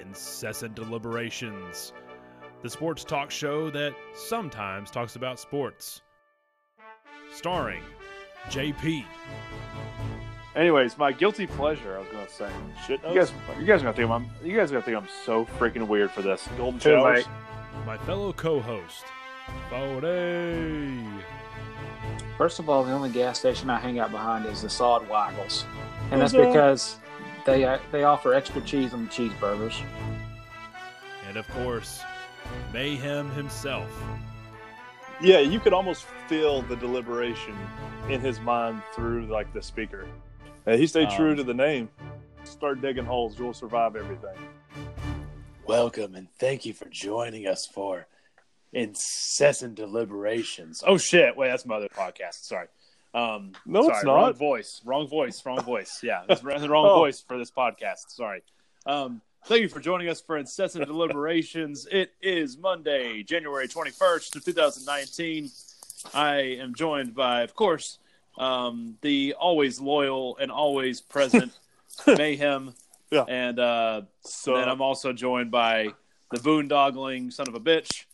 Incessant 0.00 0.74
Deliberations, 0.74 1.92
the 2.62 2.70
sports 2.70 3.04
talk 3.04 3.30
show 3.30 3.70
that 3.70 3.94
sometimes 4.14 4.90
talks 4.90 5.16
about 5.16 5.38
sports. 5.38 6.02
Starring 7.32 7.82
JP, 8.50 9.04
Anyways, 10.54 10.98
my 10.98 11.12
guilty 11.12 11.46
pleasure. 11.46 11.96
I 11.96 12.00
was 12.00 12.08
gonna 12.12 12.28
say, 12.28 12.50
Shit 12.86 13.00
you 13.08 13.14
guys, 13.14 13.32
you 13.58 13.64
guys 13.64 13.80
are 13.80 13.84
gonna 13.84 13.96
think 13.96 14.10
I'm, 14.10 14.26
you 14.44 14.54
guys 14.54 14.70
are 14.70 14.74
gonna 14.74 14.84
think 14.84 14.98
I'm 14.98 15.08
so 15.24 15.46
freaking 15.58 15.86
weird 15.86 16.10
for 16.10 16.20
this. 16.20 16.46
Golden 16.58 16.78
showers. 16.78 17.24
my 17.86 17.96
fellow 17.98 18.32
co 18.34 18.60
host, 18.60 19.04
Fode. 19.70 21.22
First 22.36 22.58
of 22.58 22.68
all, 22.68 22.84
the 22.84 22.92
only 22.92 23.08
gas 23.08 23.38
station 23.38 23.70
I 23.70 23.78
hang 23.78 23.98
out 23.98 24.10
behind 24.10 24.44
is 24.46 24.60
the 24.60 24.68
Sod 24.68 25.08
Waggles, 25.08 25.64
and 26.10 26.20
that's 26.20 26.34
What's 26.34 26.46
because 26.46 26.96
they 27.44 27.64
uh, 27.64 27.78
they 27.90 28.04
offer 28.04 28.34
extra 28.34 28.60
cheese 28.62 28.92
on 28.92 29.04
the 29.06 29.10
cheeseburgers. 29.10 29.80
And 31.28 31.36
of 31.36 31.48
course, 31.48 32.02
Mayhem 32.72 33.30
himself. 33.30 33.90
Yeah, 35.20 35.38
you 35.38 35.60
could 35.60 35.72
almost 35.72 36.04
feel 36.26 36.62
the 36.62 36.76
deliberation 36.76 37.56
in 38.08 38.20
his 38.20 38.40
mind 38.40 38.82
through 38.94 39.26
like 39.26 39.52
the 39.52 39.62
speaker. 39.62 40.06
And 40.66 40.80
he 40.80 40.86
stayed 40.86 41.10
true 41.10 41.30
Um, 41.30 41.36
to 41.36 41.44
the 41.44 41.54
name. 41.54 41.88
Start 42.44 42.80
digging 42.80 43.04
holes, 43.04 43.38
you'll 43.38 43.54
survive 43.54 43.94
everything. 43.96 44.36
Welcome 45.66 46.14
and 46.16 46.28
thank 46.38 46.66
you 46.66 46.72
for 46.72 46.86
joining 46.88 47.46
us 47.46 47.66
for 47.66 48.06
incessant 48.72 49.76
deliberations. 49.76 50.82
Oh 50.86 50.98
shit! 50.98 51.36
Wait, 51.36 51.48
that's 51.48 51.64
my 51.66 51.76
other 51.76 51.88
podcast. 51.88 52.44
Sorry. 52.44 52.66
Um, 53.14 53.52
No, 53.66 53.82
sorry, 53.82 53.96
it's 53.96 54.04
Wrong 54.04 54.32
voice. 54.32 54.80
Wrong 54.84 55.06
voice. 55.08 55.44
Wrong 55.44 55.60
voice. 55.62 56.00
Yeah, 56.02 56.22
it's 56.28 56.40
the 56.40 56.68
wrong 56.68 56.86
Oh. 56.90 56.96
voice 56.96 57.20
for 57.20 57.36
this 57.38 57.50
podcast. 57.50 58.08
Sorry. 58.08 58.42
Um, 58.86 59.20
thank 59.46 59.60
you 59.62 59.68
for 59.68 59.80
joining 59.80 60.08
us 60.08 60.20
for 60.20 60.36
incessant 60.38 60.86
deliberations. 60.86 61.86
It 61.92 62.12
is 62.22 62.56
Monday, 62.56 63.22
January 63.22 63.68
twenty 63.68 63.90
first 63.90 64.34
of 64.36 64.44
two 64.44 64.52
thousand 64.52 64.84
nineteen. 64.86 65.50
I 66.14 66.36
am 66.60 66.74
joined 66.74 67.14
by, 67.14 67.42
of 67.42 67.54
course, 67.54 67.98
um, 68.36 68.96
the 69.02 69.34
always 69.38 69.78
loyal 69.80 70.36
and 70.38 70.50
always 70.50 71.00
present 71.00 71.52
Mayhem. 72.06 72.74
Yeah. 73.12 73.24
And 73.28 73.58
uh, 73.60 74.02
So 74.22 74.56
then 74.56 74.68
I'm 74.68 74.80
also 74.80 75.12
joined 75.12 75.50
by 75.52 75.90
the 76.32 76.38
boondoggling 76.38 77.32
son 77.32 77.46
of 77.46 77.54
a 77.54 77.60
bitch. 77.60 78.04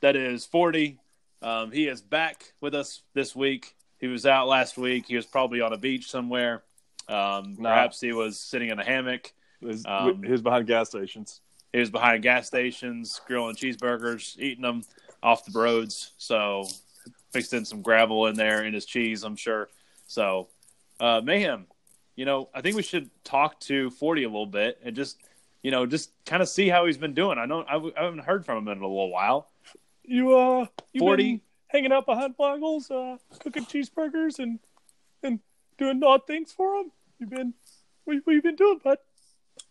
That 0.00 0.16
is 0.16 0.44
40. 0.46 0.98
Um, 1.42 1.70
he 1.70 1.86
is 1.86 2.00
back 2.00 2.54
with 2.60 2.74
us 2.74 3.02
this 3.14 3.36
week. 3.36 3.76
He 4.02 4.08
was 4.08 4.26
out 4.26 4.48
last 4.48 4.76
week. 4.76 5.06
He 5.06 5.14
was 5.14 5.24
probably 5.26 5.60
on 5.60 5.72
a 5.72 5.78
beach 5.78 6.10
somewhere. 6.10 6.64
Um, 7.08 7.56
Nah. 7.58 7.70
Perhaps 7.70 8.00
he 8.00 8.12
was 8.12 8.36
sitting 8.36 8.68
in 8.68 8.78
a 8.80 8.84
hammock. 8.84 9.32
his, 9.60 9.86
um, 9.86 10.24
his 10.24 10.42
behind 10.42 10.66
gas 10.66 10.88
stations. 10.88 11.40
He 11.72 11.78
was 11.78 11.88
behind 11.88 12.24
gas 12.24 12.48
stations, 12.48 13.20
grilling 13.28 13.54
cheeseburgers, 13.54 14.36
eating 14.40 14.62
them 14.62 14.82
off 15.22 15.44
the 15.44 15.58
roads. 15.58 16.12
So 16.18 16.66
mixed 17.32 17.54
in 17.54 17.64
some 17.64 17.80
gravel 17.80 18.26
in 18.26 18.34
there 18.34 18.64
in 18.64 18.74
his 18.74 18.86
cheese, 18.86 19.22
I'm 19.22 19.36
sure. 19.36 19.68
So 20.08 20.48
uh, 20.98 21.20
mayhem. 21.22 21.66
You 22.16 22.24
know, 22.24 22.48
I 22.52 22.60
think 22.60 22.76
we 22.76 22.82
should 22.82 23.08
talk 23.22 23.58
to 23.60 23.88
Forty 23.90 24.24
a 24.24 24.28
little 24.28 24.46
bit 24.46 24.80
and 24.84 24.94
just, 24.96 25.18
you 25.62 25.70
know, 25.70 25.86
just 25.86 26.10
kind 26.26 26.42
of 26.42 26.48
see 26.48 26.68
how 26.68 26.86
he's 26.86 26.98
been 26.98 27.14
doing. 27.14 27.38
I 27.38 27.46
don't, 27.46 27.66
I, 27.68 27.76
I 27.76 28.04
haven't 28.04 28.24
heard 28.24 28.44
from 28.44 28.58
him 28.58 28.68
in 28.68 28.78
a 28.78 28.86
little 28.86 29.10
while. 29.10 29.48
You 30.04 30.36
uh 30.36 30.66
you 30.92 30.98
40? 30.98 31.22
been 31.22 31.40
hanging 31.72 31.92
out 31.92 32.06
behind 32.06 32.34
Waggles, 32.38 32.90
uh 32.90 33.16
cooking 33.40 33.64
cheeseburgers 33.64 34.38
and 34.38 34.58
and 35.22 35.40
doing 35.78 36.02
odd 36.02 36.26
things 36.26 36.52
for 36.52 36.78
them? 36.78 36.92
You've 37.18 37.30
been 37.30 37.54
what, 38.04 38.18
what 38.24 38.32
you 38.32 38.42
been 38.42 38.56
doing, 38.56 38.80
bud? 38.82 38.98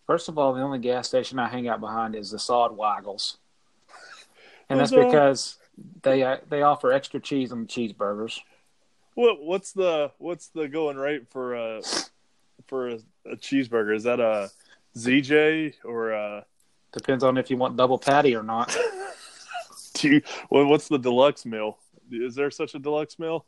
First 0.08 0.30
of 0.30 0.38
all, 0.38 0.54
the 0.54 0.62
only 0.62 0.80
gas 0.80 1.08
station 1.08 1.40
I 1.40 1.48
hang 1.48 1.68
out 1.68 1.80
behind 1.80 2.16
is 2.16 2.32
the 2.32 2.40
Sod 2.40 2.76
Waggles, 2.76 3.38
and 4.70 4.80
that's 4.80 4.92
What's 4.92 5.04
up? 5.04 5.12
because 5.12 5.58
they 6.04 6.24
uh, 6.24 6.38
they 6.50 6.62
offer 6.64 6.92
extra 6.92 7.20
cheese 7.20 7.52
on 7.52 7.62
the 7.62 7.68
cheeseburgers. 7.68 8.40
What 9.14 9.42
what's 9.42 9.72
the 9.72 10.12
what's 10.18 10.48
the 10.48 10.68
going 10.68 10.98
rate 10.98 11.28
for 11.30 11.56
uh 11.56 11.82
for 12.68 12.90
a, 12.90 13.00
a 13.26 13.36
cheeseburger? 13.36 13.96
Is 13.96 14.04
that 14.04 14.20
a 14.20 14.50
ZJ 14.96 15.76
or 15.84 16.14
uh 16.14 16.42
Depends 16.94 17.24
on 17.24 17.38
if 17.38 17.50
you 17.50 17.58
want 17.58 17.78
double 17.78 17.98
patty 17.98 18.36
or 18.36 18.44
not. 18.44 18.76
do 19.94 20.10
you, 20.10 20.22
well, 20.50 20.66
what's 20.66 20.88
the 20.88 20.98
deluxe 20.98 21.46
meal? 21.46 21.78
Is 22.12 22.36
there 22.36 22.52
such 22.52 22.76
a 22.76 22.80
deluxe 22.80 23.18
meal? 23.20 23.46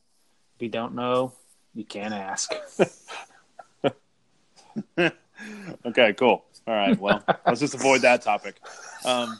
If 0.56 0.62
you 0.62 0.69
don't 0.69 0.96
know, 0.96 1.34
you 1.74 1.84
can't 1.85 2.13
ask. 2.13 2.51
Okay, 5.85 6.13
cool. 6.13 6.46
All 6.68 6.73
right. 6.73 6.97
Well, 6.97 7.22
let's 7.46 7.59
just 7.59 7.73
avoid 7.73 8.02
that 8.02 8.22
topic. 8.22 8.56
Um, 9.03 9.40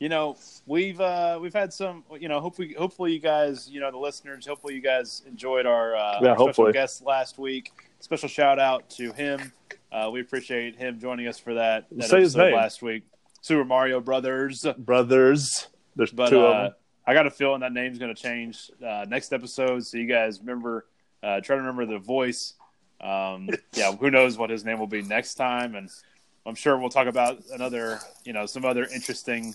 you 0.00 0.08
know, 0.08 0.36
we've 0.66 1.00
uh, 1.00 1.38
we've 1.40 1.54
had 1.54 1.72
some. 1.72 2.02
You 2.18 2.28
know, 2.28 2.40
hopefully, 2.40 2.74
hopefully 2.76 3.12
you 3.12 3.20
guys, 3.20 3.68
you 3.70 3.80
know, 3.80 3.90
the 3.90 3.98
listeners, 3.98 4.46
hopefully 4.46 4.74
you 4.74 4.80
guys 4.80 5.22
enjoyed 5.26 5.66
our, 5.66 5.94
uh, 5.94 6.18
Yeah, 6.20 6.30
our 6.30 6.38
special 6.38 6.72
guest 6.72 7.02
last 7.02 7.38
week. 7.38 7.72
Special 8.00 8.28
shout 8.28 8.58
out 8.58 8.90
to 8.90 9.12
him. 9.12 9.52
Uh, 9.92 10.10
we 10.12 10.20
appreciate 10.20 10.76
him 10.76 10.98
joining 10.98 11.28
us 11.28 11.38
for 11.38 11.54
that, 11.54 11.86
that 11.92 12.08
Say 12.08 12.20
his 12.20 12.34
episode 12.34 12.46
name. 12.50 12.56
last 12.56 12.82
week. 12.82 13.04
Super 13.40 13.64
Mario 13.64 14.00
Brothers. 14.00 14.66
Brothers. 14.76 15.68
There's 15.94 16.10
But 16.10 16.30
two 16.30 16.40
uh, 16.40 16.44
of 16.48 16.52
them. 16.64 16.72
I 17.06 17.14
got 17.14 17.26
a 17.26 17.30
feeling 17.30 17.60
that 17.60 17.72
name's 17.72 17.98
going 17.98 18.14
to 18.14 18.20
change 18.20 18.70
uh, 18.84 19.06
next 19.08 19.32
episode. 19.32 19.86
So 19.86 19.96
you 19.96 20.06
guys 20.06 20.40
remember, 20.40 20.86
uh, 21.22 21.40
try 21.40 21.56
to 21.56 21.62
remember 21.62 21.86
the 21.86 21.98
voice. 21.98 22.54
Um, 23.00 23.48
yeah, 23.74 23.94
who 23.94 24.10
knows 24.10 24.36
what 24.36 24.50
his 24.50 24.64
name 24.64 24.78
will 24.78 24.86
be 24.86 25.02
next 25.02 25.34
time, 25.34 25.74
and 25.74 25.88
I'm 26.44 26.54
sure 26.54 26.78
we'll 26.78 26.90
talk 26.90 27.06
about 27.06 27.42
another, 27.52 28.00
you 28.24 28.32
know, 28.32 28.46
some 28.46 28.64
other 28.64 28.86
interesting 28.92 29.54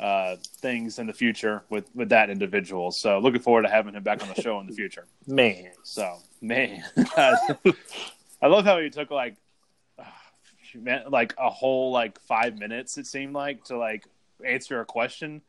uh, 0.00 0.36
things 0.58 0.98
in 0.98 1.06
the 1.06 1.12
future 1.12 1.62
with 1.70 1.88
with 1.94 2.08
that 2.10 2.30
individual. 2.30 2.90
So 2.90 3.18
looking 3.18 3.40
forward 3.40 3.62
to 3.62 3.68
having 3.68 3.94
him 3.94 4.02
back 4.02 4.22
on 4.22 4.28
the 4.28 4.40
show 4.40 4.60
in 4.60 4.66
the 4.66 4.74
future. 4.74 5.06
Man. 5.26 5.70
So 5.82 6.18
man, 6.40 6.84
I 7.16 8.46
love 8.46 8.64
how 8.64 8.78
he 8.78 8.90
took 8.90 9.10
like, 9.10 9.36
man, 10.74 11.04
like 11.08 11.34
a 11.38 11.48
whole 11.48 11.92
like 11.92 12.20
five 12.20 12.58
minutes. 12.58 12.98
It 12.98 13.06
seemed 13.06 13.34
like 13.34 13.64
to 13.64 13.78
like 13.78 14.04
answer 14.44 14.80
a 14.80 14.84
question. 14.84 15.42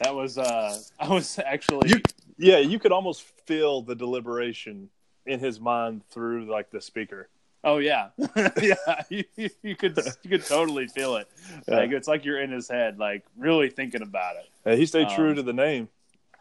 That 0.00 0.14
was 0.14 0.38
uh, 0.38 0.78
I 1.00 1.08
was 1.08 1.38
actually 1.38 1.90
You- 1.90 2.02
Yeah, 2.38 2.58
you 2.58 2.78
could 2.78 2.92
almost 2.92 3.22
feel 3.46 3.82
the 3.82 3.94
deliberation 3.94 4.90
in 5.26 5.40
his 5.40 5.60
mind 5.60 6.02
through 6.10 6.50
like 6.50 6.70
the 6.70 6.80
speaker. 6.80 7.28
oh 7.64 7.78
yeah, 7.78 8.08
yeah. 8.62 8.74
You, 9.10 9.24
you, 9.62 9.74
could 9.76 9.98
you 10.22 10.30
could 10.30 10.44
totally 10.44 10.86
feel 10.86 11.16
it. 11.16 11.28
Yeah. 11.68 11.76
Like 11.76 11.90
it's 11.92 12.06
like 12.08 12.24
you're 12.24 12.40
in 12.40 12.50
his 12.52 12.68
head, 12.68 12.98
like 12.98 13.24
really 13.36 13.68
thinking 13.70 14.02
about 14.02 14.36
it. 14.36 14.48
Uh, 14.70 14.76
he 14.76 14.86
stayed 14.86 15.08
true 15.10 15.30
Um, 15.30 15.36
to 15.36 15.42
the 15.42 15.52
name. 15.52 15.88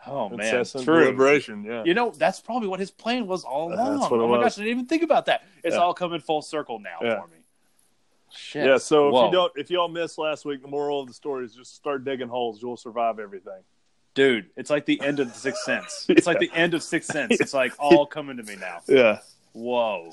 Oh 0.06 0.30
man, 0.30 0.40
Incessant 0.40 0.86
true. 0.86 1.00
deliberation. 1.02 1.64
Yeah. 1.64 1.84
You 1.84 1.94
know, 1.96 2.12
that's 2.12 2.40
probably 2.40 2.68
what 2.70 2.80
his 2.80 2.92
plan 2.92 3.26
was 3.28 3.44
all 3.44 3.74
along. 3.74 4.04
it 4.04 4.12
oh 4.12 4.28
my 4.28 4.38
was. 4.38 4.44
gosh, 4.56 4.58
I 4.60 4.64
didn't 4.66 4.72
even 4.78 4.86
think 4.86 5.04
about 5.04 5.26
that. 5.26 5.44
It's 5.64 5.76
Yeah. 5.76 5.82
all 5.82 5.94
coming 5.94 6.20
full 6.22 6.42
circle 6.44 6.80
now 6.80 7.00
Yeah. 7.02 7.20
for 7.22 7.28
me. 7.28 7.37
Shit. 8.34 8.66
Yeah, 8.66 8.78
so 8.78 9.08
if 9.10 9.26
you 9.26 9.32
don't, 9.32 9.54
if 9.56 9.70
y'all 9.70 9.88
missed 9.88 10.18
last 10.18 10.46
week, 10.46 10.62
the 10.62 10.68
moral 10.68 11.02
of 11.02 11.08
the 11.08 11.14
story 11.14 11.46
is 11.46 11.56
just 11.56 11.76
start 11.76 12.04
digging 12.04 12.28
holes. 12.28 12.62
You'll 12.62 12.78
survive 12.78 13.20
everything. 13.20 13.62
dude, 14.14 14.50
it's 14.56 14.70
like 14.70 14.86
the 14.86 15.00
end 15.02 15.20
of 15.20 15.32
the 15.32 15.38
Sixth 15.38 15.64
Sense. 15.64 16.06
It's 16.10 16.28
like 16.28 16.40
the 16.40 16.52
end 16.54 16.74
of 16.74 16.84
Sixth 16.84 17.12
Sense. 17.12 17.40
It's 17.40 17.54
like 17.54 17.74
all 17.80 18.06
coming 18.06 18.38
to 18.38 18.44
me 18.44 18.56
now. 18.56 18.82
Yeah, 18.88 19.20
Whoa, 19.54 20.12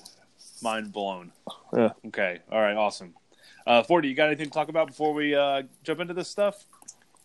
mind 0.63 0.93
blown. 0.93 1.33
Yeah. 1.77 1.91
Okay. 2.07 2.39
All 2.51 2.61
right. 2.61 2.77
Awesome. 2.77 3.15
Uh, 3.67 3.83
Forty, 3.83 4.09
you 4.09 4.15
got 4.15 4.27
anything 4.29 4.47
to 4.47 4.53
talk 4.53 4.69
about 4.69 4.89
before 4.89 5.13
we 5.13 5.35
uh, 5.35 5.63
jump 5.83 6.01
into 6.01 6.15
this 6.15 6.29
stuff? 6.29 6.65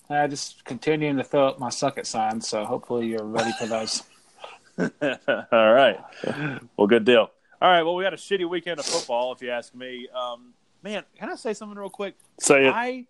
I 0.09 0.25
just 0.25 0.65
continuing 0.65 1.17
to 1.17 1.23
throw 1.23 1.49
up 1.49 1.59
my 1.59 1.69
suck 1.69 1.99
it 1.99 2.07
signs, 2.07 2.47
so 2.47 2.65
hopefully 2.65 3.07
you're 3.07 3.23
ready 3.23 3.51
for 3.59 3.67
those. 3.67 4.03
All 4.79 5.73
right. 5.73 5.99
Well, 6.77 6.87
good 6.87 7.05
deal. 7.05 7.29
All 7.61 7.69
right. 7.69 7.83
Well, 7.83 7.93
we 7.93 8.05
had 8.05 8.13
a 8.13 8.17
shitty 8.17 8.49
weekend 8.49 8.79
of 8.79 8.85
football, 8.85 9.33
if 9.33 9.41
you 9.41 9.51
ask 9.51 9.75
me. 9.75 10.07
Um, 10.09 10.53
man, 10.83 11.03
can 11.17 11.29
I 11.29 11.35
say 11.35 11.53
something 11.53 11.77
real 11.77 11.89
quick? 11.89 12.15
say 12.39 12.67
it. 12.67 12.73
I 12.73 13.05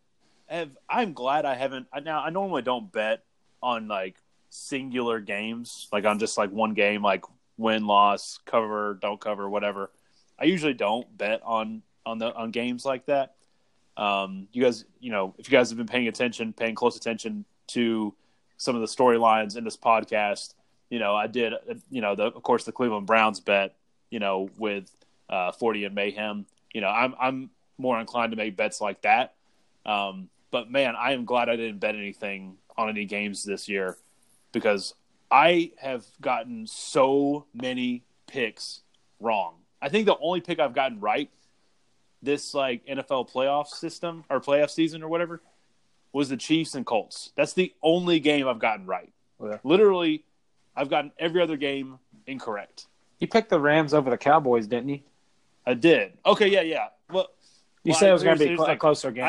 have. 0.48 0.70
I'm 0.90 1.14
glad 1.14 1.46
I 1.46 1.56
haven't. 1.56 1.88
I- 1.94 2.00
Now, 2.00 2.22
I 2.22 2.30
normally 2.30 2.62
don't 2.62 2.92
bet 2.92 3.24
on 3.62 3.88
like 3.88 4.16
singular 4.50 5.20
games, 5.20 5.88
like 5.92 6.06
on 6.06 6.20
just 6.20 6.38
like 6.38 6.52
one 6.52 6.74
game, 6.74 7.02
like 7.04 7.24
win, 7.58 7.86
loss, 7.86 8.40
cover, 8.46 8.98
don't 9.02 9.20
cover, 9.20 9.50
whatever. 9.50 9.92
I 10.40 10.46
usually 10.46 10.74
don't 10.74 11.16
bet 11.18 11.42
on 11.44 11.82
on 12.06 12.18
the 12.18 12.34
on 12.34 12.52
games 12.52 12.86
like 12.86 13.06
that. 13.08 13.36
Um, 13.98 14.48
you 14.54 14.64
guys, 14.64 14.86
you 15.00 15.12
know, 15.12 15.36
if 15.38 15.52
you 15.52 15.58
guys 15.58 15.70
have 15.70 15.78
been 15.78 15.88
paying 15.88 16.08
attention, 16.08 16.54
paying 16.54 16.74
close 16.76 16.96
attention 16.96 17.44
to 17.68 18.14
some 18.58 18.76
of 18.76 18.82
the 18.82 18.88
storylines 18.88 19.58
in 19.58 19.64
this 19.66 19.76
podcast, 19.78 20.54
you 20.90 21.00
know, 21.00 21.14
I 21.16 21.28
did, 21.28 21.54
you 21.92 22.02
know, 22.02 22.16
the 22.16 22.24
of 22.28 22.42
course 22.42 22.64
the 22.64 22.72
Cleveland 22.72 23.06
Browns 23.08 23.40
bet, 23.42 23.76
you 24.10 24.20
know, 24.20 24.50
with 24.58 24.90
uh, 25.30 25.52
forty 25.52 25.84
and 25.84 25.94
mayhem. 25.94 26.46
You 26.74 26.82
know, 26.82 26.88
I'm 26.90 27.14
I'm 27.20 27.50
more 27.80 28.00
inclined 28.00 28.32
to 28.32 28.38
make 28.38 28.56
bets 28.56 28.82
like 28.82 29.02
that. 29.02 29.34
Um, 29.86 30.30
but 30.52 30.70
man, 30.70 30.96
I 30.96 31.14
am 31.14 31.26
glad 31.26 31.50
I 31.50 31.56
didn't 31.56 31.80
bet 31.80 31.96
anything 31.96 32.58
on 32.78 32.90
any 32.90 33.06
games 33.06 33.44
this 33.44 33.68
year 33.68 33.98
because 34.52 34.94
I 35.32 35.72
have 35.78 36.06
gotten 36.22 36.68
so 36.68 37.46
many 37.54 38.04
picks 38.28 38.82
wrong. 39.20 39.56
I 39.82 39.90
think 39.90 40.06
the 40.06 40.18
only 40.18 40.42
pick 40.42 40.60
I've 40.60 40.76
gotten 40.76 41.00
right 41.00 41.30
this 42.22 42.54
like 42.54 42.86
NFL 42.86 43.32
playoff 43.32 43.68
system 43.68 44.26
or 44.30 44.42
playoff 44.42 44.70
season 44.70 45.02
or 45.02 45.08
whatever 45.08 45.42
was 46.12 46.30
the 46.30 46.38
Chiefs 46.38 46.76
and 46.76 46.86
Colts. 46.86 47.32
That's 47.36 47.54
the 47.54 47.74
only 47.82 48.20
game 48.20 48.48
I've 48.48 48.60
gotten 48.60 48.86
right. 48.86 49.12
Yeah. 49.42 49.58
Literally, 49.64 50.26
I've 50.76 50.90
gotten 50.90 51.12
every 51.18 51.42
other 51.42 51.56
game 51.56 52.00
incorrect. 52.28 52.88
You 53.20 53.28
picked 53.28 53.50
the 53.50 53.60
Rams 53.60 53.94
over 53.94 54.10
the 54.10 54.18
Cowboys, 54.18 54.68
didn't 54.68 54.90
you? 54.90 55.00
I 55.66 55.74
did. 55.76 56.14
Okay, 56.26 56.48
yeah, 56.48 56.62
yeah. 56.62 56.88
Well, 57.12 57.30
You 57.84 57.92
Well, 57.92 58.00
said 58.00 58.10
it 58.10 58.14
was 58.14 58.24
going 58.24 58.38
to 58.38 58.46
be 58.48 58.56
cl- 58.58 58.70
a 58.70 58.76
closer 58.78 59.12
game. 59.12 59.24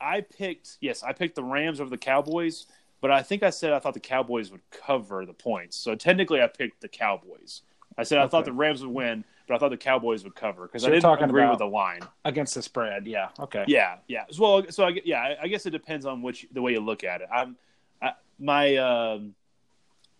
I 0.00 0.16
I 0.16 0.20
picked 0.20 0.76
yes, 0.80 1.02
I 1.02 1.12
picked 1.12 1.34
the 1.36 1.44
Rams 1.44 1.80
over 1.80 1.88
the 1.90 1.96
Cowboys, 1.98 2.66
but 3.00 3.10
I 3.10 3.22
think 3.22 3.42
I 3.42 3.50
said 3.50 3.72
I 3.72 3.78
thought 3.78 3.94
the 3.94 4.00
Cowboys 4.00 4.50
would 4.50 4.60
cover 4.70 5.24
the 5.24 5.32
points. 5.32 5.76
So 5.76 5.94
technically, 5.94 6.42
I 6.42 6.46
picked 6.46 6.80
the 6.82 6.88
Cowboys. 6.88 7.62
I 7.96 8.02
said 8.02 8.18
I 8.18 8.26
thought 8.26 8.44
the 8.44 8.52
Rams 8.52 8.84
would 8.84 8.92
win, 8.92 9.24
but 9.46 9.54
I 9.54 9.58
thought 9.58 9.70
the 9.70 9.76
Cowboys 9.76 10.24
would 10.24 10.34
cover 10.34 10.66
because 10.66 10.82
So 10.82 10.88
I 10.88 10.90
didn't 10.90 11.02
talking 11.02 11.24
agree 11.24 11.46
with 11.48 11.58
the 11.60 11.66
line. 11.66 12.00
against 12.24 12.54
the 12.54 12.62
spread. 12.62 13.06
Yeah. 13.06 13.28
Okay. 13.38 13.64
Yeah, 13.68 13.98
yeah. 14.08 14.24
Well, 14.38 14.64
so 14.70 14.84
I, 14.84 15.00
yeah, 15.04 15.36
I- 15.40 15.48
guess 15.48 15.64
it 15.64 15.70
depends 15.70 16.04
on 16.04 16.20
which 16.20 16.46
the 16.52 16.60
way 16.60 16.72
you 16.72 16.80
look 16.80 17.04
at 17.04 17.20
it. 17.22 17.28
I'm 17.32 17.56
I, 18.02 18.12
my 18.38 18.76
um, 18.76 19.34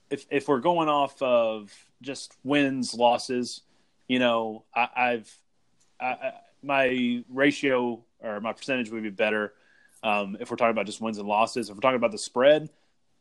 if 0.08 0.24
if 0.30 0.48
we're 0.48 0.60
going 0.60 0.88
off 0.88 1.20
of 1.20 1.70
just 2.00 2.32
wins 2.44 2.94
losses, 2.94 3.62
you 4.08 4.18
know, 4.20 4.64
I, 4.74 4.88
I've 4.96 5.38
I, 6.00 6.32
my 6.64 7.22
ratio 7.28 8.02
or 8.20 8.40
my 8.40 8.52
percentage 8.52 8.90
would 8.90 9.02
be 9.02 9.10
better 9.10 9.52
um, 10.02 10.36
if 10.40 10.50
we're 10.50 10.56
talking 10.56 10.72
about 10.72 10.86
just 10.86 11.00
wins 11.00 11.18
and 11.18 11.28
losses. 11.28 11.68
If 11.68 11.76
we're 11.76 11.80
talking 11.80 11.96
about 11.96 12.12
the 12.12 12.18
spread, 12.18 12.68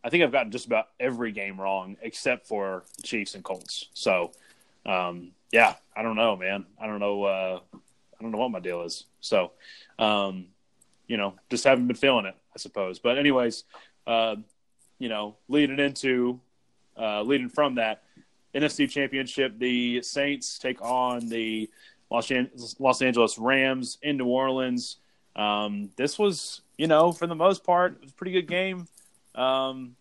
I 0.03 0.09
think 0.09 0.23
I've 0.23 0.31
gotten 0.31 0.51
just 0.51 0.65
about 0.65 0.89
every 0.99 1.31
game 1.31 1.59
wrong 1.59 1.97
except 2.01 2.47
for 2.47 2.83
Chiefs 3.03 3.35
and 3.35 3.43
Colts. 3.43 3.87
So, 3.93 4.31
um, 4.85 5.31
yeah, 5.51 5.75
I 5.95 6.01
don't 6.01 6.15
know, 6.15 6.35
man. 6.35 6.65
I 6.79 6.87
don't 6.87 6.99
know. 6.99 7.23
Uh, 7.23 7.59
I 7.73 8.21
don't 8.21 8.31
know 8.31 8.37
what 8.37 8.51
my 8.51 8.59
deal 8.59 8.81
is. 8.83 9.05
So, 9.21 9.51
um, 9.99 10.47
you 11.07 11.17
know, 11.17 11.35
just 11.49 11.63
haven't 11.63 11.87
been 11.87 11.95
feeling 11.95 12.25
it, 12.25 12.35
I 12.53 12.59
suppose. 12.59 12.99
But 12.99 13.17
anyways, 13.17 13.63
uh, 14.07 14.35
you 14.99 15.09
know, 15.09 15.35
leading 15.47 15.79
into 15.79 16.39
uh, 16.97 17.21
leading 17.23 17.49
from 17.49 17.75
that 17.75 18.03
NFC 18.53 18.89
Championship, 18.89 19.57
the 19.57 20.01
Saints 20.01 20.59
take 20.59 20.81
on 20.81 21.27
the 21.29 21.69
Los, 22.13 22.29
An- 22.31 22.51
Los 22.79 23.01
Angeles 23.01 23.37
Rams 23.39 23.97
in 24.03 24.17
New 24.17 24.27
Orleans. 24.27 24.97
Um, 25.35 25.89
this 25.97 26.19
was, 26.19 26.61
you 26.77 26.85
know, 26.87 27.11
for 27.11 27.25
the 27.27 27.35
most 27.35 27.63
part, 27.63 27.93
it 27.95 28.01
was 28.03 28.11
a 28.11 28.13
pretty 28.13 28.31
good 28.33 28.47
game. 28.47 28.87
Um, 29.35 29.95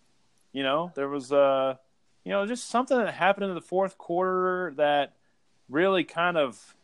you 0.53 0.63
know, 0.63 0.93
there 0.95 1.09
was, 1.09 1.33
uh, 1.33 1.77
you 2.25 2.31
know, 2.33 2.47
just 2.47 2.69
something 2.69 2.99
that 2.99 3.15
happened 3.15 3.47
in 3.47 3.55
the 3.55 3.63
fourth 3.63 3.97
quarter 3.97 4.75
that 4.77 5.15
really 5.71 6.05
kind 6.05 6.37
of 6.37 6.75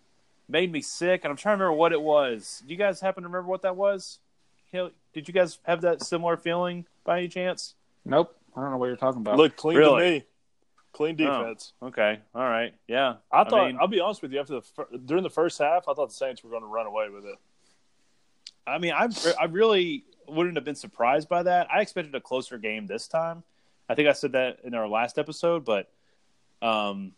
made 0.48 0.72
me 0.72 0.80
sick. 0.80 1.24
And 1.24 1.30
I'm 1.30 1.36
trying 1.36 1.58
to 1.58 1.64
remember 1.64 1.78
what 1.78 1.92
it 1.92 2.00
was. 2.00 2.62
Do 2.66 2.72
you 2.72 2.78
guys 2.78 3.00
happen 3.00 3.22
to 3.22 3.28
remember 3.28 3.50
what 3.50 3.62
that 3.62 3.76
was? 3.76 4.18
Did 4.72 5.28
you 5.28 5.34
guys 5.34 5.58
have 5.64 5.82
that 5.82 6.02
similar 6.02 6.36
feeling 6.38 6.86
by 7.04 7.18
any 7.18 7.28
chance? 7.28 7.74
Nope. 8.04 8.34
I 8.56 8.62
don't 8.62 8.70
know 8.70 8.76
what 8.78 8.86
you're 8.86 8.96
talking 8.96 9.20
about. 9.20 9.36
Look 9.36 9.56
clean 9.56 9.76
Really? 9.76 10.02
to 10.02 10.10
me. 10.20 10.24
Clean 10.92 11.14
defense. 11.14 11.72
Okay, 11.82 12.18
all 12.34 12.42
right, 12.48 12.74
yeah. 12.88 13.16
I 13.30 13.44
thought. 13.44 13.60
I 13.60 13.66
mean- 13.68 13.78
will 13.78 13.88
be 13.88 14.00
honest 14.00 14.22
with 14.22 14.32
you. 14.32 14.40
After 14.40 14.54
the 14.54 14.62
fir- 14.62 14.88
during 15.04 15.22
the 15.22 15.30
first 15.30 15.58
half, 15.58 15.88
I 15.88 15.94
thought 15.94 16.08
the 16.08 16.14
Saints 16.14 16.42
were 16.42 16.50
going 16.50 16.62
to 16.62 16.68
run 16.68 16.86
away 16.86 17.08
with 17.08 17.24
it. 17.24 17.36
I 18.66 18.78
mean, 18.78 18.92
I 18.92 19.08
I 19.40 19.44
really 19.44 20.04
wouldn't 20.26 20.56
have 20.56 20.64
been 20.64 20.74
surprised 20.74 21.28
by 21.28 21.42
that. 21.44 21.68
I 21.72 21.80
expected 21.80 22.14
a 22.14 22.20
closer 22.20 22.58
game 22.58 22.86
this 22.86 23.06
time. 23.08 23.42
I 23.88 23.94
think 23.94 24.08
I 24.08 24.12
said 24.12 24.32
that 24.32 24.58
in 24.64 24.74
our 24.74 24.88
last 24.88 25.18
episode, 25.18 25.64
but 25.64 25.90
um, 26.60 27.12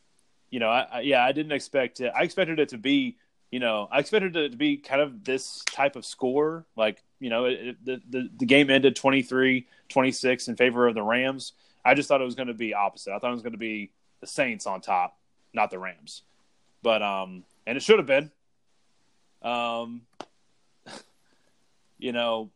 you 0.51 0.61
know, 0.61 0.69
I, 0.69 0.81
I 0.93 1.01
yeah, 1.01 1.25
I 1.25 1.33
didn't 1.33 1.53
expect 1.53 2.01
it. 2.01 2.13
I 2.15 2.23
expected 2.23 2.59
it 2.61 2.71
to 2.71 2.79
be, 2.79 3.17
you 3.51 3.61
know, 3.61 3.89
I 3.91 3.99
expected 4.01 4.37
it 4.37 4.51
to 4.51 4.57
be 4.57 4.77
kind 4.77 5.01
of 5.01 5.25
this 5.25 5.65
type 5.65 5.97
of 5.97 6.05
score. 6.05 6.67
Like, 6.77 7.03
you 7.19 7.31
know, 7.31 7.47
it, 7.47 7.53
it, 7.53 7.85
the, 7.85 8.03
the 8.09 8.31
the 8.39 8.47
game 8.47 8.71
ended 8.71 8.97
23-26 8.97 10.49
in 10.49 10.57
favor 10.57 10.87
of 10.87 10.95
the 10.95 11.03
Rams. 11.03 11.53
I 11.85 11.95
just 11.95 12.09
thought 12.09 12.21
it 12.21 12.25
was 12.25 12.35
going 12.35 12.49
to 12.49 12.55
be 12.55 12.75
opposite. 12.75 13.13
I 13.13 13.19
thought 13.19 13.31
it 13.31 13.35
was 13.35 13.43
going 13.43 13.53
to 13.53 13.59
be 13.59 13.91
the 14.21 14.27
Saints 14.27 14.67
on 14.67 14.81
top, 14.81 15.17
not 15.53 15.71
the 15.71 15.79
Rams. 15.79 16.23
But 16.83 17.03
um, 17.03 17.45
and 17.67 17.77
it 17.77 17.83
should 17.83 17.99
have 17.99 18.07
been. 18.07 18.31
Um, 19.43 20.03
you 21.99 22.13
know, 22.13 22.51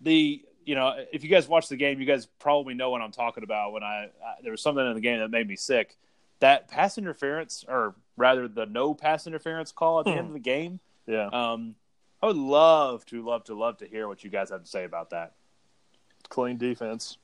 the 0.00 0.42
you 0.64 0.74
know 0.74 0.94
if 1.12 1.24
you 1.24 1.30
guys 1.30 1.48
watch 1.48 1.68
the 1.68 1.76
game, 1.76 2.00
you 2.00 2.06
guys 2.06 2.26
probably 2.38 2.74
know 2.74 2.90
what 2.90 3.00
I'm 3.00 3.12
talking 3.12 3.44
about. 3.44 3.72
When 3.72 3.82
I, 3.82 4.10
I 4.24 4.34
there 4.42 4.52
was 4.52 4.62
something 4.62 4.86
in 4.86 4.94
the 4.94 5.00
game 5.00 5.20
that 5.20 5.30
made 5.30 5.46
me 5.48 5.56
sick. 5.56 5.96
That 6.40 6.68
pass 6.68 6.96
interference, 6.96 7.66
or 7.68 7.94
rather, 8.16 8.48
the 8.48 8.64
no 8.64 8.94
pass 8.94 9.26
interference 9.26 9.72
call 9.72 10.00
at 10.00 10.06
the 10.06 10.12
end 10.12 10.28
of 10.28 10.32
the 10.32 10.38
game. 10.38 10.80
Yeah, 11.06 11.26
Um, 11.26 11.74
I 12.22 12.26
would 12.28 12.36
love 12.36 13.04
to, 13.06 13.22
love 13.22 13.44
to, 13.44 13.54
love 13.54 13.76
to 13.78 13.86
hear 13.86 14.08
what 14.08 14.24
you 14.24 14.30
guys 14.30 14.48
have 14.48 14.62
to 14.62 14.68
say 14.68 14.84
about 14.84 15.10
that. 15.10 15.34
Clean 16.30 16.56
defense. 16.56 17.18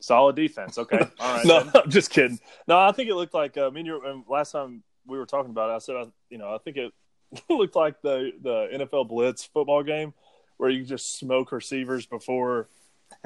Solid 0.00 0.36
defense. 0.36 0.76
Okay, 0.78 0.98
all 1.20 1.36
right. 1.36 1.46
no. 1.46 1.70
I'm 1.74 1.90
just 1.90 2.10
kidding. 2.10 2.38
No, 2.66 2.78
I 2.78 2.92
think 2.92 3.08
it 3.08 3.14
looked 3.14 3.34
like. 3.34 3.56
Uh, 3.56 3.68
I 3.68 3.70
mean, 3.70 3.88
um, 3.90 4.24
last 4.28 4.52
time 4.52 4.82
we 5.06 5.16
were 5.16 5.26
talking 5.26 5.50
about 5.50 5.70
it, 5.70 5.74
I 5.74 5.78
said, 5.78 5.96
I, 5.96 6.04
you 6.28 6.38
know, 6.38 6.54
I 6.54 6.58
think 6.58 6.76
it 6.76 6.92
looked 7.48 7.76
like 7.76 8.02
the 8.02 8.32
the 8.42 8.68
NFL 8.74 9.08
blitz 9.08 9.44
football 9.44 9.82
game 9.82 10.12
where 10.58 10.70
you 10.70 10.84
just 10.84 11.18
smoke 11.18 11.50
receivers 11.52 12.06
before 12.06 12.68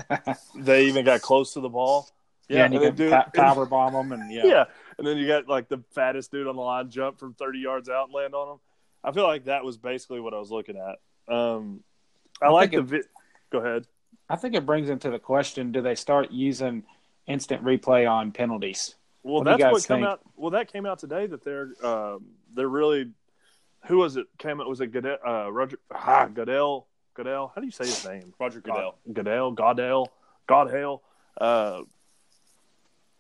they 0.55 0.87
even 0.87 1.05
got 1.05 1.23
close 1.23 1.53
to 1.55 1.61
the 1.61 1.69
ball. 1.69 2.09
yeah, 2.49 2.65
and 2.65 2.75
you 2.75 2.83
and 2.83 2.97
can 2.97 3.25
power 3.35 3.67
bomb 3.67 3.93
them, 3.93 4.13
and 4.13 4.33
yeah. 4.33 4.45
Yeah. 4.45 4.65
and 4.99 5.07
then 5.07 5.17
you 5.17 5.27
got 5.27 5.49
like 5.49 5.69
the 5.69 5.83
fattest 5.95 6.31
dude 6.31 6.47
on 6.47 6.57
the 6.57 6.63
line 6.63 6.91
jump 6.91 7.19
from 7.19 7.35
30 7.35 7.59
yards 7.59 7.89
out 7.89 8.07
and 8.07 8.15
land 8.15 8.35
on 8.35 8.55
him. 8.55 8.61
I 9.03 9.13
feel 9.13 9.27
like 9.27 9.45
that 9.45 9.65
was 9.65 9.77
basically 9.77 10.21
what 10.21 10.35
I 10.35 10.39
was 10.39 10.51
looking 10.51 10.77
at. 10.77 11.35
Um, 11.35 11.83
I, 12.43 12.47
I 12.47 12.51
like 12.51 12.73
the. 12.73 12.83
Vi- 12.83 13.03
Go 13.51 13.59
ahead. 13.59 13.87
I 14.29 14.37
think 14.37 14.55
it 14.55 14.67
brings 14.67 14.89
into 14.89 15.11
the 15.11 15.19
question: 15.19 15.73
Do 15.73 15.81
they 15.81 15.95
start 15.95 16.31
using 16.31 16.85
instant 17.27 17.63
replay 17.65 18.11
on 18.11 18.33
penalties? 18.33 18.95
Well, 19.23 19.37
What 19.37 19.45
that's 19.45 19.63
what 19.63 19.73
guys 19.75 19.87
came 19.87 20.05
out. 20.05 20.21
Well, 20.37 20.51
that 20.51 20.73
came 20.73 20.87
out 20.87 20.99
today 20.99 21.27
that 21.27 21.45
they're 21.45 21.71
um, 21.85 22.27
they're 22.55 22.69
really. 22.69 23.11
Who 23.87 23.99
was 23.99 24.17
it? 24.17 24.27
Came 24.39 24.61
out 24.61 24.69
was 24.69 24.81
it 24.81 24.89
Goodell? 24.93 25.19
Uh, 25.25 25.51
Roger 25.53 25.79
ah, 25.93 26.27
Goodell. 26.27 26.87
Goodell. 27.15 27.53
How 27.55 27.61
do 27.61 27.67
you 27.67 27.73
say 27.73 27.85
his 27.85 28.05
name? 28.07 28.35
Roger 28.39 28.61
Goodell. 28.61 28.97
God, 29.07 29.15
Goodell. 29.15 29.51
Goddell. 29.53 30.13
Godhale. 30.49 31.01
Uh, 31.41 31.83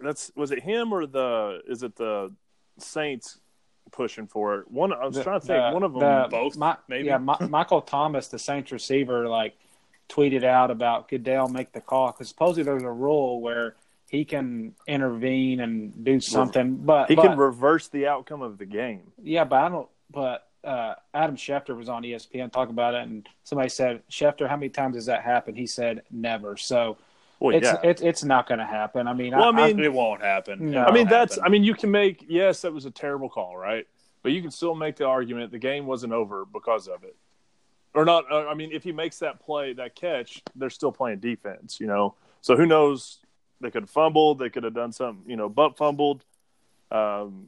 that's 0.00 0.30
was 0.34 0.50
it 0.50 0.62
him 0.62 0.92
or 0.92 1.06
the 1.06 1.60
is 1.68 1.82
it 1.82 1.96
the 1.96 2.32
Saints 2.78 3.38
pushing 3.92 4.26
for 4.26 4.56
it? 4.60 4.70
One 4.70 4.92
I 4.92 5.06
was 5.06 5.14
The- 5.16 5.22
trying 5.24 5.40
to 5.40 5.46
think. 5.46 5.62
the- 5.62 5.72
one 5.72 5.82
of 5.82 5.92
them. 5.92 6.00
the- 6.00 6.28
both, 6.30 6.56
Mi- 6.56 6.72
maybe? 6.88 7.06
Yeah, 7.06 7.18
Mi- 7.18 7.46
Michael 7.48 7.80
Thomas, 7.80 8.28
the 8.28 8.38
Saints 8.38 8.72
receiver, 8.72 9.28
like 9.28 9.56
tweeted 10.08 10.44
out 10.44 10.70
about 10.70 11.08
could 11.08 11.24
Goodell 11.24 11.48
make 11.48 11.72
the 11.72 11.80
call 11.80 12.12
because 12.12 12.28
supposedly 12.28 12.62
there's 12.62 12.82
a 12.82 12.90
rule 12.90 13.40
where 13.40 13.74
he 14.08 14.24
can 14.24 14.74
intervene 14.86 15.60
and 15.60 16.04
do 16.04 16.20
something, 16.20 16.76
but 16.76 17.08
he 17.08 17.16
but, 17.16 17.22
can 17.22 17.38
reverse 17.38 17.88
the 17.88 18.06
outcome 18.06 18.42
of 18.42 18.58
the 18.58 18.66
game. 18.66 19.02
yeah, 19.22 19.44
but 19.44 19.56
I 19.56 19.68
don't. 19.68 19.88
But 20.10 20.46
uh, 20.62 20.94
Adam 21.14 21.36
Schefter 21.36 21.76
was 21.76 21.88
on 21.88 22.02
ESPN 22.02 22.52
talking 22.52 22.72
about 22.72 22.94
it, 22.94 23.02
and 23.02 23.28
somebody 23.44 23.68
said, 23.68 24.02
"Schefter, 24.10 24.48
how 24.48 24.56
many 24.56 24.68
times 24.68 24.94
has 24.94 25.06
that 25.06 25.22
happened?" 25.22 25.56
He 25.56 25.66
said, 25.66 26.02
"Never." 26.10 26.56
So 26.56 26.96
Well, 27.40 27.56
it's 27.56 27.66
yeah. 27.66 27.80
it's 27.82 28.02
it's 28.02 28.24
not 28.24 28.48
going 28.48 28.60
to 28.60 28.66
happen. 28.66 29.08
I 29.08 29.12
mean, 29.12 29.36
Well, 29.36 29.48
I 29.56 29.68
mean- 29.68 29.80
it 29.80 29.92
won't 29.92 30.22
happen. 30.22 30.70
No. 30.70 30.84
I 30.84 30.92
mean, 30.92 31.08
that's. 31.08 31.34
happen. 31.34 31.46
I 31.46 31.50
mean, 31.50 31.64
you 31.64 31.74
can 31.74 31.90
make. 31.90 32.24
Yes, 32.28 32.62
that 32.62 32.72
was 32.72 32.84
a 32.84 32.90
terrible 32.90 33.28
call, 33.28 33.56
right? 33.56 33.86
But 34.22 34.32
you 34.32 34.42
can 34.42 34.50
still 34.50 34.74
make 34.74 34.96
the 34.96 35.06
argument 35.06 35.52
the 35.52 35.58
game 35.58 35.86
wasn't 35.86 36.12
over 36.12 36.44
because 36.44 36.88
of 36.88 37.04
it, 37.04 37.16
or 37.96 38.04
not. 38.04 38.30
Uh, 38.30 38.46
I 38.46 38.54
mean, 38.54 38.70
if 38.72 38.84
he 38.84 38.92
makes 38.92 39.18
that 39.20 39.40
play, 39.40 39.72
that 39.72 39.96
catch, 39.96 40.42
they're 40.54 40.70
still 40.70 40.92
playing 40.92 41.18
defense, 41.18 41.80
you 41.80 41.86
know. 41.86 42.14
So 42.42 42.54
who 42.56 42.66
knows? 42.66 43.18
They 43.60 43.70
could 43.70 43.82
have 43.84 43.90
fumbled. 43.90 44.38
They 44.38 44.50
could 44.50 44.64
have 44.64 44.74
done 44.74 44.92
something, 44.92 45.28
you 45.28 45.36
know, 45.36 45.48
butt 45.48 45.76
fumbled. 45.78 46.24
Um, 46.90 47.46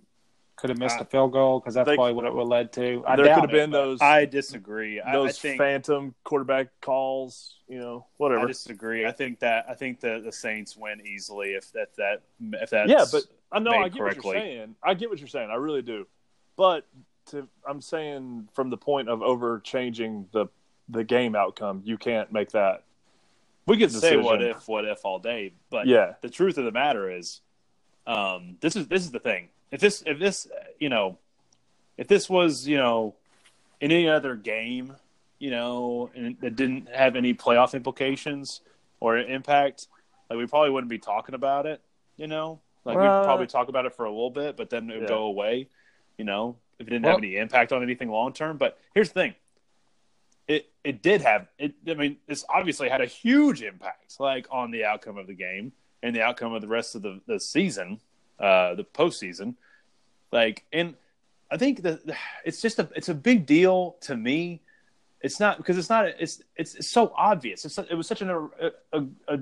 could 0.57 0.71
have 0.71 0.79
missed 0.79 0.99
a 0.99 1.05
field 1.05 1.33
goal 1.33 1.61
because 1.61 1.75
that's 1.75 1.87
They- 1.87 1.95
probably 1.95 2.15
what 2.15 2.25
it 2.25 2.33
would 2.35 2.41
have 2.41 2.49
led 2.49 2.73
to. 2.73 3.05
I 3.07 3.15
there 3.15 3.27
could 3.33 3.43
have 3.43 3.51
been 3.51 3.71
those 3.71 4.01
I 4.03 4.25
disagree. 4.25 5.01
I, 5.01 5.11
I 5.11 5.13
those 5.13 5.39
think 5.39 5.57
phantom 5.59 6.15
quarterback 6.25 6.69
calls, 6.81 7.59
you 7.69 7.79
know, 7.79 8.07
whatever. 8.17 8.45
I 8.45 8.47
disagree. 8.47 9.07
I 9.07 9.13
think 9.13 9.39
that 9.41 9.67
I 9.69 9.75
think 9.75 10.01
the 10.01 10.21
the 10.25 10.33
Saints 10.33 10.77
win 10.77 11.07
easily 11.07 11.51
if 11.51 11.71
that 11.73 11.95
that 11.97 12.23
if 12.55 12.71
that's 12.71 12.91
yeah, 12.91 13.05
but 13.13 13.23
I 13.53 13.61
know 13.61 13.71
made 13.71 13.85
I 13.85 13.89
get 13.89 13.99
correctly. 13.99 14.21
what 14.25 14.35
you're 14.35 14.43
saying. 14.45 14.75
I 14.83 14.95
get 14.95 15.11
what 15.11 15.21
you're 15.21 15.29
saying. 15.29 15.51
I 15.51 15.55
really 15.57 15.83
do. 15.83 16.09
But 16.57 16.87
to, 17.29 17.49
I'm 17.67 17.81
saying 17.81 18.49
from 18.55 18.71
the 18.71 18.77
point 18.77 19.09
of 19.09 19.23
over 19.23 19.61
changing 19.61 20.27
the 20.33 20.47
the 20.89 21.05
game 21.05 21.37
outcome, 21.37 21.83
you 21.85 21.99
can't 21.99 22.33
make 22.33 22.51
that. 22.53 22.83
we 23.67 23.77
could 23.77 23.93
say 23.93 24.17
what 24.17 24.43
if 24.43 24.67
what 24.69 24.85
if 24.87 25.05
all 25.05 25.19
day. 25.19 25.53
But 25.71 25.87
Yeah, 25.87 26.15
the 26.23 26.31
truth 26.31 26.57
of 26.59 26.65
the 26.65 26.73
matter 26.73 27.11
is, 27.11 27.41
um, 28.07 28.57
this 28.61 28.75
is 28.77 28.89
this 28.89 29.03
is 29.05 29.11
the 29.11 29.19
thing. 29.21 29.49
If 29.71 29.81
this 29.81 30.03
if 30.07 30.19
this 30.19 30.49
you 30.79 30.89
know, 30.89 31.19
if 31.99 32.09
this 32.09 32.29
was 32.31 32.67
you 32.67 32.79
know, 32.79 33.15
in 33.81 33.93
any 33.93 34.09
other 34.09 34.35
game, 34.35 34.95
you 35.39 35.51
know, 35.51 36.11
and 36.15 36.37
that 36.41 36.57
didn't 36.57 36.89
have 36.95 37.17
any 37.17 37.35
playoff 37.35 37.75
implications 37.75 38.63
or 39.01 39.19
impact, 39.19 39.89
like 40.31 40.39
we 40.39 40.47
probably 40.47 40.71
wouldn't 40.71 40.91
be 40.91 40.99
talking 40.99 41.35
about 41.35 41.67
it. 41.67 41.83
You 42.17 42.29
know, 42.29 42.61
like 42.87 42.97
Well- 42.97 43.21
we'd 43.21 43.25
probably 43.27 43.47
talk 43.47 43.69
about 43.69 43.85
it 43.85 43.95
for 43.95 44.07
a 44.07 44.11
little 44.11 44.31
bit, 44.31 44.57
but 44.57 44.71
then 44.71 44.89
it 44.91 44.95
would 44.95 45.03
Yeah. 45.03 45.09
go 45.09 45.25
away. 45.25 45.69
you 46.17 46.25
know, 46.25 46.57
if 46.79 46.87
it 46.87 46.91
didn't 46.91 47.05
Well- 47.05 47.17
have 47.17 47.23
any 47.25 47.37
impact 47.37 47.73
on 47.73 47.83
anything 47.83 48.09
long 48.09 48.33
term. 48.33 48.57
But 48.57 48.79
here's 48.95 49.09
the 49.09 49.15
thing. 49.15 49.35
It 50.47 50.71
it 50.83 51.03
did 51.03 51.21
have 51.21 51.49
it 51.59 51.75
I 51.87 51.95
mean, 51.95 52.17
this 52.27 52.45
obviously 52.49 52.89
had 52.89 53.03
a 53.03 53.07
huge 53.07 53.63
impact 53.63 54.19
like 54.19 54.47
on 54.51 54.71
the 54.71 54.85
outcome 54.85 55.19
of 55.19 55.27
the 55.27 55.35
game 55.35 55.73
and 56.03 56.17
the 56.17 56.23
outcome 56.23 56.55
of 56.55 56.63
the 56.63 56.69
rest 56.69 56.95
of 56.95 57.03
the, 57.03 57.21
the 57.27 57.39
season, 57.39 58.01
uh, 58.39 58.75
the 58.75 58.85
postseason. 58.85 59.57
Like 60.33 60.65
and 60.73 60.95
I 61.51 61.59
think 61.59 61.83
that 61.83 62.01
it's 62.45 62.63
just 62.63 62.79
a 62.79 62.89
it's 62.97 63.11
a 63.11 63.15
big 63.15 63.45
deal 63.45 63.97
to 64.03 64.17
me. 64.17 64.63
It's 65.21 65.39
not 65.39 65.59
because 65.59 65.77
it's 65.77 65.91
not 65.91 66.07
it's 66.07 66.43
it's, 66.57 66.77
it's 66.77 66.91
so 66.91 67.13
obvious. 67.17 67.67
It's 67.67 67.77
it 67.77 67.95
was 67.95 68.07
such 68.07 68.23
an 68.23 68.31
a, 68.31 68.71
a, 68.93 69.05
a, 69.29 69.41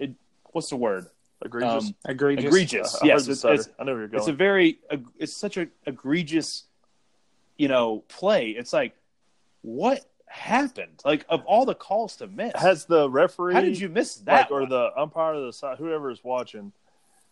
a 0.00 0.08
what's 0.50 0.70
the 0.70 0.76
word 0.76 1.06
Egregious. 1.44 1.84
Um, 1.84 1.94
Egregious. 2.08 2.44
egregious. 2.46 2.94
I 2.96 2.98
heard 2.98 3.06
yes, 3.06 3.28
it's, 3.28 3.44
it's, 3.44 3.68
I 3.78 3.84
know 3.84 3.92
where 3.92 4.00
you're 4.00 4.08
going. 4.08 4.18
it's 4.18 4.28
a 4.28 4.32
very 4.32 4.78
it's 5.18 5.36
such 5.36 5.56
a 5.56 5.68
egregious 5.86 6.64
you 7.58 7.68
know 7.68 8.04
play. 8.08 8.50
It's 8.50 8.72
like 8.72 8.94
what 9.62 10.00
happened? 10.26 11.00
Like 11.04 11.26
of 11.28 11.44
all 11.44 11.64
the 11.66 11.74
calls 11.74 12.16
to 12.16 12.26
miss, 12.26 12.52
Has 12.54 12.84
the 12.86 13.10
referee 13.10 13.54
how 13.54 13.60
did 13.60 13.78
you 13.78 13.88
miss 13.88 14.16
that? 14.18 14.50
like, 14.50 14.50
or 14.50 14.66
the 14.66 14.90
umpire 14.96 15.34
of 15.34 15.44
the 15.44 15.52
side, 15.52 15.76
whoever 15.78 16.10
is 16.10 16.22
watching, 16.24 16.72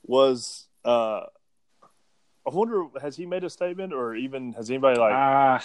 was 0.07 0.67
uh, 0.85 1.23
I 2.47 2.51
wonder 2.51 2.85
has 3.01 3.17
he 3.17 3.27
made 3.27 3.45
a 3.45 3.51
statement 3.51 3.93
or 3.93 4.15
even 4.15 4.53
has 4.55 4.71
anybody 4.71 4.99
like 4.99 5.13
Uh, 5.13 5.59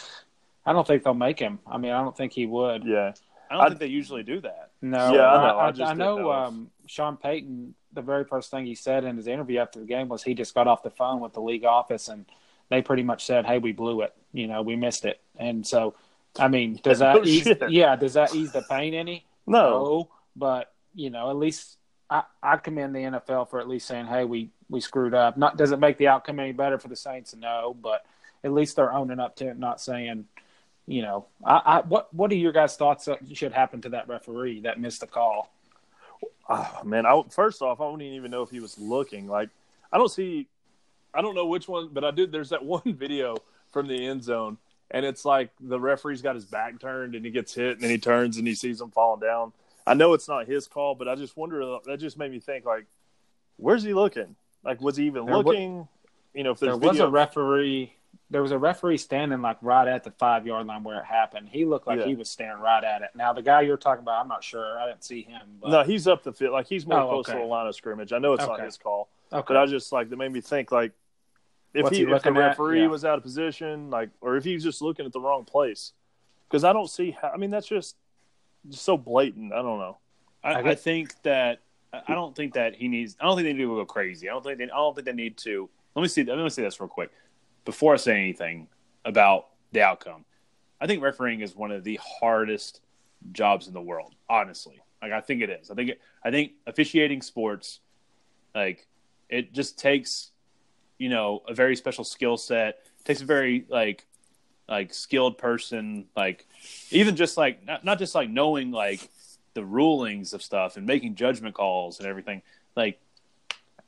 I 0.66 0.74
don't 0.74 0.86
think 0.86 1.04
they'll 1.04 1.14
make 1.14 1.40
him. 1.40 1.60
I 1.68 1.78
mean, 1.78 1.92
I 1.92 2.02
don't 2.02 2.16
think 2.16 2.34
he 2.34 2.46
would. 2.46 2.84
yeah 2.86 3.14
I 3.50 3.56
don't 3.56 3.64
I- 3.64 3.68
think 3.70 3.80
they 3.80 3.88
usually 3.88 4.24
do 4.24 4.40
that. 4.42 4.70
No, 4.82 5.14
Yeah, 5.14 5.28
I 5.32 5.38
know. 5.48 5.58
I 5.58 5.68
I, 5.68 5.72
just 5.72 5.92
I 5.92 5.94
know. 5.94 6.18
know 6.18 6.32
Um, 6.32 6.72
Sean 6.88 7.18
Payton. 7.18 7.76
The 7.94 8.02
very 8.02 8.24
first 8.24 8.50
thing 8.52 8.66
he 8.66 8.74
said 8.74 9.04
in 9.04 9.18
his 9.18 9.28
interview 9.28 9.60
after 9.60 9.80
the 9.82 9.86
game 9.86 10.08
was 10.08 10.24
he 10.24 10.34
just 10.34 10.56
got 10.56 10.66
off 10.68 10.82
the 10.82 10.90
phone 10.90 11.20
with 11.20 11.34
the 11.34 11.42
league 11.42 11.66
office 11.66 12.08
and 12.08 12.26
they 12.72 12.82
pretty 12.82 13.04
much 13.04 13.26
said, 13.26 13.46
"Hey, 13.46 13.60
we 13.60 13.72
blew 13.74 14.02
it. 14.02 14.14
You 14.34 14.48
know, 14.48 14.64
we 14.64 14.76
missed 14.76 15.06
it." 15.06 15.20
And 15.38 15.68
so, 15.68 15.94
I 16.40 16.48
mean, 16.48 16.80
does 16.82 17.00
that 17.00 17.18
No 17.18 17.24
ease? 17.24 17.44
shit. 17.44 17.62
Yeah, 17.70 17.96
does 17.96 18.14
that 18.16 18.34
ease 18.34 18.52
the 18.52 18.64
pain 18.64 18.96
any? 18.96 19.26
no 19.46 20.08
but 20.36 20.72
you 20.96 21.10
know, 21.10 21.30
at 21.30 21.36
least 21.36 21.78
I, 22.10 22.24
I 22.42 22.58
commend 22.58 22.96
the 22.96 23.00
NFL 23.00 23.50
for 23.50 23.60
at 23.60 23.68
least 23.68 23.88
saying, 23.88 24.08
"Hey, 24.08 24.24
we 24.24 24.50
we 24.70 24.80
screwed 24.82 25.14
up." 25.14 25.38
Not 25.38 25.58
does 25.58 25.72
it 25.72 25.80
make 25.80 25.98
the 25.98 26.08
outcome 26.08 26.40
any 26.40 26.54
better 26.54 26.80
for 26.80 26.88
the 26.88 26.96
Saints? 26.96 27.36
No, 27.36 27.76
but 27.80 28.06
at 28.44 28.54
least 28.54 28.76
they're 28.78 28.92
owning 28.94 29.20
up 29.20 29.36
to 29.36 29.48
it, 29.50 29.60
not 29.60 29.80
saying, 29.82 30.26
you 30.88 31.02
know, 31.02 31.26
I, 31.46 31.62
I 31.66 31.82
what 31.82 32.14
what 32.14 32.32
are 32.32 32.36
your 32.36 32.52
guys' 32.54 32.76
thoughts 32.78 33.06
that 33.06 33.20
should 33.34 33.52
happen 33.52 33.82
to 33.82 33.90
that 33.90 34.08
referee 34.08 34.62
that 34.62 34.80
missed 34.80 35.02
the 35.02 35.08
call? 35.08 35.52
oh, 36.50 36.80
man 36.84 37.06
I 37.06 37.22
first 37.30 37.62
off 37.62 37.80
I 37.82 37.84
don't 37.86 38.02
even 38.02 38.30
know 38.32 38.42
if 38.44 38.50
he 38.50 38.60
was 38.60 38.78
looking 38.78 39.28
like 39.28 39.50
I 39.92 39.98
don't 39.98 40.12
see 40.12 40.48
I 41.14 41.22
don't 41.22 41.36
know 41.36 41.46
which 41.46 41.68
one 41.68 41.90
but 41.92 42.04
I 42.04 42.12
did 42.12 42.32
there's 42.32 42.50
that 42.50 42.64
one 42.78 42.82
video 42.96 43.38
from 43.72 43.88
the 43.88 44.06
end 44.08 44.24
zone 44.24 44.58
and 44.92 45.06
it's 45.06 45.24
like 45.26 45.52
the 45.60 45.80
referee's 45.80 46.22
got 46.22 46.36
his 46.36 46.46
back 46.46 46.80
turned 46.80 47.16
and 47.16 47.24
he 47.26 47.32
gets 47.32 47.54
hit 47.54 47.74
and 47.74 47.82
then 47.82 47.90
he 47.90 47.98
turns 47.98 48.38
and 48.38 48.46
he 48.48 48.54
sees 48.56 48.82
him 48.82 48.92
falling 48.92 49.22
down. 49.22 49.54
I 49.88 49.94
know 49.94 50.14
it's 50.14 50.28
not 50.28 50.48
his 50.48 50.68
call, 50.68 50.96
but 50.96 51.08
I 51.08 51.16
just 51.16 51.36
wonder. 51.38 51.78
That 51.86 51.98
just 51.98 52.18
made 52.18 52.30
me 52.30 52.40
think 52.40 52.66
like, 52.66 52.86
where's 53.58 53.84
he 53.84 53.94
looking? 53.94 54.36
Like, 54.64 54.80
was 54.82 54.98
he 54.98 55.06
even 55.08 55.26
There 55.26 55.38
looking? 55.38 55.88
you 56.34 56.44
know, 56.44 56.52
if 56.52 56.60
there's 56.60 56.78
There 56.78 56.90
was 56.90 56.98
video, 56.98 57.08
a 57.08 57.10
referee. 57.10 57.94
There 58.30 58.42
was 58.42 58.52
a 58.52 58.58
referee 58.58 58.98
standing 58.98 59.42
like 59.42 59.58
right 59.62 59.88
at 59.88 60.04
the 60.04 60.12
five 60.12 60.46
yard 60.46 60.68
line 60.68 60.84
where 60.84 61.00
it 61.00 61.06
happened. 61.06 61.50
He 61.50 61.66
looked 61.66 61.88
like 61.88 62.00
Yeah. 62.00 62.06
he 62.06 62.16
was 62.16 62.30
staring 62.30 62.62
right 62.62 62.84
at 62.84 63.02
it. 63.02 63.10
Now 63.16 63.34
the 63.34 63.42
guy 63.42 63.62
you're 63.62 63.78
talking 63.78 64.04
about, 64.04 64.22
I'm 64.22 64.28
not 64.28 64.44
sure. 64.44 64.78
I 64.80 64.88
didn't 64.88 65.04
see 65.04 65.24
him. 65.24 65.42
But, 65.62 65.72
no, 65.72 65.84
he's 65.84 66.08
up 66.08 66.24
the 66.24 66.32
field. 66.34 66.52
Like 66.54 66.68
he's 66.68 66.86
more 66.86 67.00
Oh, 67.00 67.08
close 67.10 67.30
okay. 67.30 67.38
to 67.38 67.44
the 67.44 67.50
line 67.50 67.66
of 67.68 67.76
scrimmage. 67.76 68.12
I 68.14 68.20
know 68.20 68.34
it's 68.34 68.46
not 68.46 68.60
his 68.62 68.78
call, 68.78 69.10
okay. 69.32 69.44
but 69.48 69.58
I 69.58 69.66
just 69.66 69.92
like 69.92 70.10
that 70.10 70.18
made 70.18 70.32
me 70.32 70.42
think 70.42 70.72
like, 70.72 70.92
if 71.74 71.84
What's 71.84 71.98
he, 71.98 72.06
he 72.06 72.12
if 72.12 72.24
the 72.24 72.32
referee 72.32 72.82
Yeah. 72.82 72.88
was 72.88 73.06
out 73.06 73.18
of 73.18 73.24
position, 73.24 73.90
like, 73.90 74.10
or 74.20 74.36
if 74.36 74.44
he's 74.44 74.64
just 74.64 74.82
looking 74.82 75.06
at 75.06 75.14
the 75.14 75.22
wrong 75.22 75.46
place, 75.46 75.94
because 76.50 76.64
I 76.64 76.74
don't 76.74 76.90
see. 76.90 77.12
How, 77.12 77.30
I 77.30 77.38
mean, 77.38 77.50
that's 77.50 77.68
just 77.68 77.96
just 78.70 78.84
so 78.84 78.98
blatant. 78.98 79.54
I 79.54 79.62
don't 79.62 79.80
know. 79.80 79.98
I, 80.44 80.54
I 80.54 80.70
I, 80.72 80.76
think 80.76 81.14
that 81.24 81.60
I 81.94 82.02
I 82.10 82.16
don't 82.16 82.36
think 82.36 82.54
that 82.54 82.76
he 82.76 82.88
needs. 82.88 83.16
I 83.20 83.26
don't 83.26 83.36
think 83.36 83.46
they 83.46 83.54
need 83.54 83.64
to 83.64 83.76
go 83.76 83.86
crazy. 83.86 84.30
I 84.30 84.34
don't 84.34 84.44
think 84.44 84.58
they. 84.58 84.66
I 84.66 84.68
don't 84.68 84.94
think 84.96 85.06
they 85.06 85.14
need 85.14 85.38
to. 85.38 85.70
Let 85.96 86.02
me 86.02 86.08
see. 86.08 86.24
Let 86.24 86.38
me 86.38 86.50
say 86.50 86.64
this 86.64 86.80
real 86.80 86.90
quick 86.90 87.12
before 87.66 87.94
I 87.94 87.98
say 87.98 88.18
anything 88.18 88.68
about 89.06 89.48
the 89.72 89.82
outcome. 89.82 90.26
I 90.80 90.88
think 90.88 91.04
refereeing 91.04 91.42
is 91.42 91.56
one 91.56 91.72
of 91.72 91.84
the 91.84 92.00
hardest 92.20 92.82
jobs 93.32 93.68
in 93.68 93.74
the 93.74 93.82
world. 93.82 94.16
Honestly, 94.30 94.82
like 95.02 95.12
I 95.12 95.22
think 95.22 95.42
it 95.42 95.50
is. 95.50 95.72
I 95.72 95.76
think 95.76 95.92
it, 95.92 96.02
I 96.24 96.32
think 96.32 96.54
officiating 96.68 97.22
sports, 97.22 97.80
like 98.56 98.88
it 99.30 99.54
just 99.54 99.78
takes, 99.80 100.31
you 101.02 101.10
know, 101.10 101.42
a 101.48 101.54
very 101.56 101.76
special 101.76 102.04
skill 102.04 102.38
set. 102.38 102.78
takes 103.06 103.22
a 103.22 103.26
very 103.26 103.66
like 103.70 104.06
like 104.70 104.94
skilled 104.94 105.38
person 105.38 106.06
like 106.16 106.46
even 106.92 107.16
just 107.16 107.36
like 107.38 107.66
not, 107.66 107.84
not 107.84 107.98
just 107.98 108.14
like 108.14 108.30
knowing 108.30 108.72
like 108.72 109.10
the 109.56 109.66
rulings 109.66 110.32
of 110.34 110.42
stuff 110.44 110.78
and 110.78 110.86
making 110.86 111.16
judgment 111.16 111.56
calls 111.56 112.00
and 112.00 112.08
everything 112.08 112.42
like 112.76 113.02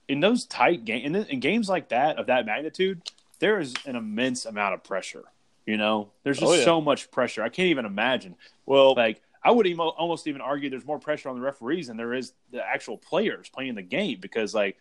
in 0.08 0.20
those 0.20 0.46
tight 0.46 0.84
games 0.84 1.05
in, 1.05 1.15
in 1.27 1.39
games 1.39 1.70
like 1.70 1.89
that 1.89 2.17
of 2.17 2.25
that 2.25 2.46
magnitude 2.48 3.00
there 3.39 3.60
is 3.60 3.74
an 3.86 3.96
immense 3.96 4.46
amount 4.46 4.74
of 4.74 4.84
pressure 4.84 5.24
you 5.67 5.77
know 5.77 6.10
there's 6.24 6.39
just 6.39 6.51
Oh, 6.51 6.55
yeah. 6.55 6.65
so 6.65 6.82
much 6.82 7.10
pressure 7.12 7.43
i 7.43 7.50
can't 7.50 7.70
even 7.70 7.86
imagine 7.86 8.36
Well, 8.65 8.93
like 8.96 9.22
i 9.43 9.51
would 9.51 9.67
emo- 9.67 9.96
almost 10.01 10.27
even 10.27 10.41
argue 10.41 10.70
there's 10.70 10.86
more 10.86 11.00
pressure 11.00 11.29
on 11.29 11.36
the 11.36 11.41
referees 11.41 11.88
than 11.88 11.96
there 11.98 12.13
is 12.13 12.34
the 12.51 12.62
actual 12.65 12.98
players 12.98 13.48
playing 13.48 13.75
the 13.75 13.84
game 13.84 14.17
because 14.20 14.53
like 14.53 14.75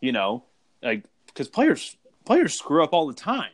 you 0.00 0.12
know 0.12 0.44
like 0.82 1.04
because 1.34 1.48
players 1.48 1.96
players 2.24 2.54
screw 2.54 2.82
up 2.82 2.94
all 2.94 3.06
the 3.06 3.12
time 3.12 3.50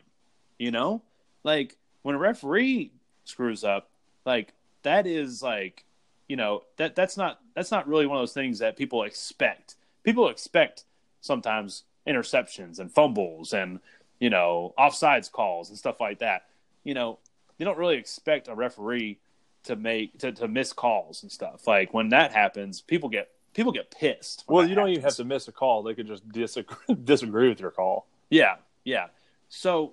you 0.61 0.71
know? 0.71 1.03
Like 1.43 1.77
when 2.03 2.15
a 2.15 2.19
referee 2.19 2.93
screws 3.25 3.65
up 3.65 3.91
like 4.25 4.53
that 4.83 5.07
is 5.07 5.43
like 5.43 5.85
you 6.29 6.37
know 6.37 6.63
that 6.77 6.95
that's 6.95 7.17
not 7.17 7.41
that's 7.55 7.71
not 7.71 7.89
really 7.89 8.07
one 8.07 8.19
of 8.19 8.23
those 8.23 8.35
things 8.35 8.61
that 8.61 8.77
people 8.77 9.03
expect. 9.03 9.77
People 10.05 10.29
expect 10.29 10.85
sometimes 11.23 11.85
interceptions 12.07 12.79
and 12.79 12.93
fumbles 12.93 13.53
and 13.53 13.81
you 14.21 14.31
know 14.31 14.75
offsides 14.79 15.33
calls 15.33 15.71
and 15.71 15.79
stuff 15.79 16.01
like 16.01 16.19
that. 16.19 16.47
You 16.85 16.95
know 16.95 17.19
they 17.57 17.65
don't 17.65 17.79
really 17.79 17.97
expect 17.97 18.49
a 18.49 18.55
referee 18.55 19.19
to 19.65 19.77
make 19.77 20.19
to, 20.19 20.31
to 20.33 20.47
miss 20.47 20.75
calls 20.75 21.23
and 21.23 21.33
stuff. 21.33 21.67
Like 21.67 21.95
when 21.95 22.11
that 22.11 22.33
happens 22.33 22.83
people 22.83 23.09
get 23.09 23.31
people 23.55 23.73
get 23.73 23.91
pissed 23.91 24.45
well, 24.49 24.67
you 24.69 24.75
don't 24.75 24.89
even 24.91 25.03
have 25.03 25.15
to 25.17 25.25
miss 25.25 25.49
a 25.49 25.53
call. 25.53 25.83
They 25.83 25.95
could 25.95 26.07
just 26.07 26.29
disagree, 26.31 26.95
disagree 27.05 27.49
with 27.49 27.61
your 27.61 27.71
call. 27.71 28.07
yeah 28.31 28.57
yeah 28.85 29.07
so 29.49 29.93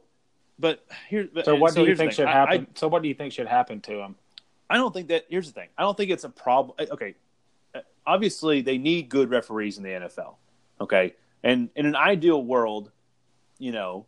but 0.60 0.86
here 1.10 1.28
so 1.44 1.56
what 1.56 1.76
do 1.76 1.86
you 1.86 1.96
think 1.96 2.12
should 2.14 2.26
I- 2.28 2.32
happen? 2.32 2.68
so 2.76 2.88
what 2.88 3.02
do 3.02 3.08
you 3.08 3.14
think 3.14 3.34
should 3.34 3.48
happen 3.48 3.82
to 3.82 3.94
him? 4.02 4.16
I 4.70 4.76
don't 4.76 4.94
think 4.94 5.08
that. 5.10 5.26
Here's 5.30 5.48
the 5.48 5.54
thing. 5.54 5.70
I 5.78 5.84
don't 5.84 5.96
think 5.96 6.12
it's 6.12 6.26
a 6.26 6.30
problem. 6.30 6.76
Okay, 6.92 7.16
uh, 7.74 7.80
obviously 8.06 8.62
they 8.62 8.78
need 8.78 9.08
good 9.08 9.30
referees 9.30 9.78
in 9.78 9.84
the 9.84 9.92
NFL. 9.92 10.36
Okay, 10.82 11.14
and 11.44 11.70
in 11.76 11.86
an 11.86 11.96
ideal 11.96 12.44
world, 12.44 12.92
you 13.60 13.72
know, 13.72 14.06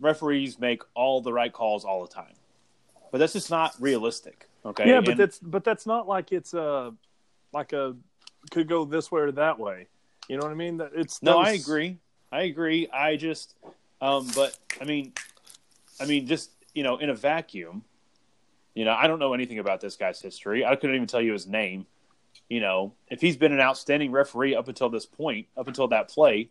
referees 0.00 0.58
make 0.58 0.82
all 0.94 1.20
the 1.20 1.32
right 1.32 1.52
calls 1.52 1.84
all 1.84 2.02
the 2.02 2.12
time, 2.12 2.34
but 3.12 3.18
that's 3.18 3.32
just 3.32 3.50
not 3.50 3.74
realistic. 3.80 4.48
Okay. 4.64 4.88
Yeah, 4.88 5.00
but 5.00 5.10
And- 5.10 5.20
that's 5.20 5.38
but 5.38 5.62
that's 5.64 5.86
not 5.86 6.08
like 6.08 6.32
it's 6.32 6.54
a 6.54 6.92
like 7.52 7.72
a 7.72 7.94
could 8.50 8.68
go 8.68 8.84
this 8.84 9.10
way 9.10 9.22
or 9.22 9.32
that 9.32 9.58
way. 9.58 9.86
You 10.28 10.36
know 10.36 10.44
what 10.44 10.52
I 10.52 10.56
mean? 10.56 10.78
That 10.78 10.92
It's 10.94 11.22
no. 11.22 11.38
I 11.38 11.50
agree. 11.50 11.98
I 12.32 12.42
agree. 12.42 12.88
I 12.88 13.16
just, 13.16 13.54
um, 14.00 14.28
but 14.34 14.58
I 14.80 14.84
mean, 14.84 15.12
I 16.00 16.06
mean, 16.06 16.26
just 16.26 16.50
you 16.74 16.82
know, 16.82 16.96
in 16.96 17.10
a 17.10 17.14
vacuum, 17.14 17.84
you 18.74 18.84
know, 18.84 18.92
I 18.92 19.06
don't 19.06 19.18
know 19.18 19.34
anything 19.34 19.58
about 19.58 19.80
this 19.80 19.96
guy's 19.96 20.20
history. 20.20 20.64
I 20.64 20.76
couldn't 20.76 20.96
even 20.96 21.06
tell 21.06 21.20
you 21.20 21.32
his 21.32 21.46
name. 21.46 21.86
You 22.48 22.60
know, 22.60 22.94
if 23.08 23.20
he's 23.20 23.36
been 23.36 23.52
an 23.52 23.60
outstanding 23.60 24.10
referee 24.10 24.54
up 24.54 24.68
until 24.68 24.88
this 24.90 25.06
point, 25.06 25.46
up 25.56 25.68
until 25.68 25.88
that 25.88 26.08
play, 26.08 26.50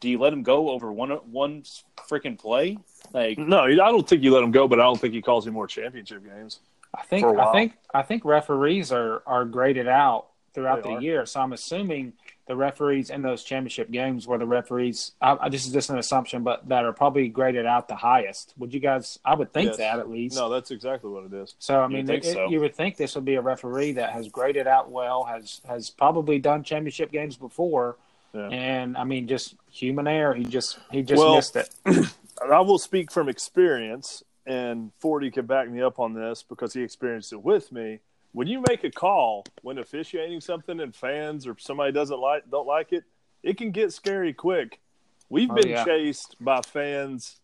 do 0.00 0.08
you 0.08 0.18
let 0.18 0.32
him 0.32 0.42
go 0.42 0.70
over 0.70 0.92
one 0.92 1.10
one 1.10 1.62
freaking 2.08 2.38
play? 2.38 2.78
Like, 3.12 3.38
No, 3.38 3.60
I 3.60 3.74
don't 3.74 4.06
think 4.06 4.22
you 4.22 4.34
let 4.34 4.42
him 4.42 4.50
go, 4.50 4.68
but 4.68 4.80
I 4.80 4.82
don't 4.82 5.00
think 5.00 5.14
he 5.14 5.22
calls 5.22 5.46
any 5.46 5.54
more 5.54 5.66
championship 5.66 6.24
games. 6.24 6.60
I 6.94 7.02
think 7.02 7.22
For 7.22 7.30
a 7.30 7.32
while. 7.32 7.48
I 7.48 7.52
think 7.52 7.72
I 7.94 8.02
think 8.02 8.24
referees 8.24 8.92
are 8.92 9.22
are 9.26 9.44
graded 9.44 9.88
out 9.88 10.26
throughout 10.54 10.82
They 10.82 10.90
the 10.90 10.96
are. 10.96 11.00
year. 11.02 11.26
So 11.26 11.40
I'm 11.40 11.52
assuming 11.52 12.12
the 12.46 12.54
referees 12.56 13.10
in 13.10 13.22
those 13.22 13.42
championship 13.42 13.90
games 13.90 14.26
were 14.26 14.38
the 14.38 14.46
referees. 14.46 15.12
I, 15.20 15.36
I, 15.40 15.48
this 15.48 15.66
is 15.66 15.72
just 15.72 15.90
an 15.90 15.98
assumption, 15.98 16.42
but 16.42 16.68
that 16.68 16.84
are 16.84 16.92
probably 16.92 17.28
graded 17.28 17.66
out 17.66 17.88
the 17.88 17.96
highest. 17.96 18.54
Would 18.58 18.72
you 18.72 18.80
guys? 18.80 19.18
I 19.24 19.34
would 19.34 19.52
think 19.52 19.68
Yes. 19.70 19.76
that 19.78 19.98
at 19.98 20.08
least. 20.10 20.36
No, 20.36 20.48
that's 20.48 20.70
exactly 20.70 21.10
what 21.10 21.24
it 21.24 21.32
is. 21.32 21.54
So 21.58 21.80
I 21.80 21.88
mean, 21.88 22.06
think 22.06 22.24
it- 22.24 22.34
so. 22.34 22.48
you 22.48 22.60
would 22.60 22.74
think 22.74 22.96
this 22.96 23.14
would 23.14 23.24
be 23.24 23.34
a 23.34 23.40
referee 23.42 23.92
that 23.92 24.10
has 24.12 24.28
graded 24.28 24.66
out 24.66 24.90
well, 24.90 25.24
has 25.24 25.60
has 25.68 25.90
probably 25.90 26.38
done 26.38 26.62
championship 26.62 27.10
games 27.10 27.36
before, 27.36 27.96
Yeah. 28.34 28.48
and 28.48 28.96
I 28.96 29.04
mean, 29.04 29.26
just 29.26 29.54
human 29.70 30.06
error. 30.06 30.34
He 30.34 30.44
just 30.44 30.78
he 30.90 31.02
just 31.02 31.18
Well- 31.20 31.36
missed 31.36 31.56
it. 31.56 31.70
I 32.50 32.60
will 32.60 32.78
speak 32.78 33.10
from 33.12 33.28
experience, 33.28 34.22
and 34.44 34.90
Forty 34.98 35.30
can 35.30 35.46
back 35.46 35.70
me 35.70 35.80
up 35.80 35.98
on 35.98 36.12
this 36.12 36.42
because 36.42 36.74
he 36.74 36.82
experienced 36.82 37.32
it 37.32 37.42
with 37.42 37.72
me. 37.72 38.00
When 38.34 38.48
you 38.48 38.62
make 38.68 38.82
a 38.82 38.90
call 38.90 39.44
when 39.62 39.78
officiating 39.78 40.40
something 40.40 40.80
and 40.80 40.92
fans 40.94 41.46
or 41.46 41.56
somebody 41.58 41.92
doesn't 41.92 42.18
like 42.18 42.50
don't 42.50 42.66
like 42.66 42.92
it, 42.92 43.04
it 43.44 43.56
can 43.56 43.70
get 43.70 43.92
scary 43.92 44.32
quick. 44.32 44.80
We've 45.28 45.48
Oh, 45.50 45.54
been 45.54 45.68
yeah. 45.68 45.84
chased 45.84 46.34
by 46.40 46.60
fans 46.62 47.36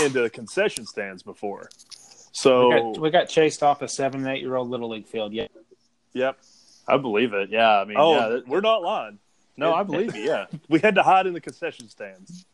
into 0.00 0.22
the 0.22 0.30
concession 0.30 0.86
stands 0.86 1.24
before. 1.24 1.68
We 1.72 1.98
So, 2.32 2.70
got, 2.70 3.00
we 3.00 3.10
got 3.10 3.28
chased 3.28 3.64
off 3.64 3.82
a 3.82 3.88
seven 3.88 4.20
and 4.24 4.28
eight 4.36 4.40
year 4.40 4.54
old 4.54 4.70
little 4.70 4.88
league 4.90 5.08
field. 5.08 5.32
Yeah, 5.32 5.48
yep. 6.12 6.38
I 6.86 6.96
believe 6.98 7.32
it. 7.32 7.50
Yeah, 7.50 7.80
I 7.80 7.84
mean, 7.84 7.96
Oh, 7.98 8.14
yeah, 8.14 8.28
that- 8.28 8.46
we're 8.48 8.60
not 8.60 8.82
lying. 8.82 9.18
no, 9.56 9.74
I 9.74 9.82
believe 9.82 10.14
it. 10.14 10.22
Yeah, 10.24 10.46
We 10.68 10.78
had 10.78 10.94
to 10.94 11.02
hide 11.02 11.26
in 11.26 11.32
the 11.32 11.40
concession 11.40 11.88
stands. 11.88 12.46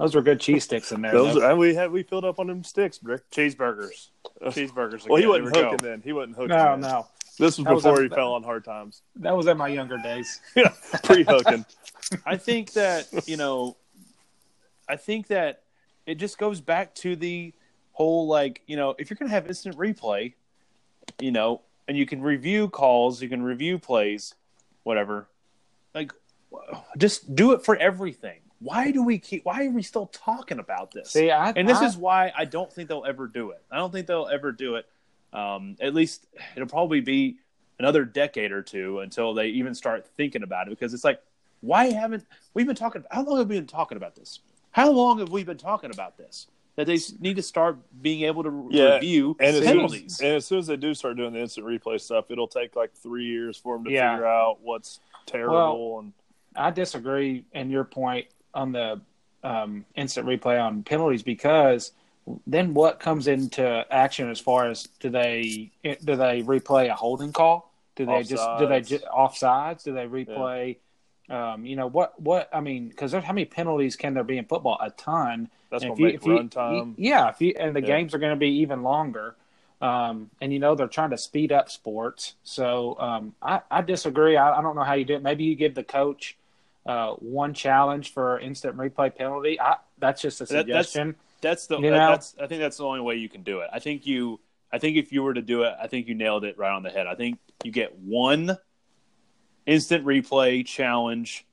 Those 0.00 0.14
were 0.14 0.22
good 0.22 0.40
cheese 0.40 0.64
sticks 0.64 0.92
in 0.92 1.02
there. 1.02 1.12
Those, 1.12 1.34
though. 1.34 1.50
and 1.50 1.58
we 1.58 1.74
had 1.74 1.90
we 1.90 2.02
filled 2.02 2.24
up 2.24 2.38
on 2.38 2.46
them 2.46 2.64
sticks, 2.64 2.98
Brick. 2.98 3.30
cheeseburgers, 3.30 4.08
cheeseburgers. 4.44 5.06
Well, 5.06 5.20
he 5.20 5.26
wasn't 5.26 5.52
we 5.52 5.60
hooking 5.60 5.76
go. 5.76 5.88
then. 5.88 6.00
He 6.02 6.12
wasn't 6.12 6.36
hooking. 6.36 6.48
no, 6.48 6.70
then. 6.70 6.80
no, 6.80 7.06
This 7.38 7.58
was 7.58 7.64
That 7.66 7.74
was 7.74 7.82
before 7.84 8.02
he 8.02 8.08
fell 8.08 8.32
on 8.32 8.42
hard 8.42 8.64
times. 8.64 9.02
that 9.16 9.36
was 9.36 9.46
in 9.46 9.58
my 9.58 9.68
younger 9.68 9.98
days. 9.98 10.40
yeah, 10.56 10.72
Pre-hooking. 11.04 11.66
I 12.24 12.36
think 12.36 12.72
that 12.72 13.08
you 13.28 13.36
know, 13.36 13.76
I 14.88 14.96
think 14.96 15.26
that 15.28 15.62
it 16.06 16.14
just 16.14 16.38
goes 16.38 16.60
back 16.60 16.94
to 16.96 17.14
the 17.14 17.52
whole 17.92 18.26
like 18.26 18.62
you 18.66 18.76
know, 18.76 18.94
if 18.98 19.10
you're 19.10 19.16
gonna 19.18 19.30
have 19.30 19.46
instant 19.46 19.76
replay, 19.76 20.32
you 21.20 21.30
know, 21.30 21.60
and 21.86 21.96
you 21.98 22.06
can 22.06 22.22
review 22.22 22.68
calls, 22.68 23.20
you 23.20 23.28
can 23.28 23.42
review 23.42 23.78
plays, 23.78 24.34
whatever. 24.84 25.28
Like, 25.94 26.12
just 26.96 27.34
do 27.34 27.52
it 27.52 27.64
for 27.64 27.76
everything. 27.76 28.40
Why 28.60 28.90
do 28.90 29.02
we 29.02 29.18
keep? 29.18 29.44
Why 29.44 29.64
are 29.66 29.70
we 29.70 29.82
still 29.82 30.06
talking 30.06 30.58
about 30.58 30.92
this? 30.92 31.10
See, 31.10 31.30
I 31.30 31.50
and 31.50 31.68
this 31.68 31.78
I- 31.78 31.86
is 31.86 31.96
why 31.96 32.32
I 32.36 32.44
don't 32.44 32.72
think 32.72 32.88
they'll 32.88 33.06
ever 33.06 33.26
do 33.26 33.50
it. 33.50 33.62
I 33.70 33.76
don't 33.76 33.90
think 33.90 34.06
they'll 34.06 34.28
ever 34.30 34.52
do 34.52 34.76
it. 34.76 34.86
Um, 35.32 35.76
at 35.80 35.94
least 35.94 36.26
it'll 36.56 36.68
probably 36.68 37.00
be 37.00 37.38
another 37.78 38.04
decade 38.04 38.52
or 38.52 38.62
two 38.62 38.98
until 39.00 39.32
they 39.32 39.46
even 39.48 39.74
start 39.74 40.06
thinking 40.16 40.42
about 40.42 40.66
it 40.66 40.70
because 40.70 40.92
it's 40.92 41.04
like, 41.04 41.22
why 41.62 41.86
haven't 41.92 42.26
we've 42.52 42.66
been 42.66 42.76
talking? 42.76 43.04
How 43.10 43.22
long 43.24 43.38
have 43.38 43.48
we 43.48 43.56
been 43.56 43.66
talking 43.66 43.96
about 43.96 44.14
this? 44.14 44.40
How 44.72 44.90
long 44.90 45.18
have 45.20 45.30
we 45.30 45.42
been 45.44 45.56
talking 45.56 45.90
about 45.90 46.18
this? 46.18 46.46
That 46.76 46.86
they 46.86 46.98
need 47.18 47.36
to 47.36 47.42
start 47.42 47.78
being 48.02 48.22
able 48.22 48.42
to 48.42 48.68
Yeah, 48.70 48.94
review 48.94 49.36
And 49.40 49.48
as, 49.48 49.56
soon 49.56 49.64
penalties. 49.64 50.14
as, 50.14 50.20
and 50.20 50.36
as 50.36 50.46
soon 50.46 50.58
as 50.58 50.66
they 50.66 50.76
do 50.76 50.94
start 50.94 51.16
doing 51.16 51.32
the 51.32 51.40
instant 51.40 51.66
replay 51.66 52.00
stuff, 52.00 52.26
it'll 52.30 52.46
take 52.48 52.76
like 52.76 52.92
three 52.94 53.24
years 53.24 53.56
for 53.56 53.76
them 53.76 53.84
to 53.86 53.90
Yeah. 53.90 54.14
figure 54.14 54.26
out 54.26 54.58
what's 54.60 55.00
terrible. 55.26 56.00
and 56.00 56.12
I 56.56 56.70
disagree 56.70 57.44
in 57.52 57.70
your 57.70 57.84
point 57.84 58.26
on 58.54 58.72
the 58.72 59.00
um, 59.42 59.84
instant 59.94 60.26
replay 60.26 60.62
on 60.62 60.82
penalties 60.82 61.22
because 61.22 61.92
then 62.46 62.74
what 62.74 63.00
comes 63.00 63.26
into 63.26 63.84
action 63.90 64.30
as 64.30 64.38
far 64.38 64.68
as 64.68 64.84
do 65.00 65.10
they 65.10 65.70
do 65.82 66.16
they 66.16 66.42
replay 66.42 66.90
a 66.90 66.94
holding 66.94 67.32
call? 67.32 67.72
Do 67.96 68.06
they 68.06 68.22
just 68.22 68.56
do 68.56 68.66
they 68.66 68.80
Offsides. 68.80 68.88
just 68.88 69.04
offsides? 69.06 69.82
Do 69.84 69.94
they 69.94 70.06
replay? 70.06 70.76
Um, 71.28 71.64
you 71.64 71.76
know 71.76 71.86
what? 71.86 72.20
What 72.20 72.48
I 72.52 72.60
mean, 72.60 72.88
because 72.88 73.12
how 73.12 73.20
many 73.32 73.44
penalties 73.44 73.96
can 73.96 74.14
there 74.14 74.24
be 74.24 74.38
in 74.38 74.44
football? 74.46 74.78
A 74.80 74.90
ton. 74.90 75.48
that's 75.70 75.84
And 75.84 75.90
going 75.90 75.98
to 75.98 76.02
make 76.06 76.22
run 76.22 76.48
time. 76.48 76.94
Yeah, 76.98 77.28
if 77.30 77.40
you 77.40 77.54
and 77.58 77.74
the 77.74 77.80
Yeah. 77.80 77.86
games 77.86 78.14
are 78.14 78.18
going 78.18 78.32
to 78.32 78.38
be 78.38 78.50
even 78.60 78.82
longer. 78.82 79.36
Um, 79.80 80.30
and 80.42 80.52
you 80.52 80.58
know 80.58 80.74
they're 80.74 80.88
trying 80.88 81.08
to 81.10 81.16
speed 81.16 81.52
up 81.52 81.70
sports, 81.70 82.34
so 82.42 82.98
um, 83.00 83.34
I, 83.40 83.62
I 83.70 83.80
disagree. 83.80 84.36
I, 84.36 84.58
I 84.58 84.60
don't 84.60 84.76
know 84.76 84.82
how 84.84 84.92
you 84.92 85.06
do 85.06 85.14
it. 85.14 85.22
Maybe 85.22 85.44
you 85.44 85.54
give 85.54 85.74
the 85.74 85.82
coach 85.82 86.36
uh, 86.86 87.12
one 87.14 87.54
challenge 87.54 88.12
for 88.12 88.38
instant 88.40 88.76
replay 88.76 89.14
penalty. 89.14 89.60
I, 89.60 89.76
that's 89.98 90.22
just 90.22 90.40
a 90.40 90.44
That- 90.44 90.66
that's- 90.66 90.90
suggestion. 90.90 91.16
That's 91.42 91.66
the. 91.66 91.78
You 91.78 91.90
know? 91.90 91.96
that's. 91.96 92.34
I 92.38 92.46
think 92.46 92.60
that's 92.60 92.76
the 92.76 92.84
only 92.84 93.00
way 93.00 93.14
you 93.14 93.28
can 93.30 93.42
do 93.42 93.60
it. 93.60 93.70
I 93.72 93.78
think 93.78 94.06
you. 94.06 94.40
I 94.72 94.78
think 94.78 94.96
if 94.98 95.10
you 95.10 95.22
were 95.22 95.32
to 95.34 95.42
do 95.42 95.62
it, 95.62 95.74
I 95.82 95.86
think 95.86 96.06
you 96.06 96.14
nailed 96.14 96.44
it 96.44 96.58
right 96.58 96.70
on 96.70 96.82
the 96.82 96.90
head. 96.90 97.06
I 97.06 97.14
think 97.14 97.38
you 97.64 97.72
get 97.72 97.98
one 97.98 98.58
instant 99.66 100.04
replay 100.04 100.64
challenge 100.66 101.46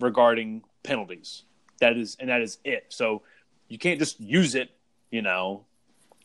regarding 0.00 0.62
penalties. 0.84 1.42
That 1.80 1.96
is, 1.96 2.16
and 2.20 2.30
that 2.30 2.40
is 2.40 2.58
it. 2.64 2.86
So 2.88 3.22
you 3.68 3.78
can't 3.78 3.98
just 3.98 4.20
use 4.20 4.54
it, 4.54 4.70
you 5.10 5.22
know, 5.22 5.64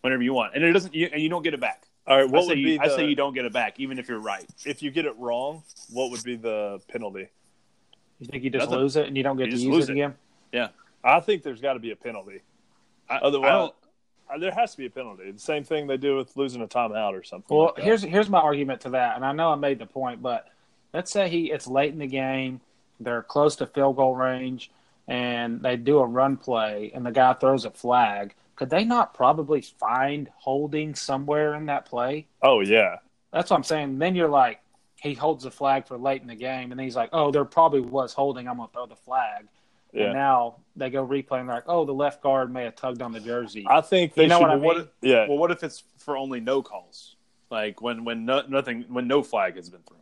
whenever 0.01 0.21
you 0.21 0.33
want, 0.33 0.53
and 0.53 0.63
it 0.63 0.71
doesn't. 0.71 0.93
You, 0.93 1.09
and 1.11 1.21
you 1.21 1.29
don't 1.29 1.41
get 1.43 1.55
it 1.55 1.59
back. 1.59 1.87
All 2.05 2.17
right, 2.17 2.27
I 2.27 2.31
what 2.31 2.43
say, 2.43 2.49
would 2.49 2.59
you, 2.59 2.65
be 2.65 2.79
I 2.79 2.87
say 2.89 3.07
you 3.07 3.15
don't 3.15 3.33
get 3.33 3.45
it 3.45 3.53
back, 3.53 3.79
even 3.79 3.97
if 3.99 4.07
you're 4.07 4.19
right. 4.19 4.45
if 4.65 4.81
you 4.83 4.91
get 4.91 5.05
it 5.05 5.17
wrong? 5.17 5.63
What 5.91 6.11
would 6.11 6.23
be 6.23 6.35
the 6.35 6.79
penalty? 6.87 7.29
You 8.19 8.27
think 8.27 8.43
you 8.43 8.49
just 8.49 8.65
Nothing. 8.69 8.79
lose 8.81 8.95
it 8.95 9.07
and 9.07 9.15
you 9.17 9.23
don't 9.23 9.37
get 9.37 9.47
You 9.47 9.53
to 9.57 9.57
use 9.61 9.73
lose 9.75 9.83
it 9.89 9.91
it. 9.91 9.93
again? 9.93 10.15
Yeah. 10.51 10.67
I 11.03 11.19
think 11.21 11.43
there's 11.43 11.61
got 11.61 11.73
to 11.73 11.79
be 11.79 11.91
a 11.91 11.95
penalty. 11.95 12.41
I, 13.09 13.17
Otherwise- 13.17 13.49
I 13.49 13.51
don't. 13.51 13.75
There 14.41 14.51
has 14.51 14.73
to 14.73 14.77
be 14.77 14.85
a 14.85 14.89
penalty. 14.91 15.31
The 15.31 15.39
same 15.39 15.63
thing 15.63 15.87
they 15.87 15.97
do 15.97 16.15
with 16.15 16.37
losing 16.37 16.61
a 16.61 16.67
timeout 16.67 17.13
or 17.19 17.23
something. 17.23 17.57
Well, 17.57 17.73
like 17.75 17.83
here's 17.83 18.03
here's 18.03 18.29
my 18.29 18.37
argument 18.39 18.81
to 18.81 18.91
that, 18.91 19.15
and 19.15 19.25
I 19.25 19.31
know 19.31 19.51
I 19.51 19.55
made 19.55 19.79
the 19.79 19.87
point, 19.87 20.21
but 20.21 20.47
let's 20.93 21.09
say 21.09 21.27
he 21.29 21.49
it's 21.51 21.65
late 21.65 21.91
in 21.93 21.97
the 21.97 22.05
game, 22.05 22.61
they're 22.99 23.23
close 23.23 23.55
to 23.55 23.65
field 23.65 23.95
goal 23.95 24.15
range, 24.15 24.69
and 25.07 25.63
they 25.63 25.77
do 25.77 25.97
a 25.97 26.05
run 26.05 26.37
play, 26.37 26.91
and 26.93 27.03
the 27.03 27.09
guy 27.11 27.33
throws 27.33 27.65
a 27.65 27.71
flag. 27.71 28.35
Could 28.55 28.69
they 28.69 28.83
not 28.83 29.15
probably 29.15 29.61
find 29.61 30.29
holding 30.35 30.93
somewhere 30.93 31.55
in 31.55 31.65
that 31.65 31.85
play? 31.87 32.27
oh 32.43 32.59
yeah, 32.59 32.97
That's 33.33 33.49
what 33.49 33.57
I'm 33.57 33.63
saying. 33.63 33.97
Then 33.97 34.13
you're 34.13 34.29
like, 34.29 34.59
he 35.01 35.13
holds 35.13 35.43
the 35.43 35.51
flag 35.51 35.87
for 35.87 35.97
late 35.97 36.21
in 36.21 36.27
the 36.27 36.35
game, 36.35 36.71
and 36.71 36.79
then 36.79 36.83
he's 36.85 36.95
like, 36.95 37.09
oh, 37.13 37.31
there 37.31 37.45
probably 37.45 37.81
was 37.81 38.13
holding. 38.13 38.47
I'm 38.47 38.57
gonna 38.57 38.69
throw 38.73 38.85
the 38.85 38.95
flag. 38.95 39.47
yeah. 39.93 40.05
And 40.05 40.13
now 40.13 40.57
they 40.75 40.89
go 40.89 41.05
replay, 41.05 41.39
and 41.39 41.47
they're 41.49 41.55
like, 41.55 41.63
oh, 41.67 41.85
the 41.85 41.93
left 41.93 42.21
guard 42.21 42.51
may 42.53 42.63
have 42.65 42.75
tugged 42.75 43.01
on 43.01 43.11
the 43.11 43.19
jersey. 43.19 43.65
I 43.67 43.81
think 43.81 44.13
they 44.13 44.23
You 44.23 44.27
know 44.29 44.39
should. 44.39 44.41
what 44.43 44.51
I 44.51 44.55
Well, 44.55 44.63
what 44.65 44.75
mean? 44.77 44.85
if- 44.85 45.09
yeah, 45.09 45.27
Well, 45.27 45.37
what 45.37 45.51
if 45.51 45.63
it's 45.63 45.83
for 45.97 46.17
only 46.17 46.39
no 46.39 46.61
calls? 46.61 47.15
Like 47.49 47.81
when 47.81 48.03
when 48.05 48.25
no, 48.25 48.43
nothing 48.47 48.85
when 48.89 49.07
no 49.07 49.23
flag 49.23 49.55
has 49.55 49.69
been 49.69 49.81
thrown. 49.81 50.01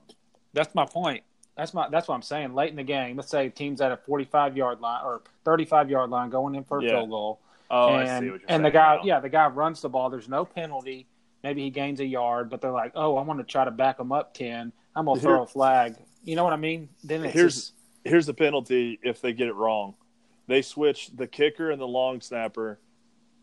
That's 0.53 0.73
my 0.75 0.85
point. 0.85 1.23
That's 1.55 1.73
my 1.73 1.87
that's 1.89 2.07
what 2.07 2.15
I'm 2.15 2.21
saying. 2.21 2.53
Late 2.53 2.71
in 2.71 2.75
the 2.75 2.83
game, 2.83 3.15
let's 3.15 3.29
say 3.29 3.47
teams 3.49 3.79
at 3.81 3.91
a 3.91 3.97
45 3.97 4.57
yard 4.57 4.81
line 4.81 5.01
or 5.05 5.21
35 5.45 5.89
yard 5.89 6.09
line 6.09 6.29
going 6.29 6.55
in 6.55 6.63
for 6.65 6.79
a 6.79 6.83
Yeah. 6.83 6.89
field 6.91 7.09
goal, 7.09 7.39
Oh, 7.71 7.95
and 7.95 7.95
I 8.01 8.05
see 8.05 8.11
what 8.11 8.21
you're 8.25 8.33
and 8.33 8.41
saying. 8.49 8.61
the 8.63 8.71
guy, 8.71 8.95
now. 8.97 9.01
yeah, 9.03 9.19
the 9.21 9.29
guy 9.29 9.47
runs 9.47 9.81
the 9.81 9.87
ball. 9.89 10.09
There's 10.09 10.27
no 10.29 10.43
penalty. 10.43 11.07
Maybe 11.43 11.61
he 11.63 11.69
gains 11.69 11.99
a 12.01 12.05
yard, 12.05 12.49
but 12.49 12.59
they're 12.61 12.71
like, 12.71 12.91
oh, 12.95 13.15
I 13.15 13.21
want 13.21 13.39
to 13.39 13.45
try 13.45 13.63
to 13.63 13.71
back 13.71 13.99
him 13.99 14.11
up 14.11 14.33
10. 14.33 14.73
I'm 14.97 15.05
gonna 15.05 15.21
throw 15.21 15.35
Here- 15.35 15.43
a 15.43 15.47
flag. 15.47 15.95
You 16.23 16.35
know 16.35 16.43
what 16.43 16.53
I 16.53 16.57
mean? 16.57 16.89
Then 17.03 17.23
it's 17.23 17.33
Here's- 17.33 17.53
just, 17.55 17.73
here's 18.03 18.25
the 18.25 18.33
penalty 18.33 18.99
if 19.03 19.21
they 19.21 19.31
get 19.33 19.47
it 19.47 19.53
wrong. 19.55 19.95
They 20.47 20.61
switch 20.61 21.09
the 21.15 21.27
kicker 21.27 21.71
and 21.71 21.79
the 21.79 21.87
long 21.87 22.19
snapper 22.21 22.79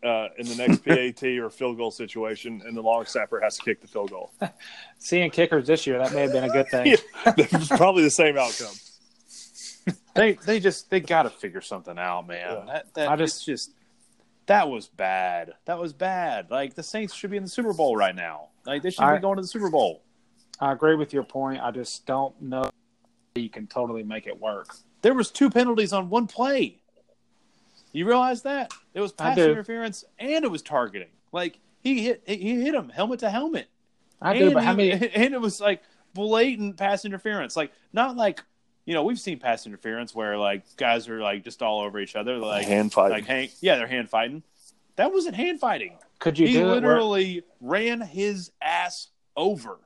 uh, 0.03 0.27
in 0.37 0.45
the 0.47 0.55
next 0.55 0.79
PAT 0.85 1.23
or 1.39 1.49
field 1.49 1.77
goal 1.77 1.89
situation, 1.91 2.61
and 2.65 2.75
the 2.75 2.81
long 2.81 3.05
snapper 3.05 3.39
has 3.39 3.57
to 3.57 3.63
kick 3.63 3.81
the 3.81 3.87
field 3.87 4.11
goal. 4.11 4.31
seeing 4.99 5.31
kickers 5.31 5.65
this 5.67 5.87
year. 5.87 5.97
That 5.99 6.13
may 6.13 6.21
have 6.21 6.31
been 6.31 6.43
a 6.43 6.49
good 6.49 6.67
thing. 6.69 6.87
Yeah. 7.25 7.33
It's 7.37 7.67
probably 7.69 8.03
the 8.03 8.09
same 8.11 8.37
outcome. 8.37 8.73
they 10.15 10.33
they 10.33 10.59
just 10.59 10.89
they 10.89 10.99
got 10.99 11.23
to 11.23 11.29
figure 11.29 11.61
something 11.61 11.97
out, 11.97 12.27
man. 12.27 12.39
Yeah. 12.49 12.65
That, 12.73 12.93
that 12.95 13.09
I 13.09 13.15
just 13.15 13.45
just- 13.45 13.69
just 13.69 13.71
that 14.47 14.69
was 14.69 14.87
bad. 14.87 15.53
That 15.65 15.79
was 15.79 15.91
bad. 15.93 16.51
Like 16.51 16.75
the 16.75 16.83
Saints 16.83 17.15
should 17.15 17.31
be 17.31 17.37
in 17.37 17.43
the 17.43 17.49
Super 17.49 17.73
Bowl 17.73 17.95
right 17.97 18.15
now. 18.15 18.49
Like 18.65 18.83
they 18.83 18.91
should 18.91 19.03
I- 19.03 19.15
be 19.15 19.21
going 19.21 19.37
to 19.37 19.41
the 19.41 19.47
Super 19.47 19.69
Bowl. 19.71 20.03
I 20.59 20.71
agree 20.71 20.95
with 20.95 21.13
your 21.13 21.23
point. 21.23 21.61
I 21.61 21.71
just 21.71 22.05
don't 22.05 22.39
know 22.41 22.69
you 23.35 23.49
can 23.49 23.67
totally 23.67 24.03
make 24.03 24.27
it 24.27 24.39
work. 24.39 24.75
There 25.01 25.13
was 25.13 25.29
two 25.29 25.49
penalties 25.49 25.93
on 25.93 26.09
one 26.09 26.27
play. 26.27 26.79
You 27.91 28.07
realize 28.07 28.41
that 28.43 28.73
it 28.93 29.01
was 29.01 29.11
pass 29.11 29.37
interference 29.37 30.03
and 30.19 30.43
it 30.43 30.51
was 30.51 30.61
targeting. 30.61 31.09
Like 31.31 31.59
he 31.81 32.03
hit 32.03 32.23
he 32.25 32.61
hit 32.61 32.73
him 32.73 32.89
helmet 32.89 33.19
to 33.19 33.29
helmet. 33.29 33.67
I 34.21 34.37
do, 34.37 34.45
and 34.45 34.53
but 34.53 34.63
how 34.63 34.73
many? 34.73 34.91
And 35.15 35.33
it 35.33 35.39
was 35.39 35.61
like 35.61 35.81
blatant 36.13 36.77
pass 36.77 37.05
interference. 37.05 37.55
Like 37.55 37.71
not 37.93 38.15
like 38.15 38.43
you 38.85 38.93
know 38.93 39.03
we've 39.03 39.19
seen 39.19 39.39
pass 39.39 39.65
interference 39.65 40.15
where 40.15 40.37
like 40.37 40.63
guys 40.77 41.07
are 41.07 41.21
like 41.21 41.43
just 41.43 41.61
all 41.61 41.81
over 41.81 41.99
each 41.99 42.15
other, 42.15 42.37
like 42.37 42.65
hand 42.65 42.91
fighting. 42.91 43.17
like 43.17 43.25
hang, 43.25 43.49
yeah, 43.61 43.75
they're 43.77 43.87
hand 43.87 44.09
fighting. 44.09 44.43
That 44.95 45.11
wasn't 45.13 45.35
hand 45.35 45.59
fighting. 45.59 45.97
Could 46.19 46.39
you 46.39 46.47
he 46.47 46.53
do 46.53 46.59
it? 46.59 46.65
Where, 46.65 46.75
literally 46.75 47.43
ran 47.61 48.01
his 48.01 48.51
ass 48.61 49.09
over. 49.35 49.79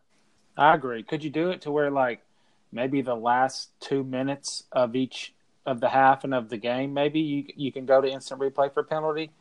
I 0.60 0.76
agree. 0.76 1.04
Could 1.04 1.24
you 1.24 1.30
do 1.30 1.50
it 1.52 1.62
to 1.62 1.72
where 1.72 1.90
like 1.90 2.22
maybe 2.72 3.02
the 3.02 3.16
last 3.16 3.70
two 3.80 4.04
minutes 4.04 4.64
of 4.72 4.96
each 4.96 5.34
of 5.66 5.80
the 5.80 5.90
half 5.90 6.24
and 6.24 6.34
of 6.34 6.50
the 6.50 6.58
game, 6.58 6.94
maybe 6.94 7.20
you 7.20 7.46
you 7.56 7.72
can 7.72 7.86
go 7.86 8.02
to 8.02 8.08
instant 8.10 8.42
replay 8.42 8.74
for 8.74 8.84
penalty? 8.84 9.32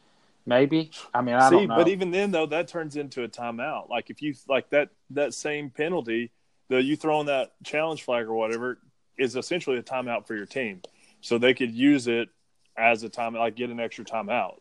Maybe. 0.46 0.90
I 1.12 1.20
mean, 1.20 1.35
I 1.35 1.50
See, 1.50 1.57
don't 1.57 1.68
know. 1.68 1.76
but 1.76 1.88
even 1.88 2.11
then 2.11 2.31
though, 2.31 2.46
that 2.46 2.68
turns 2.68 2.96
into 2.96 3.22
a 3.24 3.28
timeout. 3.28 3.88
Like 3.90 4.11
if 4.11 4.22
you 4.22 4.35
like 4.48 4.70
that 4.70 4.90
that 5.11 5.35
same 5.35 5.70
penalty, 5.70 6.31
the 6.68 6.83
you 6.83 6.96
throwing 6.96 7.26
that 7.26 7.52
challenge 7.64 8.02
flag 8.04 8.26
or 8.26 8.35
whatever 8.35 8.78
is 9.18 9.37
essentially 9.37 9.76
a 9.76 9.83
timeout 9.83 10.26
for 10.26 10.37
your 10.37 10.46
team, 10.46 10.81
so 11.20 11.37
they 11.38 11.52
could 11.52 11.74
use 11.74 12.07
it 12.07 12.28
as 12.76 13.02
a 13.02 13.09
time 13.09 13.35
like 13.35 13.57
get 13.57 13.70
an 13.70 13.81
extra 13.81 14.04
timeout. 14.04 14.59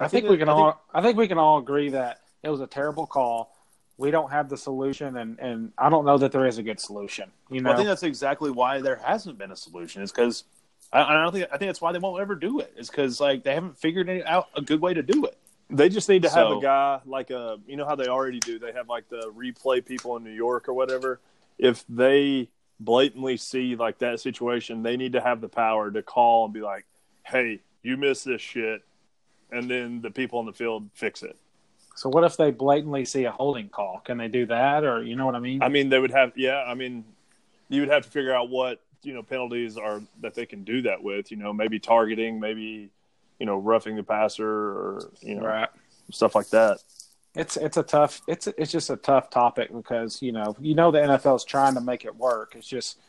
I, 0.00 0.04
I 0.04 0.08
think, 0.08 0.24
think 0.26 0.30
we 0.30 0.38
can 0.38 0.48
I 0.48 0.52
think- 0.54 0.64
all. 0.64 0.82
I 0.94 1.02
think 1.02 1.18
we 1.18 1.26
can 1.28 1.38
all 1.38 1.58
agree 1.58 1.90
that 1.90 2.20
it 2.42 2.48
was 2.50 2.60
a 2.60 2.66
terrible 2.68 3.06
call. 3.06 3.52
We 3.98 4.10
don't 4.10 4.30
have 4.30 4.48
the 4.48 4.56
solution, 4.56 5.16
and 5.16 5.38
and 5.38 5.72
I 5.76 5.90
don't 5.90 6.04
know 6.06 6.16
that 6.18 6.32
there 6.32 6.46
is 6.46 6.56
a 6.58 6.62
good 6.62 6.80
solution. 6.80 7.30
You 7.50 7.60
know, 7.60 7.68
Well, 7.68 7.74
I 7.74 7.76
think 7.76 7.88
that's 7.88 8.02
exactly 8.04 8.50
why 8.50 8.80
there 8.80 8.96
hasn't 8.96 9.36
been 9.38 9.50
a 9.50 9.56
solution. 9.56 10.02
Is 10.02 10.12
because 10.12 10.44
I, 10.92 11.02
I 11.02 11.12
don't 11.22 11.32
think 11.32 11.46
I 11.52 11.58
think 11.58 11.68
that's 11.68 11.80
why 11.80 11.92
they 11.92 11.98
won't 11.98 12.20
ever 12.22 12.34
do 12.36 12.60
it. 12.60 12.72
Is 12.76 12.88
because 12.88 13.20
like 13.20 13.42
they 13.42 13.52
haven't 13.54 13.76
figured 13.76 14.08
it 14.08 14.24
out 14.26 14.46
a 14.56 14.62
good 14.62 14.80
way 14.80 14.94
to 14.94 15.02
do 15.02 15.24
it. 15.26 15.36
They 15.68 15.88
just 15.90 16.08
need 16.08 16.22
to 16.22 16.28
have 16.30 16.46
So- 16.48 16.58
a 16.58 16.62
guy 16.62 17.00
like 17.06 17.30
a 17.30 17.58
you 17.66 17.76
know 17.76 17.84
how 17.84 17.96
they 17.96 18.06
already 18.06 18.38
do. 18.40 18.58
They 18.58 18.72
have 18.72 18.88
like 18.88 19.08
the 19.08 19.32
replay 19.36 19.84
people 19.84 20.16
in 20.16 20.24
New 20.24 20.30
York 20.32 20.68
or 20.68 20.74
whatever. 20.74 21.20
If 21.58 21.84
they 21.88 22.48
blatantly 22.78 23.36
see 23.36 23.74
like 23.74 23.98
that 23.98 24.20
situation, 24.20 24.84
they 24.84 24.96
need 24.96 25.12
to 25.14 25.20
have 25.20 25.40
the 25.40 25.48
power 25.48 25.90
to 25.90 26.02
call 26.02 26.44
and 26.44 26.54
be 26.54 26.60
like, 26.60 26.86
"Hey, 27.24 27.60
you 27.82 27.96
missed 27.96 28.24
this 28.24 28.40
shit. 28.40 28.82
and 29.50 29.68
then 29.70 30.02
the 30.02 30.10
people 30.10 30.38
on 30.38 30.44
the 30.46 30.52
field 30.52 30.88
fix 30.94 31.22
it. 31.22 31.34
So 31.98 32.08
what 32.08 32.22
if 32.22 32.36
they 32.36 32.52
blatantly 32.52 33.04
see 33.04 33.24
a 33.24 33.32
holding 33.32 33.68
call? 33.68 34.00
Can 34.04 34.18
they 34.18 34.28
do 34.28 34.46
that, 34.46 34.84
or 34.84 35.02
you 35.02 35.16
know 35.16 35.26
what 35.26 35.34
I 35.34 35.40
mean? 35.40 35.64
I 35.64 35.68
mean, 35.68 35.88
they 35.88 35.98
would 35.98 36.12
have, 36.12 36.32
yeah. 36.36 36.62
I 36.62 36.74
mean, 36.74 37.04
you 37.68 37.80
would 37.80 37.90
have 37.90 38.04
to 38.04 38.08
figure 38.08 38.32
out 38.32 38.50
what 38.50 38.80
you 39.02 39.14
know 39.14 39.24
penalties 39.24 39.76
are 39.76 40.00
that 40.20 40.34
they 40.34 40.46
can 40.46 40.62
do 40.62 40.82
that 40.82 41.02
with. 41.02 41.32
You 41.32 41.38
know, 41.38 41.52
maybe 41.52 41.80
targeting, 41.80 42.38
maybe 42.38 42.90
you 43.40 43.46
know 43.46 43.58
roughing 43.58 43.96
the 43.96 44.04
passer, 44.04 44.48
or 44.48 45.10
you 45.22 45.34
know 45.34 45.46
right. 45.46 45.68
stuff 46.12 46.36
like 46.36 46.48
that. 46.50 46.78
It's 47.34 47.56
it's 47.56 47.76
a 47.76 47.82
tough 47.82 48.22
it's 48.28 48.46
it's 48.46 48.70
just 48.70 48.90
a 48.90 48.96
tough 48.96 49.28
topic 49.28 49.72
because 49.72 50.22
you 50.22 50.30
know 50.30 50.54
you 50.60 50.76
know 50.76 50.92
the 50.92 50.98
NFL 51.00 51.34
is 51.34 51.44
trying 51.44 51.74
to 51.74 51.80
make 51.80 52.04
it 52.04 52.14
work. 52.14 52.54
It's 52.54 52.68
just 52.68 53.00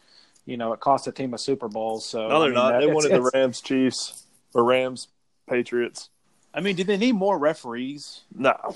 you 0.47 0.57
know 0.57 0.73
it 0.73 0.79
costs 0.79 1.05
a 1.05 1.11
team 1.11 1.35
a 1.35 1.37
Super 1.37 1.67
Bowl. 1.67 1.99
So 1.99 2.27
No, 2.27 2.39
they're 2.39 2.39
I 2.39 2.45
mean, 2.45 2.53
not. 2.55 2.71
that- 2.71 2.79
They 2.81 2.87
wanted 2.87 3.11
the 3.11 3.29
Rams, 3.35 3.61
Chiefs, 3.61 4.23
or 4.55 4.63
Rams, 4.63 5.09
Patriots. 5.47 6.09
I 6.53 6.61
mean, 6.61 6.75
do 6.75 6.83
they 6.83 6.97
need 6.97 7.13
more 7.13 7.37
referees? 7.37 8.21
No. 8.35 8.75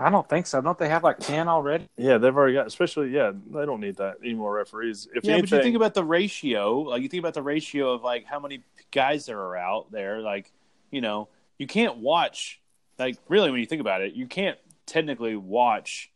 I 0.00 0.10
don't 0.10 0.28
think 0.28 0.46
so. 0.46 0.60
Don't 0.60 0.78
they 0.78 0.88
have 0.88 1.02
like 1.02 1.18
ten 1.18 1.48
already? 1.48 1.88
Yeah, 1.96 2.18
they've 2.18 2.34
already 2.34 2.54
got. 2.54 2.68
Especially, 2.68 3.10
yeah, 3.10 3.32
they 3.50 3.66
don't 3.66 3.80
need 3.80 3.96
that 3.96 4.18
any 4.22 4.34
more 4.34 4.54
referees. 4.54 5.08
If 5.12 5.24
yeah, 5.24 5.32
anything, 5.32 5.50
but 5.50 5.56
you 5.56 5.62
think 5.64 5.76
about 5.76 5.94
the 5.94 6.04
ratio. 6.04 6.80
Like 6.82 7.02
you 7.02 7.08
think 7.08 7.20
about 7.20 7.34
the 7.34 7.42
ratio 7.42 7.94
of 7.94 8.02
like 8.02 8.24
how 8.24 8.38
many 8.38 8.62
guys 8.92 9.26
there 9.26 9.40
are 9.40 9.56
out 9.56 9.90
there. 9.90 10.20
Like 10.20 10.52
you 10.92 11.00
know, 11.00 11.28
you 11.58 11.66
can't 11.66 11.96
watch. 11.96 12.60
Like 12.96 13.18
really, 13.28 13.50
when 13.50 13.58
you 13.58 13.66
think 13.66 13.80
about 13.80 14.00
it, 14.02 14.14
you 14.14 14.28
can't 14.28 14.56
technically 14.86 15.34
watch 15.34 16.12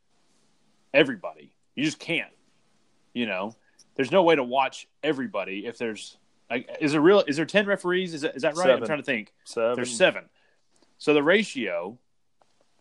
everybody. 0.95 1.53
You 1.75 1.85
just 1.85 1.99
can't. 1.99 2.31
You 3.15 3.27
know, 3.27 3.57
there's 3.97 4.13
no 4.13 4.23
way 4.23 4.37
to 4.37 4.45
watch 4.45 4.87
everybody 5.03 5.67
if 5.67 5.77
there's 5.77 6.19
like 6.49 6.69
is 6.81 6.93
there 6.93 7.01
real 7.01 7.25
is 7.27 7.37
there 7.37 7.47
ten 7.47 7.67
referees? 7.67 8.15
Is 8.15 8.21
that, 8.21 8.37
is 8.37 8.43
that 8.43 8.57
right? 8.57 8.71
I'm 8.71 8.85
trying 8.85 8.99
to 8.99 9.05
think. 9.05 9.33
seven, 9.45 9.75
There's 9.75 9.93
seven. 9.97 10.25
So 11.03 11.15
the 11.15 11.23
ratio 11.25 11.99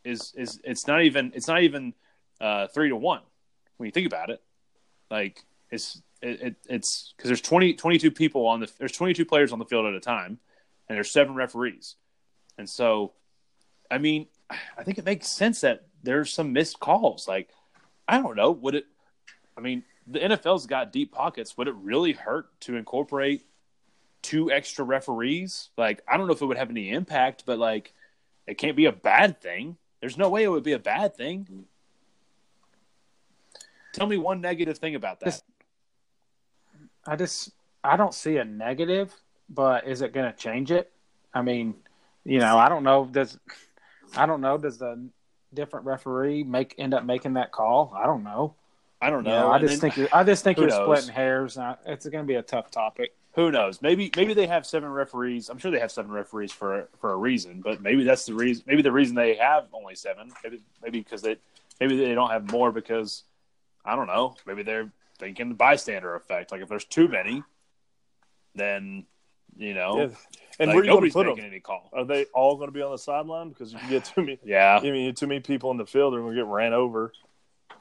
is 0.06 0.32
is 0.38 0.62
it's 0.64 0.86
not 0.86 1.02
even 1.02 1.32
it's 1.34 1.48
not 1.48 1.64
even 1.64 1.96
uh, 2.40 2.68
three 2.68 2.90
to 2.90 2.96
one 2.96 3.24
when 3.78 3.88
you 3.88 3.92
think 3.92 4.06
about 4.06 4.30
it. 4.30 4.44
Like 5.10 5.44
it's 5.72 6.00
it, 6.22 6.40
it 6.40 6.56
it's 6.70 7.16
because 7.18 7.30
there's 7.30 7.42
20, 7.42 7.74
22 7.74 8.12
people 8.12 8.46
on 8.46 8.60
the 8.60 8.72
there's 8.78 8.92
22 8.92 9.26
players 9.26 9.52
on 9.52 9.58
the 9.58 9.66
field 9.66 9.88
at 9.88 9.96
a 9.96 10.00
time, 10.00 10.38
and 10.88 10.96
there's 10.96 11.10
seven 11.10 11.34
referees, 11.34 11.96
and 12.60 12.70
so 12.70 13.14
I 13.90 13.98
mean 13.98 14.28
I 14.52 14.84
think 14.84 15.00
it 15.00 15.06
makes 15.06 15.28
sense 15.28 15.62
that 15.62 15.88
there's 16.04 16.32
some 16.32 16.54
missed 16.54 16.80
calls. 16.80 17.28
Like 17.28 17.50
I 18.08 18.22
don't 18.22 18.36
know 18.36 18.52
would 18.52 18.76
it. 18.76 18.86
I 19.58 19.62
mean 19.62 19.82
the 20.06 20.20
NFL's 20.20 20.68
got 20.68 20.94
deep 20.94 21.12
pockets. 21.12 21.58
Would 21.58 21.68
it 21.68 21.76
really 21.76 22.12
hurt 22.12 22.50
to 22.62 22.76
incorporate 22.76 23.48
two 24.22 24.52
extra 24.52 24.86
referees? 24.86 25.70
Like 25.76 26.04
I 26.08 26.18
don't 26.18 26.28
know 26.28 26.34
if 26.34 26.42
it 26.44 26.46
would 26.46 26.58
have 26.58 26.70
any 26.70 26.92
impact, 26.92 27.46
but 27.48 27.58
like 27.58 27.96
it 28.52 28.58
can't 28.58 28.76
be 28.76 28.86
a 28.86 28.92
bad 28.92 29.40
thing. 29.40 29.78
There's 30.02 30.18
no 30.18 30.30
way 30.30 30.44
it 30.44 30.50
would 30.50 30.64
be 30.64 30.74
a 30.74 30.80
bad 30.80 31.16
thing. 31.16 31.66
Tell 33.94 34.08
me 34.08 34.18
one 34.18 34.42
negative 34.42 34.78
thing 34.78 34.96
about 34.96 35.20
that. 35.22 35.42
I 37.08 37.16
just 37.16 37.52
I 37.84 37.96
don't 37.98 38.14
see 38.14 38.38
a 38.38 38.44
negative, 38.46 39.14
but 39.50 39.88
is 39.88 40.02
it 40.02 40.14
going 40.14 40.30
to 40.32 40.38
change 40.38 40.70
it? 40.72 40.92
I 41.34 41.42
mean, 41.42 41.76
you 42.26 42.40
know, 42.40 42.58
I 42.58 42.68
don't 42.70 42.84
know. 42.84 43.06
Does 43.06 43.38
I 44.16 44.26
don't 44.26 44.42
know. 44.42 44.58
Does 44.58 44.78
the 44.78 45.08
different 45.54 45.86
referee 45.86 46.44
make 46.44 46.76
end 46.78 46.94
up 46.94 47.06
making 47.06 47.34
that 47.34 47.52
call? 47.52 47.94
I 47.96 48.06
don't 48.06 48.24
know. 48.24 48.56
I 49.02 49.10
don't 49.10 49.26
You 49.26 49.32
know. 49.32 49.42
know, 49.48 49.52
I 49.52 49.60
just 49.60 49.82
then- 49.82 49.92
think 49.92 49.98
you're, 49.98 50.10
I 50.14 50.24
just 50.24 50.44
think 50.44 50.58
you're 50.58 50.68
knows? 50.68 50.84
splitting 50.86 51.14
hairs. 51.16 51.58
It's 51.86 52.06
going 52.08 52.24
to 52.24 52.28
be 52.28 52.36
a 52.36 52.44
tough 52.44 52.70
topic. 52.70 53.16
Who 53.34 53.52
knows? 53.52 53.82
Maybe 53.82 54.12
maybe 54.16 54.34
they 54.34 54.48
have 54.48 54.66
seven 54.66 54.90
referees. 54.90 55.50
I'm 55.50 55.58
sure 55.58 55.72
they 55.72 55.80
have 55.80 55.92
seven 55.92 56.12
referees 56.12 56.52
for 56.52 56.90
for 57.00 57.14
a 57.14 57.18
reason, 57.18 57.62
but 57.62 57.82
maybe 57.82 58.04
that's 58.04 58.26
the 58.26 58.34
reason. 58.34 58.64
Maybe 58.68 58.82
the 58.82 58.92
reason 58.92 59.16
they 59.16 59.36
have 59.36 59.68
only 59.74 59.96
seven. 59.96 60.32
Maybe 60.44 60.62
maybe 60.84 61.00
because 61.00 61.22
they 61.22 61.38
maybe 61.80 61.98
they 61.98 62.14
don't 62.14 62.30
have 62.30 62.52
more 62.52 62.72
because 62.72 63.24
I 63.86 63.96
don't 63.96 64.08
know. 64.08 64.36
Maybe 64.46 64.64
they're 64.64 64.92
thinking 65.18 65.50
the 65.50 65.56
bystander 65.56 66.16
effect. 66.16 66.52
Like 66.52 66.62
if 66.62 66.70
there's 66.70 66.86
too 66.86 67.08
many, 67.08 67.44
then 68.56 69.06
you 69.58 69.74
know, 69.74 69.98
Yeah. 69.98 70.10
And 70.60 70.68
like, 70.70 70.76
where 70.76 70.84
you 70.84 70.92
going 70.92 71.10
to 71.10 71.14
put 71.14 71.26
making 71.26 71.44
them? 71.44 71.52
any 71.52 71.60
call. 71.60 71.90
Are 71.94 72.06
they 72.06 72.26
all 72.34 72.56
going 72.56 72.68
to 72.68 72.74
be 72.74 72.82
on 72.82 72.92
the 72.92 72.98
sideline? 72.98 73.50
Because 73.50 73.74
if 73.74 73.82
you 73.84 73.90
get 73.90 74.06
too 74.06 74.22
many, 74.22 74.40
Yeah, 74.44 74.80
I 74.82 74.92
mean, 74.92 75.14
too 75.16 75.28
many 75.28 75.40
people 75.40 75.72
in 75.72 75.78
the 75.78 75.86
field, 75.86 76.14
they're 76.14 76.22
going 76.22 76.36
to 76.36 76.42
get 76.42 76.48
ran 76.48 76.74
over. 76.74 77.12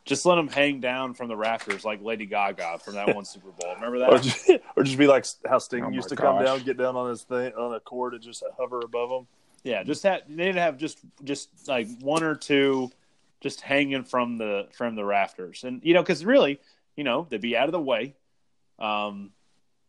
Just 0.05 0.27
let 0.27 0.37
them 0.37 0.49
hang 0.49 0.81
down 0.81 1.15
from 1.15 1.29
the 1.29 1.37
rafters 1.37 1.85
like 1.85 2.03
Lady 2.03 2.27
Gaga 2.27 2.79
from 2.85 2.95
that 2.95 3.15
one 3.15 3.25
Super 3.25 3.51
Bowl. 3.51 3.75
Remember 3.75 3.97
Or 4.05 4.19
that? 4.19 4.23
just, 4.23 4.51
or 4.77 4.83
just 4.83 4.99
be 4.99 5.07
like 5.07 5.27
how 5.49 5.59
Sting 5.59 5.85
Oh 5.85 5.91
used 5.91 6.11
my 6.11 6.17
to 6.17 6.23
come 6.23 6.45
down, 6.45 6.63
get 6.63 6.77
down 6.79 6.97
on 6.97 7.11
his 7.11 7.23
thing 7.23 7.53
on 7.55 7.75
a 7.75 7.81
cord 7.81 8.15
and 8.15 8.23
just 8.23 8.43
hover 8.59 8.81
above 8.81 9.11
them. 9.11 9.27
Yeah, 9.63 9.83
just 9.83 10.03
have 10.05 10.23
they 10.29 10.47
need 10.47 10.53
to 10.55 10.61
have 10.61 10.79
just 10.79 11.01
just 11.23 11.69
like 11.69 11.87
one 12.01 12.23
or 12.23 12.35
two 12.35 12.91
just 13.41 13.61
hanging 13.61 14.05
from 14.05 14.39
the 14.39 14.69
from 14.73 14.95
the 14.97 15.05
rafters, 15.05 15.65
and 15.65 15.81
you 15.85 15.93
know, 15.93 16.03
because 16.03 16.25
really, 16.25 16.61
you 16.97 17.05
know, 17.05 17.27
they'd 17.29 17.41
be 17.41 17.57
out 17.57 17.67
of 17.67 17.73
the 17.73 17.81
way, 17.81 18.15
um, 18.79 19.31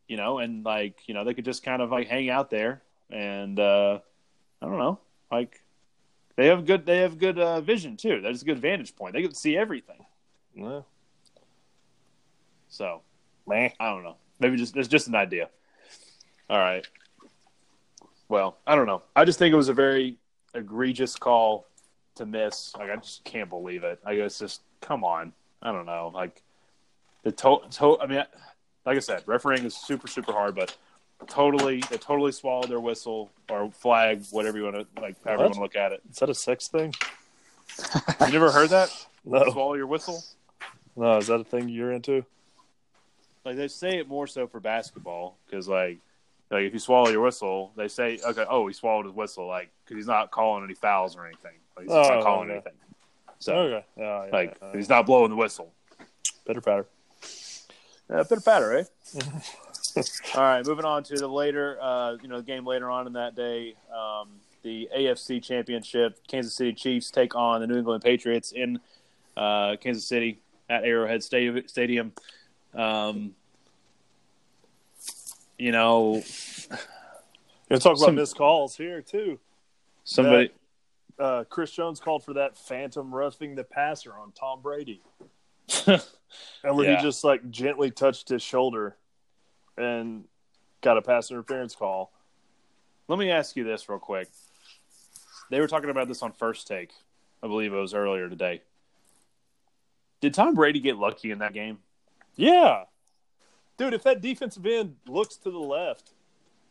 you 0.10 0.18
know, 0.18 0.40
and 0.40 0.66
like 0.66 1.08
you 1.08 1.14
know, 1.14 1.24
they 1.24 1.34
could 1.34 1.46
just 1.46 1.64
kind 1.64 1.82
of 1.82 1.90
like 1.90 2.08
hang 2.10 2.30
out 2.30 2.50
there, 2.50 2.82
and 3.10 3.58
uh, 3.60 4.00
I 4.62 4.66
don't 4.66 4.78
know, 4.78 5.00
like 5.32 5.61
they 6.36 6.48
have 6.48 6.66
good 6.66 6.86
they 6.86 7.00
have 7.00 7.18
good 7.18 7.40
uh, 7.40 7.62
vision 7.62 7.98
too. 7.98 8.22
That's 8.22 8.42
a 8.42 8.46
good 8.46 8.60
vantage 8.60 8.96
point. 8.96 9.14
They 9.14 9.22
can 9.22 9.34
see 9.34 9.58
everything. 9.58 10.06
Yeah. 10.56 10.82
So 12.70 13.02
Man. 13.48 13.72
I 13.80 13.90
don't 13.90 14.04
know. 14.04 14.18
Maybe 14.40 14.58
just 14.58 14.76
it's 14.76 14.88
just 14.88 15.08
an 15.08 15.16
idea. 15.16 15.50
All 16.50 16.60
right. 16.60 16.88
Well, 18.30 18.58
I 18.66 18.76
don't 18.76 18.86
know. 18.86 19.04
I 19.16 19.26
just 19.26 19.40
think 19.40 19.52
it 19.52 19.58
was 19.58 19.70
a 19.70 19.74
very 19.74 20.18
egregious 20.54 21.16
call 21.16 21.68
to 22.16 22.26
miss. 22.26 22.74
Like 22.78 22.90
I 22.90 22.96
just 22.96 23.24
can't 23.24 23.50
believe 23.50 23.84
it. 23.84 24.00
I 24.06 24.16
guess 24.16 24.40
just 24.40 24.62
come 24.80 25.04
on. 25.04 25.34
I 25.62 25.72
don't 25.72 25.86
know. 25.86 26.12
Like 26.14 26.42
the 27.24 27.32
to, 27.32 27.60
to 27.72 28.00
I 28.00 28.08
mean, 28.08 28.24
like 28.86 28.98
I 28.98 29.00
said, 29.00 29.24
refereeing 29.26 29.66
is 29.66 29.76
super 29.76 30.08
super 30.08 30.32
hard, 30.32 30.56
but 30.56 30.76
totally 31.28 31.82
they 31.90 31.98
totally 31.98 32.32
swallowed 32.32 32.70
their 32.70 32.80
whistle 32.80 33.30
or 33.50 33.72
flag, 33.72 34.24
whatever 34.32 34.58
you 34.58 34.64
want 34.66 34.76
to 34.76 35.02
like, 35.02 35.16
however 35.24 35.44
you 35.44 35.50
What? 35.50 35.50
want 35.50 35.54
to 35.56 35.62
look 35.62 35.76
at 35.76 35.92
it. 35.92 36.02
Is 36.12 36.18
that 36.18 36.30
a 36.30 36.34
sex 36.36 36.68
thing? 36.68 36.94
You 38.22 38.32
never 38.32 38.52
heard 38.52 38.70
that? 38.72 38.90
No. 39.24 39.44
Swallow 39.52 39.76
your 39.76 39.86
whistle. 39.86 40.24
No, 40.96 41.18
is 41.18 41.28
that 41.28 41.40
a 41.42 41.44
thing 41.44 41.70
you're 41.70 41.92
into? 41.92 42.26
like 43.46 43.56
they 43.56 43.68
say 43.68 43.98
it 44.00 44.08
more 44.08 44.26
so 44.28 44.48
for 44.48 44.60
basketball 44.60 45.38
because 45.46 45.68
like 45.68 46.00
like 46.50 46.64
if 46.64 46.74
you 46.74 46.80
swallow 46.80 47.10
your 47.10 47.22
whistle, 47.22 47.72
they 47.76 47.88
say 47.88 48.20
okay, 48.26 48.46
oh 48.50 48.66
he 48.68 48.74
swallowed 48.74 49.06
his 49.06 49.14
whistle 49.14 49.48
like 49.48 49.70
because 49.86 49.98
he's 49.98 50.08
not 50.08 50.32
calling 50.32 50.64
any 50.64 50.74
fouls 50.74 51.16
or 51.16 51.26
anything. 51.28 51.54
Like, 51.78 51.86
he's 51.86 51.94
Oh, 51.94 52.02
not 52.02 52.24
calling 52.24 52.50
okay. 52.50 52.54
anything. 52.54 52.74
So 53.40 53.54
Okay. 53.58 53.86
Yeah, 53.96 54.26
yeah, 54.26 54.32
like 54.32 54.58
yeah. 54.62 54.72
he's 54.76 54.90
not 54.90 55.06
blowing 55.06 55.30
the 55.30 55.36
whistle. 55.36 55.72
Pitter 56.48 56.62
patter. 56.62 56.88
Yeah, 58.10 58.24
bit 58.24 58.40
of 58.40 58.46
patter, 58.46 58.78
eh? 58.80 58.84
All 60.36 60.42
right, 60.42 60.66
moving 60.66 60.86
on 60.86 61.04
to 61.04 61.16
the 61.16 61.28
later, 61.28 61.78
uh, 61.82 62.18
you 62.22 62.28
know, 62.28 62.38
the 62.38 62.44
game 62.44 62.66
later 62.66 62.90
on 62.90 63.08
in 63.08 63.14
that 63.14 63.36
day, 63.36 63.76
um, 63.96 64.30
the 64.64 64.90
AFC 64.96 65.42
Championship. 65.44 66.20
Kansas 66.28 66.54
City 66.54 66.74
Chiefs 66.74 67.12
take 67.12 67.36
on 67.36 67.62
the 67.62 67.68
New 67.68 67.78
England 67.78 68.04
Patriots 68.04 68.52
in 68.52 68.80
uh, 69.36 69.76
Kansas 69.82 70.06
City 70.06 70.40
at 70.70 70.84
Arrowhead 70.84 71.24
Stadium. 71.24 72.14
Um, 72.74 73.34
you 75.58 75.72
know, 75.72 76.24
You're 77.70 77.80
talk 77.80 77.98
about 77.98 78.00
Some- 78.00 78.16
missed 78.16 78.36
calls 78.38 78.76
here 78.78 79.02
too. 79.02 79.40
somebody. 80.04 80.52
Uh, 81.20 81.44
Chris 81.50 81.72
Jones 81.72 82.00
called 82.00 82.24
for 82.24 82.34
that 82.34 82.58
phantom 82.58 83.14
roughing 83.14 83.54
the 83.54 83.64
passer 83.64 84.14
on 84.18 84.32
Tom 84.32 84.60
Brady, 84.62 85.02
and 85.86 86.02
where 86.64 86.90
Yeah. 86.90 86.98
he 86.98 87.04
just 87.04 87.24
like 87.24 87.52
gently 87.52 87.92
touched 87.92 88.30
his 88.30 88.42
shoulder 88.42 88.96
and 89.78 90.26
got 90.82 90.98
a 90.98 91.02
pass 91.02 91.32
interference 91.32 91.76
call. 91.76 92.12
Let 93.08 93.20
me 93.20 93.30
ask 93.30 93.56
you 93.56 93.64
this 93.64 93.90
real 93.90 94.00
quick. 94.00 94.30
They 95.50 95.60
were 95.60 95.68
talking 95.68 95.90
about 95.90 96.08
this 96.08 96.24
on 96.24 96.32
First 96.32 96.68
Take. 96.68 96.92
I 97.44 97.48
believe 97.48 97.74
it 97.74 97.78
was 97.78 97.94
earlier 97.94 98.30
today. 98.30 98.62
Did 100.22 100.34
Tom 100.34 100.54
Brady 100.54 100.80
get 100.80 100.98
lucky 100.98 101.32
in 101.32 101.40
that 101.40 101.54
game? 101.54 101.80
Yeah, 102.36 102.84
dude, 103.78 103.94
if 103.94 104.04
that 104.04 104.22
defensive 104.22 104.66
end 104.66 104.96
looks 105.08 105.36
to 105.38 105.52
the 105.52 105.60
left 105.60 106.12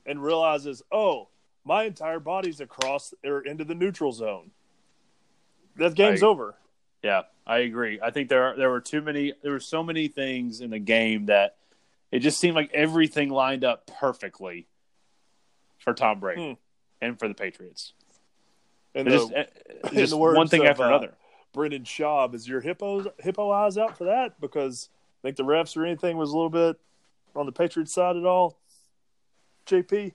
and 0.07 0.23
realizes, 0.23 0.83
oh, 0.91 1.29
my 1.65 1.85
entire 1.85 2.21
body's 2.21 2.61
across 2.61 3.13
or 3.25 3.41
into 3.43 3.65
the 3.65 3.75
neutral 3.75 4.13
zone, 4.13 4.51
that 5.77 5.95
game's 5.95 6.23
I- 6.23 6.27
over. 6.27 6.55
Yeah, 7.03 7.23
I 7.47 7.59
agree. 7.59 7.99
I 8.03 8.11
think 8.11 8.29
there 8.29 8.45
are, 8.45 8.57
there 8.57 8.69
were 8.71 8.81
too 8.81 9.01
many. 9.01 9.33
There 9.43 9.53
were 9.53 9.61
so 9.61 9.83
many 9.83 10.09
things 10.09 10.61
in 10.61 10.69
the 10.69 10.79
game 10.79 11.27
that 11.27 11.57
it 12.11 12.21
just 12.21 12.39
seemed 12.41 12.55
like 12.57 12.71
everything 12.75 13.31
lined 13.31 13.65
up 13.65 13.87
perfectly 13.99 14.67
for 15.79 15.95
Tom 15.95 16.21
Brady 16.21 16.43
Hmm. 16.51 16.53
and 17.05 17.19
for 17.19 17.29
the 17.29 17.35
Patriots. 17.35 17.93
And 18.95 19.07
the, 19.07 19.11
just, 19.11 19.33
in 19.33 19.47
just 19.95 20.11
the 20.11 20.17
words 20.17 20.37
one 20.37 20.49
thing 20.49 20.63
of, 20.63 20.67
after 20.69 20.83
uh, 20.85 20.89
another. 20.89 21.15
Brendan 21.53 21.85
Schaub, 21.85 22.35
is 22.35 22.47
your 22.49 22.61
hippo 22.61 23.13
hippo 23.19 23.51
eyes 23.51 23.79
out 23.79 23.97
for 23.97 24.05
that? 24.05 24.41
Because 24.41 24.89
I 25.23 25.29
think 25.29 25.37
the 25.37 25.45
refs 25.45 25.77
or 25.77 25.85
anything 25.87 26.17
was 26.17 26.31
a 26.31 26.35
little 26.35 26.51
bit 26.51 26.77
on 27.37 27.47
the 27.47 27.53
Patriots 27.53 27.93
side 27.93 28.17
at 28.17 28.25
all. 28.25 28.57
JP, 29.67 30.13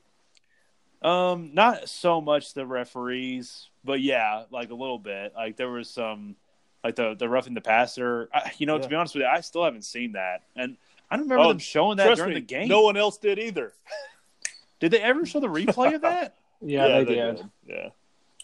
Um, 1.01 1.51
not 1.53 1.87
so 1.87 2.19
much 2.19 2.53
the 2.53 2.65
referees, 2.65 3.69
but 3.83 4.01
yeah, 4.01 4.43
like 4.49 4.71
a 4.71 4.75
little 4.75 4.99
bit. 4.99 5.33
Like 5.35 5.55
there 5.55 5.69
was 5.69 5.89
some, 5.89 6.35
like 6.83 6.95
the 6.95 7.13
the 7.15 7.29
roughing 7.29 7.53
the 7.53 7.61
passer. 7.61 8.29
I, 8.33 8.51
you 8.57 8.65
know, 8.65 8.75
Yeah. 8.75 8.81
to 8.81 8.89
be 8.89 8.95
honest 8.95 9.15
with 9.15 9.21
you, 9.23 9.27
I 9.27 9.41
still 9.41 9.63
haven't 9.63 9.83
seen 9.85 10.13
that, 10.13 10.43
and 10.55 10.77
I 11.09 11.15
don't 11.17 11.25
remember 11.25 11.43
Oh, 11.43 11.49
them 11.49 11.59
showing 11.59 11.97
that 11.97 12.05
Trust 12.05 12.19
during 12.19 12.33
me, 12.33 12.39
the 12.39 12.45
game. 12.45 12.67
no 12.67 12.81
one 12.81 12.97
else 12.97 13.17
did 13.17 13.39
either. 13.39 13.73
Did 14.79 14.91
they 14.91 15.01
ever 15.01 15.25
show 15.25 15.39
the 15.39 15.47
replay 15.47 15.95
of 15.95 16.01
that? 16.01 16.35
Yeah, 16.61 16.87
they, 16.87 17.05
did. 17.05 17.43
Yeah. 17.67 17.89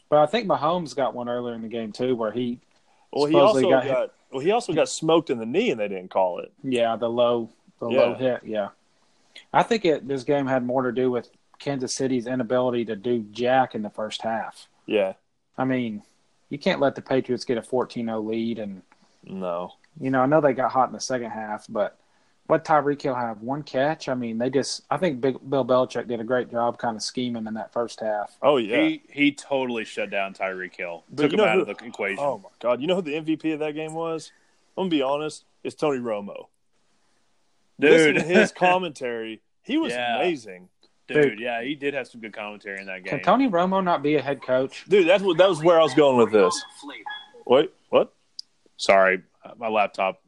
But 0.09 0.19
I 0.19 0.25
think 0.27 0.45
Mahomes 0.47 0.95
got 0.95 1.15
one 1.15 1.27
earlier 1.29 1.55
in 1.55 1.61
the 1.61 1.69
game 1.69 1.91
too, 1.91 2.15
where 2.15 2.31
he, 2.31 2.59
Well, 3.11 3.25
he 3.25 3.35
also 3.35 3.67
got 3.69 3.85
got, 3.87 4.13
well, 4.31 4.41
he 4.41 4.51
also 4.51 4.73
got 4.73 4.89
smoked 4.89 5.29
in 5.29 5.39
the 5.39 5.45
knee, 5.45 5.71
and 5.71 5.79
they 5.79 5.87
didn't 5.87 6.09
call 6.11 6.39
it. 6.39 6.51
yeah, 6.61 6.95
the 6.97 7.09
low, 7.09 7.49
the 7.79 7.89
Yeah. 7.89 7.99
low 7.99 8.13
hit. 8.13 8.41
Yeah, 8.43 8.69
I 9.53 9.63
think 9.63 9.85
it. 9.85 10.07
This 10.07 10.23
game 10.23 10.45
had 10.45 10.63
more 10.65 10.83
to 10.83 10.91
do 10.91 11.09
with 11.09 11.29
Kansas 11.57 11.95
City's 11.95 12.27
inability 12.27 12.85
to 12.85 12.95
do 12.97 13.21
jack 13.31 13.75
in 13.75 13.81
the 13.81 13.89
first 13.89 14.21
half. 14.21 14.67
Yeah. 14.85 15.13
I 15.57 15.63
mean, 15.63 16.03
you 16.49 16.59
can't 16.59 16.81
let 16.81 16.95
the 16.95 17.01
Patriots 17.01 17.45
get 17.45 17.57
a 17.57 17.61
14-0 17.61 18.27
lead, 18.27 18.59
and 18.59 18.81
No. 19.23 19.73
you 19.99 20.11
know 20.11 20.21
I 20.21 20.25
know 20.27 20.41
they 20.41 20.53
got 20.53 20.71
hot 20.71 20.89
in 20.89 20.93
the 20.93 20.99
second 20.99 21.31
half, 21.31 21.65
but 21.69 21.97
what 22.51 22.65
Tyreek 22.65 23.01
Hill 23.01 23.15
have 23.15 23.41
one 23.41 23.63
catch? 23.63 24.09
I 24.09 24.13
mean, 24.13 24.37
they 24.37 24.49
just. 24.49 24.81
I 24.91 24.97
think 24.97 25.21
Big, 25.21 25.37
Bill 25.49 25.63
Belichick 25.63 26.09
did 26.09 26.19
a 26.19 26.23
great 26.25 26.51
job 26.51 26.77
kind 26.77 26.97
of 26.97 27.01
scheming 27.01 27.47
in 27.47 27.53
that 27.53 27.71
first 27.71 28.01
half. 28.01 28.35
Oh 28.41 28.57
yeah. 28.57 28.81
He 28.81 29.01
he 29.09 29.31
totally 29.31 29.85
shut 29.85 30.09
down 30.09 30.33
Tyreek 30.33 30.75
Hill. 30.75 31.05
But 31.09 31.21
Took 31.23 31.31
you 31.31 31.37
him 31.37 31.47
out 31.47 31.55
who- 31.55 31.61
of 31.61 31.77
the 31.77 31.85
equation. 31.85 32.17
Oh 32.21 32.39
my 32.39 32.49
god! 32.59 32.81
You 32.81 32.87
know 32.87 32.95
who 32.95 33.03
the 33.03 33.13
MVP 33.13 33.53
of 33.53 33.59
that 33.59 33.73
game 33.73 33.93
was? 33.93 34.33
I'm 34.77 34.81
gonna 34.81 34.89
be 34.89 35.01
honest. 35.01 35.45
It's 35.63 35.75
Tony 35.75 35.99
Romo. 35.99 36.47
Listen 37.79 38.15
dude, 38.15 38.23
to 38.23 38.27
his 38.27 38.51
commentary. 38.55 39.41
He 39.63 39.77
was 39.77 39.93
Yeah. 39.93 40.17
amazing, 40.17 40.67
dude, 41.07 41.21
Dude. 41.23 41.39
yeah, 41.39 41.63
he 41.63 41.75
did 41.75 41.93
have 41.93 42.09
some 42.09 42.19
good 42.19 42.33
commentary 42.33 42.81
in 42.81 42.87
that 42.87 43.05
game. 43.05 43.11
Can 43.19 43.21
Tony 43.23 43.47
Romo 43.49 43.81
not 43.81 44.03
be 44.03 44.15
a 44.15 44.21
head 44.21 44.41
coach? 44.41 44.83
dude. 44.89 45.07
That's 45.07 45.23
what 45.23 45.37
that 45.37 45.47
was 45.47 45.63
where 45.63 45.79
I 45.79 45.83
was 45.83 45.93
going 45.93 46.17
with 46.17 46.33
this. 46.33 46.61
Wait, 47.45 47.71
what? 47.89 48.13
Sorry, 48.75 49.21
my 49.57 49.69
laptop. 49.69 50.21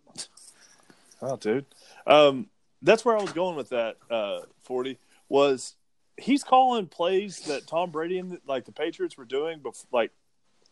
Oh, 1.21 1.35
dude. 1.37 1.65
Um, 2.07 2.47
that's 2.81 3.05
where 3.05 3.17
I 3.17 3.21
was 3.21 3.31
going 3.33 3.55
with 3.55 3.69
that. 3.69 3.97
Uh, 4.09 4.41
Forty 4.63 4.97
was 5.29 5.75
he's 6.17 6.43
calling 6.43 6.87
plays 6.87 7.39
that 7.41 7.65
Tom 7.67 7.91
Brady 7.91 8.19
and 8.19 8.39
like 8.47 8.65
the 8.65 8.71
Patriots 8.71 9.17
were 9.17 9.25
doing, 9.25 9.59
bef- 9.59 9.85
like 9.91 10.11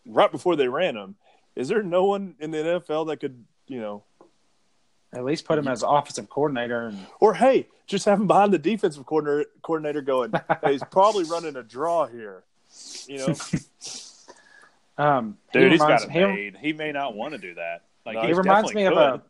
right 0.06 0.32
before 0.32 0.56
they 0.56 0.68
ran 0.68 0.96
them. 0.96 1.16
Is 1.56 1.68
there 1.68 1.84
no 1.84 2.06
one 2.06 2.36
in 2.40 2.52
the 2.52 2.58
NFL 2.58 3.08
that 3.08 3.18
could, 3.20 3.44
you 3.68 3.80
know, 3.82 4.04
At 5.14 5.26
least 5.26 5.46
put 5.46 5.58
him 5.58 5.68
as 5.68 5.84
offensive 5.84 6.30
coordinator 6.30 6.88
and 6.88 6.98
or 7.20 7.34
hey, 7.34 7.68
just 7.88 8.06
have 8.06 8.20
him 8.20 8.28
behind 8.28 8.54
the 8.54 8.58
defensive 8.60 9.06
coordinator, 9.06 9.50
coordinator 9.62 10.02
going, 10.02 10.32
hey, 10.64 10.72
he's 10.74 10.84
probably 10.92 11.24
running 11.26 11.56
a 11.58 11.64
draw 11.64 12.08
here, 12.08 12.44
you 13.08 13.18
know? 13.18 13.36
um, 14.98 15.38
he 15.52 15.60
Dude, 15.60 15.72
he's 15.72 15.82
reminds- 15.82 16.06
got 16.06 16.16
it 16.16 16.20
he- 16.20 16.26
made. 16.26 16.58
He 16.58 16.74
may 16.74 16.92
not 16.92 17.16
want 17.16 17.34
to 17.34 17.38
do 17.38 17.54
that. 17.56 17.84
Like 18.06 18.16
No, 18.16 18.22
he 18.22 18.28
He 18.28 18.34
reminds 18.34 18.74
me 18.74 18.84
of 18.86 18.94
a 18.98 19.22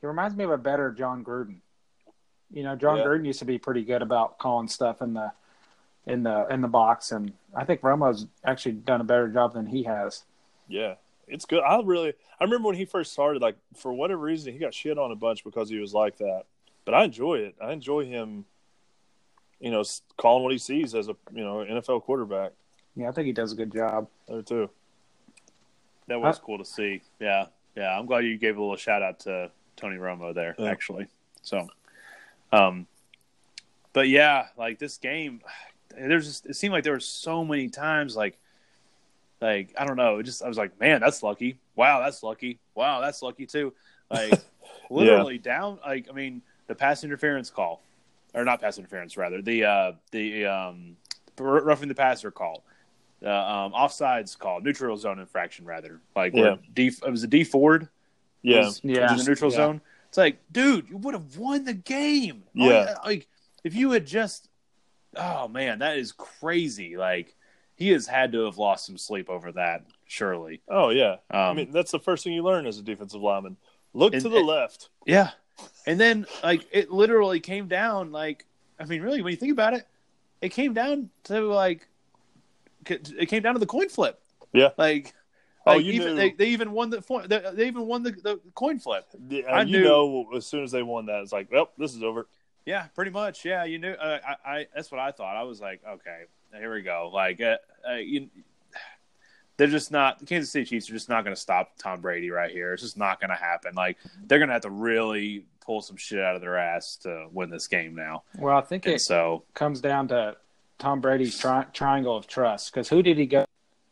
he 0.00 0.06
reminds 0.06 0.36
me 0.36 0.44
of 0.44 0.50
a 0.50 0.58
better 0.58 0.90
Jon 0.90 1.24
Gruden. 1.24 1.56
You 2.50 2.62
know, 2.64 2.74
Jon 2.76 2.98
Yeah. 2.98 3.04
Gruden 3.04 3.26
used 3.26 3.38
to 3.40 3.44
be 3.44 3.58
pretty 3.58 3.84
good 3.84 4.02
about 4.02 4.38
calling 4.38 4.68
stuff 4.68 5.02
in 5.02 5.14
the 5.14 5.32
in 6.06 6.22
the 6.22 6.46
in 6.48 6.60
the 6.62 6.68
box, 6.68 7.12
and 7.12 7.32
I 7.54 7.64
think 7.64 7.82
Romo's 7.82 8.26
actually 8.44 8.72
done 8.72 9.00
a 9.00 9.04
better 9.04 9.28
job 9.28 9.52
than 9.52 9.66
he 9.66 9.82
has. 9.84 10.24
Yeah, 10.66 10.94
it's 11.28 11.44
good. 11.44 11.62
I 11.62 11.80
really, 11.84 12.14
I 12.40 12.44
remember 12.44 12.68
when 12.68 12.76
he 12.76 12.84
first 12.86 13.12
started, 13.12 13.42
like 13.42 13.56
for 13.76 13.92
whatever 13.92 14.22
reason, 14.22 14.52
he 14.52 14.58
got 14.58 14.72
shit 14.74 14.98
on 14.98 15.12
a 15.12 15.16
bunch 15.16 15.44
because 15.44 15.68
he 15.68 15.78
was 15.78 15.92
like 15.92 16.16
that. 16.18 16.44
But 16.84 16.94
I 16.94 17.04
enjoy 17.04 17.34
it. 17.40 17.54
I 17.60 17.72
enjoy 17.72 18.06
him, 18.06 18.46
you 19.60 19.70
know, 19.70 19.84
calling 20.16 20.42
what 20.42 20.52
he 20.52 20.58
sees 20.58 20.94
as 20.94 21.08
a 21.08 21.16
you 21.32 21.44
know 21.44 21.56
NFL 21.58 22.02
quarterback 22.02 22.52
Yeah, 22.96 23.08
I 23.10 23.12
think 23.12 23.26
he 23.26 23.32
does 23.32 23.52
a 23.52 23.56
good 23.56 23.72
job. 23.72 24.08
there 24.26 24.42
too. 24.42 24.70
That 26.08 26.20
was 26.20 26.38
cool 26.38 26.58
to 26.58 26.64
see. 26.64 27.02
Yeah, 27.20 27.46
yeah. 27.76 27.96
I'm 27.96 28.06
glad 28.06 28.24
you 28.24 28.36
gave 28.38 28.56
a 28.56 28.60
little 28.60 28.74
shout 28.76 29.02
out 29.02 29.20
to 29.20 29.50
Tony 29.80 29.96
Romo 29.96 30.34
there, 30.34 30.54
Yeah. 30.58 30.70
actually. 30.70 31.06
So, 31.42 31.68
um, 32.52 32.86
but 33.92 34.08
yeah, 34.08 34.48
like 34.56 34.78
this 34.78 34.98
game, 34.98 35.40
there's 35.96 36.26
just 36.26 36.46
it 36.46 36.54
seemed 36.54 36.72
like 36.72 36.84
there 36.84 36.92
were 36.92 37.00
so 37.00 37.44
many 37.44 37.68
times 37.68 38.14
like, 38.16 38.38
like 39.40 39.74
I 39.78 39.84
don't 39.84 39.96
know, 39.96 40.18
it 40.18 40.24
just 40.24 40.42
I 40.42 40.48
was 40.48 40.58
like, 40.58 40.78
man, 40.78 41.00
that's 41.00 41.22
lucky. 41.22 41.58
Wow, 41.74 42.00
that's 42.00 42.22
lucky. 42.22 42.58
Wow, 42.74 43.00
that's 43.00 43.22
lucky 43.22 43.46
too. 43.46 43.72
Like 44.10 44.40
literally 44.90 45.38
down. 45.38 45.78
Like 45.84 46.08
I 46.10 46.12
mean, 46.12 46.42
the 46.66 46.74
pass 46.74 47.02
interference 47.04 47.50
call, 47.50 47.82
or 48.34 48.44
not 48.44 48.60
pass 48.60 48.78
interference, 48.78 49.16
rather 49.16 49.40
the 49.42 49.64
uh 49.64 49.92
the 50.12 50.46
um 50.46 50.96
roughing 51.38 51.88
the 51.88 51.94
passer 51.94 52.30
call 52.30 52.62
uh, 53.24 53.28
um, 53.28 53.72
offsides 53.72 54.38
call, 54.38 54.60
neutral 54.60 54.96
zone 54.96 55.18
infraction, 55.18 55.64
rather. 55.64 56.00
Like, 56.16 56.34
Yeah. 56.34 56.56
D, 56.72 56.86
it 56.86 57.10
was 57.10 57.22
a 57.22 57.26
Dee 57.26 57.44
Ford 57.44 57.88
Yeah, 58.42 58.64
was 58.66 58.80
Yeah. 58.82 59.10
in 59.12 59.18
the 59.18 59.24
neutral 59.24 59.50
Yeah. 59.50 59.56
zone. 59.56 59.80
It's 60.08 60.18
like, 60.18 60.40
dude, 60.50 60.88
you 60.88 60.96
would 60.98 61.14
have 61.14 61.36
won 61.36 61.64
the 61.64 61.74
game. 61.74 62.42
Yeah. 62.54 62.94
Like, 62.96 63.04
like, 63.04 63.28
if 63.64 63.74
you 63.74 63.90
had 63.92 64.06
just, 64.06 64.48
oh 65.16 65.46
man, 65.48 65.78
that 65.80 65.98
is 65.98 66.12
crazy. 66.12 66.96
Like, 66.96 67.36
he 67.76 67.90
has 67.90 68.06
had 68.06 68.32
to 68.32 68.44
have 68.44 68.58
lost 68.58 68.86
some 68.86 68.98
sleep 68.98 69.30
over 69.30 69.52
that, 69.52 69.84
surely. 70.06 70.60
oh 70.68 70.90
yeah. 70.90 71.12
Um, 71.30 71.40
I 71.40 71.52
mean, 71.54 71.70
that's 71.72 71.90
the 71.92 71.98
first 72.00 72.24
thing 72.24 72.32
you 72.32 72.42
learn 72.42 72.66
as 72.66 72.78
a 72.78 72.82
defensive 72.82 73.20
lineman. 73.20 73.56
Look 73.94 74.12
And- 74.14 74.22
to 74.22 74.28
the 74.28 74.40
left. 74.40 74.88
yeah. 75.06 75.30
And 75.86 76.00
then, 76.00 76.26
like, 76.42 76.66
it 76.72 76.90
literally 76.90 77.38
came 77.40 77.68
down, 77.68 78.12
like, 78.12 78.46
I 78.78 78.84
mean, 78.86 79.02
really, 79.02 79.20
when 79.22 79.30
you 79.32 79.36
think 79.36 79.52
about 79.52 79.74
it, 79.74 79.86
it 80.40 80.48
came 80.50 80.72
down 80.72 81.10
to, 81.24 81.40
like, 81.42 81.86
it 82.88 83.28
came 83.28 83.42
down 83.42 83.54
to 83.54 83.60
the 83.60 83.66
coin 83.66 83.88
flip. 83.90 84.20
Yeah. 84.52 84.70
Like, 84.78 85.12
Oh, 85.66 85.76
like, 85.76 85.84
you 85.84 85.92
even, 85.92 86.08
knew. 86.08 86.16
they, 86.16 86.30
they 86.32 86.48
even 86.48 86.72
won 86.72 86.88
the 86.90 87.02
they 87.28 87.42
they 87.54 87.66
even 87.66 87.86
won 87.86 88.02
the, 88.02 88.12
the 88.12 88.40
coin 88.54 88.78
flip. 88.78 89.06
Yeah, 89.28 89.42
I 89.42 89.62
you 89.62 89.78
knew- 89.80 89.84
know, 89.84 90.26
as 90.34 90.46
soon 90.46 90.64
as 90.64 90.70
they 90.70 90.82
won 90.82 91.06
that, 91.06 91.20
it's 91.22 91.32
like, 91.32 91.50
well, 91.52 91.70
this 91.76 91.94
is 91.94 92.02
over. 92.02 92.26
Yeah, 92.66 92.86
pretty 92.94 93.10
much. 93.10 93.44
Yeah, 93.44 93.64
you 93.64 93.78
knew. 93.78 93.92
Uh, 93.92 94.18
I, 94.44 94.50
I 94.50 94.66
that's 94.74 94.90
what 94.90 95.00
I 95.00 95.12
thought. 95.12 95.36
I 95.36 95.42
was 95.42 95.60
like, 95.60 95.80
okay, 95.86 96.22
here 96.54 96.72
we 96.74 96.82
go. 96.82 97.10
Like, 97.12 97.40
uh, 97.40 97.56
uh, 97.88 97.94
you, 97.96 98.28
they're 99.56 99.66
just 99.66 99.90
not. 99.90 100.18
The 100.18 100.26
Kansas 100.26 100.50
City 100.50 100.64
Chiefs 100.64 100.88
are 100.88 100.92
just 100.94 101.08
not 101.08 101.24
going 101.24 101.34
to 101.34 101.40
stop 101.40 101.72
Tom 101.78 102.00
Brady 102.00 102.30
right 102.30 102.50
here. 102.50 102.72
It's 102.72 102.82
just 102.82 102.96
not 102.96 103.20
going 103.20 103.30
to 103.30 103.36
happen. 103.36 103.74
Like, 103.74 103.98
they're 104.26 104.38
going 104.38 104.48
to 104.48 104.54
have 104.54 104.62
to 104.62 104.70
really 104.70 105.44
pull 105.60 105.82
some 105.82 105.96
shit 105.96 106.20
out 106.20 106.34
of 106.36 106.40
their 106.40 106.56
ass 106.56 106.96
to 107.02 107.26
win 107.32 107.50
this 107.50 107.66
game 107.68 107.94
now. 107.94 108.22
Well, 108.38 108.56
I 108.56 108.62
think 108.62 108.86
And 108.86 108.94
it 108.94 109.00
so, 109.00 109.44
comes 109.54 109.80
down 109.82 110.08
to 110.08 110.36
Tom 110.78 111.00
Brady's 111.00 111.38
tri- 111.38 111.66
triangle 111.74 112.16
of 112.16 112.26
trust. 112.26 112.72
Because 112.72 112.88
who 112.88 113.02
did 113.02 113.18
he 113.18 113.26
go 113.26 113.44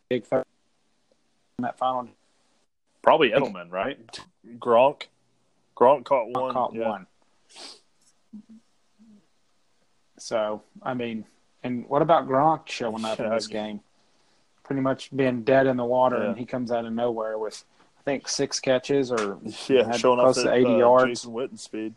big 0.08 0.24
third 0.24 0.40
in 0.40 0.44
that 1.62 1.78
final? 1.78 2.08
probably 3.02 3.30
Edelman, 3.30 3.70
right? 3.70 3.98
Gronk, 4.58 5.04
Gronk 5.76 6.04
caught 6.04 6.28
one. 6.28 6.52
caught 6.52 6.74
yeah. 6.74 6.88
one. 6.88 7.06
So 10.18 10.62
I 10.82 10.94
mean, 10.94 11.24
and 11.62 11.88
what 11.88 12.02
about 12.02 12.28
Gronk 12.28 12.68
showing 12.68 13.04
up 13.04 13.18
in 13.20 13.30
this 13.30 13.48
I- 13.48 13.52
game? 13.52 13.80
Pretty 14.64 14.82
much 14.82 15.16
being 15.16 15.44
dead 15.44 15.66
in 15.66 15.78
the 15.78 15.84
water, 15.84 16.18
Yeah. 16.18 16.28
and 16.28 16.38
he 16.38 16.44
comes 16.44 16.70
out 16.70 16.84
of 16.84 16.92
nowhere 16.92 17.38
with, 17.38 17.64
I 17.98 18.02
think, 18.02 18.28
six 18.28 18.60
catches 18.60 19.10
or 19.10 19.38
Yeah, 19.66 19.86
had 19.86 19.96
showing 19.96 20.18
close 20.20 20.36
that 20.36 20.42
to 20.44 20.52
80 20.52 20.66
uh, 20.66 20.76
yards. 20.76 21.10
Jason 21.22 21.32
Witten 21.32 21.58
speed. 21.58 21.94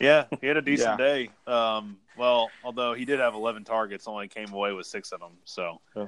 Yeah, 0.00 0.24
he 0.40 0.46
had 0.46 0.56
a 0.56 0.62
decent 0.62 0.98
Yeah. 0.98 1.06
day. 1.06 1.30
Um, 1.46 1.98
well, 2.16 2.48
although 2.64 2.94
he 2.94 3.04
did 3.04 3.20
have 3.20 3.34
11 3.34 3.64
targets, 3.64 4.08
only 4.08 4.26
came 4.28 4.50
away 4.54 4.72
with 4.72 4.86
six 4.86 5.12
of 5.12 5.20
them. 5.20 5.32
So, 5.44 5.82
Yeah. 5.94 6.06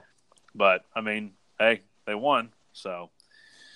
but 0.54 0.86
I 0.96 1.02
mean, 1.02 1.34
hey, 1.58 1.82
they 2.06 2.14
won. 2.14 2.50
So, 2.72 3.10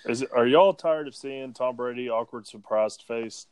Is 0.05 0.21
it, 0.21 0.29
are 0.33 0.47
y'all 0.47 0.73
tired 0.73 1.07
of 1.07 1.15
seeing 1.15 1.53
Tom 1.53 1.75
Brady 1.75 2.09
awkward, 2.09 2.47
surprised 2.47 3.03
face, 3.03 3.47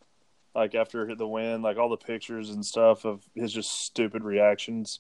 like 0.56 0.76
after 0.76 1.16
the 1.16 1.28
win, 1.28 1.62
like 1.62 1.78
all 1.78 1.90
the 1.90 1.98
pictures 1.98 2.50
and 2.50 2.66
stuff 2.66 3.06
of 3.06 3.24
his 3.36 3.52
just 3.52 3.72
stupid 3.72 4.24
reactions? 4.24 5.00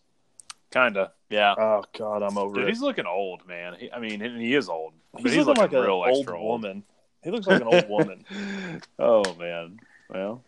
kinda, 0.73 1.12
yeah. 1.29 1.53
Oh 1.57 1.83
God, 1.97 2.23
I'm 2.23 2.38
over 2.38 2.55
Dude, 2.55 2.63
it. 2.63 2.69
he's 2.69 2.81
looking 2.81 3.05
old, 3.05 3.47
man. 3.47 3.75
He, 3.77 3.91
I 3.91 3.99
mean, 3.99 4.19
he 4.19 4.55
is 4.55 4.67
old. 4.67 4.93
But 5.13 5.23
He's, 5.23 5.33
he's, 5.33 5.45
looking 5.45 5.62
like 5.62 5.73
an 5.73 5.81
real 5.81 6.03
old 6.05 6.29
woman. 6.29 6.83
He 7.23 7.29
looks 7.29 7.45
like 7.45 7.62
an 7.62 7.67
old 7.67 7.88
woman. 7.88 8.25
oh 8.99 9.23
man. 9.36 9.79
Well, 10.09 10.43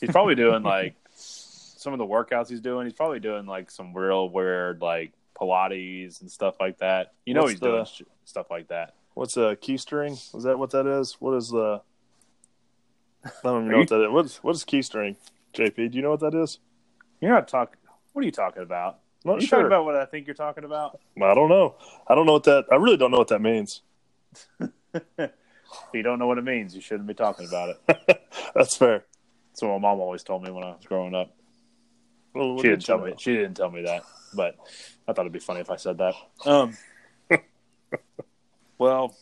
he's 0.00 0.10
probably 0.10 0.34
doing 0.34 0.62
like 0.62 0.94
some 1.14 1.92
of 1.92 1.98
the 1.98 2.06
workouts 2.06 2.48
he's 2.48 2.60
doing. 2.60 2.86
He's 2.86 2.94
probably 2.94 3.20
doing 3.20 3.46
like 3.46 3.70
some 3.70 3.94
real 3.94 4.28
weird 4.28 4.80
like 4.80 5.12
Pilates 5.40 6.20
and 6.20 6.30
stuff 6.30 6.56
like 6.60 6.78
that. 6.78 7.12
You 7.26 7.34
know, 7.34 7.42
What's 7.42 7.52
he's 7.52 7.60
the- 7.60 7.66
doing 7.68 7.84
sh- 7.84 8.02
stuff 8.24 8.50
like 8.50 8.68
that. 8.68 8.94
What's 9.14 9.36
a 9.36 9.56
keystring? 9.56 10.12
Is 10.12 10.42
that 10.44 10.58
what 10.58 10.70
that 10.70 10.86
is? 10.86 11.14
What 11.20 11.34
is 11.34 11.48
the? 11.50 11.80
I 13.24 13.30
don't 13.42 13.62
even 13.62 13.68
know 13.68 13.74
you- 13.74 13.80
what 13.80 13.88
that 13.88 14.04
is. 14.04 14.10
What 14.10 14.24
is, 14.26 14.36
what 14.38 14.54
is 14.56 14.64
keystring? 14.64 15.16
JP, 15.54 15.90
do 15.90 15.96
you 15.96 16.02
know 16.02 16.10
what 16.10 16.20
that 16.20 16.34
is? 16.34 16.58
You're 17.20 17.32
not 17.32 17.48
talking. 17.48 17.78
What 18.12 18.22
are 18.22 18.24
you 18.24 18.30
talking 18.32 18.62
about? 18.62 19.00
I'm 19.24 19.30
Are 19.30 19.34
not 19.34 19.42
you 19.42 19.48
sure. 19.48 19.58
talking 19.58 19.66
about 19.66 19.84
what 19.84 19.96
I 19.96 20.04
think 20.04 20.26
you're 20.26 20.34
talking 20.34 20.62
about? 20.64 21.00
I 21.20 21.34
don't 21.34 21.48
know. 21.48 21.74
I 22.06 22.14
don't 22.14 22.26
know 22.26 22.34
what 22.34 22.44
that. 22.44 22.66
I 22.70 22.76
really 22.76 22.96
don't 22.96 23.10
know 23.10 23.18
what 23.18 23.28
that 23.28 23.40
means. 23.42 23.82
If 24.94 25.92
you 25.92 26.02
don't 26.02 26.18
know 26.18 26.26
what 26.26 26.38
it 26.38 26.44
means, 26.44 26.74
you 26.74 26.80
shouldn't 26.80 27.06
be 27.06 27.12
talking 27.14 27.46
about 27.46 27.68
it. 27.88 28.22
That's 28.54 28.74
fair. 28.76 29.04
That's 29.50 29.60
what 29.62 29.72
my 29.72 29.78
mom 29.90 30.00
always 30.00 30.22
told 30.22 30.42
me 30.42 30.50
when 30.50 30.64
I 30.64 30.68
was 30.68 30.84
growing 30.86 31.14
up. 31.14 31.34
Well, 32.38 32.58
She 32.58 32.68
didn't 32.68 32.84
tell 32.84 33.00
you 33.00 33.06
me. 33.06 33.14
She 33.18 33.34
didn't 33.34 33.54
tell 33.54 33.70
me 33.70 33.82
that, 33.82 34.04
but 34.32 34.56
I 35.06 35.12
thought 35.12 35.22
it'd 35.22 35.32
be 35.32 35.40
funny 35.40 35.60
if 35.60 35.70
I 35.70 35.76
said 35.76 35.98
that. 35.98 36.14
Um, 36.46 36.76
well, 38.78 39.16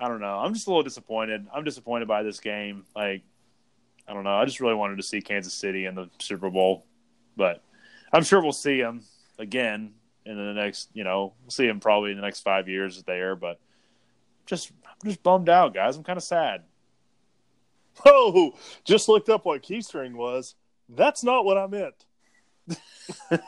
I 0.00 0.08
don't 0.08 0.20
know. 0.20 0.38
I'm 0.38 0.54
just 0.54 0.66
a 0.66 0.70
little 0.70 0.82
disappointed. 0.82 1.46
I'm 1.52 1.64
disappointed 1.64 2.08
by 2.08 2.22
this 2.22 2.40
game. 2.40 2.84
Like, 2.96 3.22
I 4.08 4.14
don't 4.14 4.24
know. 4.24 4.34
I 4.34 4.46
just 4.46 4.60
really 4.60 4.74
wanted 4.74 4.96
to 4.96 5.02
see 5.02 5.20
Kansas 5.20 5.52
City 5.52 5.84
in 5.84 5.94
the 5.94 6.08
Super 6.20 6.48
Bowl, 6.48 6.86
but 7.36 7.62
I'm 8.12 8.22
sure 8.22 8.40
we'll 8.40 8.52
see 8.52 8.80
them 8.80 9.02
again 9.38 9.92
in 10.24 10.36
the 10.36 10.54
next. 10.54 10.88
You 10.94 11.04
know, 11.04 11.34
we'll 11.42 11.50
see 11.50 11.66
them 11.66 11.80
probably 11.80 12.12
in 12.12 12.16
the 12.16 12.22
next 12.22 12.40
five 12.40 12.66
years 12.66 13.02
there. 13.02 13.36
But 13.36 13.60
just, 14.46 14.72
I'm 14.86 15.10
just 15.10 15.22
bummed 15.22 15.50
out, 15.50 15.74
guys. 15.74 15.98
I'm 15.98 16.04
kind 16.04 16.16
of 16.16 16.22
sad. 16.22 16.62
Oh, 18.06 18.54
just 18.84 19.08
looked 19.08 19.28
up 19.28 19.44
what 19.44 19.60
keystring 19.60 20.16
was. 20.16 20.54
That's 20.88 21.22
not 21.22 21.44
what 21.44 21.58
I 21.58 21.66
meant. 21.66 22.06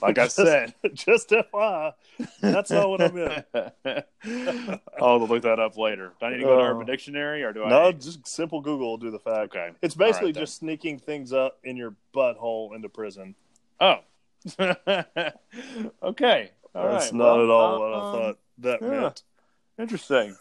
Like 0.00 0.16
I 0.18 0.26
said. 0.28 0.72
just 0.94 1.28
FYI, 1.30 1.92
that's 2.40 2.70
not 2.70 2.88
what 2.88 3.02
I 3.02 3.10
meant. 3.10 3.46
I'll 5.00 5.20
look 5.26 5.42
that 5.42 5.60
up 5.60 5.76
later. 5.76 6.12
Do 6.18 6.26
I 6.26 6.30
need 6.30 6.38
to 6.38 6.44
go 6.44 6.56
to 6.56 6.62
Oh. 6.62 6.66
Urban 6.70 6.86
Dictionary 6.86 7.42
or 7.42 7.52
do 7.52 7.64
I? 7.64 7.68
No, 7.68 7.92
just 7.92 8.26
simple 8.26 8.62
Google 8.62 8.90
will 8.92 8.96
do 8.96 9.10
the 9.10 9.18
fact. 9.18 9.54
Okay. 9.54 9.70
It's 9.82 9.94
basically 9.94 10.26
All 10.26 10.28
right, 10.28 10.34
then. 10.34 10.42
just 10.42 10.56
sneaking 10.58 10.98
things 10.98 11.32
up 11.34 11.58
in 11.62 11.76
your 11.76 11.94
butthole 12.14 12.74
into 12.74 12.88
prison. 12.88 13.34
Oh. 13.80 13.98
okay. 16.02 16.50
All 16.74 16.88
That's 16.88 17.06
right. 17.06 17.14
not 17.14 17.36
Well, 17.36 17.44
at 17.44 17.50
all 17.50 17.74
uh, 17.74 17.78
what 17.78 17.92
I 17.92 17.96
um, 17.96 18.12
thought 18.14 18.38
that 18.58 18.78
yeah. 18.82 18.88
meant. 18.88 19.22
Interesting. 19.78 20.36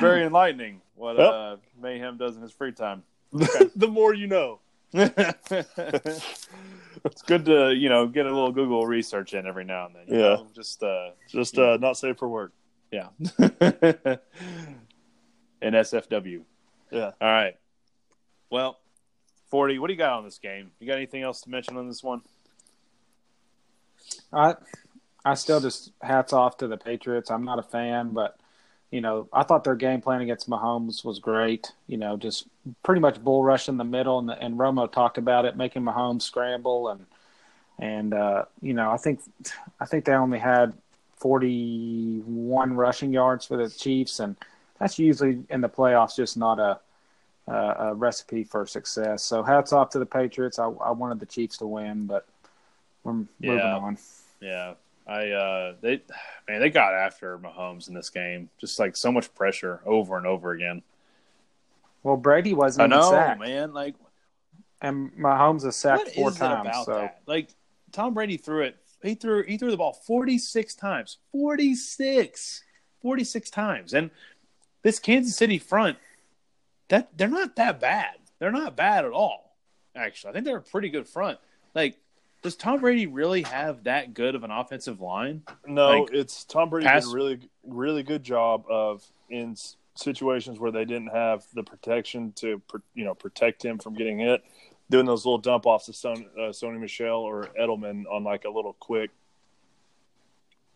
Very 0.00 0.24
enlightening. 0.24 0.80
What 0.94 1.18
Yep. 1.18 1.30
uh, 1.32 1.56
Mayhem 1.80 2.16
does 2.16 2.36
in 2.36 2.42
his 2.42 2.52
free 2.52 2.72
time. 2.72 3.02
the 3.32 3.88
more 3.88 4.14
you 4.14 4.26
know. 4.26 4.60
It's 7.04 7.22
good 7.22 7.44
to 7.46 7.72
you 7.74 7.88
know 7.88 8.06
get 8.06 8.26
a 8.26 8.28
little 8.28 8.52
Google 8.52 8.86
research 8.86 9.34
in 9.34 9.46
every 9.46 9.64
now 9.64 9.86
and 9.86 9.94
then. 9.94 10.02
you 10.08 10.14
Yeah. 10.18 10.34
know? 10.34 10.46
Just 10.54 10.82
uh, 10.82 11.10
Just 11.28 11.58
uh, 11.58 11.76
not 11.78 11.96
safe 11.96 12.16
for 12.18 12.28
work. 12.28 12.52
yeah. 12.90 13.08
and 15.60 15.74
SFW. 15.74 16.42
Yeah. 16.90 17.10
All 17.20 17.28
right. 17.28 17.56
Well, 18.50 18.78
40, 19.50 19.78
what 19.78 19.88
do 19.88 19.92
you 19.92 19.98
got 19.98 20.12
on 20.14 20.24
this 20.24 20.38
game? 20.38 20.70
You 20.80 20.86
got 20.86 20.96
anything 20.96 21.22
else 21.22 21.42
to 21.42 21.50
mention 21.50 21.76
on 21.76 21.86
this 21.88 22.02
one? 22.02 22.22
I 24.32 24.54
I 25.24 25.34
still 25.34 25.60
just 25.60 25.92
hats 26.00 26.32
off 26.32 26.56
to 26.58 26.66
the 26.68 26.76
Patriots. 26.76 27.30
I'm 27.30 27.44
not 27.44 27.58
a 27.58 27.62
fan, 27.62 28.10
but 28.10 28.38
you 28.90 29.00
know, 29.00 29.28
I 29.32 29.42
thought 29.42 29.64
their 29.64 29.74
game 29.74 30.00
plan 30.00 30.22
against 30.22 30.48
Mahomes 30.48 31.04
was 31.04 31.18
great. 31.18 31.72
You 31.86 31.98
know, 31.98 32.16
just 32.16 32.46
pretty 32.82 33.00
much 33.00 33.22
bull 33.22 33.44
rush 33.44 33.68
in 33.68 33.76
the 33.76 33.84
middle, 33.84 34.18
and 34.18 34.30
and 34.30 34.58
Romo 34.58 34.90
talked 34.90 35.18
about 35.18 35.44
it, 35.44 35.56
making 35.56 35.82
Mahomes 35.82 36.22
scramble, 36.22 36.88
and 36.88 37.06
and 37.78 38.14
uh, 38.14 38.44
you 38.62 38.72
know, 38.74 38.90
I 38.90 38.96
think 38.96 39.20
I 39.80 39.84
think 39.86 40.04
they 40.04 40.12
only 40.14 40.38
had 40.38 40.72
41 41.18 42.74
rushing 42.74 43.12
yards 43.12 43.44
for 43.46 43.56
the 43.56 43.68
Chiefs, 43.70 44.20
and 44.20 44.36
that's 44.78 44.98
usually 44.98 45.44
in 45.50 45.60
the 45.60 45.68
playoffs 45.68 46.16
just 46.16 46.36
not 46.36 46.58
a 46.58 46.78
a, 47.46 47.54
a 47.90 47.94
recipe 47.94 48.44
for 48.44 48.66
success. 48.66 49.22
So 49.22 49.42
hats 49.42 49.72
off 49.72 49.90
to 49.90 49.98
the 49.98 50.06
Patriots. 50.06 50.58
I, 50.58 50.66
I 50.66 50.90
wanted 50.90 51.18
the 51.20 51.26
Chiefs 51.26 51.56
to 51.58 51.66
win, 51.66 52.06
but 52.06 52.26
we're 53.04 53.12
moving 53.14 53.28
Yeah. 53.40 53.76
on. 53.76 53.98
Yeah. 54.40 54.74
I 55.08 55.30
uh 55.30 55.74
they 55.80 56.02
man, 56.48 56.60
they 56.60 56.70
got 56.70 56.92
after 56.94 57.38
Mahomes 57.38 57.88
in 57.88 57.94
this 57.94 58.10
game. 58.10 58.50
Just 58.60 58.78
like 58.78 58.96
so 58.96 59.10
much 59.10 59.34
pressure 59.34 59.80
over 59.86 60.16
and 60.16 60.26
over 60.26 60.52
again. 60.52 60.82
Well, 62.02 62.16
Brady 62.16 62.54
wasn't 62.54 62.92
I 62.92 62.96
even 62.96 62.98
know, 62.98 63.10
sacked, 63.10 63.40
man. 63.40 63.72
Like 63.72 63.94
and 64.80 65.10
Mahomes 65.12 65.64
is 65.64 65.76
sacked 65.76 66.04
what 66.06 66.14
four 66.14 66.28
is 66.30 66.36
it 66.36 66.40
times. 66.40 66.68
about 66.68 66.84
so 66.84 66.92
that? 66.94 67.22
Like 67.26 67.48
Tom 67.92 68.14
Brady 68.14 68.36
threw 68.36 68.62
it 68.62 68.76
he 69.02 69.14
threw 69.14 69.42
he 69.44 69.56
threw 69.56 69.70
the 69.70 69.76
ball 69.76 69.92
46 69.92 70.74
times. 70.74 71.18
46. 71.32 72.64
46 73.00 73.50
times. 73.50 73.94
And 73.94 74.10
this 74.82 74.98
Kansas 74.98 75.36
City 75.36 75.58
front 75.58 75.98
that 76.88 77.16
they're 77.16 77.28
not 77.28 77.56
that 77.56 77.80
bad. 77.80 78.16
They're 78.38 78.52
not 78.52 78.76
bad 78.76 79.04
at 79.04 79.12
all. 79.12 79.56
Actually, 79.94 80.30
I 80.30 80.32
think 80.34 80.44
they're 80.44 80.56
a 80.56 80.62
pretty 80.62 80.88
good 80.88 81.08
front. 81.08 81.38
Like 81.74 81.96
does 82.42 82.56
Tom 82.56 82.80
Brady 82.80 83.06
really 83.06 83.42
have 83.42 83.84
that 83.84 84.14
good 84.14 84.34
of 84.34 84.44
an 84.44 84.50
offensive 84.50 85.00
line? 85.00 85.42
No, 85.66 86.02
Like, 86.02 86.12
it's 86.12 86.44
Tom 86.44 86.70
Brady 86.70 86.86
pass- 86.86 87.04
did 87.06 87.12
a 87.12 87.14
really, 87.16 87.40
really 87.64 88.02
good 88.02 88.22
job 88.22 88.64
of 88.68 89.04
in 89.28 89.56
situations 89.94 90.58
where 90.60 90.70
they 90.70 90.84
didn't 90.84 91.08
have 91.08 91.44
the 91.54 91.62
protection 91.62 92.32
to, 92.36 92.62
you 92.94 93.04
know, 93.04 93.14
protect 93.14 93.64
him 93.64 93.78
from 93.78 93.94
getting 93.94 94.18
hit, 94.20 94.42
doing 94.88 95.04
those 95.06 95.26
little 95.26 95.38
dump 95.38 95.66
offs 95.66 95.86
to 95.86 95.92
Son, 95.92 96.26
uh, 96.36 96.50
Sony 96.50 96.78
Michel 96.78 97.16
or 97.20 97.48
Edelman 97.60 98.04
on 98.10 98.22
like 98.24 98.44
a 98.44 98.50
little 98.50 98.74
quick 98.74 99.10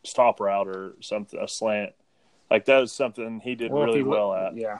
stop 0.05 0.41
route 0.41 0.67
or 0.69 0.95
something, 1.01 1.39
a 1.41 1.47
slant. 1.47 1.93
Like 2.51 2.65
that 2.67 2.81
was 2.81 2.93
something 2.93 3.41
he 3.41 3.55
did 3.55 3.71
Well, 3.71 3.83
if 3.83 3.87
really 3.87 3.99
you 4.01 4.05
look- 4.07 4.13
well 4.19 4.35
at. 4.35 4.57
Yeah. 4.57 4.79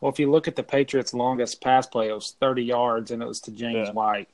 Well, 0.00 0.12
if 0.12 0.18
you 0.18 0.30
look 0.30 0.48
at 0.48 0.56
the 0.56 0.62
Patriots' 0.64 1.14
longest 1.14 1.62
pass 1.62 1.86
play, 1.86 2.08
it 2.10 2.12
was 2.12 2.32
30 2.32 2.64
yards, 2.64 3.10
and 3.10 3.22
it 3.22 3.26
was 3.26 3.40
to 3.42 3.52
James 3.52 3.88
Yeah. 3.88 3.92
White. 3.92 4.28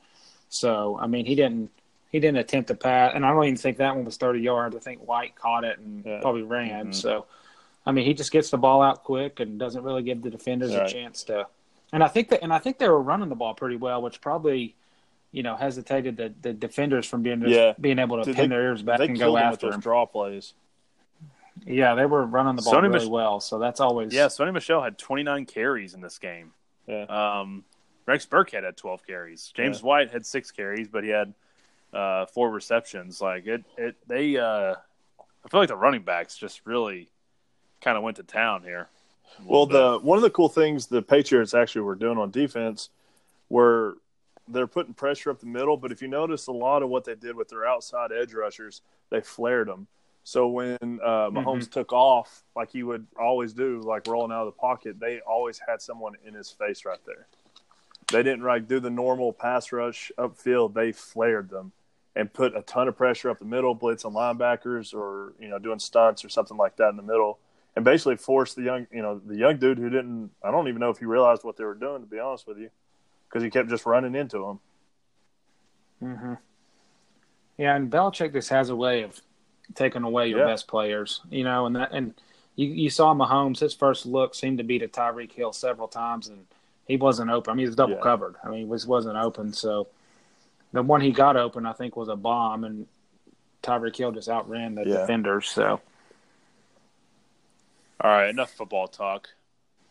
So, 0.51 0.99
I 1.01 1.07
mean, 1.07 1.25
he 1.25 1.33
didn't 1.35 1.71
he 2.11 2.19
didn't 2.19 2.39
attempt 2.39 2.67
to 2.67 2.75
pass, 2.75 3.13
and 3.15 3.25
I 3.25 3.31
don't 3.31 3.45
even 3.45 3.55
think 3.55 3.77
that 3.77 3.95
one 3.95 4.03
was 4.03 4.17
30 4.17 4.41
yards. 4.41 4.75
I 4.75 4.79
think 4.79 5.07
White 5.07 5.33
caught 5.35 5.63
it 5.63 5.79
and 5.79 6.03
Yeah. 6.05 6.19
probably 6.19 6.41
ran. 6.43 6.87
Mhm. 6.89 6.93
So, 6.93 7.25
I 7.85 7.93
mean, 7.93 8.05
he 8.05 8.13
just 8.13 8.33
gets 8.33 8.49
the 8.49 8.57
ball 8.57 8.81
out 8.81 9.05
quick 9.05 9.39
and 9.39 9.57
doesn't 9.57 9.81
really 9.81 10.03
give 10.03 10.21
the 10.21 10.29
defenders 10.29 10.75
Right. 10.75 10.89
a 10.89 10.91
chance 10.91 11.23
to. 11.23 11.47
And 11.93 12.03
I 12.03 12.09
think 12.09 12.27
that, 12.29 12.43
and 12.43 12.51
I 12.53 12.59
think 12.59 12.79
they 12.79 12.89
were 12.89 13.01
running 13.01 13.29
the 13.29 13.35
ball 13.35 13.53
pretty 13.53 13.77
well, 13.77 14.01
which 14.01 14.19
probably, 14.19 14.75
you 15.31 15.41
know, 15.41 15.55
hesitated 15.55 16.17
the, 16.17 16.33
the 16.41 16.51
defenders 16.51 17.05
from 17.07 17.21
being 17.23 17.43
Yeah. 17.47 17.75
being 17.79 17.97
able 17.97 18.17
to 18.17 18.23
Dude, 18.25 18.35
pin 18.35 18.49
they- 18.49 18.55
their 18.57 18.65
ears 18.65 18.83
back 18.83 18.99
and 18.99 19.17
go 19.17 19.27
him 19.27 19.33
with 19.35 19.43
after 19.43 19.67
those 19.67 19.75
him. 19.75 19.81
draw 19.81 20.05
plays. 20.05 20.53
Yeah, 21.65 21.95
they 21.95 22.05
were 22.05 22.25
running 22.25 22.57
the 22.57 22.61
ball 22.61 22.73
Sony 22.73 22.83
really 22.83 22.99
Mich- 23.05 23.07
well, 23.09 23.39
so 23.39 23.57
that's 23.57 23.79
always 23.79 24.13
Yeah, 24.13 24.25
Sony 24.25 24.51
Michel 24.53 24.81
had 24.83 24.97
29 24.97 25.45
carries 25.45 25.93
in 25.93 26.01
this 26.01 26.17
game. 26.17 26.51
Yeah. 26.87 27.03
Um, 27.03 27.63
Rex 28.11 28.25
Burkhead 28.25 28.63
had 28.63 28.75
12 28.75 29.07
carries. 29.07 29.53
James 29.55 29.79
Yeah. 29.79 29.85
White 29.87 30.11
had 30.11 30.25
six 30.25 30.51
carries, 30.51 30.89
but 30.89 31.05
he 31.05 31.09
had 31.11 31.33
uh, 31.93 32.25
four 32.25 32.51
receptions. 32.51 33.21
Like 33.21 33.47
it, 33.47 33.63
it 33.77 33.95
they. 34.05 34.37
Uh, 34.37 34.75
I 35.43 35.47
feel 35.49 35.61
like 35.61 35.69
the 35.69 35.77
running 35.77 36.03
backs 36.03 36.37
just 36.37 36.65
really 36.65 37.09
kind 37.79 37.97
of 37.97 38.03
went 38.03 38.17
to 38.17 38.23
town 38.23 38.63
here. 38.63 38.89
Well, 39.45 39.65
little 39.65 39.99
the 39.99 40.05
one 40.05 40.17
of 40.17 40.23
the 40.23 40.29
cool 40.29 40.49
things 40.49 40.87
the 40.87 41.01
Patriots 41.01 41.53
actually 41.53 41.83
were 41.83 41.95
doing 41.95 42.17
on 42.17 42.31
defense 42.31 42.89
were 43.47 43.95
they're 44.45 44.67
putting 44.67 44.93
pressure 44.93 45.29
up 45.29 45.39
the 45.39 45.45
middle. 45.45 45.77
But 45.77 45.93
if 45.93 46.01
you 46.01 46.09
notice, 46.09 46.47
a 46.47 46.51
lot 46.51 46.83
of 46.83 46.89
what 46.89 47.05
they 47.05 47.15
did 47.15 47.37
with 47.37 47.47
their 47.47 47.65
outside 47.65 48.11
edge 48.11 48.33
rushers, 48.33 48.81
they 49.09 49.21
flared 49.21 49.69
them. 49.69 49.87
So 50.25 50.49
when 50.49 50.77
uh, 50.81 51.29
Mahomes 51.31 51.71
took 51.71 51.93
off, 51.93 52.43
like 52.57 52.71
he 52.71 52.83
would 52.83 53.07
always 53.17 53.53
do, 53.53 53.79
like 53.79 54.05
rolling 54.05 54.33
out 54.33 54.41
of 54.41 54.53
the 54.53 54.59
pocket, 54.59 54.99
they 54.99 55.21
always 55.21 55.61
had 55.65 55.81
someone 55.81 56.15
in 56.25 56.33
his 56.33 56.51
face 56.51 56.83
right 56.83 56.99
there. 57.05 57.27
They 58.11 58.23
didn't 58.23 58.43
like 58.43 58.67
do 58.67 58.79
the 58.79 58.89
normal 58.89 59.33
pass 59.33 59.71
rush 59.71 60.11
upfield. 60.17 60.73
They 60.73 60.91
flared 60.91 61.49
them 61.49 61.71
and 62.15 62.31
put 62.31 62.55
a 62.55 62.61
ton 62.61 62.87
of 62.87 62.97
pressure 62.97 63.29
up 63.29 63.39
the 63.39 63.45
middle, 63.45 63.75
blitzing 63.75 64.13
linebackers 64.13 64.93
or 64.93 65.33
you 65.39 65.47
know 65.47 65.59
doing 65.59 65.79
stunts 65.79 66.25
or 66.25 66.29
something 66.29 66.57
like 66.57 66.75
that 66.77 66.89
in 66.89 66.97
the 66.97 67.03
middle 67.03 67.39
and 67.75 67.85
basically 67.85 68.17
forced 68.17 68.55
the 68.55 68.63
young, 68.63 68.87
you 68.91 69.01
know, 69.01 69.21
the 69.25 69.37
young 69.37 69.57
dude 69.57 69.77
who 69.77 69.89
didn't. 69.89 70.31
I 70.43 70.51
don't 70.51 70.67
even 70.67 70.79
know 70.79 70.89
if 70.89 70.97
he 70.97 71.05
realized 71.05 71.43
what 71.43 71.57
they 71.57 71.63
were 71.63 71.73
doing, 71.73 72.01
to 72.01 72.07
be 72.07 72.19
honest 72.19 72.47
with 72.47 72.57
you, 72.57 72.69
because 73.29 73.43
he 73.43 73.49
kept 73.49 73.69
just 73.69 73.85
running 73.85 74.15
into 74.15 74.39
them. 74.39 74.59
Mm-hmm. 76.03 76.33
Yeah, 77.57 77.75
and 77.75 77.91
Belichick 77.91 78.33
just 78.33 78.49
has 78.49 78.69
a 78.69 78.75
way 78.75 79.03
of 79.03 79.21
taking 79.75 80.03
away 80.03 80.27
your 80.27 80.39
Yeah. 80.39 80.45
best 80.45 80.67
players, 80.67 81.21
you 81.29 81.43
know, 81.43 81.65
and 81.65 81.75
that 81.75 81.91
and 81.91 82.13
you 82.55 82.67
you 82.67 82.89
saw 82.89 83.13
Mahomes. 83.13 83.59
His 83.59 83.73
first 83.73 84.05
look 84.05 84.35
seemed 84.35 84.57
to 84.57 84.63
be 84.63 84.79
to 84.79 84.87
Tyreek 84.87 85.31
Hill 85.31 85.53
several 85.53 85.87
times, 85.87 86.27
and 86.27 86.45
he 86.87 86.97
wasn't 86.97 87.31
open. 87.31 87.51
I 87.51 87.53
mean, 87.55 87.65
he 87.65 87.67
was 87.67 87.75
double 87.75 87.95
Yeah. 87.95 88.01
covered. 88.01 88.35
I 88.43 88.49
mean, 88.49 88.59
he 88.59 88.65
was 88.65 88.85
wasn't 88.87 89.17
open. 89.17 89.53
So 89.53 89.87
the 90.73 90.81
one 90.81 91.01
he 91.01 91.11
got 91.11 91.37
open, 91.37 91.65
I 91.65 91.73
think, 91.73 91.95
was 91.95 92.09
a 92.09 92.15
bomb, 92.15 92.63
and 92.63 92.87
Tyreek 93.63 93.95
Hill 93.95 94.11
just 94.11 94.29
outran 94.29 94.75
the 94.75 94.81
Yeah. 94.85 94.97
defenders. 95.01 95.49
So 95.49 95.79
All 98.03 98.09
right, 98.09 98.29
enough 98.29 98.51
football 98.51 98.87
talk. 98.87 99.29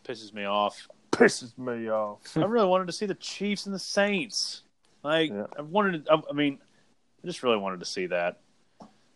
Pisses 0.03 0.33
me 0.33 0.43
off. 0.43 0.87
Pisses 1.11 1.57
me 1.57 1.89
off. 1.89 2.19
I 2.35 2.43
really 2.43 2.67
wanted 2.67 2.87
to 2.87 2.93
see 2.93 3.05
the 3.05 3.15
Chiefs 3.15 3.65
and 3.65 3.73
the 3.73 3.79
Saints. 3.79 4.63
Like 5.03 5.31
Yeah. 5.31 5.45
I 5.57 5.61
wanted. 5.61 6.05
To, 6.05 6.13
I, 6.13 6.21
I 6.29 6.33
mean, 6.33 6.59
I 7.23 7.27
just 7.27 7.41
really 7.41 7.57
wanted 7.57 7.79
to 7.79 7.85
see 7.85 8.07
that. 8.07 8.39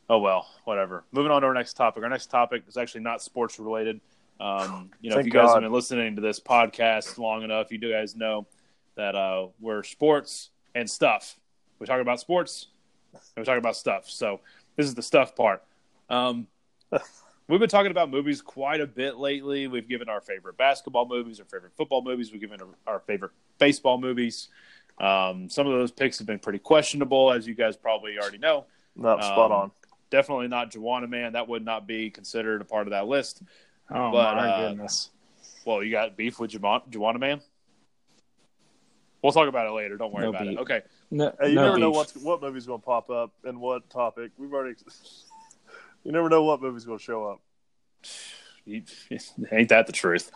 Oh 0.09 0.19
well, 0.19 0.47
whatever. 0.63 1.03
Moving 1.11 1.32
on 1.32 1.41
to 1.41 1.47
our 1.47 1.53
next 1.53 1.73
topic. 1.73 2.03
Our 2.03 2.09
next 2.09 2.28
topic 2.28 2.63
is 2.69 2.78
actually 2.78 3.01
not 3.01 3.21
sports 3.21 3.59
related. 3.59 3.99
Um, 4.39 4.91
you 5.01 5.09
know, 5.09 5.19
if 5.19 5.25
you 5.25 5.31
guys 5.31 5.47
God. 5.47 5.53
have 5.55 5.63
been 5.63 5.71
listening 5.71 6.15
to 6.15 6.21
this 6.21 6.39
podcast 6.39 7.17
long 7.17 7.43
enough, 7.43 7.71
you 7.71 7.77
do 7.77 7.91
guys 7.91 8.15
know 8.15 8.47
that 8.95 9.15
uh, 9.15 9.47
we're 9.59 9.83
sports 9.83 10.49
and 10.73 10.89
stuff. 10.89 11.39
We 11.79 11.86
talk 11.86 12.01
about 12.01 12.19
sports 12.19 12.67
and 13.13 13.21
we 13.38 13.43
talk 13.43 13.57
about 13.57 13.75
stuff. 13.75 14.09
So 14.09 14.41
this 14.75 14.86
is 14.86 14.95
the 14.95 15.01
stuff 15.01 15.36
part. 15.36 15.63
Um, 16.09 16.47
we've 17.47 17.59
been 17.59 17.69
talking 17.69 17.91
about 17.91 18.09
movies 18.09 18.41
quite 18.41 18.81
a 18.81 18.88
bit 18.88 19.17
lately. 19.17 19.67
We've 19.67 19.88
given 19.88 20.09
our 20.09 20.21
favorite 20.21 20.57
basketball 20.57 21.07
movies, 21.07 21.39
our 21.39 21.45
favorite 21.45 21.73
football 21.77 22.01
movies. 22.01 22.31
We've 22.31 22.41
given 22.41 22.59
our 22.88 22.99
favorite 22.99 23.31
baseball 23.57 23.97
movies. 23.99 24.49
Um, 24.97 25.49
some 25.49 25.67
of 25.67 25.73
those 25.73 25.91
picks 25.91 26.17
have 26.19 26.27
been 26.27 26.39
pretty 26.39 26.59
questionable, 26.59 27.31
as 27.31 27.47
you 27.47 27.53
guys 27.53 27.75
probably 27.75 28.17
already 28.17 28.38
know. 28.38 28.65
No, 28.95 29.17
spot 29.17 29.51
Um, 29.51 29.57
on. 29.57 29.71
Definitely 30.09 30.47
not 30.47 30.71
Juwanna 30.71 31.09
Mann. 31.09 31.33
That 31.33 31.47
would 31.49 31.65
not 31.65 31.88
be 31.88 32.09
considered 32.09 32.61
a 32.61 32.65
part 32.65 32.88
of 32.88 32.91
that 32.91 33.07
list. 33.07 33.41
Oh 33.91 34.11
But, 34.11 34.36
my 34.36 34.49
uh, 34.49 34.69
goodness. 34.69 35.11
Well, 35.65 35.83
you 35.83 35.91
got 35.91 36.15
beef 36.17 36.39
with 36.39 36.51
Juwan- 36.51 36.88
Juwanna 36.89 37.19
Mann? 37.19 37.41
We'll 39.21 39.31
talk 39.33 39.47
about 39.47 39.67
it 39.67 39.71
later. 39.71 39.97
Don't 39.97 40.13
worry 40.13 40.23
No 40.23 40.29
about 40.29 40.43
beef. 40.43 40.51
it. 40.57 40.61
Okay. 40.61 40.81
No, 41.11 41.33
Hey, 41.39 41.49
you 41.49 41.55
no 41.55 41.65
never 41.65 41.77
know 41.79 41.89
beef. 41.89 41.95
what's 41.97 42.15
what 42.17 42.41
movie's 42.41 42.65
going 42.67 42.79
to 42.79 42.86
pop 42.86 43.09
up 43.09 43.31
and 43.43 43.59
what 43.59 43.89
topic. 43.89 44.31
We've 44.38 44.53
already. 44.53 44.75
you 46.03 46.11
never 46.11 46.29
know 46.29 46.43
what 46.43 46.61
movie's 46.61 46.86
going 46.86 46.99
to 46.99 47.03
show 47.03 47.25
up. 47.25 47.41
You- 48.65 48.83
Ain't 49.51 49.69
that 49.69 49.88
the 49.88 49.93
truth? 49.93 50.31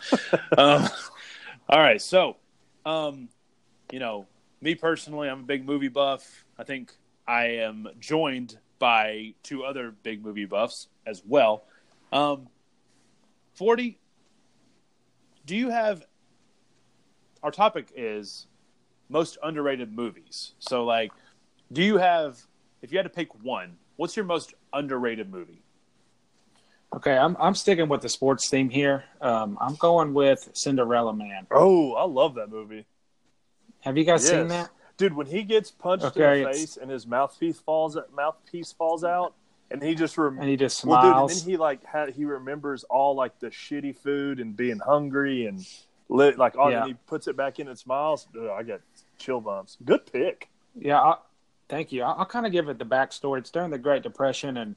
um, 0.57 0.87
all 1.67 1.79
right, 1.79 2.01
so, 2.01 2.37
um, 2.85 3.29
you 3.91 3.99
know, 3.99 4.25
me 4.61 4.73
personally, 4.75 5.29
I'm 5.29 5.41
a 5.41 5.43
big 5.43 5.65
movie 5.65 5.87
buff. 5.87 6.45
I 6.57 6.63
think 6.63 6.91
I 7.27 7.45
am 7.45 7.87
joined 7.99 8.57
by 8.79 9.33
two 9.43 9.63
other 9.63 9.91
big 10.03 10.23
movie 10.23 10.45
buffs 10.45 10.87
as 11.05 11.21
well. 11.27 11.63
Um, 12.11 12.47
Forty, 13.59 13.99
do 15.45 15.53
you 15.53 15.69
have? 15.69 16.05
Our 17.43 17.51
topic 17.51 17.91
is 17.93 18.47
most 19.09 19.37
underrated 19.43 19.93
movies. 19.93 20.53
So, 20.59 20.85
like, 20.85 21.11
do 21.69 21.83
you 21.83 21.97
have? 21.97 22.39
If 22.81 22.93
you 22.93 22.97
had 22.97 23.03
to 23.03 23.09
pick 23.09 23.27
one, 23.43 23.75
what's 23.97 24.15
your 24.15 24.23
most 24.23 24.53
underrated 24.71 25.29
movie? 25.29 25.61
Okay, 26.95 27.17
I'm 27.17 27.35
I'm 27.37 27.53
sticking 27.53 27.89
with 27.89 27.99
the 27.99 28.07
sports 28.07 28.47
theme 28.49 28.69
here. 28.69 29.03
Um, 29.19 29.57
I'm 29.59 29.75
going 29.75 30.13
with 30.13 30.49
Cinderella 30.53 31.13
Man. 31.13 31.45
Oh, 31.51 31.95
I 31.95 32.05
love 32.05 32.35
that 32.35 32.49
movie. 32.49 32.85
Have 33.81 33.97
you 33.97 34.05
guys 34.05 34.25
seen 34.25 34.47
that? 34.47 34.69
Dude, 34.95 35.13
when 35.13 35.27
he 35.27 35.43
gets 35.43 35.69
punched 35.69 36.05
Okay, 36.05 36.37
in 36.37 36.43
the 36.43 36.49
it's- 36.51 36.59
face 36.61 36.77
and 36.77 36.89
his 36.89 37.05
mouthpiece 37.05 37.59
falls 37.59 37.97
mouthpiece 38.15 38.71
falls 38.71 39.03
out, 39.03 39.33
and 39.71 39.81
he 39.83 39.95
just 39.95 40.17
rem- 40.17 40.39
And 40.39 40.49
he 40.49 40.55
just 40.57 40.77
smiles. 40.77 41.03
well, 41.03 41.27
dude, 41.27 41.31
and 41.37 41.41
then 41.41 41.49
he 41.51 41.57
like 41.57 41.85
had, 41.85 42.09
he 42.11 42.25
remembers 42.25 42.83
all 42.85 43.15
like 43.15 43.39
the 43.39 43.47
shitty 43.49 43.95
food 43.97 44.39
and 44.39 44.55
being 44.55 44.79
hungry 44.79 45.45
and 45.45 45.65
li- 46.09 46.33
like 46.33 46.57
all, 46.57 46.71
Yeah. 46.71 46.79
and 46.79 46.87
he 46.87 46.93
puts 47.07 47.27
it 47.27 47.35
back 47.37 47.59
in 47.59 47.67
and 47.67 47.77
smiles. 47.77 48.27
Ugh, 48.39 48.49
I 48.49 48.63
get 48.63 48.81
chill 49.17 49.41
bumps. 49.41 49.77
Good 49.85 50.11
pick. 50.11 50.49
Yeah, 50.79 50.99
I, 50.99 51.15
thank 51.67 51.91
you. 51.91 52.03
I'll, 52.03 52.15
I'll 52.19 52.25
kind 52.25 52.45
of 52.45 52.51
give 52.51 52.69
it 52.69 52.77
the 52.79 52.85
backstory. 52.85 53.39
It's 53.39 53.51
during 53.51 53.69
the 53.71 53.77
Great 53.77 54.03
Depression, 54.03 54.57
and 54.57 54.75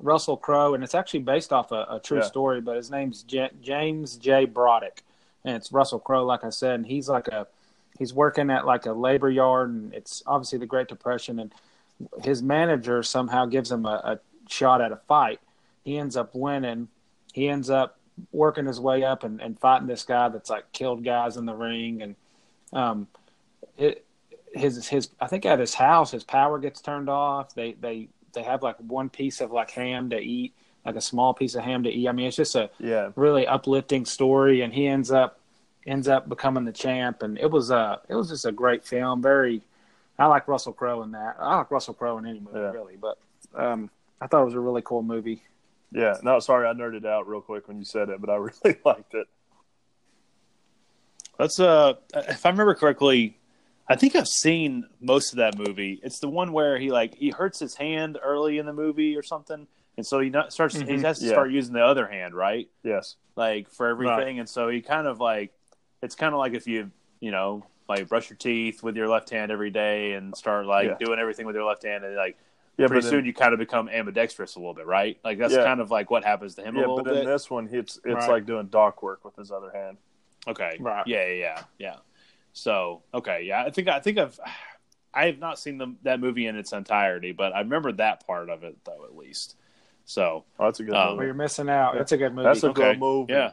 Russell 0.00 0.36
Crowe, 0.36 0.74
and 0.74 0.82
it's 0.82 0.94
actually 0.94 1.20
based 1.20 1.52
off 1.52 1.70
a, 1.72 1.86
a 1.90 2.00
true 2.02 2.18
Yeah. 2.18 2.24
story. 2.24 2.60
But 2.60 2.76
his 2.76 2.90
name's 2.90 3.22
J- 3.24 3.50
James 3.62 4.16
J. 4.16 4.46
Broderick, 4.46 5.02
and 5.44 5.54
it's 5.56 5.70
Russell 5.72 5.98
Crowe, 5.98 6.24
like 6.24 6.44
I 6.44 6.50
said, 6.50 6.76
and 6.76 6.86
he's 6.86 7.08
like 7.08 7.28
a 7.28 7.46
he's 7.98 8.14
working 8.14 8.50
at 8.50 8.64
like 8.66 8.86
a 8.86 8.92
labor 8.92 9.28
yard, 9.30 9.68
and 9.70 9.92
it's 9.92 10.22
obviously 10.26 10.58
the 10.58 10.66
Great 10.66 10.88
Depression, 10.88 11.38
and 11.38 11.52
his 12.24 12.42
manager 12.42 13.02
somehow 13.02 13.44
gives 13.44 13.70
him 13.70 13.84
a, 13.84 14.00
a 14.18 14.20
shot 14.48 14.80
at 14.80 14.92
a 14.92 14.96
fight. 15.08 15.40
He 15.84 15.98
ends 15.98 16.16
up 16.16 16.34
winning. 16.34 16.88
He 17.32 17.48
ends 17.48 17.70
up 17.70 17.98
working 18.30 18.66
his 18.66 18.78
way 18.78 19.02
up 19.02 19.24
and, 19.24 19.40
and 19.40 19.58
fighting 19.58 19.86
this 19.88 20.04
guy 20.04 20.28
that's 20.28 20.50
like 20.50 20.70
killed 20.72 21.02
guys 21.04 21.36
in 21.36 21.46
the 21.46 21.54
ring, 21.54 22.02
and 22.02 22.14
um, 22.72 23.06
it 23.78 24.04
his 24.54 24.86
his 24.88 25.08
I 25.20 25.26
think 25.26 25.46
at 25.46 25.58
his 25.58 25.74
house 25.74 26.10
his 26.10 26.24
power 26.24 26.58
gets 26.58 26.80
turned 26.80 27.08
off. 27.08 27.54
They 27.54 27.72
they 27.72 28.08
they 28.34 28.42
have 28.42 28.62
like 28.62 28.76
one 28.78 29.08
piece 29.08 29.40
of 29.40 29.50
like 29.50 29.70
ham 29.70 30.10
to 30.10 30.18
eat, 30.18 30.52
like 30.84 30.96
a 30.96 31.00
small 31.00 31.32
piece 31.34 31.54
of 31.54 31.64
ham 31.64 31.82
to 31.84 31.90
eat. 31.90 32.08
I 32.08 32.12
mean, 32.12 32.26
it's 32.26 32.36
just 32.36 32.54
a 32.54 32.70
Yeah, 32.78 33.10
really 33.16 33.46
uplifting 33.46 34.04
story, 34.04 34.60
and 34.60 34.72
he 34.72 34.86
ends 34.86 35.10
up 35.10 35.38
ends 35.86 36.06
up 36.06 36.28
becoming 36.28 36.64
the 36.64 36.72
champ. 36.72 37.22
And 37.22 37.38
it 37.38 37.50
was 37.50 37.70
uh 37.70 37.96
it 38.08 38.14
was 38.14 38.28
just 38.28 38.44
a 38.44 38.52
great 38.52 38.84
film. 38.84 39.22
Very, 39.22 39.62
I 40.18 40.26
like 40.26 40.46
Russell 40.48 40.72
Crowe 40.74 41.02
in 41.02 41.12
that. 41.12 41.36
I 41.40 41.56
like 41.56 41.70
Russell 41.70 41.94
Crowe 41.94 42.18
in 42.18 42.26
any 42.26 42.40
movie 42.40 42.58
Yeah. 42.58 42.70
really, 42.72 42.96
but 42.96 43.18
um 43.54 43.90
I 44.22 44.28
thought 44.28 44.42
it 44.42 44.44
was 44.46 44.54
a 44.54 44.60
really 44.60 44.82
cool 44.82 45.02
movie. 45.02 45.42
yeah. 45.90 46.14
No, 46.22 46.38
sorry, 46.38 46.68
I 46.68 46.72
nerded 46.72 47.04
out 47.04 47.26
real 47.26 47.40
quick 47.40 47.66
when 47.66 47.78
you 47.78 47.84
said 47.84 48.08
it, 48.08 48.20
but 48.20 48.30
I 48.30 48.36
really 48.64 48.78
liked 48.84 49.14
it. 49.14 49.26
That's 51.38 51.58
uh, 51.58 51.94
if 52.14 52.46
I 52.46 52.50
remember 52.50 52.74
correctly, 52.74 53.36
I 53.88 53.96
think 53.96 54.14
I've 54.14 54.28
seen 54.28 54.86
most 55.00 55.32
of 55.32 55.38
that 55.38 55.58
movie. 55.58 55.98
It's 56.04 56.20
the 56.20 56.28
one 56.28 56.52
where 56.52 56.78
he 56.78 56.90
like 56.92 57.14
he 57.16 57.30
hurts 57.30 57.58
his 57.58 57.74
hand 57.74 58.16
early 58.22 58.58
in 58.58 58.66
the 58.66 58.72
movie 58.72 59.16
or 59.16 59.22
something, 59.24 59.66
and 59.96 60.06
so 60.06 60.20
he 60.20 60.30
not, 60.30 60.52
starts 60.52 60.76
he 60.78 60.84
Mhm. 60.84 61.02
has 61.02 61.18
to 61.18 61.24
Yeah. 61.24 61.32
start 61.32 61.50
using 61.50 61.74
the 61.74 61.84
other 61.84 62.06
hand, 62.06 62.34
right? 62.34 62.68
Yes. 62.84 63.16
Like 63.34 63.68
for 63.70 63.88
everything, 63.88 64.38
and 64.38 64.48
so 64.48 64.68
he 64.68 64.82
kind 64.82 65.08
of 65.08 65.18
like 65.18 65.52
it's 66.00 66.14
kind 66.14 66.32
of 66.32 66.38
like 66.38 66.52
if 66.54 66.68
you 66.68 66.92
you 67.18 67.32
know 67.32 67.64
like 67.88 68.08
brush 68.08 68.30
your 68.30 68.36
teeth 68.36 68.82
with 68.82 68.96
your 68.96 69.08
left 69.08 69.30
hand 69.30 69.50
every 69.50 69.70
day 69.70 70.12
and 70.12 70.36
start 70.36 70.66
like 70.66 70.86
Yeah. 70.86 70.96
doing 71.04 71.18
everything 71.18 71.46
with 71.46 71.56
your 71.56 71.64
left 71.64 71.82
hand, 71.82 72.04
and 72.04 72.14
like 72.14 72.38
Yeah, 72.78 72.86
pretty 72.86 73.02
but 73.02 73.10
soon 73.10 73.18
in, 73.20 73.24
you 73.26 73.34
kind 73.34 73.52
of 73.52 73.58
become 73.58 73.88
ambidextrous 73.88 74.56
a 74.56 74.58
little 74.58 74.74
bit, 74.74 74.86
right? 74.86 75.18
Like 75.22 75.38
that's 75.38 75.52
Yeah. 75.52 75.64
kind 75.64 75.80
of 75.80 75.90
like 75.90 76.10
what 76.10 76.24
happens 76.24 76.54
to 76.56 76.62
him 76.62 76.76
a 76.76 76.80
yeah, 76.80 76.86
little 76.86 77.04
but 77.04 77.16
in 77.16 77.24
this 77.26 77.50
one, 77.50 77.68
it's 77.70 77.96
it's 77.98 78.06
Right. 78.06 78.28
like 78.30 78.46
doing 78.46 78.66
dock 78.68 79.02
work 79.02 79.24
with 79.24 79.36
his 79.36 79.50
other 79.52 79.70
hand. 79.70 79.98
Okay. 80.48 80.76
Right. 80.80 81.06
Yeah, 81.06 81.26
yeah, 81.26 81.34
yeah, 81.34 81.62
yeah. 81.78 81.96
So, 82.54 83.02
okay, 83.14 83.42
yeah. 83.44 83.62
I 83.62 83.70
think 83.70 83.88
I 83.88 84.00
think 84.00 84.18
I've 84.18 84.38
I 85.14 85.26
have 85.26 85.38
not 85.38 85.58
seen 85.58 85.76
the, 85.76 85.94
that 86.04 86.20
movie 86.20 86.46
in 86.46 86.56
its 86.56 86.72
entirety, 86.72 87.32
but 87.32 87.54
I 87.54 87.60
remember 87.60 87.92
that 87.92 88.26
part 88.26 88.48
of 88.48 88.64
it 88.64 88.76
though, 88.84 89.04
at 89.04 89.14
least. 89.16 89.56
So, 90.04 90.44
Oh, 90.58 90.64
that's 90.64 90.80
a 90.80 90.84
good 90.84 90.94
Um, 90.94 91.16
Well, 91.18 91.26
you're 91.26 91.34
missing 91.34 91.68
out. 91.68 91.94
Yeah. 91.94 92.00
It's 92.00 92.12
a 92.12 92.16
good 92.16 92.34
movie. 92.34 92.44
That's 92.44 92.62
a 92.64 92.70
okay. 92.70 92.92
good 92.92 92.98
movie. 92.98 93.32
yeah. 93.34 93.52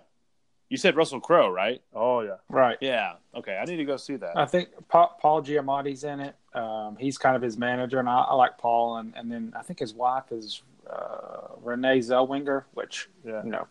You 0.70 0.78
said 0.78 0.96
Russell 0.96 1.20
Crowe, 1.20 1.50
right? 1.50 1.82
Oh 1.94 2.22
yeah. 2.22 2.36
right. 2.48 2.78
Yeah. 2.80 3.16
Okay, 3.36 3.58
I 3.58 3.66
need 3.66 3.78
to 3.78 3.86
go 3.86 3.98
see 3.98 4.16
that. 4.16 4.38
I 4.38 4.46
think 4.46 4.70
Paul, 4.88 5.18
Paul 5.20 5.42
Giamatti's 5.42 6.04
in 6.04 6.20
it. 6.20 6.36
Um, 6.54 6.98
he's 7.00 7.18
kind 7.18 7.36
of 7.36 7.42
his 7.42 7.58
manager, 7.58 8.00
and 8.00 8.10
I, 8.10 8.20
I 8.22 8.34
like 8.36 8.58
Paul. 8.58 8.98
And, 8.98 9.14
and 9.16 9.32
then 9.32 9.54
I 9.58 9.62
think 9.62 9.80
his 9.80 9.94
wife 9.94 10.32
is 10.32 10.62
uh, 10.90 11.50
Renee 11.62 12.00
Zellweger, 12.00 12.64
which 12.74 13.08
Yeah. 13.26 13.44
you 13.44 13.52
know, 13.52 13.68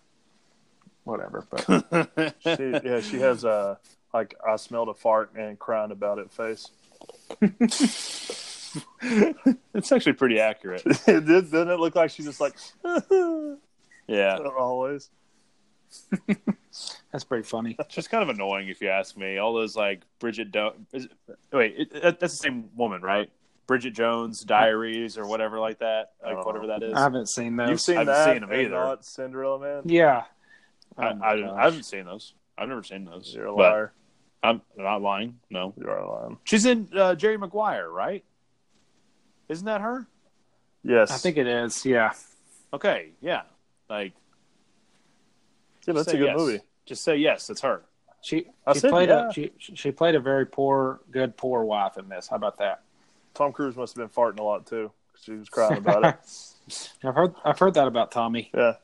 whatever. 1.05 1.45
But 1.51 1.66
She, 2.41 2.70
yeah, 2.85 3.01
she 3.01 3.18
has 3.18 3.45
a 3.45 3.79
like 4.14 4.35
I 4.47 4.57
smelled 4.57 4.89
a 4.89 4.95
fart 4.95 5.35
and 5.35 5.59
crying 5.59 5.91
about 5.91 6.18
it 6.18 6.31
face. 6.33 6.68
it's 9.74 9.93
actually 9.93 10.12
pretty 10.14 10.41
accurate. 10.41 10.85
Doesn't 11.07 11.68
it 11.70 11.81
look 11.81 11.95
like 11.95 12.11
she's 12.11 12.26
just 12.26 12.41
like 12.41 12.55
Yeah. 14.07 14.39
always? 14.59 15.11
that's 17.12 17.24
pretty 17.24 17.45
funny. 17.45 17.76
It's 17.78 17.95
just 17.95 18.11
kind 18.11 18.22
of 18.22 18.28
annoying 18.28 18.68
if 18.68 18.80
you 18.80 18.89
ask 18.89 19.16
me. 19.16 19.39
All 19.39 19.55
those 19.55 19.76
like 19.76 20.03
Bridget 20.18 20.51
Do- 20.53 20.72
is 20.93 21.05
it, 21.07 21.12
wait, 21.53 21.74
it, 21.78 21.91
that- 22.03 22.20
that's 22.20 22.34
the 22.34 22.43
same 22.43 22.68
woman, 22.76 23.03
right? 23.03 23.30
Bridget 23.66 23.91
Jones 23.91 24.41
Diaries 24.45 25.18
or 25.18 25.26
whatever 25.26 25.59
like 25.61 25.78
that, 25.80 26.12
like 26.24 26.36
Oh. 26.39 26.43
whatever 26.45 26.68
that 26.68 26.82
is. 26.82 26.95
I 26.95 27.01
haven't 27.01 27.28
seen 27.28 27.57
those. 27.57 27.68
You've 27.68 27.80
seen 27.80 27.97
I 27.97 28.01
haven't 28.01 28.14
that 28.14 28.24
seen 28.34 28.43
'em 28.45 28.51
and 28.51 28.61
either. 28.62 28.70
not 28.70 29.05
Cinderella 29.05 29.59
Man. 29.61 29.82
yeah. 29.84 30.22
I, 30.97 31.11
Oh 31.11 31.14
my 31.16 31.26
I. 31.26 31.61
I 31.61 31.64
haven't 31.64 31.82
seen 31.84 32.05
those. 32.07 32.32
I've 32.57 32.68
never 32.68 32.82
seen 32.82 33.05
those. 33.05 33.32
You're 33.34 33.47
a 33.47 33.55
liar. 33.55 33.93
I'm 34.43 34.62
not 34.76 35.03
lying. 35.03 35.39
No, 35.51 35.74
You 35.76 35.86
are 35.89 35.99
a 35.99 36.11
lying. 36.11 36.39
she's 36.45 36.64
in 36.64 36.89
uh, 36.97 37.14
Jerry 37.14 37.36
Maguire, 37.36 37.91
right? 37.91 38.24
Isn't 39.49 39.66
that 39.66 39.80
her? 39.80 40.07
Yes, 40.82 41.11
I 41.11 41.16
think 41.16 41.36
it 41.36 41.47
is. 41.47 41.84
Yeah. 41.84 42.12
Okay, 42.72 43.11
yeah. 43.20 43.43
Like, 43.91 44.12
yeah, 45.89 45.95
that's 45.95 46.11
say 46.11 46.16
a 46.16 46.20
good 46.20 46.26
yes. 46.26 46.39
movie. 46.39 46.61
just 46.86 47.05
say 47.05 47.16
yes. 47.16 47.51
It's 47.51 47.61
her. 47.62 47.82
She 48.20 48.47
I 48.66 48.72
she 48.72 48.80
said 48.80 48.91
played 48.91 49.09
yeah. 49.09 49.28
a 49.28 49.32
she 49.32 49.53
she 49.59 49.91
played 49.93 50.14
a 50.14 50.20
very 50.20 50.47
poor, 50.47 51.01
good 51.11 51.36
poor 51.36 51.64
wife 51.64 51.99
in 51.99 52.09
this. 52.09 52.28
How 52.28 52.36
about 52.36 52.59
that? 52.59 52.82
Tom 53.34 53.53
Cruise 53.53 53.76
must 53.76 53.97
have 53.97 54.12
been 54.12 54.14
farting 54.24 54.41
a 54.41 54.43
lot 54.43 54.66
too. 54.66 54.91
She 55.22 55.32
was 55.32 55.49
crying 55.49 55.78
about 55.78 56.05
it. 56.05 56.91
I've 57.05 57.14
heard 57.14 57.34
I've 57.45 57.59
heard 57.59 57.74
that 57.74 57.86
about 57.86 58.11
Tommy. 58.11 58.51
Yeah, 58.55 58.74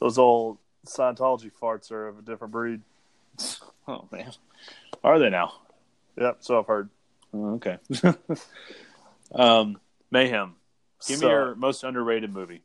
those 0.00 0.18
old 0.18 0.58
Scientology 0.86 1.50
farts 1.60 1.90
are 1.90 2.08
of 2.08 2.18
a 2.18 2.22
different 2.22 2.52
breed. 2.52 2.80
Oh 3.86 4.08
man, 4.10 4.32
are 5.02 5.18
they 5.18 5.28
now? 5.28 5.52
Yep, 6.18 6.38
so 6.40 6.58
I've 6.58 6.66
heard. 6.66 6.88
Oh, 7.34 7.56
okay. 7.56 7.76
um, 9.34 9.78
Mayhem. 10.10 10.54
Give 11.06 11.18
So- 11.18 11.26
me 11.26 11.30
your 11.30 11.54
most 11.54 11.84
underrated 11.84 12.32
movie. 12.32 12.62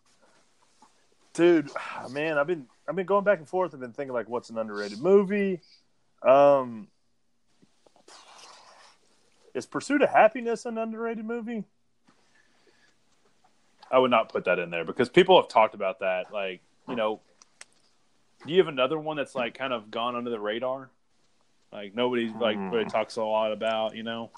dude 1.34 1.70
man 2.10 2.38
i've 2.38 2.48
been 2.48 2.66
i've 2.90 2.96
been 2.96 3.06
going 3.06 3.24
back 3.24 3.38
and 3.38 3.48
forth 3.48 3.74
i've 3.74 3.80
been 3.80 3.94
thinking 3.94 4.14
like 4.14 4.28
what's 4.28 4.50
an 4.50 4.58
underrated 4.58 5.00
movie 5.00 5.62
um 6.24 6.88
is 9.54 9.66
pursuit 9.66 10.02
of 10.02 10.10
happiness 10.10 10.66
an 10.66 10.78
underrated 10.78 11.26
movie 11.26 11.64
I 13.92 13.98
would 13.98 14.12
not 14.12 14.30
put 14.32 14.46
that 14.46 14.60
in 14.60 14.70
there 14.70 14.86
because 14.86 15.10
people 15.10 15.42
have 15.42 15.48
talked 15.50 15.74
about 15.74 16.02
that. 16.02 16.32
Like, 16.32 16.62
you 16.88 16.96
know, 16.96 17.22
do 18.46 18.54
you 18.54 18.60
have 18.60 18.68
another 18.68 19.00
one 19.00 19.18
that's 19.18 19.34
like 19.34 19.56
kind 19.58 19.74
of 19.74 19.90
gone 19.90 20.16
under 20.16 20.30
the 20.30 20.40
radar? 20.40 20.92
Like 21.74 21.96
nobody's 21.96 22.32
like 22.34 22.56
Hmm. 22.58 22.70
really 22.70 22.86
talks 22.86 23.16
a 23.16 23.24
lot 23.24 23.52
about, 23.52 23.96
you 23.96 24.04
know, 24.04 24.30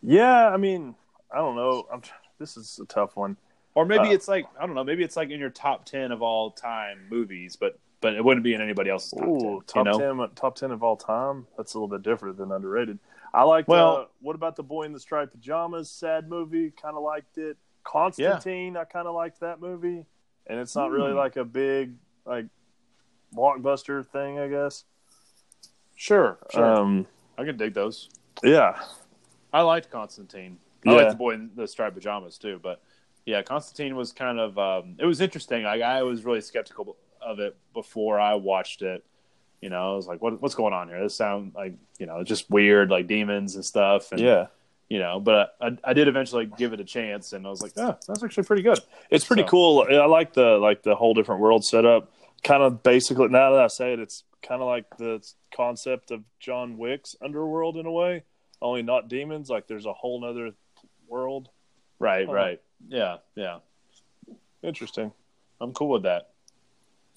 yeah 0.00 0.48
i 0.48 0.56
mean 0.56 0.94
i 1.32 1.38
don't 1.38 1.54
know 1.56 1.86
i'm 1.92 2.02
this 2.38 2.56
is 2.56 2.80
a 2.82 2.86
tough 2.86 3.16
one 3.16 3.36
or 3.74 3.84
maybe 3.86 4.08
Uh, 4.08 4.12
it's 4.12 4.28
like 4.28 4.46
I 4.58 4.66
don't 4.66 4.74
know, 4.74 4.84
maybe 4.84 5.02
it's 5.04 5.16
like 5.16 5.30
in 5.30 5.40
your 5.40 5.50
top 5.50 5.84
ten 5.84 6.12
of 6.12 6.22
all 6.22 6.50
time 6.50 7.06
movies, 7.10 7.56
but 7.56 7.78
but 8.00 8.14
it 8.14 8.24
wouldn't 8.24 8.42
be 8.44 8.52
in 8.54 8.60
anybody 8.60 8.90
else's 8.90 9.12
top 9.12 9.28
Ooh, 9.28 9.62
ten. 9.66 9.84
top 9.84 9.86
you 9.86 9.92
know? 10.16 10.26
10 10.26 10.34
top 10.34 10.56
10 10.56 10.70
of 10.72 10.82
all 10.82 10.96
time 10.96 11.46
that's 11.56 11.74
a 11.74 11.78
little 11.78 11.86
bit 11.88 12.02
different 12.02 12.36
than 12.36 12.50
underrated 12.50 12.98
I 13.34 13.44
liked. 13.44 13.66
Well- 13.68 13.96
uh, 13.96 14.04
what 14.20 14.34
about 14.36 14.56
the 14.56 14.62
boy 14.62 14.82
in 14.82 14.92
the 14.92 15.00
striped 15.00 15.32
pajamas? 15.32 15.88
Sad 15.90 16.28
movie. 16.28 16.70
Kind 16.70 16.96
of 16.96 17.02
liked 17.02 17.38
it. 17.38 17.56
Constantine. 17.84 18.76
I 18.76 18.84
kind 18.84 19.08
of 19.08 19.14
liked 19.14 19.40
that 19.40 19.58
movie, 19.60 20.04
and 20.46 20.60
it's 20.60 20.74
not 20.76 20.88
Hmm. 20.88 20.94
really 20.94 21.12
like 21.12 21.36
a 21.36 21.44
big 21.44 21.94
like 22.26 22.46
blockbuster 23.34 24.06
thing, 24.06 24.38
I 24.38 24.48
guess. 24.48 24.84
Sure, 25.96 26.38
sure. 26.52 26.64
Um, 26.64 27.06
I 27.38 27.44
can 27.44 27.56
dig 27.56 27.74
those. 27.74 28.10
yeah, 28.42 28.80
I 29.52 29.62
liked 29.62 29.90
Constantine. 29.90 30.58
I 30.86 30.90
Yeah. 30.90 30.96
liked 30.96 31.10
the 31.12 31.16
boy 31.16 31.30
in 31.34 31.50
the 31.54 31.66
striped 31.66 31.94
pajamas 31.94 32.36
too, 32.38 32.58
but 32.62 32.82
yeah, 33.26 33.42
Constantine 33.42 33.96
was 33.96 34.12
kind 34.12 34.38
of 34.40 34.58
um, 34.58 34.96
it 34.98 35.06
was 35.06 35.20
interesting. 35.20 35.62
Like 35.64 35.82
I 35.82 36.02
was 36.02 36.24
really 36.24 36.40
skeptical 36.40 36.96
of 37.20 37.38
it 37.38 37.56
before 37.72 38.18
I 38.18 38.34
watched 38.34 38.82
it. 38.82 39.04
You 39.60 39.70
know, 39.70 39.92
I 39.92 39.96
was 39.96 40.06
like, 40.08 40.20
"What, 40.20 40.42
what's 40.42 40.54
going 40.56 40.72
on 40.74 40.88
here? 40.88 41.00
This 41.02 41.14
sound 41.14 41.52
like 41.54 41.74
you 41.98 42.06
know, 42.06 42.24
just 42.24 42.50
weird, 42.50 42.90
like 42.90 43.06
demons 43.06 43.54
and 43.54 43.64
stuff." 43.64 44.10
And, 44.10 44.20
yeah. 44.20 44.46
you 44.88 44.98
know, 44.98 45.20
but 45.20 45.54
I, 45.60 45.76
I 45.84 45.92
did 45.92 46.08
eventually 46.08 46.46
give 46.46 46.72
it 46.72 46.80
a 46.80 46.84
chance, 46.84 47.32
and 47.32 47.46
I 47.46 47.50
was 47.50 47.62
like, 47.62 47.72
"Oh, 47.76 47.96
that's 48.08 48.22
actually 48.24 48.42
pretty 48.44 48.62
good." 48.62 48.80
It's 49.10 49.24
pretty 49.24 49.42
So- 49.42 49.48
cool. 49.48 49.86
I 49.88 50.06
like 50.06 50.32
the 50.32 50.58
like 50.58 50.82
the 50.82 50.96
whole 50.96 51.14
different 51.14 51.40
world 51.40 51.64
setup. 51.64 52.10
Kind 52.42 52.64
of 52.64 52.82
basically, 52.82 53.28
now 53.28 53.52
that 53.52 53.60
I 53.60 53.68
say 53.68 53.92
it, 53.92 54.00
it's 54.00 54.24
kind 54.42 54.60
of 54.60 54.66
like 54.66 54.96
the 54.96 55.24
concept 55.54 56.10
of 56.10 56.24
John 56.40 56.76
Wick's 56.76 57.14
Underworld 57.22 57.76
in 57.76 57.86
a 57.86 57.92
way, 57.92 58.24
only 58.60 58.82
not 58.82 59.06
demons. 59.06 59.48
Like 59.48 59.68
there's 59.68 59.86
a 59.86 59.92
whole 59.92 60.20
nother 60.20 60.50
world. 61.06 61.50
Right, 62.00 62.28
right, 62.28 62.60
yeah, 62.88 63.16
yeah. 63.34 63.58
Interesting. 64.62 65.12
I'm 65.60 65.72
cool 65.72 65.88
with 65.88 66.02
that. 66.04 66.30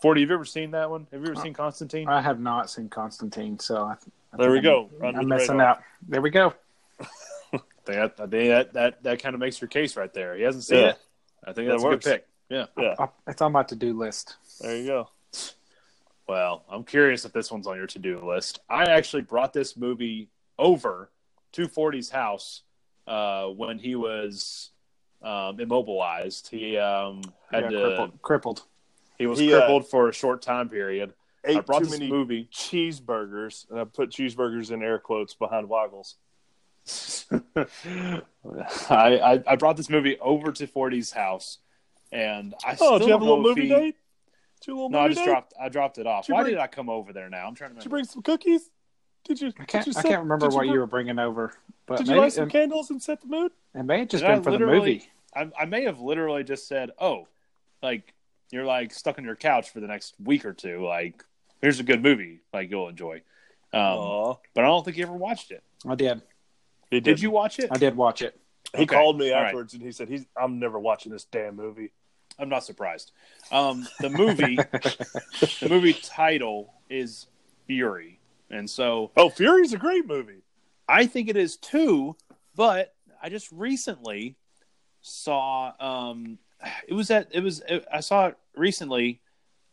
Forty, 0.02 0.22
have 0.22 0.30
you 0.30 0.36
ever 0.36 0.46
seen 0.46 0.72
that 0.72 0.90
one? 0.90 1.08
Have 1.12 1.22
you 1.22 1.32
ever 1.32 1.42
seen 1.42 1.54
Constantine? 1.54 2.08
I 2.08 2.22
have 2.22 2.40
not 2.40 2.70
seen 2.70 2.90
Constantine, 2.90 3.58
so 3.60 3.84
I, 3.84 3.96
I 4.34 4.38
There 4.38 4.52
we 4.52 4.60
go. 4.62 4.90
I'm, 5.00 5.08
Under 5.08 5.20
I'm 5.22 5.28
missing 5.28 5.58
radar. 5.58 5.68
out. 5.68 5.84
There 6.08 6.22
we 6.22 6.30
go. 6.30 6.54
That, 7.86 8.18
that 8.18 8.74
that 8.74 9.04
that 9.04 9.22
kind 9.22 9.36
of 9.36 9.40
makes 9.40 9.62
your 9.62 9.68
case 9.68 9.96
right 9.96 10.12
there. 10.12 10.36
He 10.36 10.42
hasn't 10.42 10.64
seen 10.64 10.80
Yeah. 10.80 10.90
it. 10.90 11.00
I 11.44 11.54
think 11.54 11.68
That 11.68 11.74
that's 11.74 11.84
a 11.84 11.86
works. 11.86 12.04
good 12.06 12.12
pick. 12.14 12.28
Yeah. 12.50 12.66
Yeah, 12.76 12.96
I, 12.98 13.08
it's 13.28 13.44
on 13.44 13.52
my 13.52 13.62
to-do 13.62 13.94
list. 13.96 14.38
there 14.60 14.76
you 14.76 14.88
go. 14.88 15.10
Well, 16.28 16.66
I'm 16.68 16.84
curious 16.84 17.26
if 17.26 17.32
this 17.32 17.52
one's 17.52 17.68
on 17.68 17.78
your 17.78 17.86
to-do 17.86 18.28
list. 18.28 18.60
I 18.68 18.86
actually 18.86 19.22
brought 19.22 19.54
this 19.54 19.78
movie 19.78 20.30
over 20.58 21.12
to 21.52 21.68
40's 21.68 22.10
house 22.10 22.64
uh, 23.06 23.46
when 23.50 23.78
he 23.78 23.94
was 23.96 24.72
um, 25.26 25.60
immobilized. 25.60 26.48
He 26.50 26.78
um, 26.78 27.22
had 27.52 27.64
Yeah, 27.64 27.70
to. 27.70 27.80
crippled. 27.88 28.22
crippled. 28.22 28.64
He 29.18 29.28
was 29.28 29.40
He, 29.40 29.54
uh, 29.54 29.58
crippled 29.60 29.88
for 29.90 30.08
a 30.10 30.14
short 30.14 30.42
time 30.42 30.70
period. 30.70 31.14
I 31.48 31.60
brought 31.60 31.80
too 31.80 31.86
this 31.86 32.00
many 32.00 32.10
movie. 32.10 32.50
cheeseburgers, 32.52 33.70
and 33.70 33.80
I 33.80 33.84
put 33.84 34.10
cheeseburgers 34.10 34.72
in 34.72 34.82
air 34.82 34.98
quotes 35.00 35.34
behind 35.36 35.70
Waggles. 35.70 36.16
I, 37.56 38.20
I 38.90 39.44
I 39.48 39.56
brought 39.56 39.78
this 39.78 39.90
movie 39.90 40.18
over 40.20 40.52
to 40.52 40.68
40's 40.68 41.12
house, 41.12 41.60
and 42.12 42.54
I 42.66 42.76
still 42.76 42.88
Oh, 42.94 43.00
did 43.00 43.06
you 43.08 43.12
have 43.14 43.22
a 43.22 43.24
little 43.24 43.42
movie 43.42 43.64
he- 43.64 43.68
date? 43.70 43.96
Did 44.62 44.72
little 44.74 44.90
No, 44.90 45.00
I 45.00 45.08
just 45.10 45.20
date? 45.20 45.26
dropped. 45.26 45.54
I 45.62 45.70
dropped 45.70 45.98
it 46.00 46.08
off. 46.08 46.26
Did 46.28 46.34
Why 46.34 46.42
bring- 46.44 46.54
did 46.56 46.60
I 46.62 46.68
come 46.68 46.90
over 46.90 47.14
there? 47.14 47.30
Now 47.30 47.48
I'm 47.48 47.56
trying 47.56 47.72
to 47.72 47.76
Did 47.76 47.86
you 47.86 47.90
bring 47.90 48.06
some 48.06 48.22
cookies? 48.24 48.70
Did 49.26 49.42
you? 49.42 49.48
I 49.60 49.66
can't. 49.66 49.86
Did 49.86 49.94
you 49.96 50.00
I 50.00 50.04
can't 50.04 50.22
remember 50.24 50.48
did 50.48 50.56
what 50.56 50.68
you 50.68 50.80
were 50.80 50.88
bringing 50.88 51.20
over, 51.20 51.54
but 51.86 51.98
Did 51.98 52.08
you 52.08 52.16
light 52.16 52.34
some 52.34 52.48
it, 52.48 52.52
candles 52.52 52.90
and 52.90 53.02
set 53.02 53.22
the 53.22 53.28
mood? 53.28 53.52
it 53.76 53.84
may 53.84 54.00
have 54.00 54.08
just 54.10 54.24
Did 54.24 54.32
I 54.32 54.36
been 54.36 54.44
for 54.44 54.52
the 54.52 54.60
movie. 54.60 55.08
I, 55.36 55.52
I 55.60 55.66
may 55.66 55.84
have 55.84 56.00
literally 56.00 56.44
just 56.44 56.68
said, 56.68 56.92
"Oh, 57.00 57.28
like 57.84 58.14
you're 58.52 58.66
like 58.66 58.94
stuck 58.94 59.18
on 59.18 59.26
your 59.26 59.36
couch 59.36 59.70
for 59.72 59.80
the 59.80 59.88
next 59.88 60.16
week 60.24 60.46
or 60.46 60.54
two. 60.54 60.86
Like 60.86 61.24
here's 61.62 61.80
a 61.80 61.84
good 61.84 62.02
movie, 62.02 62.40
like 62.54 62.70
you'll 62.70 62.88
enjoy." 62.90 63.22
Um, 63.74 64.36
but 64.54 64.64
I 64.64 64.68
don't 64.68 64.86
think 64.86 64.98
you 64.98 65.04
ever 65.04 65.14
watched 65.14 65.52
it. 65.52 65.64
I 65.88 65.96
did. 65.96 66.22
He 66.92 67.00
Did 67.02 67.20
you 67.20 67.30
watch 67.32 67.60
it? 67.60 67.70
I 67.72 67.78
did 67.78 67.98
watch 67.98 68.22
it. 68.22 68.40
He 68.76 68.84
Okay. 68.84 68.96
called 68.96 69.18
me 69.18 69.32
All 69.32 69.40
right. 69.40 69.48
afterwards 69.48 69.74
and 69.74 69.82
he 69.84 69.92
said, 69.92 70.08
"He's 70.08 70.26
I'm 70.38 70.60
never 70.60 70.80
watching 70.80 71.12
this 71.12 71.26
damn 71.26 71.56
movie." 71.56 71.92
I'm 72.38 72.50
not 72.50 72.64
surprised. 72.66 73.12
Um, 73.52 73.88
the 74.02 74.10
movie, 74.10 74.60
the 75.62 75.70
movie 75.70 75.94
title 75.94 76.74
is 76.90 77.28
Fury, 77.68 78.20
and 78.50 78.70
so 78.70 79.12
Oh, 79.16 79.30
Fury's 79.30 79.74
a 79.74 79.78
great 79.78 80.06
movie. 80.06 80.42
I 80.88 81.06
think 81.08 81.30
it 81.30 81.38
is 81.38 81.58
too. 81.58 82.16
But 82.56 82.94
I 83.22 83.30
just 83.30 83.52
recently 83.52 84.36
saw. 85.06 85.72
Um, 85.80 86.40
it 86.88 86.94
was 86.94 87.12
at. 87.12 87.28
It 87.32 87.42
was. 87.42 87.62
I 87.92 88.00
saw 88.00 88.28
it 88.28 88.38
recently. 88.56 89.22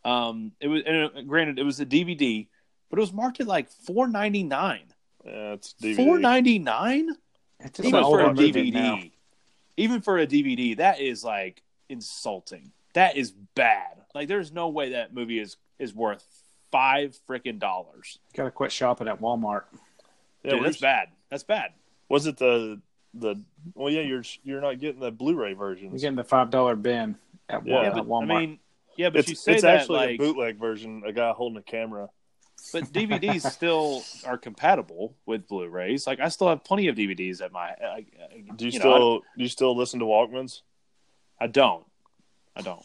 Um, 0.04 0.52
it 0.60 0.68
was. 0.68 0.82
And 0.86 1.04
uh, 1.04 1.22
granted, 1.22 1.58
it 1.58 1.64
was 1.64 1.80
a 1.80 1.86
DVD, 1.86 2.46
but 2.90 2.98
it 2.98 3.00
was 3.00 3.12
marked 3.12 3.40
at 3.40 3.46
like 3.46 3.70
four 3.70 4.06
ninety 4.06 4.42
nine. 4.42 4.92
Yeah, 5.24 5.52
it's 5.52 5.74
DVD. 5.80 5.96
Four 5.96 6.18
ninety 6.18 6.58
nine. 6.58 7.08
Even 7.78 7.90
for 7.90 7.98
a 7.98 8.04
older 8.04 8.34
movie 8.34 8.70
now. 8.70 8.96
DVD. 8.96 9.10
Even 9.76 10.02
for 10.02 10.18
a 10.18 10.26
DVD, 10.26 10.76
that 10.76 11.00
is 11.00 11.24
like 11.24 11.62
insulting. 11.88 12.72
That 12.94 13.16
is 13.16 13.30
bad. 13.30 14.02
Like, 14.14 14.28
there's 14.28 14.52
no 14.52 14.68
way 14.68 14.90
that 14.90 15.14
movie 15.14 15.38
is 15.38 15.56
is 15.78 15.94
worth 15.94 16.24
five 16.70 17.18
freaking 17.28 17.58
dollars. 17.58 18.18
Got 18.34 18.44
to 18.44 18.50
quit 18.50 18.72
shopping 18.72 19.08
at 19.08 19.20
Walmart. 19.20 19.64
Yeah, 20.42 20.52
Dude, 20.52 20.64
that's 20.64 20.78
bad. 20.78 21.08
That's 21.30 21.44
bad. 21.44 21.72
Was 22.08 22.26
it 22.26 22.36
the 22.36 22.80
the? 23.14 23.40
Well, 23.74 23.92
yeah, 23.92 24.02
you're 24.02 24.22
you're 24.44 24.60
not 24.60 24.78
getting 24.78 25.00
the 25.00 25.10
Blu-ray 25.10 25.54
version. 25.54 25.90
You're 25.90 25.98
getting 25.98 26.16
the 26.16 26.24
five 26.24 26.50
dollar 26.50 26.76
bin 26.76 27.16
at, 27.48 27.66
Yeah, 27.66 27.74
Wa- 27.74 27.82
Yeah, 27.82 27.88
at 27.88 27.94
but 27.94 28.08
Walmart. 28.08 28.22
I 28.36 28.40
mean, 28.40 28.58
yeah, 28.96 29.10
but 29.10 29.20
it's 29.20 29.28
you 29.28 29.34
say 29.34 29.52
it's 29.54 29.62
that 29.62 29.80
actually 29.80 29.98
like, 29.98 30.10
a 30.10 30.16
bootleg 30.18 30.56
version. 30.58 31.02
A 31.06 31.12
guy 31.12 31.30
holding 31.32 31.58
a 31.58 31.62
camera. 31.62 32.08
but 32.72 32.84
DVDs 32.92 33.50
still 33.50 34.02
are 34.26 34.38
compatible 34.38 35.14
with 35.26 35.48
Blu-rays. 35.48 36.06
Like, 36.06 36.20
I 36.20 36.28
still 36.28 36.48
have 36.48 36.62
plenty 36.64 36.88
of 36.88 36.96
DVDs 36.96 37.40
at 37.42 37.52
my. 37.52 37.70
I, 37.70 37.84
I, 37.84 38.04
Do 38.56 38.66
you, 38.66 38.72
know, 38.72 38.78
still 38.78 39.18
do 39.20 39.42
you 39.42 39.48
still 39.48 39.76
listen 39.76 40.00
to 40.00 40.06
Walkmans? 40.06 40.60
I, 41.40 41.44
I 41.44 41.46
don't. 41.48 41.84
I 42.54 42.62
don't. 42.62 42.84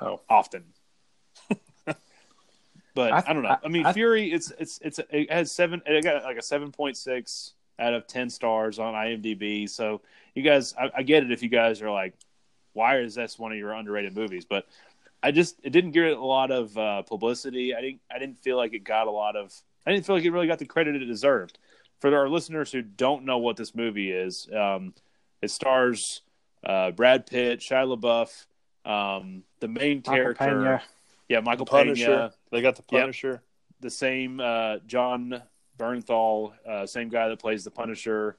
Oh. 0.00 0.20
often. 0.28 0.64
but 1.86 3.12
I, 3.12 3.22
I- 3.26 3.32
don't 3.32 3.42
know. 3.42 3.50
I- 3.50 3.58
I, 3.64 3.68
mean, 3.68 3.86
I- 3.86 3.92
Fury. 3.92 4.32
It's 4.32 4.52
it's 4.58 4.78
it's 4.82 5.00
it 5.10 5.30
has 5.30 5.52
seven. 5.52 5.82
It 5.86 6.02
got 6.04 6.24
like 6.24 6.38
a 6.38 6.42
seven 6.42 6.72
point 6.72 6.96
six 6.96 7.54
out 7.82 7.94
of 7.94 8.06
ten 8.06 8.30
stars 8.30 8.78
on 8.78 8.94
IMDb. 8.94 9.68
So 9.68 10.00
you 10.34 10.42
guys, 10.42 10.74
I, 10.78 10.90
I 10.98 11.02
get 11.02 11.22
it 11.24 11.30
if 11.32 11.42
you 11.42 11.48
guys 11.48 11.82
are 11.82 11.90
like, 11.90 12.14
why 12.72 12.98
is 13.00 13.14
this 13.14 13.38
one 13.38 13.52
of 13.52 13.58
your 13.58 13.72
underrated 13.72 14.14
movies? 14.16 14.44
But 14.44 14.66
I 15.22 15.30
just 15.30 15.56
it 15.62 15.70
didn't 15.70 15.90
get 15.92 16.04
a 16.16 16.24
lot 16.24 16.50
of 16.50 16.76
uh, 16.78 17.02
publicity. 17.02 17.74
I 17.74 17.80
didn't 17.80 18.00
I 18.10 18.18
didn't 18.18 18.38
feel 18.38 18.56
like 18.56 18.72
it 18.74 18.84
got 18.84 19.06
a 19.06 19.10
lot 19.10 19.36
of. 19.36 19.52
I 19.86 19.92
didn't 19.92 20.06
feel 20.06 20.16
like 20.16 20.24
it 20.24 20.30
really 20.30 20.46
got 20.46 20.58
the 20.58 20.64
credit 20.66 20.94
it 20.96 21.04
deserved. 21.06 21.58
For 22.00 22.16
our 22.16 22.28
listeners 22.28 22.72
who 22.72 22.82
don't 22.82 23.24
know 23.24 23.38
what 23.38 23.56
this 23.56 23.74
movie 23.74 24.10
is, 24.10 24.48
um, 24.56 24.94
it 25.40 25.50
stars 25.50 26.22
uh, 26.64 26.90
Brad 26.92 27.26
Pitt, 27.26 27.60
Shia 27.60 27.86
LaBeouf, 27.96 28.46
um, 28.90 29.42
the 29.60 29.68
main 29.68 29.98
Michael 29.98 30.12
character, 30.14 30.44
Pena. 30.44 30.82
yeah, 31.28 31.40
Michael 31.40 31.66
Punisher. 31.66 32.06
Pena, 32.06 32.32
They 32.50 32.60
got 32.62 32.74
the 32.76 32.82
Yep. 32.90 33.02
Punisher. 33.02 33.42
the 33.80 33.90
same 33.90 34.40
uh, 34.40 34.78
Jon 34.86 35.42
Bernthal, 35.82 36.52
uh, 36.68 36.86
same 36.86 37.08
guy 37.08 37.28
that 37.28 37.40
plays 37.40 37.64
the 37.64 37.70
Punisher. 37.70 38.36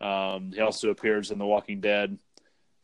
Um, 0.00 0.52
he 0.54 0.60
also 0.60 0.88
appears 0.90 1.30
in 1.30 1.38
The 1.38 1.46
Walking 1.46 1.80
Dead. 1.80 2.18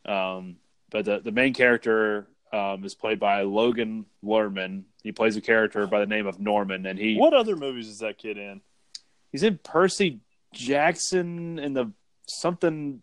Um, 0.05 0.57
but 0.91 1.05
the 1.07 1.21
the 1.21 1.33
main 1.33 1.55
character 1.55 2.29
um, 2.53 2.85
is 2.85 2.95
played 2.95 3.19
by 3.19 3.43
Logan 3.43 4.05
Lerman. 4.23 4.83
He 5.03 5.13
plays 5.13 5.37
a 5.37 5.41
character 5.41 5.87
by 5.87 6.01
the 6.01 6.07
name 6.07 6.27
of 6.27 6.39
Norman, 6.39 6.87
and 6.87 6.99
he 6.99 7.17
What 7.17 7.35
other 7.35 7.57
movies 7.57 7.89
is 7.89 7.99
that 8.01 8.19
kid 8.19 8.37
in? 8.37 8.61
he's 9.33 9.43
in 9.43 9.59
Percy 9.59 10.21
Jackson 10.53 11.59
and 11.59 11.75
the 11.77 11.91
something 12.27 13.03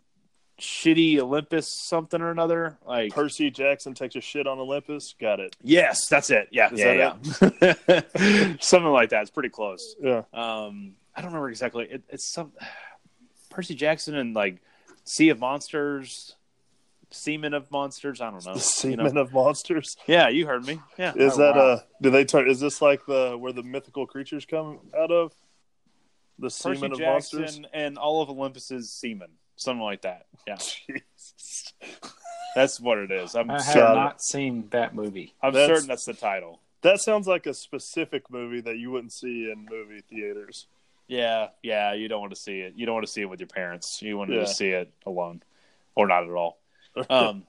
shitty 0.60 1.18
Olympus 1.18 1.68
something 1.88 2.20
or 2.20 2.30
another. 2.30 2.78
Like 2.86 3.12
Percy 3.12 3.50
Jackson 3.50 3.94
takes 3.94 4.14
a 4.16 4.20
shit 4.20 4.46
on 4.46 4.58
Olympus. 4.58 5.14
Got 5.20 5.40
it. 5.40 5.56
yes, 5.62 6.06
that's 6.08 6.30
it. 6.30 6.48
Yeah, 6.52 6.72
Is 6.72 6.78
yeah, 6.80 7.14
yeah. 7.62 8.56
something 8.60 8.92
like 8.92 9.10
that. 9.10 9.22
It's 9.22 9.30
pretty 9.30 9.48
close. 9.48 9.96
Yeah. 10.00 10.22
Um, 10.32 10.92
I 11.14 11.20
don't 11.20 11.30
remember 11.30 11.48
exactly. 11.50 11.86
It, 11.90 12.02
it's 12.08 12.32
some 12.32 12.52
Percy 13.50 13.74
Jackson 13.74 14.14
and 14.14 14.34
like 14.34 14.58
Sea 15.04 15.30
of 15.30 15.40
Monsters, 15.40 16.36
Seaman 17.10 17.54
of 17.54 17.70
Monsters. 17.70 18.20
I 18.20 18.30
don't 18.30 18.44
know. 18.46 18.54
The 18.54 18.80
you 18.90 18.96
know? 18.96 19.04
Seamen 19.04 19.16
of 19.18 19.32
Monsters. 19.32 19.96
Yeah, 20.06 20.28
you 20.28 20.46
heard 20.46 20.64
me. 20.66 20.80
Yeah. 20.98 21.12
Is 21.16 21.34
Oh, 21.34 21.38
that 21.38 21.56
wow. 21.56 21.62
uh? 21.62 21.80
Do 22.00 22.10
they 22.10 22.24
turn? 22.24 22.48
Is 22.48 22.60
this 22.60 22.80
like 22.80 23.04
the 23.06 23.36
where 23.38 23.52
the 23.52 23.62
mythical 23.62 24.06
creatures 24.06 24.44
come 24.46 24.78
out 24.98 25.10
of? 25.10 25.32
The 26.38 26.46
Percy 26.46 26.74
Seamen 26.74 26.92
of 26.92 26.98
Jackson 26.98 27.40
Monsters. 27.42 27.66
and 27.74 27.98
all 27.98 28.22
of 28.22 28.30
Olympus's 28.30 28.90
seamen, 28.90 29.28
something 29.62 29.82
like 29.82 30.02
that. 30.02 30.26
Yeah, 30.46 30.56
Jesus. 30.56 31.72
that's 32.54 32.80
what 32.80 32.98
it 32.98 33.10
is. 33.10 33.34
I'm 33.34 33.50
I 33.50 33.62
have 33.62 33.74
Got 33.74 33.92
it. 33.92 33.94
not 33.94 34.22
seen 34.22 34.68
that 34.70 34.94
movie. 34.94 35.34
I'm 35.42 35.52
That's- 35.52 35.68
certain 35.68 35.88
that's 35.88 36.04
the 36.04 36.14
title. 36.14 36.60
That 36.82 37.00
sounds 37.00 37.28
like 37.28 37.46
a 37.46 37.54
specific 37.54 38.28
movie 38.28 38.60
that 38.62 38.76
you 38.76 38.90
wouldn't 38.90 39.12
see 39.12 39.48
in 39.52 39.66
movie 39.70 40.00
theaters. 40.10 40.66
Yeah, 41.06 41.48
yeah. 41.62 41.92
You 41.92 42.08
don't 42.08 42.20
want 42.20 42.34
to 42.34 42.40
see 42.40 42.58
it. 42.58 42.74
You 42.74 42.86
don't 42.86 42.94
want 42.96 43.06
to 43.06 43.12
see 43.12 43.20
it 43.20 43.26
with 43.30 43.38
your 43.38 43.46
parents. 43.46 44.02
You 44.02 44.16
want 44.18 44.30
to 44.30 44.36
Yeah. 44.36 44.42
just 44.42 44.56
see 44.56 44.70
it 44.70 44.92
alone, 45.06 45.42
or 45.94 46.08
not 46.08 46.24
at 46.24 46.30
all. 46.30 46.58
Um, 47.08 47.44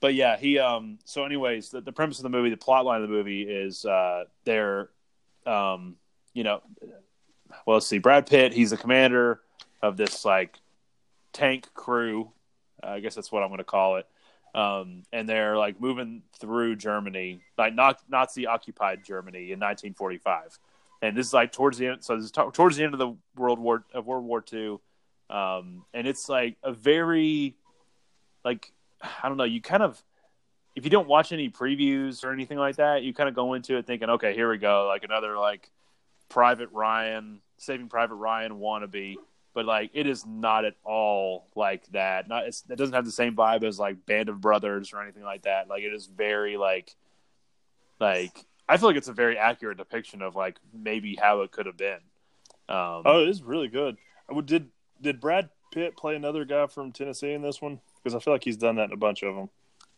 but 0.00 0.14
yeah, 0.14 0.36
he. 0.38 0.58
Um, 0.58 0.98
so, 1.04 1.24
anyways, 1.24 1.70
the, 1.70 1.80
the 1.82 1.92
premise 1.92 2.18
of 2.18 2.22
the 2.24 2.28
movie, 2.30 2.50
the 2.50 2.56
plot 2.56 2.84
line 2.86 3.02
of 3.02 3.08
the 3.08 3.14
movie 3.14 3.42
is 3.42 3.84
uh, 3.84 4.24
they're, 4.44 4.88
um, 5.46 5.96
you 6.32 6.42
know, 6.44 6.60
well, 7.66 7.76
let's 7.76 7.86
see, 7.86 7.98
Brad 7.98 8.26
Pitt. 8.26 8.52
He's 8.52 8.70
the 8.70 8.76
commander 8.76 9.40
of 9.82 9.96
this 9.96 10.24
like 10.24 10.58
tank 11.34 11.68
crew. 11.74 12.30
Uh, 12.82 12.92
I 12.92 13.00
guess 13.00 13.14
that's 13.14 13.30
what 13.30 13.42
I'm 13.42 13.50
going 13.50 13.58
to 13.58 13.64
call 13.64 13.96
it. 13.96 14.06
Um, 14.54 15.02
and 15.12 15.28
they're 15.28 15.58
like 15.58 15.80
moving 15.80 16.22
through 16.38 16.76
Germany, 16.76 17.40
like 17.58 17.74
Nazi 17.74 18.46
occupied 18.46 19.04
Germany 19.04 19.50
in 19.50 19.58
1945. 19.58 20.58
And 21.02 21.16
this 21.16 21.26
is 21.26 21.34
like 21.34 21.52
towards 21.52 21.76
the 21.76 21.88
end. 21.88 22.04
So 22.04 22.16
this 22.16 22.26
is 22.26 22.30
t- 22.30 22.42
towards 22.52 22.76
the 22.76 22.84
end 22.84 22.94
of 22.94 23.00
the 23.00 23.14
World 23.36 23.58
War 23.58 23.84
of 23.92 24.06
World 24.06 24.24
War 24.24 24.42
II. 24.50 24.78
Um, 25.28 25.84
and 25.92 26.06
it's 26.06 26.28
like 26.28 26.56
a 26.62 26.72
very, 26.72 27.56
like, 28.44 28.72
I 29.02 29.28
don't 29.28 29.36
know. 29.36 29.44
You 29.44 29.60
kind 29.60 29.82
of, 29.82 30.02
if 30.76 30.84
you 30.84 30.90
don't 30.90 31.08
watch 31.08 31.32
any 31.32 31.50
previews 31.50 32.24
or 32.24 32.32
anything 32.32 32.58
like 32.58 32.76
that, 32.76 33.02
you 33.02 33.12
kind 33.12 33.28
of 33.28 33.34
go 33.34 33.54
into 33.54 33.76
it 33.76 33.86
thinking, 33.86 34.08
okay, 34.08 34.34
here 34.34 34.48
we 34.48 34.58
go, 34.58 34.86
like 34.86 35.02
another 35.02 35.36
like 35.36 35.70
Private 36.28 36.70
Ryan, 36.72 37.40
Saving 37.58 37.88
Private 37.88 38.14
Ryan 38.14 38.52
wannabe 38.52 39.16
but 39.54 39.64
like 39.64 39.90
it 39.94 40.06
is 40.06 40.26
not 40.26 40.64
at 40.64 40.74
all 40.84 41.46
like 41.54 41.86
that. 41.92 42.28
Not 42.28 42.46
it 42.46 42.62
doesn't 42.76 42.94
have 42.94 43.04
the 43.04 43.12
same 43.12 43.34
vibe 43.34 43.64
as 43.64 43.78
like 43.78 44.04
Band 44.04 44.28
of 44.28 44.40
Brothers 44.40 44.92
or 44.92 45.00
anything 45.00 45.22
like 45.22 45.42
that. 45.42 45.68
Like 45.68 45.82
it 45.82 45.94
is 45.94 46.06
very 46.06 46.56
like 46.56 46.94
like 48.00 48.44
I 48.68 48.76
feel 48.76 48.88
like 48.88 48.96
it's 48.96 49.08
a 49.08 49.12
very 49.12 49.38
accurate 49.38 49.78
depiction 49.78 50.20
of 50.20 50.34
like 50.34 50.58
maybe 50.72 51.14
how 51.14 51.42
it 51.42 51.52
could 51.52 51.66
have 51.66 51.76
been. 51.76 52.00
Um, 52.68 53.02
oh, 53.04 53.22
it 53.22 53.28
is 53.28 53.42
really 53.42 53.68
good. 53.68 53.96
Did 54.44 54.68
did 55.00 55.20
Brad 55.20 55.50
Pitt 55.72 55.96
play 55.96 56.16
another 56.16 56.44
guy 56.44 56.66
from 56.66 56.92
Tennessee 56.92 57.32
in 57.32 57.42
this 57.42 57.62
one? 57.62 57.80
Because 58.02 58.14
I 58.14 58.18
feel 58.18 58.34
like 58.34 58.44
he's 58.44 58.56
done 58.56 58.76
that 58.76 58.84
in 58.84 58.92
a 58.92 58.96
bunch 58.96 59.22
of 59.22 59.34
them. 59.34 59.50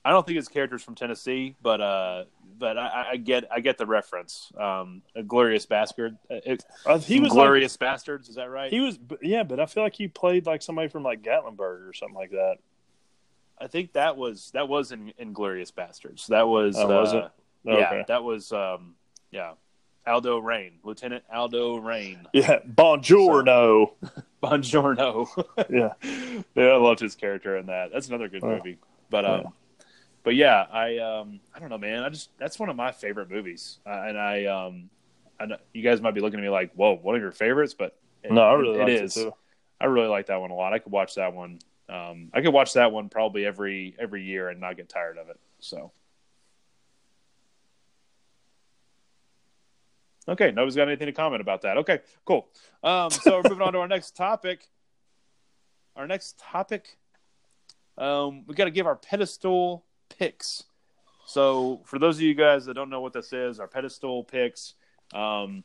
I 0.04 0.10
don't 0.10 0.24
think 0.24 0.36
his 0.36 0.48
character's 0.48 0.84
from 0.84 0.94
Tennessee, 0.94 1.56
but 1.62 1.80
uh, 1.80 2.24
but 2.58 2.78
I, 2.78 3.10
I 3.12 3.16
get 3.16 3.44
I 3.50 3.60
get 3.60 3.78
the 3.78 3.86
reference. 3.86 4.50
Um, 4.58 5.02
a 5.14 5.22
glorious 5.22 5.66
bastard. 5.66 6.16
Uh, 6.30 6.36
it, 6.44 6.64
uh, 6.84 6.98
he 6.98 7.20
was 7.20 7.32
glorious 7.32 7.74
like, 7.74 7.80
bastards. 7.80 8.28
Is 8.28 8.36
that 8.36 8.50
right? 8.50 8.70
He 8.70 8.80
was, 8.80 8.98
yeah, 9.22 9.42
but 9.42 9.60
I 9.60 9.66
feel 9.66 9.82
like 9.82 9.94
he 9.94 10.08
played 10.08 10.46
like 10.46 10.62
somebody 10.62 10.88
from 10.88 11.02
like 11.02 11.22
Gatlinburg 11.22 11.88
or 11.88 11.92
something 11.92 12.16
like 12.16 12.30
that. 12.30 12.56
I 13.58 13.66
think 13.68 13.94
that 13.94 14.16
was 14.16 14.50
that 14.52 14.68
was 14.68 14.92
in 14.92 15.12
Inglourious 15.20 15.72
Basterds. 15.72 16.26
That 16.26 16.46
was, 16.46 16.76
oh, 16.76 16.86
was 16.86 17.14
uh? 17.14 17.28
Okay. 17.66 17.78
Yeah, 17.80 18.02
that 18.08 18.22
was 18.22 18.52
um, 18.52 18.94
yeah. 19.30 19.52
Aldo 20.06 20.38
Raine, 20.38 20.74
Lieutenant 20.84 21.24
Aldo 21.34 21.78
Raine. 21.78 22.28
Yeah, 22.32 22.60
Bonjourno. 22.60 23.90
So, 24.04 24.16
Buongiorno. 24.40 25.26
yeah, 25.68 25.94
yeah, 26.54 26.64
I 26.64 26.76
loved 26.76 27.00
his 27.00 27.16
character 27.16 27.56
in 27.56 27.66
that. 27.66 27.90
That's 27.92 28.06
another 28.06 28.28
good 28.28 28.44
movie. 28.44 28.78
But 29.10 29.24
um, 29.24 29.40
yeah 29.40 29.50
but 30.26 30.34
yeah, 30.34 30.66
I 30.72 30.98
um, 30.98 31.38
I 31.54 31.60
don't 31.60 31.68
know, 31.68 31.78
man. 31.78 32.02
I 32.02 32.08
just 32.08 32.36
that's 32.36 32.58
one 32.58 32.68
of 32.68 32.74
my 32.74 32.90
favorite 32.90 33.30
movies, 33.30 33.78
uh, 33.86 34.06
and 34.08 34.18
I 34.18 34.46
um, 34.46 34.90
I 35.38 35.46
know, 35.46 35.56
you 35.72 35.84
guys 35.84 36.00
might 36.00 36.14
be 36.14 36.20
looking 36.20 36.40
at 36.40 36.42
me 36.42 36.48
like, 36.48 36.72
"Whoa, 36.74 36.96
one 36.96 37.14
of 37.14 37.22
your 37.22 37.30
favorites?" 37.30 37.74
But 37.74 37.96
it, 38.24 38.32
no, 38.32 38.40
I 38.40 38.54
really 38.54 38.80
it, 38.80 38.88
it 38.88 39.02
is. 39.04 39.16
It 39.16 39.32
I 39.80 39.84
really 39.84 40.08
like 40.08 40.26
that 40.26 40.40
one 40.40 40.50
a 40.50 40.54
lot. 40.54 40.72
I 40.72 40.80
could 40.80 40.90
watch 40.90 41.14
that 41.14 41.32
one. 41.32 41.60
Um, 41.88 42.30
I 42.34 42.40
could 42.40 42.52
watch 42.52 42.72
that 42.72 42.90
one 42.90 43.08
probably 43.08 43.46
every 43.46 43.94
every 44.00 44.24
year 44.24 44.48
and 44.48 44.60
not 44.60 44.76
get 44.76 44.88
tired 44.88 45.16
of 45.16 45.28
it. 45.28 45.38
So. 45.60 45.92
Okay, 50.26 50.50
nobody's 50.50 50.74
got 50.74 50.88
anything 50.88 51.06
to 51.06 51.12
comment 51.12 51.40
about 51.40 51.62
that. 51.62 51.76
Okay, 51.76 52.00
cool. 52.24 52.48
Um, 52.82 53.10
so 53.10 53.36
we're 53.36 53.50
moving 53.50 53.62
on 53.64 53.74
to 53.74 53.78
our 53.78 53.86
next 53.86 54.16
topic. 54.16 54.68
Our 55.94 56.08
next 56.08 56.36
topic, 56.36 56.98
um, 57.96 58.42
we 58.48 58.56
got 58.56 58.64
to 58.64 58.72
give 58.72 58.88
our 58.88 58.96
pedestal 58.96 59.84
picks. 60.08 60.64
So, 61.26 61.80
for 61.84 61.98
those 61.98 62.16
of 62.16 62.22
you 62.22 62.34
guys 62.34 62.66
that 62.66 62.74
don't 62.74 62.90
know 62.90 63.00
what 63.00 63.12
this 63.12 63.32
is, 63.32 63.58
our 63.58 63.66
pedestal 63.66 64.24
picks, 64.24 64.74
um, 65.12 65.64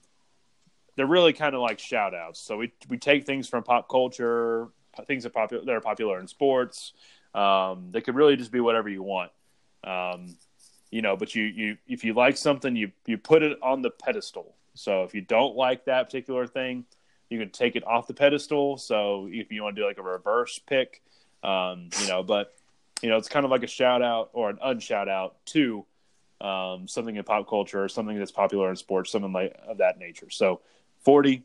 they're 0.96 1.06
really 1.06 1.34
kind 1.34 1.56
of 1.56 1.62
like 1.62 1.80
shout 1.80 2.16
outs. 2.16 2.40
So, 2.40 2.58
we, 2.58 2.74
we 2.90 2.98
take 2.98 3.26
things 3.26 3.48
from 3.48 3.64
pop 3.64 3.88
culture, 3.88 4.70
things 5.08 5.24
that, 5.24 5.34
popular, 5.34 5.64
that 5.64 5.72
are 5.72 5.82
popular 5.82 6.20
in 6.20 6.28
sports. 6.28 6.94
Um, 7.34 7.90
they 7.92 8.02
could 8.02 8.16
really 8.16 8.36
just 8.36 8.52
be 8.52 8.60
whatever 8.60 8.90
you 8.90 9.04
want. 9.04 9.32
Um, 9.84 10.36
you 10.90 11.02
know, 11.02 11.16
but 11.16 11.34
you, 11.34 11.44
you 11.44 11.78
if 11.88 12.04
you 12.04 12.14
like 12.14 12.36
something, 12.38 12.76
you 12.76 12.92
you 13.06 13.18
put 13.18 13.44
it 13.44 13.58
on 13.64 13.82
the 13.82 13.90
pedestal. 13.90 14.56
So 14.74 15.04
if 15.04 15.16
you 15.16 15.22
don't 15.22 15.56
like 15.56 15.86
that 15.86 16.08
particular 16.08 16.46
thing, 16.48 16.86
you 17.30 17.40
can 17.40 17.50
take 17.50 17.76
it 17.76 17.88
off 17.88 18.08
the 18.08 18.14
pedestal. 18.14 18.78
So 18.78 19.30
if 19.32 19.52
you 19.52 19.64
want 19.64 19.76
to 19.76 19.82
do 19.82 19.88
like 19.88 19.98
a 19.98 20.04
reverse 20.04 20.60
pick, 20.60 21.02
um, 21.44 21.90
you 22.02 22.08
know, 22.08 22.24
but 22.24 22.54
you 23.02 23.10
know, 23.10 23.18
it's 23.18 23.30
kind 23.30 23.46
of 23.46 23.52
like 23.52 23.64
a 23.64 23.68
shout 23.68 24.02
out 24.02 24.30
or 24.34 24.50
an 24.50 24.58
unshout 24.64 25.10
out 25.10 25.44
to 25.48 25.86
um, 26.40 26.88
something 26.88 27.16
in 27.16 27.24
pop 27.24 27.48
culture 27.48 27.84
or 27.84 27.90
something 27.90 28.18
that's 28.18 28.32
popular 28.32 28.70
in 28.70 28.76
sports, 28.76 29.12
something 29.12 29.34
like 29.34 29.56
of 29.68 29.78
that 29.78 30.00
nature. 30.00 30.30
So, 30.30 30.62
forty, 31.00 31.44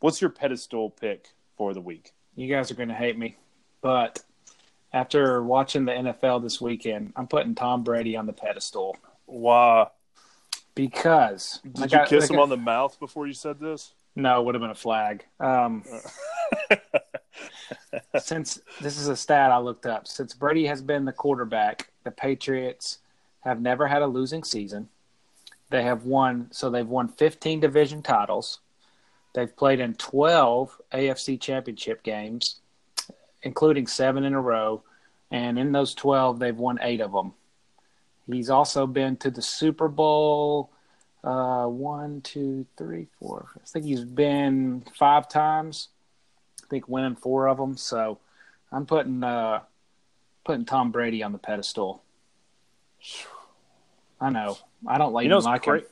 what's 0.00 0.20
your 0.20 0.30
pedestal 0.30 0.90
pick 0.90 1.28
for 1.56 1.74
the 1.74 1.80
week? 1.80 2.12
You 2.36 2.48
guys 2.48 2.70
are 2.70 2.74
going 2.74 2.88
to 2.88 2.94
hate 2.94 3.16
me, 3.16 3.36
but 3.80 4.22
after 4.92 5.42
watching 5.42 5.84
the 5.84 5.92
NFL 5.92 6.42
this 6.42 6.60
weekend, 6.60 7.12
I'm 7.16 7.26
putting 7.26 7.54
Tom 7.54 7.82
Brady 7.82 8.16
on 8.16 8.26
the 8.26 8.32
pedestal. 8.32 8.96
Why? 9.26 9.88
Because 10.74 11.60
did 11.64 11.90
got, 11.90 12.10
you 12.10 12.18
kiss 12.18 12.30
him 12.30 12.38
on 12.38 12.48
the 12.48 12.56
mouth 12.56 12.98
before 12.98 13.26
you 13.26 13.32
said 13.32 13.60
this? 13.60 13.92
No, 14.16 14.40
it 14.40 14.44
would 14.44 14.54
have 14.54 14.62
been 14.62 14.70
a 14.70 14.74
flag. 14.74 15.24
Um, 15.40 15.84
since 18.20 18.60
this 18.80 18.98
is 18.98 19.08
a 19.08 19.16
stat 19.16 19.50
I 19.50 19.58
looked 19.58 19.86
up, 19.86 20.06
since 20.06 20.34
Brady 20.34 20.66
has 20.66 20.82
been 20.82 21.04
the 21.04 21.12
quarterback, 21.12 21.90
the 22.04 22.10
Patriots 22.10 22.98
have 23.40 23.60
never 23.60 23.86
had 23.86 24.02
a 24.02 24.06
losing 24.06 24.44
season. 24.44 24.88
They 25.70 25.82
have 25.82 26.04
won, 26.04 26.48
so 26.50 26.70
they've 26.70 26.86
won 26.86 27.08
15 27.08 27.60
division 27.60 28.02
titles. 28.02 28.60
They've 29.34 29.54
played 29.54 29.80
in 29.80 29.94
12 29.94 30.80
AFC 30.92 31.40
championship 31.40 32.02
games, 32.02 32.60
including 33.42 33.86
seven 33.86 34.24
in 34.24 34.34
a 34.34 34.40
row. 34.40 34.82
And 35.30 35.58
in 35.58 35.72
those 35.72 35.94
12, 35.94 36.38
they've 36.38 36.56
won 36.56 36.78
eight 36.80 37.00
of 37.00 37.12
them. 37.12 37.32
He's 38.30 38.50
also 38.50 38.86
been 38.86 39.16
to 39.18 39.30
the 39.30 39.42
Super 39.42 39.88
Bowl 39.88 40.70
uh, 41.24 41.66
one, 41.66 42.20
two, 42.20 42.66
three, 42.76 43.06
four. 43.18 43.48
I 43.56 43.66
think 43.66 43.86
he's 43.86 44.04
been 44.04 44.84
five 44.94 45.28
times. 45.28 45.88
I 46.64 46.66
think 46.68 46.88
winning 46.88 47.16
four 47.16 47.48
of 47.48 47.58
them. 47.58 47.76
So 47.76 48.18
I'm 48.72 48.86
putting 48.86 49.22
uh, 49.22 49.60
putting 50.44 50.64
Tom 50.64 50.90
Brady 50.90 51.22
on 51.22 51.32
the 51.32 51.38
pedestal. 51.38 52.02
I 54.20 54.30
know. 54.30 54.56
I 54.86 54.98
don't 54.98 55.12
like 55.12 55.24
you 55.24 55.30
know, 55.30 55.38
like 55.38 55.62
cra- 55.62 55.82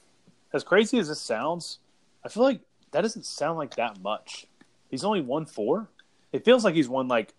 As 0.52 0.64
crazy 0.64 0.98
as 0.98 1.08
this 1.08 1.20
sounds, 1.20 1.78
I 2.24 2.28
feel 2.28 2.42
like 2.42 2.60
that 2.92 3.02
doesn't 3.02 3.26
sound 3.26 3.58
like 3.58 3.76
that 3.76 4.00
much. 4.00 4.46
He's 4.90 5.04
only 5.04 5.20
won 5.20 5.46
four. 5.46 5.88
It 6.32 6.44
feels 6.44 6.64
like 6.64 6.74
he's 6.74 6.88
won 6.88 7.08
like 7.08 7.34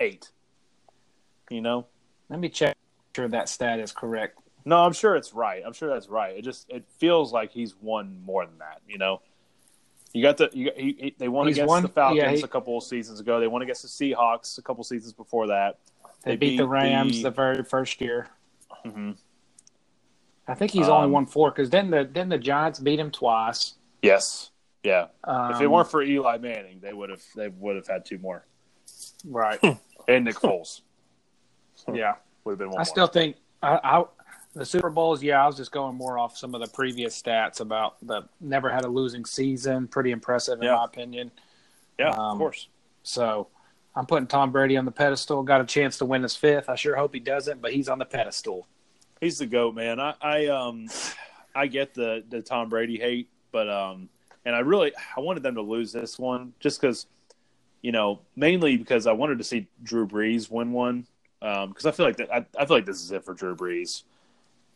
eight. 0.00 0.30
You 1.50 1.60
know. 1.60 1.86
Let 2.28 2.40
me 2.40 2.48
check 2.50 2.76
sure 3.16 3.28
that 3.28 3.48
stat 3.48 3.80
is 3.80 3.90
correct. 3.90 4.38
No, 4.64 4.84
I'm 4.84 4.92
sure 4.92 5.16
it's 5.16 5.32
right. 5.32 5.62
I'm 5.64 5.72
sure 5.72 5.88
that's 5.88 6.08
right. 6.08 6.36
It 6.36 6.42
just 6.42 6.68
it 6.68 6.84
feels 6.98 7.32
like 7.32 7.50
he's 7.50 7.74
won 7.80 8.20
more 8.24 8.44
than 8.44 8.58
that. 8.58 8.80
You 8.86 8.98
know. 8.98 9.22
You 10.12 10.22
got 10.22 10.38
the 10.38 10.50
you 10.52 10.66
got, 10.66 10.78
he, 10.78 10.96
he, 10.98 11.14
they 11.18 11.28
won 11.28 11.46
He's 11.46 11.56
against 11.56 11.68
won, 11.68 11.82
the 11.82 11.88
Falcons 11.88 12.18
yeah, 12.18 12.30
he, 12.30 12.40
a 12.40 12.48
couple 12.48 12.76
of 12.78 12.84
seasons 12.84 13.20
ago. 13.20 13.40
They 13.40 13.46
won 13.46 13.62
against 13.62 13.82
the 13.82 13.88
Seahawks 13.88 14.58
a 14.58 14.62
couple 14.62 14.80
of 14.80 14.86
seasons 14.86 15.12
before 15.12 15.48
that. 15.48 15.78
They, 16.22 16.32
they 16.32 16.36
beat, 16.36 16.48
beat, 16.50 16.56
the 16.58 16.68
Rams 16.68 17.16
the, 17.18 17.24
the 17.24 17.30
very 17.30 17.62
first 17.62 18.00
year. 18.00 18.28
Mm-hmm. 18.86 19.12
I 20.46 20.54
think 20.54 20.72
he's 20.72 20.86
um, 20.86 20.92
only 20.92 21.10
won 21.10 21.26
four 21.26 21.50
because 21.50 21.68
then 21.68 21.90
the 21.90 22.08
then 22.10 22.30
the 22.30 22.38
Giants 22.38 22.78
beat 22.78 22.98
him 22.98 23.10
twice. 23.10 23.74
Yes, 24.02 24.50
yeah. 24.82 25.08
Um, 25.24 25.52
if 25.52 25.60
it 25.60 25.66
weren't 25.66 25.90
for 25.90 26.02
Eli 26.02 26.38
Manning, 26.38 26.80
they 26.80 26.94
would 26.94 27.10
have 27.10 27.22
they 27.36 27.48
would 27.48 27.76
have 27.76 27.86
had 27.86 28.06
two 28.06 28.18
more. 28.18 28.46
Right, 29.26 29.62
and 30.08 30.24
Nick 30.24 30.36
Foles. 30.36 30.80
yeah, 31.92 32.14
would 32.44 32.52
have 32.52 32.58
been. 32.58 32.70
One 32.70 32.76
I 32.76 32.78
more. 32.78 32.84
still 32.86 33.06
think 33.06 33.36
I, 33.62 33.78
I 33.84 34.04
the 34.54 34.64
Super 34.64 34.90
Bowls, 34.90 35.22
yeah, 35.22 35.42
I 35.42 35.46
was 35.46 35.56
just 35.56 35.72
going 35.72 35.94
more 35.96 36.18
off 36.18 36.36
some 36.36 36.54
of 36.54 36.60
the 36.60 36.66
previous 36.68 37.20
stats 37.20 37.60
about 37.60 37.96
the 38.06 38.22
never 38.40 38.70
had 38.70 38.84
a 38.84 38.88
losing 38.88 39.24
season. 39.24 39.86
Pretty 39.86 40.10
impressive 40.10 40.58
in 40.58 40.64
yeah. 40.64 40.74
my 40.74 40.84
opinion. 40.84 41.30
Yeah, 41.98 42.10
um, 42.10 42.18
of 42.18 42.38
course. 42.38 42.68
So 43.02 43.48
I'm 43.94 44.06
putting 44.06 44.26
Tom 44.26 44.52
Brady 44.52 44.76
on 44.76 44.84
the 44.84 44.90
pedestal. 44.90 45.42
Got 45.42 45.60
a 45.60 45.64
chance 45.64 45.98
to 45.98 46.04
win 46.04 46.22
his 46.22 46.36
fifth. 46.36 46.68
I 46.68 46.76
sure 46.76 46.96
hope 46.96 47.14
he 47.14 47.20
doesn't, 47.20 47.60
but 47.60 47.72
he's 47.72 47.88
on 47.88 47.98
the 47.98 48.04
pedestal. 48.04 48.66
He's 49.20 49.38
the 49.38 49.46
goat, 49.46 49.74
man. 49.74 49.98
I, 49.98 50.14
I 50.20 50.46
um 50.46 50.88
I 51.54 51.66
get 51.66 51.94
the 51.94 52.24
the 52.28 52.40
Tom 52.40 52.68
Brady 52.68 52.98
hate, 52.98 53.28
but 53.52 53.68
um 53.68 54.08
and 54.44 54.54
I 54.54 54.60
really 54.60 54.92
I 55.16 55.20
wanted 55.20 55.42
them 55.42 55.56
to 55.56 55.62
lose 55.62 55.92
this 55.92 56.18
one 56.18 56.52
just 56.60 56.80
because 56.80 57.06
you 57.82 57.92
know 57.92 58.20
mainly 58.36 58.76
because 58.76 59.06
I 59.06 59.12
wanted 59.12 59.38
to 59.38 59.44
see 59.44 59.66
Drew 59.82 60.06
Brees 60.06 60.50
win 60.50 60.72
one 60.72 61.06
because 61.40 61.84
um, 61.84 61.88
I 61.88 61.90
feel 61.90 62.06
like 62.06 62.16
that 62.16 62.32
I, 62.32 62.46
I 62.58 62.66
feel 62.66 62.76
like 62.76 62.86
this 62.86 63.02
is 63.02 63.12
it 63.12 63.24
for 63.24 63.34
Drew 63.34 63.56
Brees. 63.56 64.04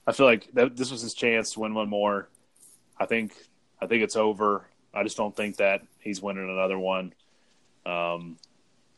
I 0.06 0.12
feel 0.12 0.26
like 0.26 0.48
that 0.54 0.76
this 0.76 0.90
was 0.90 1.02
his 1.02 1.14
chance 1.14 1.52
to 1.52 1.60
win 1.60 1.74
one 1.74 1.88
more. 1.88 2.28
I 2.98 3.06
think 3.06 3.34
I 3.80 3.86
think 3.86 4.02
it's 4.02 4.16
over. 4.16 4.66
I 4.94 5.02
just 5.02 5.16
don't 5.16 5.34
think 5.34 5.56
that 5.56 5.82
he's 6.00 6.20
winning 6.20 6.48
another 6.48 6.78
one. 6.78 7.14
Um, 7.86 8.36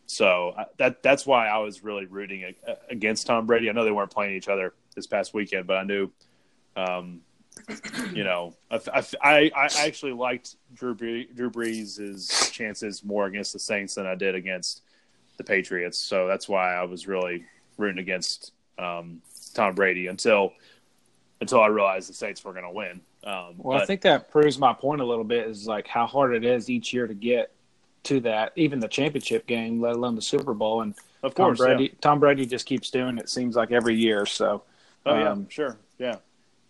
so 0.07 0.55
I, 0.57 0.67
that 0.79 1.03
that's 1.03 1.27
why 1.27 1.49
I 1.49 1.59
was 1.59 1.83
really 1.83 2.07
rooting 2.07 2.55
against 2.89 3.27
Tom 3.27 3.47
Brady. 3.47 3.69
I 3.69 3.73
know 3.73 3.85
they 3.85 3.91
weren't 3.91 4.11
playing 4.11 4.35
each 4.35 4.49
other 4.49 4.75
this 4.95 5.07
past 5.07 5.35
weekend, 5.35 5.67
but 5.67 5.77
I 5.77 5.85
knew 5.85 6.11
um, 6.77 7.21
you 8.13 8.25
know, 8.25 8.55
I, 8.71 9.05
I, 9.23 9.51
I 9.55 9.69
actually 9.79 10.13
liked 10.13 10.57
Drew 10.75 10.95
Drew 10.95 11.51
Brees' 11.51 12.53
chances 12.53 13.05
more 13.05 13.27
against 13.27 13.53
the 13.53 13.59
Saints 13.59 13.95
than 13.95 14.07
I 14.07 14.15
did 14.15 14.35
against 14.35 14.83
the 15.37 15.45
Patriots. 15.45 15.99
So 15.99 16.27
that's 16.27 16.49
why 16.49 16.75
I 16.75 16.83
was 16.83 17.07
really 17.07 17.45
rooting 17.77 17.99
against 17.99 18.53
um, 18.79 19.23
Tom 19.55 19.75
Brady 19.75 20.09
until 20.09 20.53
until 21.41 21.61
I 21.61 21.66
realized 21.66 22.09
the 22.09 22.14
Saints 22.14 22.45
were 22.45 22.53
going 22.53 22.64
to 22.64 22.70
win. 22.70 23.01
Um, 23.24 23.55
Well, 23.59 23.78
I 23.80 23.87
think 23.87 24.03
that 24.03 24.30
proves 24.30 24.59
my 24.59 24.72
point 24.72 25.01
a 25.01 25.05
little 25.05 25.24
bit 25.24 25.47
is 25.49 25.66
like 25.66 25.87
how 25.87 26.07
hard 26.07 26.35
it 26.35 26.45
is 26.45 26.70
each 26.70 26.93
year 26.93 27.07
to 27.07 27.14
get 27.14 27.53
to 28.05 28.20
that, 28.20 28.53
even 28.57 28.80
the 28.80 28.89
championship 28.89 29.47
game, 29.47 29.80
let 29.80 29.97
alone 29.97 30.14
the 30.14 30.22
Super 30.22 30.55
Bowl. 30.55 30.82
And 30.82 30.95
of 31.22 31.35
Tom 31.35 31.57
course, 31.57 31.80
yeah. 31.80 31.89
Tom 32.01 32.20
Brady 32.20 32.47
just 32.47 32.66
keeps 32.66 32.91
doing 32.91 33.18
it. 33.18 33.28
Seems 33.28 33.57
like 33.57 33.72
every 33.72 33.97
year. 33.97 34.26
So 34.26 34.62
Oh 35.07 35.18
yeah, 35.18 35.30
um, 35.30 35.49
sure, 35.49 35.76
yeah. 35.99 36.16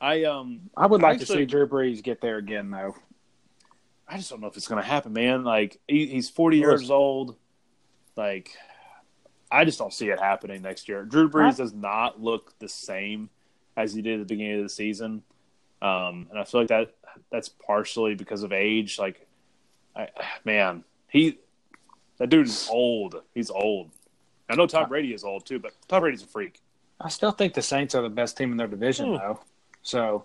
I 0.01 0.25
um, 0.25 0.71
I 0.77 0.87
would 0.87 1.03
like 1.03 1.19
to 1.19 1.23
Actually- 1.23 1.39
see 1.39 1.47
Drew 1.47 1.69
Brees 1.69 2.03
get 2.03 2.21
there 2.21 2.37
again, 2.39 2.71
though. 2.71 2.95
I 4.07 4.17
just 4.17 4.29
don't 4.29 4.41
know 4.41 4.49
if 4.49 4.57
it's 4.57 4.69
going 4.69 4.83
to 4.83 4.87
happen, 4.87 5.13
man. 5.13 5.45
Like 5.45 5.79
he, 5.89 6.07
he's 6.07 6.29
forty 6.29 6.59
years 6.59 6.91
old. 6.91 7.37
Like 8.17 8.51
I 9.51 9.65
just 9.65 9.79
don't 9.79 9.93
see 9.93 10.09
it 10.09 10.19
happening 10.19 10.63
next 10.63 10.89
year. 10.89 11.05
Drew 11.05 11.29
Brees 11.29 11.57
does 11.57 11.73
not 11.73 12.21
look 12.21 12.59
the 12.59 12.69
same 12.69 13.31
as 13.77 13.95
he 13.95 14.03
did 14.03 14.21
at 14.21 14.29
the 14.29 14.35
beginning 14.35 14.59
of 14.59 14.65
the 14.65 14.69
season, 14.69 15.23
um, 15.83 16.27
and 16.31 16.39
I 16.39 16.45
feel 16.45 16.61
like 16.61 16.69
that 16.69 16.95
that's 17.31 17.49
partially 17.49 18.15
because 18.15 18.43
of 18.43 18.53
age. 18.53 18.99
Like, 18.99 19.27
I, 19.95 20.09
man, 20.45 20.85
he 21.09 21.39
that 22.19 22.31
dude 22.31 22.47
is 22.47 22.69
old. 22.71 23.23
He's 23.35 23.51
old. 23.51 23.91
I 24.49 24.57
know 24.57 24.67
Tom 24.67 24.89
Brady 24.89 25.15
is 25.15 25.25
old 25.25 25.47
too, 25.47 25.59
but 25.59 25.73
Tom 25.89 26.01
Brady's 26.03 26.23
a 26.23 26.27
freak. 26.27 26.61
I 27.01 27.09
still 27.09 27.33
think 27.33 27.55
the 27.55 27.63
Saints 27.63 27.95
are 27.95 28.03
the 28.03 28.09
best 28.09 28.37
team 28.37 28.53
in 28.53 28.57
their 28.57 28.69
division, 28.69 29.11
Hmm. 29.11 29.17
though. 29.17 29.41
So, 29.83 30.25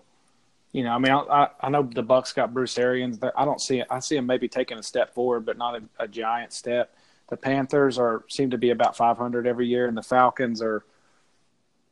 you 0.72 0.84
know, 0.84 0.92
I 0.92 0.98
mean, 0.98 1.12
I, 1.12 1.48
I, 1.60 1.68
know 1.68 1.82
the 1.82 2.02
Bucs 2.02 2.34
got 2.34 2.54
Bruce 2.54 2.78
Arians. 2.78 3.18
but 3.18 3.32
I 3.36 3.44
don't 3.44 3.60
see 3.60 3.80
it. 3.80 3.86
I 3.90 3.98
see 3.98 4.16
him 4.16 4.26
maybe 4.26 4.48
taking 4.48 4.78
a 4.78 4.82
step 4.82 5.12
forward, 5.12 5.44
but 5.44 5.58
not 5.58 5.74
a, 5.74 5.82
a 6.04 6.08
giant 6.08 6.52
step. 6.52 6.94
The 7.28 7.36
Panthers 7.36 7.98
are 7.98 8.24
seem 8.28 8.50
to 8.50 8.58
be 8.58 8.70
about 8.70 8.96
500 8.96 9.46
every 9.46 9.66
year, 9.66 9.86
and 9.86 9.96
the 9.96 10.02
Falcons 10.02 10.62
are 10.62 10.84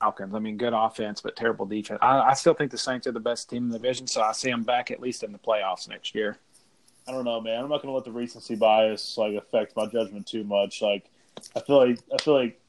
Falcons. 0.01 0.35
I 0.35 0.39
mean, 0.39 0.57
good 0.57 0.73
offense, 0.75 1.21
but 1.21 1.37
terrible 1.37 1.67
defense. 1.67 1.99
I, 2.03 2.21
I 2.21 2.35
still 2.35 2.55
think 2.55 2.71
the 2.71 2.79
Saints 2.79 3.07
are 3.07 3.13
the 3.13 3.21
best 3.21 3.51
team 3.51 3.65
in 3.65 3.69
the 3.71 3.79
division, 3.79 4.07
so 4.07 4.23
I 4.23 4.33
see 4.33 4.51
them 4.51 4.63
back 4.63 4.91
at 4.91 5.01
least 5.01 5.23
in 5.23 5.33
the 5.33 5.39
playoffs 5.39 5.89
next 5.89 6.15
year. 6.15 6.39
I 7.07 7.13
don't 7.13 7.25
know, 7.25 7.41
man. 7.41 7.63
I'm 7.65 7.71
not 7.71 7.83
going 7.83 7.89
to 7.89 7.97
let 7.97 8.05
the 8.05 8.13
recency 8.13 8.55
bias 8.55 9.17
like 9.17 9.35
affect 9.35 9.75
my 9.75 9.87
judgment 9.87 10.27
too 10.27 10.45
much. 10.45 10.83
Like, 10.83 11.11
I 11.57 11.61
feel 11.61 11.79
like 11.79 11.99
I 12.13 12.23
feel 12.23 12.35
like 12.35 12.61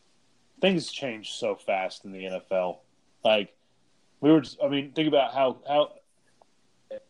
things 0.62 0.92
change 0.92 1.34
so 1.34 1.56
fast 1.56 2.06
in 2.06 2.12
the 2.12 2.24
NFL. 2.24 2.78
Like, 3.24 3.54
we 4.22 4.32
were, 4.32 4.42
just, 4.42 4.58
I 4.64 4.70
mean, 4.70 4.92
think 4.94 5.08
about 5.08 5.34
how 5.34 5.58
how 5.68 5.92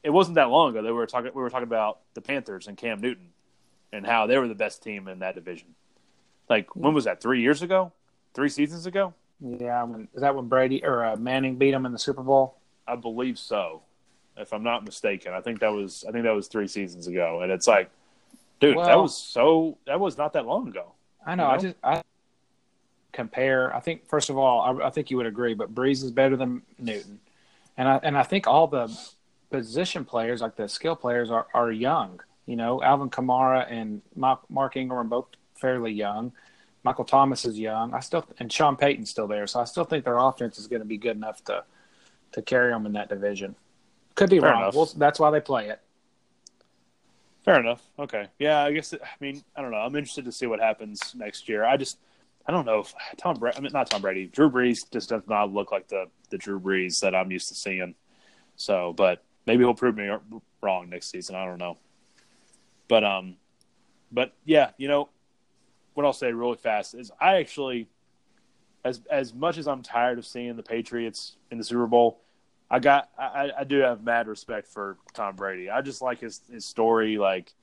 it 0.03 0.09
wasn't 0.09 0.35
that 0.35 0.49
long 0.49 0.71
ago 0.71 0.81
that 0.81 0.87
we 0.87 0.93
were 0.93 1.05
talking. 1.05 1.31
We 1.33 1.41
were 1.41 1.49
talking 1.49 1.67
about 1.67 1.99
the 2.15 2.21
Panthers 2.21 2.67
and 2.67 2.75
Cam 2.75 2.99
Newton 2.99 3.29
and 3.93 4.05
how 4.05 4.27
they 4.27 4.37
were 4.37 4.47
the 4.47 4.55
best 4.55 4.83
team 4.83 5.07
in 5.07 5.19
that 5.19 5.35
division. 5.35 5.75
Like, 6.49 6.75
when 6.75 6.93
was 6.93 7.05
that? 7.05 7.21
Three 7.21 7.41
years 7.41 7.61
ago? 7.61 7.91
Three 8.33 8.49
seasons 8.49 8.85
ago? 8.85 9.13
Yeah, 9.41 9.83
when, 9.83 10.07
is 10.13 10.21
that 10.21 10.35
when 10.35 10.47
Brady 10.47 10.83
or 10.83 11.05
uh, 11.05 11.15
Manning 11.15 11.55
beat 11.55 11.71
them 11.71 11.85
in 11.85 11.91
the 11.91 11.99
Super 11.99 12.21
Bowl? 12.21 12.57
I 12.87 12.95
believe 12.95 13.37
so, 13.37 13.81
if 14.35 14.51
I'm 14.53 14.63
not 14.63 14.83
mistaken. 14.83 15.33
I 15.33 15.41
think 15.41 15.59
that 15.59 15.71
was 15.71 16.03
I 16.07 16.11
think 16.11 16.23
that 16.25 16.35
was 16.35 16.47
three 16.47 16.67
seasons 16.67 17.07
ago, 17.07 17.41
and 17.41 17.51
it's 17.51 17.67
like, 17.67 17.89
dude, 18.59 18.77
that 18.77 18.97
was 18.97 19.15
so 19.15 19.77
that 19.85 19.99
was 19.99 20.17
not 20.17 20.33
that 20.33 20.45
long 20.45 20.67
ago. 20.67 20.93
I 21.25 21.35
know. 21.35 21.47
You 21.47 21.49
I 21.49 21.57
just 21.57 21.75
I 21.83 22.03
compare. 23.13 23.73
I 23.75 23.79
think 23.79 24.07
first 24.07 24.29
of 24.29 24.37
all, 24.37 24.81
I, 24.81 24.87
I 24.87 24.89
think 24.89 25.09
you 25.11 25.17
would 25.17 25.25
agree, 25.25 25.53
but 25.53 25.73
Brees 25.73 26.03
is 26.03 26.11
better 26.11 26.35
than 26.35 26.61
Newton, 26.77 27.19
and 27.77 27.87
I 27.87 27.99
and 28.03 28.17
I 28.17 28.23
think 28.23 28.47
all 28.47 28.67
the 28.67 28.95
position 29.51 30.05
players, 30.05 30.41
like 30.41 30.55
the 30.55 30.67
skill 30.67 30.95
players, 30.95 31.31
are 31.31 31.47
are 31.53 31.71
young. 31.71 32.19
You 32.45 32.55
know, 32.55 32.81
Alvin 32.81 33.09
Kamara 33.09 33.71
and 33.71 34.01
Mark, 34.15 34.41
Mark 34.49 34.75
Ingram 34.75 34.99
are 34.99 35.03
both 35.03 35.27
fairly 35.55 35.91
young. 35.91 36.31
Michael 36.83 37.05
Thomas 37.05 37.45
is 37.45 37.59
young. 37.59 37.93
I 37.93 37.99
still 37.99 38.25
and 38.39 38.51
Sean 38.51 38.75
Payton's 38.75 39.09
still 39.09 39.27
there, 39.27 39.47
so 39.47 39.59
I 39.59 39.65
still 39.65 39.83
think 39.83 40.05
their 40.05 40.17
offense 40.17 40.57
is 40.57 40.67
going 40.67 40.81
to 40.81 40.87
be 40.87 40.97
good 40.97 41.15
enough 41.15 41.43
to 41.45 41.63
to 42.31 42.41
carry 42.41 42.71
them 42.71 42.85
in 42.85 42.93
that 42.93 43.09
division. 43.09 43.55
Could 44.15 44.29
be 44.29 44.39
Fair 44.39 44.51
wrong. 44.51 44.71
Well, 44.73 44.89
that's 44.97 45.19
why 45.19 45.31
they 45.31 45.41
play 45.41 45.69
it. 45.69 45.79
Fair 47.43 47.59
enough. 47.59 47.81
Okay. 47.97 48.27
Yeah, 48.37 48.63
I 48.63 48.71
guess. 48.71 48.93
It, 48.93 49.01
I 49.03 49.07
mean, 49.19 49.43
I 49.55 49.61
don't 49.61 49.71
know. 49.71 49.77
I'm 49.77 49.95
interested 49.95 50.25
to 50.25 50.31
see 50.31 50.45
what 50.45 50.59
happens 50.59 51.13
next 51.15 51.47
year. 51.47 51.63
I 51.63 51.77
just, 51.77 51.97
I 52.45 52.51
don't 52.51 52.65
know 52.65 52.79
if 52.79 52.93
Tom 53.17 53.37
Brady. 53.37 53.57
I 53.57 53.61
mean, 53.61 53.71
not 53.73 53.89
Tom 53.89 54.01
Brady. 54.01 54.27
Drew 54.27 54.49
Brees 54.49 54.79
just 54.91 55.09
does 55.09 55.23
not 55.27 55.53
look 55.53 55.71
like 55.71 55.87
the 55.87 56.05
the 56.29 56.37
Drew 56.37 56.59
Brees 56.59 56.99
that 56.99 57.15
I'm 57.15 57.31
used 57.31 57.47
to 57.49 57.55
seeing. 57.55 57.95
So, 58.55 58.93
but 58.93 59.23
maybe 59.45 59.63
he'll 59.63 59.73
prove 59.73 59.95
me 59.95 60.09
wrong 60.61 60.89
next 60.89 61.11
season. 61.11 61.35
I 61.35 61.45
don't 61.45 61.57
know. 61.57 61.77
But 62.87 63.03
um, 63.03 63.37
but 64.11 64.33
yeah, 64.45 64.71
you 64.77 64.87
know, 64.87 65.09
what 65.93 66.05
I'll 66.05 66.13
say 66.13 66.31
really 66.31 66.57
fast 66.57 66.95
is 66.95 67.11
I 67.19 67.37
actually, 67.37 67.87
as 68.83 69.01
as 69.09 69.33
much 69.33 69.57
as 69.57 69.67
I'm 69.67 69.81
tired 69.81 70.17
of 70.17 70.25
seeing 70.25 70.55
the 70.55 70.63
Patriots 70.63 71.35
in 71.51 71.57
the 71.57 71.63
Super 71.63 71.87
Bowl, 71.87 72.21
I 72.69 72.79
got 72.79 73.09
I, 73.17 73.51
I 73.59 73.63
do 73.63 73.79
have 73.79 74.03
mad 74.03 74.27
respect 74.27 74.67
for 74.67 74.97
Tom 75.13 75.35
Brady. 75.35 75.69
I 75.69 75.81
just 75.81 76.01
like 76.01 76.19
his 76.19 76.41
his 76.51 76.65
story. 76.65 77.17
Like, 77.17 77.53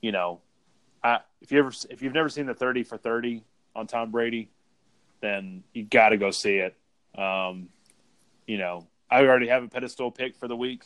you 0.00 0.12
know, 0.12 0.40
I 1.02 1.20
if 1.40 1.52
you 1.52 1.58
ever 1.58 1.72
if 1.90 2.02
you've 2.02 2.14
never 2.14 2.28
seen 2.28 2.46
the 2.46 2.54
thirty 2.54 2.84
for 2.84 2.96
thirty 2.96 3.44
on 3.74 3.86
Tom 3.86 4.10
Brady, 4.10 4.50
then 5.20 5.64
you 5.72 5.84
got 5.84 6.10
to 6.10 6.16
go 6.16 6.30
see 6.30 6.56
it. 6.56 6.76
Um, 7.18 7.68
you 8.46 8.58
know, 8.58 8.86
I 9.10 9.20
already 9.20 9.48
have 9.48 9.64
a 9.64 9.68
pedestal 9.68 10.10
pick 10.10 10.36
for 10.36 10.48
the 10.48 10.56
week, 10.56 10.84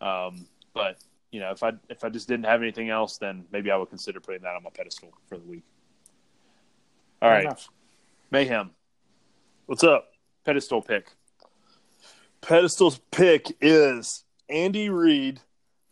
um, 0.00 0.46
but 0.74 0.98
you 1.32 1.40
know, 1.40 1.50
if 1.50 1.62
I 1.62 1.72
if 1.88 2.04
I 2.04 2.08
just 2.08 2.28
didn't 2.28 2.44
have 2.44 2.62
anything 2.62 2.90
else, 2.90 3.18
then 3.18 3.46
maybe 3.50 3.70
I 3.70 3.76
would 3.76 3.88
consider 3.88 4.20
putting 4.20 4.42
that 4.42 4.54
on 4.54 4.62
my 4.62 4.70
pedestal 4.70 5.12
for 5.26 5.38
the 5.38 5.44
week. 5.44 5.64
All 7.22 7.28
Fair 7.28 7.36
right, 7.36 7.44
enough. 7.44 7.68
mayhem 8.32 8.72
What's 9.66 9.84
up? 9.84 10.08
pedestal 10.44 10.82
pick. 10.82 11.12
Pedestal's 12.40 13.00
pick 13.12 13.56
is 13.60 14.24
Andy 14.48 14.88
Reid 14.88 15.40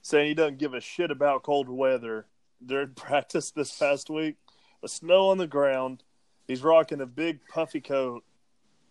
saying 0.03 0.27
he 0.27 0.35
doesn't 0.35 0.59
give 0.59 0.75
a 0.75 0.81
shit 0.81 1.13
about 1.13 1.45
cold 1.45 1.69
weather 1.69 2.27
during 2.67 2.89
practice 2.97 3.53
this 3.53 3.79
past 3.79 4.11
week. 4.11 4.39
The 4.83 4.89
snow 4.89 5.29
on 5.29 5.39
the 5.39 5.47
ground. 5.47 6.03
He's 6.49 6.65
rocking 6.65 7.01
a 7.01 7.07
big 7.07 7.39
puffy 7.49 7.81
coat 7.81 8.25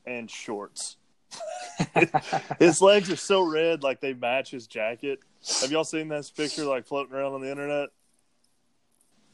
and 0.06 0.32
shorts. 0.32 0.96
his 2.60 2.82
legs 2.82 3.12
are 3.12 3.18
so 3.18 3.42
red, 3.42 3.84
like 3.84 4.00
they 4.00 4.14
match 4.14 4.50
his 4.50 4.66
jacket. 4.66 5.20
Have 5.60 5.72
y'all 5.74 5.84
seen 5.84 6.08
this 6.08 6.32
picture 6.32 6.64
like 6.64 6.88
floating 6.88 7.14
around 7.14 7.34
on 7.34 7.42
the 7.42 7.52
internet? 7.52 7.90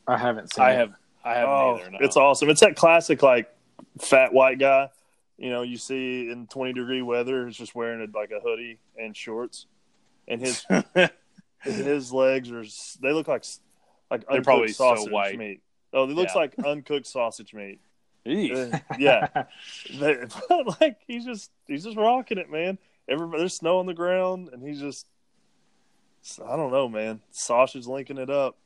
I 0.07 0.17
haven't 0.17 0.51
seen. 0.51 0.65
I 0.65 0.71
it. 0.71 0.77
have 0.77 0.93
I 1.25 1.33
haven't 1.33 1.49
Oh, 1.49 1.75
either. 1.81 1.91
No. 1.91 1.97
it's 2.01 2.15
awesome. 2.17 2.49
It's 2.49 2.61
that 2.61 2.75
classic 2.75 3.21
like 3.23 3.53
fat 3.99 4.31
white 4.33 4.59
guy, 4.59 4.89
you 5.37 5.49
know, 5.49 5.63
you 5.63 5.77
see 5.77 6.29
in 6.29 6.47
twenty 6.47 6.73
degree 6.73 7.01
weather. 7.01 7.45
He's 7.47 7.57
just 7.57 7.75
wearing 7.75 8.01
a, 8.01 8.17
like 8.17 8.31
a 8.31 8.39
hoodie 8.39 8.79
and 8.97 9.15
shorts, 9.17 9.65
and 10.27 10.39
his 10.39 10.65
his 11.63 12.13
legs 12.13 12.51
are 12.51 12.63
they 13.01 13.11
look 13.11 13.27
like 13.27 13.43
like 14.11 14.21
They're 14.21 14.29
uncooked 14.37 14.45
probably 14.45 14.67
so 14.69 14.95
sausage 14.95 15.11
white. 15.11 15.37
meat. 15.37 15.61
Oh, 15.93 16.03
it 16.03 16.09
looks 16.09 16.33
Yeah. 16.35 16.41
like 16.41 16.53
uncooked 16.63 17.07
sausage 17.07 17.53
meat. 17.53 17.79
Uh, 18.27 18.79
yeah, 18.97 19.27
they, 19.99 20.17
but 20.49 20.79
like 20.81 20.97
he's 21.07 21.25
just 21.25 21.51
he's 21.67 21.83
just 21.83 21.97
rocking 21.97 22.37
it, 22.37 22.51
man. 22.51 22.77
Everybody, 23.07 23.39
there's 23.39 23.53
snow 23.53 23.79
on 23.79 23.85
the 23.87 23.93
ground, 23.93 24.49
and 24.51 24.61
he's 24.63 24.79
just 24.79 25.07
I 26.43 26.55
don't 26.55 26.71
know, 26.71 26.87
man. 26.89 27.19
Sausage 27.31 27.85
linking 27.87 28.17
it 28.17 28.29
up. 28.31 28.57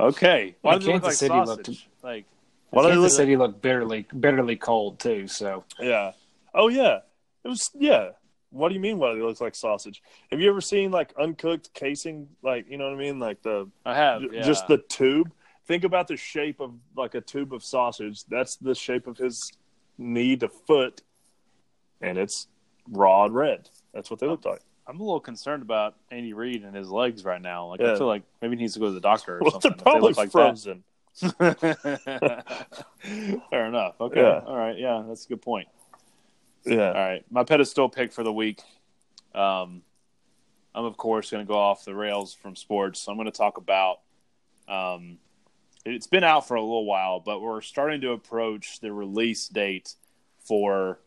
Okay. 0.00 0.56
Why 0.62 0.76
does 0.76 0.86
it 0.86 0.92
look 0.92 1.02
like 1.02 1.02
Kansas 1.02 1.18
City 1.18 1.34
sausage? 1.34 1.68
looked- 1.68 1.88
Like 2.02 2.24
Why 2.70 2.82
do 2.82 2.88
they 2.88 2.94
Kansas 2.94 3.12
look- 3.12 3.16
City 3.16 3.36
looked 3.36 3.62
bitterly 3.62 4.06
bitterly 4.18 4.56
cold 4.56 4.98
too. 5.00 5.26
So 5.28 5.64
Yeah. 5.80 6.12
Oh 6.54 6.68
yeah. 6.68 7.00
It 7.44 7.48
was 7.48 7.70
yeah. 7.74 8.10
What 8.50 8.68
do 8.68 8.74
you 8.74 8.80
mean? 8.80 8.98
What 8.98 9.16
it 9.16 9.22
looks 9.22 9.40
like 9.40 9.54
sausage? 9.54 10.02
Have 10.30 10.40
you 10.40 10.48
ever 10.48 10.60
seen 10.60 10.90
like 10.90 11.12
uncooked 11.18 11.72
casing? 11.74 12.28
Like 12.42 12.70
you 12.70 12.78
know 12.78 12.84
what 12.88 12.94
I 12.94 12.98
mean? 12.98 13.18
Like 13.18 13.42
the 13.42 13.68
I 13.84 13.94
have 13.94 14.22
yeah. 14.32 14.42
just 14.42 14.66
the 14.68 14.78
tube. 14.78 15.32
Think 15.66 15.82
about 15.84 16.06
the 16.08 16.16
shape 16.16 16.60
of 16.60 16.74
like 16.96 17.14
a 17.14 17.20
tube 17.20 17.52
of 17.52 17.64
sausage. 17.64 18.24
That's 18.24 18.56
the 18.56 18.74
shape 18.74 19.06
of 19.06 19.18
his 19.18 19.52
knee 19.98 20.36
to 20.36 20.48
foot, 20.48 21.02
and 22.00 22.16
it's 22.18 22.46
raw 22.88 23.26
red. 23.30 23.68
That's 23.92 24.10
what 24.10 24.20
they 24.20 24.26
look 24.28 24.44
like. 24.44 24.60
I'm 24.88 25.00
a 25.00 25.02
little 25.02 25.20
concerned 25.20 25.62
about 25.62 25.96
Andy 26.10 26.32
Reid 26.32 26.62
and 26.64 26.74
his 26.74 26.88
legs 26.88 27.24
right 27.24 27.42
now. 27.42 27.66
Like 27.68 27.80
I 27.80 27.96
feel 27.96 28.06
like 28.06 28.22
maybe 28.40 28.56
he 28.56 28.62
needs 28.62 28.74
to 28.74 28.80
go 28.80 28.86
to 28.86 28.92
the 28.92 29.00
doctor 29.00 29.38
or 29.38 29.40
Well, 29.42 29.60
something. 29.60 29.72
they're 29.84 29.94
if 29.96 30.00
they 30.00 30.00
look 30.00 30.16
like 30.16 30.30
frozen. 30.30 30.84
Fair 33.50 33.66
enough. 33.66 34.00
Okay. 34.00 34.20
Yeah. 34.20 34.40
All 34.46 34.56
right. 34.56 34.78
Yeah, 34.78 35.02
that's 35.08 35.24
a 35.26 35.28
good 35.28 35.42
point. 35.42 35.68
Yeah. 36.64 36.88
All 36.88 36.94
right. 36.94 37.24
My 37.30 37.44
pedestal 37.44 37.88
pick 37.88 38.12
for 38.12 38.22
the 38.22 38.32
week. 38.32 38.60
Um, 39.34 39.82
I'm 40.74 40.84
of 40.84 40.96
course 40.96 41.30
going 41.30 41.44
to 41.44 41.48
go 41.48 41.58
off 41.58 41.84
the 41.84 41.94
rails 41.94 42.34
from 42.34 42.54
sports. 42.56 43.00
So 43.00 43.10
I'm 43.12 43.18
going 43.18 43.26
to 43.30 43.36
talk 43.36 43.56
about. 43.56 44.00
Um, 44.68 45.18
it's 45.84 46.06
been 46.08 46.24
out 46.24 46.48
for 46.48 46.56
a 46.56 46.60
little 46.60 46.84
while, 46.84 47.20
but 47.20 47.40
we're 47.40 47.60
starting 47.60 48.00
to 48.00 48.10
approach 48.10 48.80
the 48.80 48.92
release 48.92 49.48
date 49.48 49.94
for 50.40 50.98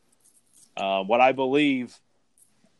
uh, 0.77 1.03
what 1.03 1.19
I 1.19 1.33
believe 1.33 1.97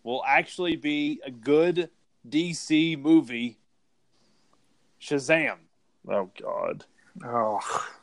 will 0.10 0.24
actually 0.26 0.76
be 0.76 1.22
a 1.24 1.30
good 1.32 1.90
DC 2.28 3.00
movie. 3.00 3.58
Shazam. 5.00 5.58
Oh 6.08 6.30
God, 6.42 6.86
Oh, 7.24 7.60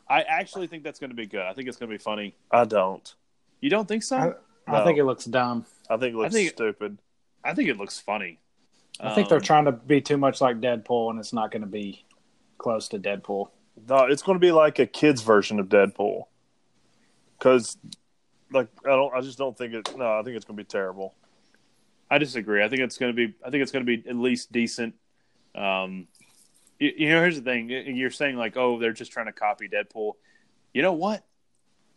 I 0.08 0.22
actually 0.22 0.66
think 0.66 0.84
that's 0.84 0.98
going 1.00 1.10
to 1.10 1.16
be 1.16 1.26
good. 1.26 1.40
I 1.40 1.52
think 1.52 1.68
it's 1.68 1.76
going 1.76 1.90
to 1.90 1.94
be 1.94 2.02
funny. 2.02 2.36
I 2.50 2.64
don't. 2.64 3.12
You 3.60 3.70
don't 3.70 3.88
think 3.88 4.02
so? 4.02 4.16
I, 4.16 4.72
I 4.72 4.78
No. 4.78 4.84
think 4.84 4.98
it 4.98 5.04
looks 5.04 5.24
dumb. 5.24 5.66
I 5.90 5.96
think 5.96 6.14
it 6.14 6.18
looks 6.18 6.34
think- 6.34 6.50
stupid. 6.50 6.98
I 7.44 7.54
think 7.54 7.68
it 7.68 7.76
looks 7.76 7.98
funny. 7.98 8.38
I 9.00 9.14
think 9.14 9.28
they're 9.28 9.38
Um, 9.38 9.44
trying 9.44 9.64
to 9.66 9.72
be 9.72 10.00
too 10.00 10.16
much 10.16 10.40
like 10.40 10.56
Deadpool, 10.60 11.10
and 11.10 11.18
it's 11.18 11.32
not 11.32 11.50
going 11.50 11.60
to 11.62 11.68
be 11.68 12.04
close 12.58 12.88
to 12.88 12.98
Deadpool. 12.98 13.50
No, 13.88 14.04
it's 14.06 14.22
going 14.22 14.36
to 14.36 14.40
be 14.40 14.52
like 14.52 14.78
a 14.78 14.86
kids 14.86 15.20
version 15.22 15.60
of 15.60 15.66
Deadpool. 15.68 16.24
Because, 17.38 17.76
like, 18.50 18.68
I 18.84 18.90
don't. 18.90 19.14
I 19.14 19.20
just 19.20 19.36
don't 19.38 19.56
think 19.56 19.74
it. 19.74 19.96
No, 19.96 20.18
I 20.18 20.22
think 20.22 20.34
it's 20.36 20.44
going 20.46 20.56
to 20.56 20.62
be 20.62 20.66
terrible. 20.66 21.14
I 22.10 22.18
disagree. 22.18 22.62
I 22.64 22.68
think 22.68 22.82
it's 22.82 22.98
going 22.98 23.14
to 23.14 23.26
be. 23.26 23.34
I 23.44 23.50
think 23.50 23.62
it's 23.62 23.72
going 23.72 23.84
to 23.84 23.96
be 23.96 24.08
at 24.08 24.16
least 24.16 24.52
decent. 24.52 24.94
Um, 25.54 26.06
you, 26.78 26.92
you 26.96 27.08
know, 27.08 27.20
here's 27.20 27.36
the 27.36 27.42
thing. 27.42 27.68
You're 27.70 28.10
saying 28.10 28.36
like, 28.36 28.56
oh, 28.56 28.78
they're 28.78 28.92
just 28.92 29.10
trying 29.12 29.26
to 29.26 29.32
copy 29.32 29.68
Deadpool. 29.68 30.12
You 30.72 30.82
know 30.82 30.92
what? 30.92 31.24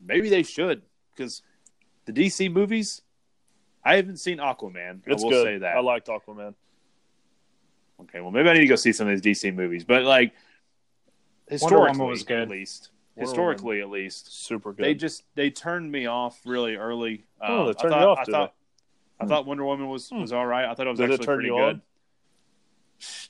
Maybe 0.01 0.29
they 0.29 0.43
should 0.43 0.81
because 1.15 1.41
the 2.05 2.13
DC 2.13 2.51
movies. 2.51 3.01
I 3.83 3.95
haven't 3.95 4.17
seen 4.17 4.39
Aquaman. 4.39 5.01
I 5.07 5.13
will 5.13 5.29
good. 5.29 5.43
say 5.45 5.57
that. 5.59 5.77
I 5.77 5.79
liked 5.79 6.07
Aquaman. 6.07 6.53
okay, 8.01 8.19
well, 8.19 8.31
maybe 8.31 8.49
I 8.49 8.53
need 8.53 8.59
to 8.61 8.67
go 8.67 8.75
see 8.75 8.91
some 8.91 9.07
of 9.07 9.21
these 9.21 9.37
DC 9.43 9.53
movies, 9.55 9.83
but 9.85 10.03
like 10.03 10.33
historically, 11.49 12.05
was 12.05 12.23
good. 12.23 12.41
at 12.41 12.49
least 12.49 12.91
historically, 13.15 13.81
at 13.81 13.89
least 13.89 14.33
Super 14.45 14.73
good. 14.73 14.85
they 14.85 14.93
just 14.93 15.23
they 15.35 15.49
turned 15.49 15.91
me 15.91 16.05
off 16.07 16.39
really 16.45 16.75
early. 16.75 17.25
Oh, 17.41 17.65
they 17.65 17.69
Um, 17.71 17.75
turned 17.75 17.93
I 17.93 17.99
you 17.99 18.03
thought, 18.03 18.19
off, 18.19 18.19
I 18.27 18.31
thought? 18.31 18.53
I 19.19 19.25
thought 19.25 19.45
Wonder 19.45 19.65
Woman 19.65 19.89
was 19.89 20.09
Hmm. 20.09 20.21
was 20.21 20.31
all 20.33 20.45
right. 20.45 20.65
I 20.65 20.73
thought 20.73 20.87
it 20.87 20.91
was 20.91 20.99
Did 20.99 21.11
actually 21.11 21.25
turn 21.25 21.35
pretty 21.37 21.49
good. 21.49 21.75
on? 21.75 21.81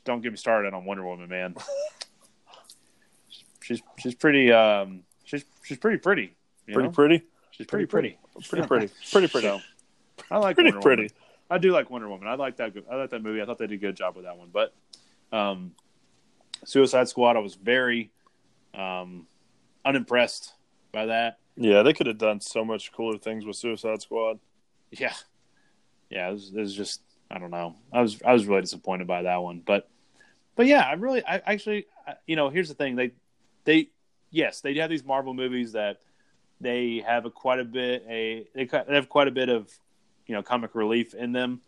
Don't 0.05 0.21
get 0.21 0.31
me 0.31 0.37
started 0.37 0.73
on 0.73 0.85
Wonder 0.85 1.03
Woman, 1.05 1.29
man. 1.29 1.55
she's 3.61 3.81
she's 3.97 4.15
pretty 4.15 4.51
um 4.51 5.03
she's 5.23 5.45
she's 5.63 5.77
pretty 5.77 5.97
pretty. 5.97 6.35
pretty 6.65 6.87
know? 6.87 6.91
pretty. 6.91 7.23
She's 7.51 7.67
pretty 7.67 7.85
pretty. 7.85 8.17
Pretty 8.47 8.65
pretty. 8.67 8.89
Pretty 9.11 9.27
pretty. 9.27 9.47
So, 9.47 9.59
I 10.31 10.37
like 10.37 10.55
Pretty 10.55 10.71
Wonder 10.71 10.81
pretty. 10.81 11.01
Woman. 11.03 11.13
I 11.51 11.57
do 11.57 11.71
like 11.71 11.89
Wonder 11.89 12.07
Woman. 12.07 12.27
I 12.27 12.35
like 12.35 12.57
that. 12.57 12.73
I 12.91 12.95
like 12.95 13.09
that 13.09 13.23
movie. 13.23 13.41
I 13.41 13.45
thought 13.45 13.57
they 13.57 13.67
did 13.67 13.75
a 13.75 13.77
good 13.77 13.95
job 13.95 14.15
with 14.15 14.25
that 14.25 14.37
one. 14.37 14.49
But 14.53 14.73
um, 15.31 15.71
Suicide 16.63 17.07
Squad, 17.09 17.35
I 17.35 17.39
was 17.39 17.55
very 17.55 18.11
um, 18.73 19.25
unimpressed 19.83 20.53
by 20.91 21.07
that. 21.07 21.39
Yeah, 21.57 21.81
they 21.83 21.91
could 21.93 22.07
have 22.07 22.17
done 22.19 22.39
so 22.39 22.63
much 22.63 22.91
cooler 22.91 23.17
things 23.17 23.45
with 23.45 23.55
Suicide 23.55 24.01
Squad. 24.01 24.39
Yeah, 24.91 25.13
yeah. 26.09 26.29
It 26.29 26.33
was, 26.33 26.51
it 26.55 26.59
was 26.59 26.75
just 26.75 27.01
I 27.31 27.37
don't 27.39 27.51
know. 27.51 27.75
I 27.93 28.01
was 28.01 28.21
I 28.23 28.33
was 28.33 28.45
really 28.45 28.61
disappointed 28.61 29.07
by 29.07 29.23
that 29.23 29.37
one. 29.37 29.61
But 29.65 29.89
but 30.55 30.65
yeah, 30.67 30.81
I 30.81 30.93
really 30.93 31.23
I 31.25 31.41
actually 31.45 31.85
I- 32.07 32.15
you 32.25 32.35
know 32.35 32.49
here's 32.49 32.69
the 32.69 32.75
thing 32.75 32.95
they 32.95 33.11
they 33.65 33.89
yes 34.31 34.61
they 34.61 34.73
have 34.75 34.89
these 34.89 35.03
Marvel 35.03 35.33
movies 35.33 35.73
that 35.73 35.99
they 36.61 37.03
have 37.05 37.25
a 37.25 37.29
quite 37.29 37.59
a 37.59 37.63
bit 37.65 38.03
a 38.09 38.47
they 38.53 38.65
they 38.65 38.95
have 38.95 39.09
quite 39.09 39.27
a 39.27 39.31
bit 39.31 39.49
of 39.49 39.71
you 40.27 40.35
know 40.35 40.41
comic 40.43 40.75
relief 40.75 41.13
in 41.13 41.31
them. 41.31 41.61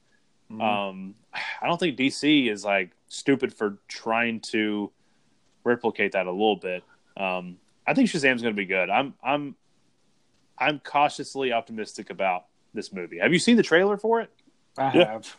Mhm. 0.52 0.62
Um, 0.62 1.16
I 1.62 1.68
don't 1.68 1.80
think 1.80 1.98
DC 1.98 2.50
is 2.52 2.66
like 2.66 2.92
stupid 3.08 3.54
for 3.54 3.78
trying 3.88 4.42
to 4.52 4.92
replicate 5.64 6.12
that 6.14 6.26
a 6.26 6.32
little 6.32 6.58
bit. 6.58 6.84
Um, 7.16 7.58
I 7.88 7.94
think 7.94 8.10
Shazam's 8.10 8.42
going 8.42 8.54
to 8.54 8.62
be 8.62 8.66
good. 8.66 8.90
I'm 8.90 9.14
I'm 9.24 9.56
I'm 10.58 10.80
cautiously 10.80 11.54
optimistic 11.54 12.10
about 12.10 12.46
this 12.74 12.92
movie. 12.94 13.20
Have 13.20 13.34
you 13.34 13.40
seen 13.40 13.58
the 13.58 13.64
trailer 13.64 13.98
for 13.98 14.22
it? 14.22 14.30
I 14.78 14.92
Yeah. 14.98 15.12
have. 15.14 15.36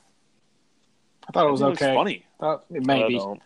I 1.28 1.32
thought 1.32 1.46
it 1.46 1.50
was 1.50 1.60
think 1.60 1.70
looks 1.70 1.82
okay. 1.82 1.94
funny. 1.94 2.26
Thought- 2.40 2.64
I 2.74 2.78
maybe. 2.80 3.18
don't. 3.18 3.40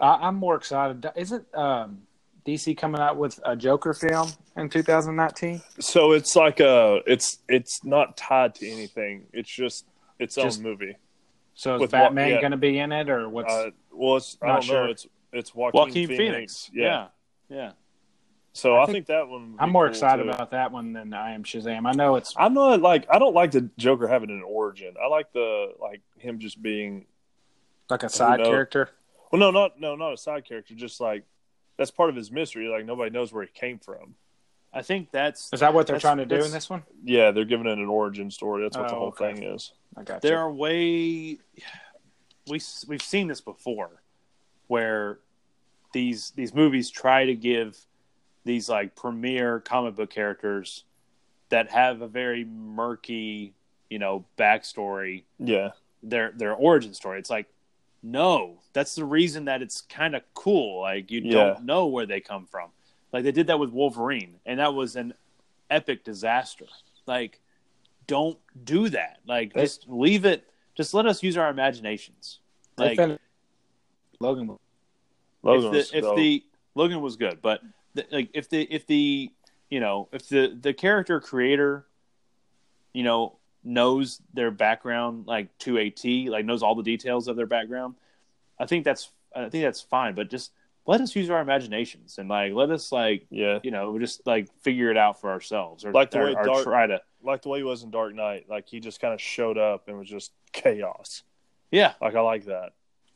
I, 0.00 0.14
I'm 0.28 0.34
more 0.36 0.56
excited. 0.56 1.06
Isn't 1.16 1.46
um, 1.54 2.02
DC 2.46 2.76
coming 2.76 3.00
out 3.00 3.16
with 3.16 3.38
a 3.44 3.56
Joker 3.56 3.94
film 3.94 4.30
in 4.56 4.68
2019? 4.68 5.62
So 5.80 6.12
it's 6.12 6.36
like 6.36 6.60
a. 6.60 7.00
It's 7.06 7.38
it's 7.48 7.84
not 7.84 8.16
tied 8.16 8.54
to 8.56 8.68
anything. 8.68 9.26
It's 9.32 9.50
just 9.50 9.86
its 10.18 10.34
Just- 10.34 10.58
own 10.58 10.64
movie. 10.64 10.96
So 11.54 11.74
is 11.76 11.80
With 11.82 11.92
what- 11.92 11.98
Batman 11.98 12.30
yeah. 12.30 12.40
going 12.40 12.52
to 12.52 12.56
be 12.56 12.78
in 12.78 12.92
it, 12.92 13.08
or 13.10 13.28
what's? 13.28 13.52
Uh, 13.52 13.70
well, 13.90 14.16
it's 14.16 14.38
I 14.42 14.46
Not 14.46 14.52
don't 14.54 14.62
sure. 14.62 14.84
know. 14.84 14.90
It's 14.90 15.06
it's 15.32 15.54
Joaquin, 15.54 15.78
Joaquin 15.80 16.08
Phoenix. 16.08 16.18
Phoenix. 16.18 16.70
Yeah. 16.74 17.06
yeah, 17.48 17.56
yeah. 17.56 17.72
So 18.54 18.74
I 18.76 18.82
I 18.82 18.86
think- 18.86 18.96
think, 18.96 19.06
that 19.06 19.28
one. 19.28 19.52
would 19.52 19.60
I'm 19.60 19.70
more 19.70 19.84
cool, 19.84 19.90
excited 19.90 20.24
too. 20.24 20.30
about 20.30 20.50
that 20.50 20.72
one 20.72 20.92
than 20.92 21.14
I 21.14 21.32
am 21.32 21.42
Shazam. 21.42 21.86
I 21.86 21.92
know 21.92 22.16
it's 22.16 22.34
I'm 22.36 22.52
not 22.54 22.80
like 22.82 23.06
I 23.10 23.18
don't 23.18 23.34
like 23.34 23.50
the 23.52 23.68
Joker 23.78 24.06
having 24.06 24.30
an 24.30 24.42
origin. 24.42 24.94
I 25.02 25.06
like 25.08 25.32
the 25.32 25.72
like 25.80 26.02
him 26.18 26.38
just 26.38 26.60
being 26.62 27.06
like 27.88 28.02
a 28.02 28.08
side 28.08 28.40
knows? 28.40 28.48
character. 28.48 28.90
well, 29.30 29.38
no, 29.40 29.50
not 29.50 29.80
no, 29.80 29.96
not 29.96 30.12
a 30.12 30.16
side 30.18 30.44
character. 30.44 30.74
Just 30.74 31.00
like 31.00 31.24
that's 31.78 31.90
part 31.90 32.10
of 32.10 32.16
his 32.16 32.30
mystery. 32.30 32.68
Like 32.68 32.84
nobody 32.84 33.10
knows 33.10 33.32
where 33.32 33.42
he 33.42 33.48
came 33.52 33.78
from. 33.78 34.14
I 34.74 34.82
think 34.82 35.10
that's 35.10 35.50
Is 35.52 35.60
that 35.60 35.72
what 35.74 35.86
they're 35.86 35.98
trying 35.98 36.16
to 36.18 36.26
do 36.26 36.36
in 36.42 36.50
this 36.50 36.68
one? 36.70 36.82
Yeah, 37.04 37.30
they're 37.30 37.44
giving 37.44 37.66
it 37.66 37.76
an 37.78 37.88
origin 37.88 38.30
story. 38.30 38.62
That's 38.62 38.76
what 38.76 38.88
the 38.88 38.94
Oh, 38.94 38.98
whole 38.98 39.08
okay. 39.08 39.34
thing 39.34 39.42
is. 39.44 39.72
I 39.96 40.02
got 40.02 40.20
there 40.22 40.32
you. 40.34 40.38
are 40.38 40.52
way 40.52 41.38
we 42.48 42.60
we've 42.88 43.02
seen 43.02 43.28
this 43.28 43.40
before 43.40 44.02
where 44.66 45.18
these 45.92 46.30
these 46.36 46.54
movies 46.54 46.90
try 46.90 47.24
to 47.26 47.34
give 47.34 47.78
these 48.44 48.68
like 48.68 48.94
premier 48.96 49.60
comic 49.60 49.94
book 49.96 50.10
characters 50.10 50.84
that 51.50 51.70
have 51.70 52.00
a 52.02 52.08
very 52.08 52.44
murky 52.44 53.54
you 53.90 53.98
know 53.98 54.24
backstory. 54.38 55.24
Yeah, 55.38 55.70
their 56.02 56.32
their 56.36 56.54
origin 56.54 56.94
story. 56.94 57.18
It's 57.18 57.30
like 57.30 57.46
no 58.02 58.58
that's 58.72 58.94
the 58.94 59.04
reason 59.04 59.44
that 59.44 59.62
it's 59.62 59.82
kind 59.82 60.14
of 60.16 60.22
cool. 60.34 60.80
Like 60.80 61.10
you 61.10 61.20
Yeah. 61.22 61.32
don't 61.32 61.64
know 61.64 61.86
where 61.86 62.06
they 62.06 62.20
come 62.20 62.46
from. 62.46 62.70
Like 63.12 63.22
they 63.24 63.32
did 63.32 63.46
that 63.48 63.58
with 63.58 63.70
wolverine 63.70 64.36
and 64.46 64.58
that 64.58 64.74
was 64.74 64.96
an 64.96 65.14
epic 65.70 66.04
disaster. 66.04 66.64
Like 67.06 67.38
don't 68.06 68.38
do 68.64 68.88
that. 68.88 69.18
Like 69.26 69.52
They- 69.52 69.62
just 69.62 69.88
leave 69.88 70.24
it. 70.24 70.48
Just 70.74 70.94
let 70.94 71.04
us 71.06 71.22
use 71.22 71.36
our 71.36 71.50
imaginations. 71.50 72.40
Like 72.78 72.98
Logan. 72.98 73.18
Logan 74.20 74.58
if 75.66 75.72
was 75.72 75.90
the, 75.90 75.98
if 75.98 76.16
the 76.16 76.44
Logan 76.74 77.02
was 77.02 77.16
good, 77.16 77.42
but 77.42 77.60
the, 77.94 78.06
like 78.10 78.30
if 78.34 78.48
the 78.48 78.62
if 78.62 78.86
the 78.86 79.30
you 79.70 79.80
know 79.80 80.08
if 80.12 80.28
the 80.28 80.56
the 80.60 80.72
character 80.74 81.20
creator, 81.20 81.86
you 82.92 83.02
know, 83.02 83.36
knows 83.64 84.20
their 84.34 84.50
background 84.50 85.26
like 85.26 85.56
to 85.58 85.78
a 85.78 85.90
T, 85.90 86.28
like 86.30 86.44
knows 86.44 86.62
all 86.62 86.74
the 86.74 86.82
details 86.82 87.28
of 87.28 87.36
their 87.36 87.46
background, 87.46 87.94
I 88.58 88.66
think 88.66 88.84
that's 88.84 89.10
I 89.34 89.48
think 89.48 89.64
that's 89.64 89.80
fine. 89.80 90.14
But 90.14 90.30
just 90.30 90.52
let 90.84 91.00
us 91.00 91.14
use 91.14 91.30
our 91.30 91.40
imaginations 91.40 92.18
and 92.18 92.28
like 92.28 92.52
let 92.54 92.70
us 92.70 92.90
like 92.92 93.26
yeah, 93.30 93.60
you 93.62 93.70
know 93.70 93.98
just 93.98 94.26
like 94.26 94.52
figure 94.62 94.90
it 94.90 94.96
out 94.96 95.20
for 95.20 95.30
ourselves 95.30 95.84
or 95.84 95.92
Like 95.92 96.10
the 96.10 96.20
or, 96.20 96.24
way 96.26 96.34
or 96.34 96.44
Dark- 96.44 96.64
try 96.64 96.86
to 96.86 97.00
like 97.22 97.42
the 97.42 97.48
way 97.48 97.60
he 97.60 97.64
was 97.64 97.82
in 97.84 97.90
Dark 97.90 98.14
Knight. 98.14 98.46
Like 98.48 98.68
he 98.68 98.80
just 98.80 99.00
kind 99.00 99.14
of 99.14 99.20
showed 99.20 99.58
up 99.58 99.86
and 99.88 99.98
was 99.98 100.08
just 100.08 100.32
chaos. 100.52 101.22
yeah 101.70 101.92
Like 102.00 102.14
I 102.16 102.20
like 102.20 102.46
that. 102.46 102.72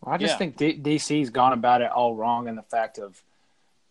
I 0.06 0.16
just 0.18 0.34
Yeah. 0.34 0.38
think 0.38 0.56
D- 0.56 0.78
DC's 0.80 1.30
gone 1.30 1.52
about 1.52 1.80
it 1.82 1.90
all 1.90 2.14
wrong 2.14 2.46
in 2.48 2.54
the 2.54 2.62
fact 2.62 2.98
of 2.98 3.20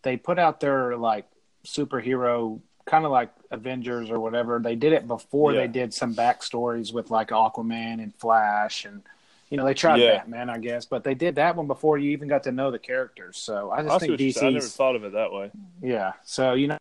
they 0.05 0.15
put 0.15 0.37
out 0.39 0.59
their 0.59 0.95
like 0.95 1.25
superhero 1.65 2.61
kind 2.85 3.03
of 3.05 3.11
like 3.11 3.31
Avengers 3.49 4.11
or 4.11 4.19
whatever. 4.19 4.59
They 4.59 4.75
did 4.75 4.93
it 4.93 5.07
before 5.07 5.51
Yeah. 5.51 5.61
they 5.61 5.67
did 5.67 5.93
some 5.93 6.13
backstories 6.15 6.93
with 6.93 7.09
like 7.09 7.29
Aquaman 7.29 8.01
and 8.01 8.13
Flash 8.15 8.85
and 8.85 9.01
you 9.49 9.57
know 9.57 9.65
they 9.65 9.73
tried 9.73 9.97
Yeah. 9.99 10.17
Batman 10.19 10.49
I 10.51 10.59
guess, 10.59 10.85
but 10.85 11.03
they 11.03 11.15
did 11.15 11.35
that 11.35 11.55
one 11.55 11.65
before 11.65 11.97
you 11.97 12.11
even 12.11 12.27
got 12.27 12.43
to 12.43 12.51
know 12.51 12.69
the 12.69 12.77
characters. 12.79 13.37
So 13.37 13.71
I 13.71 13.81
just 13.81 13.95
I, 13.95 13.97
think 13.97 14.11
what. 14.11 14.43
I 14.43 14.49
never 14.51 14.65
thought 14.67 14.95
of 14.95 15.03
it 15.03 15.13
that 15.13 15.31
way. 15.33 15.49
yeah. 15.81 16.13
So 16.23 16.53
you 16.53 16.67
know 16.67 16.77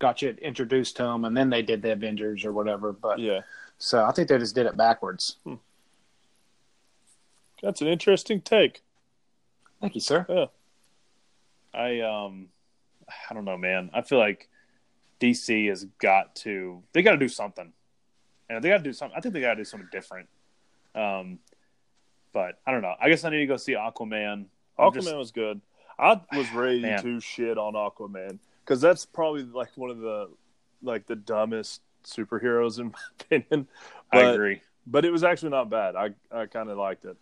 got 0.00 0.20
you 0.22 0.30
introduced 0.42 0.96
to 0.96 1.04
them 1.04 1.24
and 1.24 1.36
then 1.36 1.48
they 1.50 1.62
did 1.62 1.80
the 1.82 1.92
Avengers 1.92 2.44
or 2.44 2.52
whatever. 2.52 2.92
But 2.92 3.20
Yeah, 3.20 3.42
so 3.78 4.04
I 4.04 4.10
think 4.10 4.28
they 4.28 4.38
just 4.38 4.54
did 4.56 4.66
it 4.66 4.76
backwards. 4.76 5.36
Hmm. 5.44 5.54
that's 7.62 7.80
an 7.80 7.86
interesting 7.86 8.40
take. 8.40 8.82
Thank 9.80 9.94
you, 9.94 10.00
sir. 10.00 10.26
Yeah, 10.28 10.46
I 11.74 12.00
um 12.00 12.48
I 13.30 13.34
don't 13.34 13.44
know, 13.44 13.56
man. 13.58 13.90
I 13.92 14.02
feel 14.02 14.18
like 14.18 14.48
DC 15.20 15.68
has 15.68 15.84
got 16.00 16.34
to 16.36 16.82
they 16.92 17.02
got 17.02 17.12
to 17.12 17.18
do 17.18 17.28
something, 17.28 17.72
and 18.48 18.62
they 18.64 18.68
got 18.68 18.78
to 18.78 18.82
do 18.84 18.92
something. 18.92 19.16
I 19.16 19.20
think 19.20 19.34
they 19.34 19.40
got 19.40 19.54
to 19.54 19.56
do 19.56 19.64
something 19.64 19.88
different. 19.92 20.28
Um, 20.94 21.38
but 22.32 22.58
I 22.66 22.72
don't 22.72 22.82
know. 22.82 22.94
I 23.00 23.08
guess 23.08 23.24
I 23.24 23.30
need 23.30 23.38
to 23.38 23.46
go 23.46 23.56
see 23.56 23.72
Aquaman. 23.72 24.46
I'm 24.78 24.90
Aquaman 24.90 24.94
just- 24.94 25.14
was 25.16 25.30
good. 25.30 25.60
I 25.98 26.18
was 26.34 26.50
ready 26.52 26.80
Man. 26.80 27.02
to 27.02 27.20
shit 27.20 27.58
on 27.58 27.74
Aquaman 27.74 28.38
because 28.64 28.80
that's 28.80 29.04
probably 29.04 29.42
like 29.42 29.68
one 29.76 29.90
of 29.90 29.98
the 29.98 30.30
like 30.82 31.06
the 31.06 31.16
dumbest 31.16 31.82
superheroes 32.04 32.78
in 32.78 32.86
my 32.92 32.98
opinion. 33.20 33.68
I 34.10 34.20
agree. 34.20 34.62
But 34.86 35.04
it 35.04 35.10
was 35.10 35.22
actually 35.24 35.50
not 35.50 35.68
bad. 35.68 35.96
I 35.96 36.10
I 36.32 36.46
kind 36.46 36.70
of 36.70 36.78
liked 36.78 37.04
it. 37.04 37.16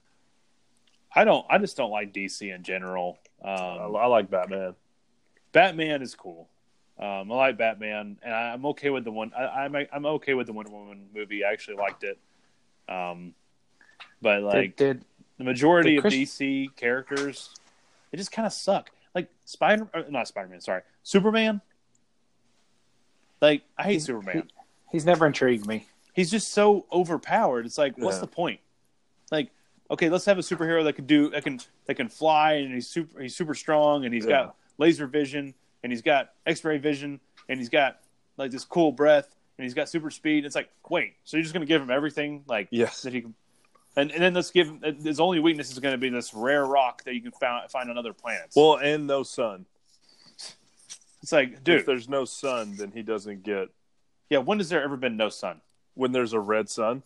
I 1.12 1.24
don't. 1.24 1.44
I 1.50 1.58
just 1.58 1.76
don't 1.76 1.90
like 1.90 2.12
DC 2.12 2.54
in 2.54 2.62
general. 2.62 3.18
I, 3.44 3.54
Um, 3.54 3.96
I 3.96 4.06
like 4.06 4.30
Batman. 4.30 4.74
Batman 5.52 6.02
is 6.02 6.14
cool. 6.14 6.48
Um, 6.98 7.30
I 7.30 7.36
like 7.36 7.58
Batman, 7.58 8.18
and 8.22 8.34
I, 8.34 8.52
I'm 8.52 8.66
okay 8.66 8.90
with 8.90 9.04
the 9.04 9.12
one. 9.12 9.32
I, 9.36 9.44
I'm 9.64 9.74
I'm 9.92 10.06
okay 10.06 10.34
with 10.34 10.46
the 10.48 10.52
Wonder 10.52 10.72
Woman 10.72 11.06
movie. 11.14 11.44
I 11.44 11.52
actually 11.52 11.76
liked 11.76 12.02
it. 12.04 12.18
Um, 12.88 13.34
but 14.20 14.42
like 14.42 14.76
did, 14.76 14.98
did 14.98 15.04
the 15.38 15.44
majority 15.44 15.96
did 15.96 16.06
of 16.06 16.12
DC 16.12 16.74
characters, 16.74 17.50
they 18.10 18.18
just 18.18 18.32
kind 18.32 18.46
of 18.46 18.52
suck. 18.52 18.90
Like 19.14 19.28
Spider, 19.44 19.86
uh, 19.94 20.02
not 20.10 20.26
Spider 20.26 20.48
Man. 20.48 20.60
Sorry, 20.60 20.82
Superman. 21.04 21.60
Like 23.40 23.62
I 23.76 23.84
hate 23.84 23.90
He's- 23.92 24.04
Superman. 24.06 24.50
he's 24.90 25.04
never 25.04 25.26
intrigued 25.26 25.66
me. 25.66 25.86
He's 26.12 26.30
just 26.32 26.48
so 26.48 26.84
overpowered. 26.92 27.64
It's 27.64 27.78
like, 27.78 27.96
what's 27.96 28.16
Yeah. 28.16 28.22
the 28.22 28.26
point? 28.26 28.60
Like, 29.30 29.50
okay, 29.90 30.08
let's 30.08 30.24
have 30.26 30.38
a 30.38 30.42
superhero 30.42 30.84
that 30.84 30.94
can 30.94 31.06
do 31.06 31.30
that 31.30 31.44
can 31.44 31.60
that 31.86 31.94
can 31.94 32.08
fly 32.08 32.54
and 32.54 32.74
he's 32.74 32.86
super 32.88 33.20
he's 33.22 33.34
super 33.36 33.54
strong 33.54 34.04
and 34.04 34.12
he's 34.14 34.24
Yeah. 34.24 34.44
got 34.46 34.56
laser 34.78 35.06
vision 35.06 35.54
and 35.82 35.92
he's 35.92 36.02
got 36.02 36.32
X-ray 36.46 36.78
vision 36.78 37.20
and 37.48 37.58
he's 37.58 37.68
got 37.68 38.00
like 38.36 38.50
this 38.50 38.64
cool 38.64 38.92
breath 38.92 39.34
and 39.56 39.64
he's 39.64 39.74
got 39.74 39.88
super 39.88 40.10
speed. 40.10 40.44
It's 40.44 40.54
like, 40.54 40.70
wait, 40.88 41.14
so 41.24 41.36
you're 41.36 41.42
just 41.42 41.52
gonna 41.54 41.66
give 41.66 41.80
him 41.82 41.90
everything 41.90 42.44
like 42.46 42.68
Yes. 42.70 43.02
that 43.02 43.12
he 43.12 43.22
can, 43.22 43.34
and, 43.96 44.12
and 44.12 44.22
then 44.22 44.34
let's 44.34 44.50
give 44.50 44.68
him 44.68 44.80
his 45.02 45.18
only 45.18 45.40
weakness 45.40 45.72
is 45.72 45.78
going 45.80 45.92
to 45.94 45.98
be 45.98 46.08
this 46.08 46.32
rare 46.32 46.64
rock 46.66 47.02
that 47.04 47.14
you 47.14 47.20
can 47.20 47.32
find 47.32 47.68
find 47.68 47.90
on 47.90 47.98
other 47.98 48.12
planets. 48.12 48.54
Well, 48.54 48.76
and 48.76 49.08
no 49.08 49.24
sun. 49.24 49.66
it's 51.22 51.32
like, 51.32 51.64
dude, 51.64 51.80
If 51.80 51.86
there's 51.86 52.08
no 52.08 52.24
sun, 52.24 52.76
then 52.76 52.92
he 52.92 53.02
doesn't 53.02 53.42
get. 53.42 53.70
yeah. 54.30 54.38
When 54.38 54.58
has 54.58 54.68
there 54.68 54.82
ever 54.84 54.96
been 54.96 55.16
no 55.16 55.28
sun? 55.30 55.60
When 55.94 56.12
there's 56.12 56.32
a 56.32 56.38
red 56.38 56.68
sun, 56.68 57.02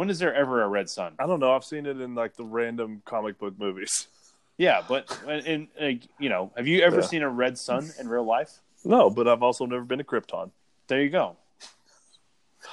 When 0.00 0.08
is 0.08 0.18
there 0.18 0.34
ever 0.34 0.62
a 0.62 0.66
red 0.66 0.88
sun? 0.88 1.12
I 1.18 1.26
don't 1.26 1.40
know. 1.40 1.52
I've 1.54 1.62
seen 1.62 1.84
it 1.84 2.00
in 2.00 2.14
like 2.14 2.34
the 2.34 2.42
random 2.42 3.02
comic 3.04 3.38
book 3.38 3.58
movies. 3.58 4.08
Yeah, 4.56 4.82
but 4.86 5.10
in, 5.26 5.68
in 5.78 6.02
you 6.18 6.28
know, 6.28 6.52
have 6.54 6.66
you 6.66 6.82
ever 6.82 6.96
Yeah. 7.00 7.06
seen 7.06 7.22
a 7.22 7.28
red 7.30 7.56
sun 7.56 7.90
in 7.98 8.06
real 8.08 8.24
life? 8.24 8.58
No, 8.84 9.08
but 9.08 9.26
I've 9.26 9.42
also 9.42 9.64
never 9.64 9.84
been 9.84 9.96
to 9.98 10.04
Krypton. 10.04 10.50
There 10.86 11.00
you 11.00 11.08
go. 11.08 11.36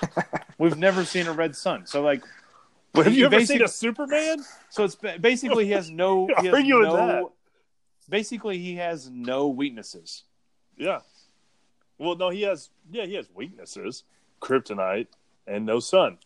We've 0.58 0.78
never 0.78 1.06
seen 1.06 1.28
a 1.28 1.32
red 1.32 1.56
sun, 1.56 1.86
so 1.88 2.02
like, 2.02 2.24
But 2.92 3.06
have 3.06 3.16
you 3.16 3.26
ever 3.26 3.46
seen 3.46 3.62
a 3.62 3.70
Superman? 3.70 4.44
so 4.70 4.84
it's 4.84 4.96
basically 4.96 5.64
he 5.64 5.72
has 5.72 5.90
no. 5.90 6.28
He 6.42 6.48
has 6.48 6.56
Argue 6.56 6.80
with 6.80 6.88
no 6.90 6.96
that. 6.98 7.24
Basically, 8.10 8.58
he 8.58 8.76
has 8.76 9.10
no 9.10 9.48
weaknesses. 9.48 10.24
Yeah. 10.78 11.00
Well, 11.98 12.16
no, 12.18 12.30
he 12.32 12.42
has. 12.42 12.70
Yeah, 12.92 13.06
he 13.06 13.14
has 13.16 13.30
weaknesses: 13.34 14.04
kryptonite 14.42 15.08
and 15.46 15.66
no 15.66 15.80
sun. 15.80 16.18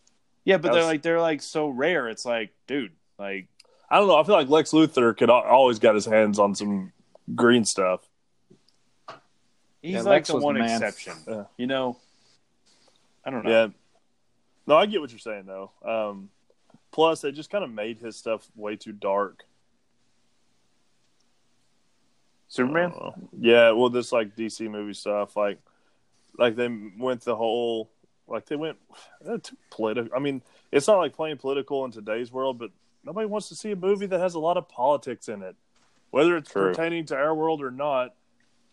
Yeah, 0.44 0.58
but 0.58 0.74
they're 0.74 0.84
like 0.84 1.02
they're 1.02 1.22
like 1.22 1.42
so 1.42 1.68
rare. 1.68 2.08
It's 2.10 2.26
like, 2.26 2.52
dude, 2.68 2.92
like 3.20 3.48
I 3.90 3.98
don't 3.98 4.08
know. 4.08 4.18
I 4.18 4.24
feel 4.24 4.36
like 4.36 4.50
Lex 4.50 4.72
Luthor 4.72 5.16
could 5.16 5.30
always 5.30 5.80
got 5.80 5.96
his 5.96 6.06
hands 6.06 6.40
on 6.40 6.56
some 6.56 6.92
green 7.36 7.66
stuff. 7.66 8.02
he's 9.82 9.94
Yeah, 9.94 9.98
like 10.00 10.06
Lex 10.08 10.30
the 10.30 10.38
one 10.38 10.56
the 10.56 10.62
man. 10.62 10.72
exception. 10.82 11.14
Yeah. 11.28 11.44
You 11.58 11.68
know, 11.68 11.98
I 13.26 13.30
don't 13.30 13.44
know. 13.46 13.52
Yeah. 13.52 13.68
No, 14.68 14.76
I 14.78 14.86
get 14.86 15.02
what 15.02 15.12
you're 15.12 15.20
saying 15.20 15.46
though. 15.46 15.72
Um, 15.84 16.30
plus, 16.92 17.22
they 17.22 17.32
just 17.32 17.50
kind 17.50 17.64
of 17.64 17.72
made 17.72 18.00
his 18.00 18.16
stuff 18.16 18.48
way 18.56 18.76
too 18.76 18.92
dark. 18.94 19.44
Superman. 22.48 22.92
Uh, 23.00 23.12
yeah, 23.40 23.72
well, 23.72 23.90
this 23.90 24.12
like 24.12 24.36
DC 24.36 24.70
movie 24.70 24.94
stuff, 24.94 25.38
like, 25.38 25.60
like 26.38 26.56
they 26.56 26.68
went 26.98 27.22
the 27.22 27.36
whole, 27.36 27.90
like 28.32 28.46
they 28.46 28.56
went 28.56 28.78
political. 29.70 30.16
I 30.16 30.20
mean, 30.20 30.42
it's 30.72 30.88
not 30.88 30.98
like 30.98 31.14
playing 31.14 31.38
political 31.38 31.86
in 31.86 31.92
today's 31.92 32.32
world, 32.32 32.58
but 32.58 32.72
nobody 33.04 33.28
wants 33.28 33.50
to 33.50 33.56
see 33.56 33.72
a 33.72 33.76
movie 33.76 34.06
that 34.08 34.20
has 34.20 34.34
a 34.36 34.40
lot 34.40 34.58
of 34.58 34.68
politics 34.70 35.28
in 35.28 35.42
it, 35.42 35.56
whether 36.12 36.38
it's 36.38 36.52
True. 36.52 36.70
pertaining 36.70 37.06
to 37.08 37.16
our 37.16 37.36
world 37.36 37.62
or 37.62 37.72
not. 37.72 38.16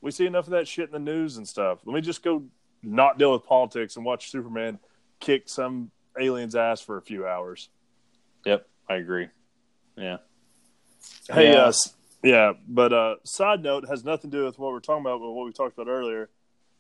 We 0.01 0.13
see 0.13 0.27
enough 0.27 0.47
of 0.47 0.53
that 0.53 0.69
shit 0.69 0.87
in 0.87 0.93
the 0.93 0.99
news 1.13 1.37
and 1.37 1.47
stuff. 1.49 1.81
Let 1.85 1.95
me 1.95 2.01
just 2.01 2.23
go 2.23 2.45
not 2.83 3.19
deal 3.19 3.33
with 3.33 3.45
politics 3.45 3.97
and 3.97 4.05
watch 4.05 4.31
Superman 4.31 4.79
kick 5.19 5.49
some 5.49 5.91
alien's 6.19 6.55
ass 6.55 6.81
for 6.81 6.97
a 6.97 7.03
few 7.03 7.27
hours. 7.27 7.69
Yep, 8.47 8.67
I 8.89 8.95
agree. 8.95 9.29
Yeah. 9.97 10.19
Hey, 11.31 11.53
Yeah. 11.53 11.65
uh, 11.65 11.73
yeah, 12.23 12.53
but 12.69 12.93
uh, 12.93 13.17
side 13.25 13.63
note 13.63 13.89
has 13.89 14.05
nothing 14.05 14.31
to 14.31 14.37
do 14.37 14.45
with 14.45 14.59
what 14.59 14.73
we're 14.73 14.81
talking 14.81 15.03
about, 15.05 15.21
but 15.21 15.31
what 15.33 15.47
we 15.47 15.53
talked 15.53 15.77
about 15.77 15.91
earlier 15.91 16.29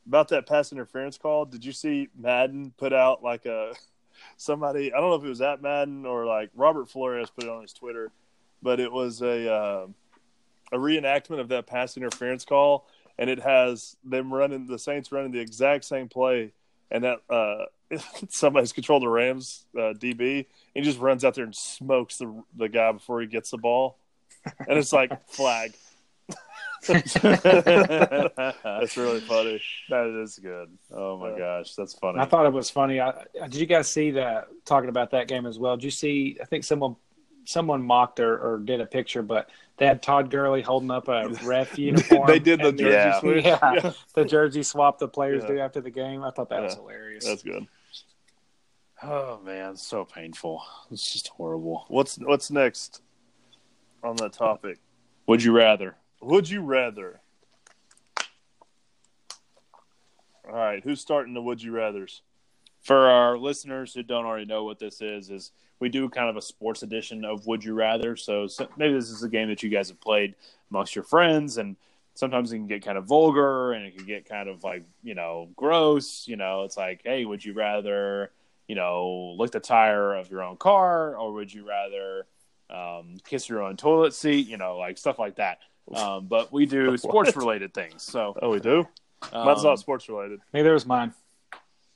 about 0.08 0.28
that 0.28 0.46
pass 0.46 0.72
interference 0.72 1.18
call. 1.18 1.44
Did 1.44 1.64
you 1.64 1.72
see 1.72 2.08
Madden 2.18 2.72
put 2.76 2.92
out 2.92 3.22
like 3.22 3.44
a 3.44 3.74
somebody? 4.36 4.92
I 4.92 5.00
don't 5.00 5.10
know 5.10 5.16
if 5.16 5.24
it 5.24 5.28
was 5.28 5.42
at 5.42 5.62
Madden 5.62 6.06
or 6.06 6.24
like 6.24 6.50
Robert 6.56 6.88
Flores 6.88 7.30
put 7.30 7.44
it 7.44 7.50
on 7.50 7.62
his 7.62 7.74
Twitter, 7.74 8.10
but 8.62 8.80
it 8.80 8.90
was 8.90 9.20
a 9.20 9.52
uh, 9.52 9.86
a 10.72 10.76
reenactment 10.78 11.40
of 11.40 11.48
that 11.48 11.66
pass 11.66 11.96
interference 11.96 12.44
call, 12.44 12.86
and 13.18 13.28
it 13.28 13.40
has 13.40 13.96
them 14.02 14.32
running 14.32 14.66
the 14.66 14.78
Saints 14.78 15.12
running 15.12 15.30
the 15.30 15.40
exact 15.40 15.84
same 15.84 16.08
play, 16.08 16.52
and 16.90 17.04
that 17.04 17.18
uh, 17.28 17.66
somebody's 18.30 18.72
controlled 18.72 19.02
the 19.02 19.08
Rams 19.08 19.66
uh, 19.76 19.92
DB. 19.92 20.46
He 20.74 20.80
just 20.80 20.98
runs 20.98 21.22
out 21.24 21.34
there 21.34 21.44
and 21.44 21.54
smokes 21.54 22.16
the 22.16 22.42
the 22.56 22.68
guy 22.68 22.92
before 22.92 23.20
he 23.20 23.26
gets 23.26 23.50
the 23.50 23.58
ball, 23.58 23.98
and 24.66 24.78
it's 24.78 24.92
like 24.92 25.28
flag. 25.28 25.74
That's 26.88 27.16
really 28.96 29.20
funny. 29.20 29.60
That 29.90 30.20
is 30.22 30.38
good. 30.38 30.68
Oh 30.92 31.16
my 31.18 31.30
Yeah. 31.32 31.38
gosh, 31.38 31.74
that's 31.74 31.94
funny. 31.94 32.18
I 32.20 32.24
thought 32.24 32.46
it 32.46 32.52
was 32.52 32.70
funny. 32.70 33.00
I, 33.00 33.24
did 33.42 33.54
you 33.56 33.66
guys 33.66 33.88
see 33.88 34.12
that? 34.12 34.48
Talking 34.64 34.88
about 34.88 35.10
that 35.12 35.28
game 35.28 35.46
as 35.46 35.58
well. 35.58 35.76
Did 35.76 35.84
you 35.84 35.90
see? 35.90 36.38
I 36.40 36.44
think 36.44 36.64
someone 36.64 36.96
someone 37.44 37.82
mocked 37.82 38.20
or, 38.20 38.38
or 38.38 38.58
did 38.58 38.80
a 38.80 38.86
picture, 38.86 39.22
but 39.22 39.48
they 39.78 39.86
had 39.86 40.02
Todd 40.02 40.30
Gurley 40.30 40.60
holding 40.60 40.90
up 40.90 41.08
a 41.08 41.28
ref 41.44 41.78
uniform. 41.78 42.26
they 42.26 42.38
did 42.38 42.60
the 42.60 42.72
jersey 42.72 42.90
Yeah. 42.92 43.20
switch. 43.20 43.44
Yeah. 43.44 43.92
the 44.14 44.24
jersey 44.24 44.62
swap 44.62 44.98
the 44.98 45.08
players 45.08 45.42
Yeah. 45.44 45.48
do 45.54 45.58
after 45.60 45.80
the 45.80 45.90
game. 45.90 46.22
I 46.24 46.30
thought 46.30 46.50
that 46.50 46.62
was 46.62 46.74
hilarious. 46.74 47.24
that's 47.24 47.42
good. 47.42 47.66
oh 49.02 49.40
man, 49.44 49.76
so 49.76 50.04
painful. 50.04 50.62
It's 50.90 51.10
just 51.12 51.28
horrible. 51.28 51.84
What's 51.88 52.16
what's 52.18 52.50
next 52.50 53.00
on 54.02 54.16
that 54.16 54.32
topic? 54.34 54.78
Would 55.26 55.42
you 55.42 55.52
rather? 55.56 55.96
Would 56.20 56.50
you 56.50 56.62
rather? 56.62 57.20
All 60.48 60.54
right, 60.54 60.82
who's 60.82 61.00
starting 61.00 61.34
the 61.34 61.42
would 61.42 61.62
you 61.62 61.72
rather's? 61.72 62.22
For 62.80 63.10
our 63.10 63.36
listeners 63.36 63.92
who 63.92 64.02
don't 64.02 64.24
already 64.24 64.46
know 64.46 64.64
what 64.64 64.78
this 64.78 65.02
is, 65.02 65.30
is 65.30 65.52
we 65.78 65.88
do 65.88 66.08
kind 66.08 66.30
of 66.30 66.36
a 66.36 66.42
sports 66.42 66.82
edition 66.82 67.24
of 67.24 67.46
Would 67.46 67.62
You 67.62 67.74
Rather. 67.74 68.16
So, 68.16 68.46
so 68.46 68.66
maybe 68.76 68.94
this 68.94 69.10
is 69.10 69.22
a 69.22 69.28
game 69.28 69.48
that 69.48 69.62
you 69.62 69.68
guys 69.68 69.88
have 69.88 70.00
played 70.00 70.34
amongst 70.70 70.94
your 70.94 71.04
friends, 71.04 71.58
and 71.58 71.76
sometimes 72.14 72.50
it 72.50 72.56
can 72.56 72.66
get 72.66 72.84
kind 72.84 72.98
of 72.98 73.04
vulgar 73.04 73.72
and 73.72 73.84
it 73.84 73.96
can 73.96 74.06
get 74.06 74.28
kind 74.28 74.48
of 74.48 74.64
like 74.64 74.84
you 75.02 75.14
know 75.14 75.48
gross. 75.54 76.26
You 76.26 76.36
know, 76.36 76.64
it's 76.64 76.76
like, 76.76 77.02
hey, 77.04 77.24
would 77.24 77.44
you 77.44 77.52
rather 77.52 78.30
you 78.66 78.74
know 78.74 79.34
lick 79.38 79.50
the 79.50 79.60
tire 79.60 80.14
of 80.14 80.30
your 80.30 80.42
own 80.42 80.56
car, 80.56 81.14
or 81.16 81.32
would 81.34 81.52
you 81.52 81.68
rather 81.68 82.26
um, 82.70 83.18
kiss 83.24 83.48
your 83.48 83.62
own 83.62 83.76
toilet 83.76 84.14
seat? 84.14 84.48
You 84.48 84.56
know, 84.56 84.78
like 84.78 84.96
stuff 84.98 85.18
like 85.18 85.36
that. 85.36 85.58
Um, 85.94 86.26
but 86.26 86.52
we 86.52 86.66
do 86.66 86.96
sports 87.08 87.34
related 87.36 87.72
things. 87.72 88.02
So 88.02 88.36
Oh, 88.42 88.50
we 88.50 88.60
do. 88.60 88.86
um, 89.32 89.46
Mine's 89.46 89.64
not 89.64 89.78
sports 89.78 90.08
related. 90.08 90.40
Neither 90.52 90.72
was 90.72 90.84
mine. 90.86 91.14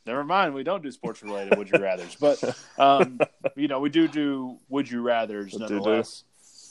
Never 0.06 0.24
mind, 0.24 0.54
we 0.54 0.64
don't 0.64 0.82
do 0.82 0.90
sports 0.90 1.22
related 1.22 1.56
would 1.58 1.70
you 1.70 1.78
rather's, 1.78 2.16
but 2.16 2.42
um, 2.78 3.20
you 3.56 3.68
know 3.68 3.78
we 3.80 3.88
do 3.90 4.08
do 4.08 4.58
would 4.68 4.90
you 4.90 5.00
rather's 5.02 5.52
We 5.52 5.58
do 5.60 5.66
do. 5.68 5.74
nonetheless. 5.74 6.24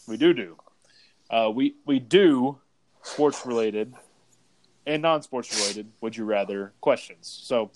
We 0.07 0.17
do 0.17 0.33
do. 0.33 0.57
Uh, 1.29 1.49
we 1.53 1.75
we 1.85 1.99
do 1.99 2.57
sports 3.03 3.45
related 3.45 3.93
and 4.85 5.01
non 5.01 5.21
sports 5.21 5.55
related 5.57 5.87
would 6.01 6.17
you 6.17 6.25
rather 6.25 6.73
questions. 6.81 7.27
So 7.43 7.71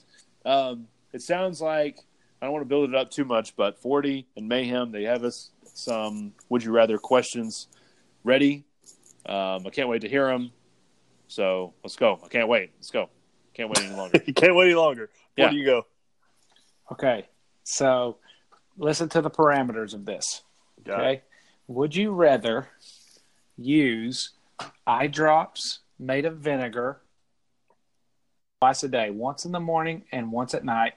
um, 0.46 0.88
it 1.14 1.22
sounds 1.22 1.62
like 1.62 2.00
I 2.42 2.48
don't 2.48 2.54
want 2.54 2.64
to 2.66 2.70
build 2.70 2.90
it 2.90 2.96
up 2.96 3.10
too 3.12 3.24
much, 3.26 3.56
but 3.56 3.80
Forty 3.80 4.28
and 4.36 4.50
Mayhem 4.50 4.92
they 4.92 5.04
have 5.04 5.24
us 5.24 5.52
some 5.74 6.34
would 6.50 6.64
you 6.64 6.72
rather 6.72 6.98
questions 6.98 7.68
ready. 8.26 8.66
Um, 9.26 9.66
I 9.66 9.70
can't 9.72 9.90
wait 9.90 10.02
to 10.02 10.10
hear 10.10 10.28
them. 10.28 10.52
So 11.28 11.74
let's 11.84 11.96
go. 11.96 12.20
I 12.24 12.28
can't 12.28 12.48
wait. 12.48 12.72
Let's 12.78 12.92
go. 12.92 13.10
Can't 13.54 13.70
wait 13.70 13.80
any 13.86 13.96
longer. 13.96 14.22
you 14.26 14.34
can't 14.34 14.56
wait 14.56 14.66
any 14.66 14.76
longer. 14.76 15.10
Where 15.36 15.48
Yeah. 15.48 15.52
do 15.52 15.58
you 15.58 15.66
go? 15.66 15.86
Okay, 16.92 17.26
so 17.64 18.18
listen 18.78 19.10
to 19.10 19.22
the 19.22 19.30
parameters 19.32 19.94
of 19.96 20.06
this. 20.06 20.44
Got 20.84 21.00
Okay, 21.00 21.14
it. 21.16 21.24
would 21.68 21.96
you 21.96 22.12
rather 22.12 22.68
use 23.58 24.32
eye 24.86 25.08
drops 25.08 25.80
made 25.98 26.26
of 26.26 26.38
vinegar 26.38 27.02
twice 28.62 28.84
a 28.84 28.88
day, 28.88 29.10
once 29.10 29.46
in 29.46 29.52
the 29.52 29.60
morning 29.60 30.04
and 30.12 30.32
once 30.32 30.54
at 30.54 30.64
night, 30.64 30.94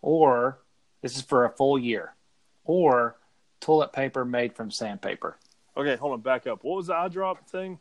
or 0.00 0.60
this 1.02 1.14
is 1.16 1.22
for 1.22 1.44
a 1.44 1.50
full 1.50 1.78
year, 1.78 2.14
or 2.64 3.16
toilet 3.60 3.92
paper 3.92 4.24
made 4.24 4.54
from 4.54 4.70
sandpaper? 4.70 5.36
Okay, 5.76 5.96
hold 5.96 6.12
on. 6.14 6.20
Back 6.20 6.46
up. 6.46 6.64
What 6.64 6.76
was 6.76 6.86
the 6.88 6.94
eye 6.94 7.08
drop 7.08 7.48
thing? 7.48 7.78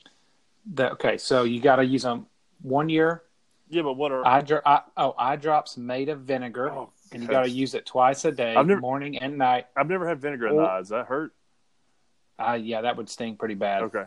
The, 0.74 0.91
okay, 0.93 1.18
so 1.18 1.43
you 1.43 1.62
got 1.62 1.78
to 1.78 1.86
use 1.86 2.04
them 2.04 2.26
one 2.62 2.89
year. 2.89 3.24
Yeah, 3.70 3.84
but 3.84 3.93
what 3.93 4.12
are? 4.12 4.26
Eye, 4.26 4.41
dro- 4.41 4.62
eye, 4.66 4.82
oh, 4.98 5.16
eye 5.18 5.36
drops 5.38 5.78
made 5.78 6.10
of 6.10 6.22
vinegar, 6.22 6.72
Oh, 6.72 6.89
and 7.12 7.22
you 7.24 7.28
got 7.30 7.43
to 7.43 7.50
use 7.50 7.74
it 7.74 7.86
twice 7.86 8.26
a 8.26 8.32
day, 8.32 8.54
never- 8.54 8.78
morning 8.80 9.18
and 9.18 9.38
night. 9.38 9.68
I've 9.76 9.89
never 9.89 10.08
had 10.08 10.20
vinegar 10.20 10.48
in 10.48 10.56
the 10.58 10.62
Oh. 10.64 10.66
eyes. 10.68 10.89
That 10.89 11.08
hurt. 11.08 11.34
Uh, 12.38 12.60
yeah, 12.62 12.82
that 12.82 12.98
would 12.98 13.10
sting 13.10 13.38
pretty 13.38 13.56
bad. 13.56 13.84
Okay. 13.84 14.04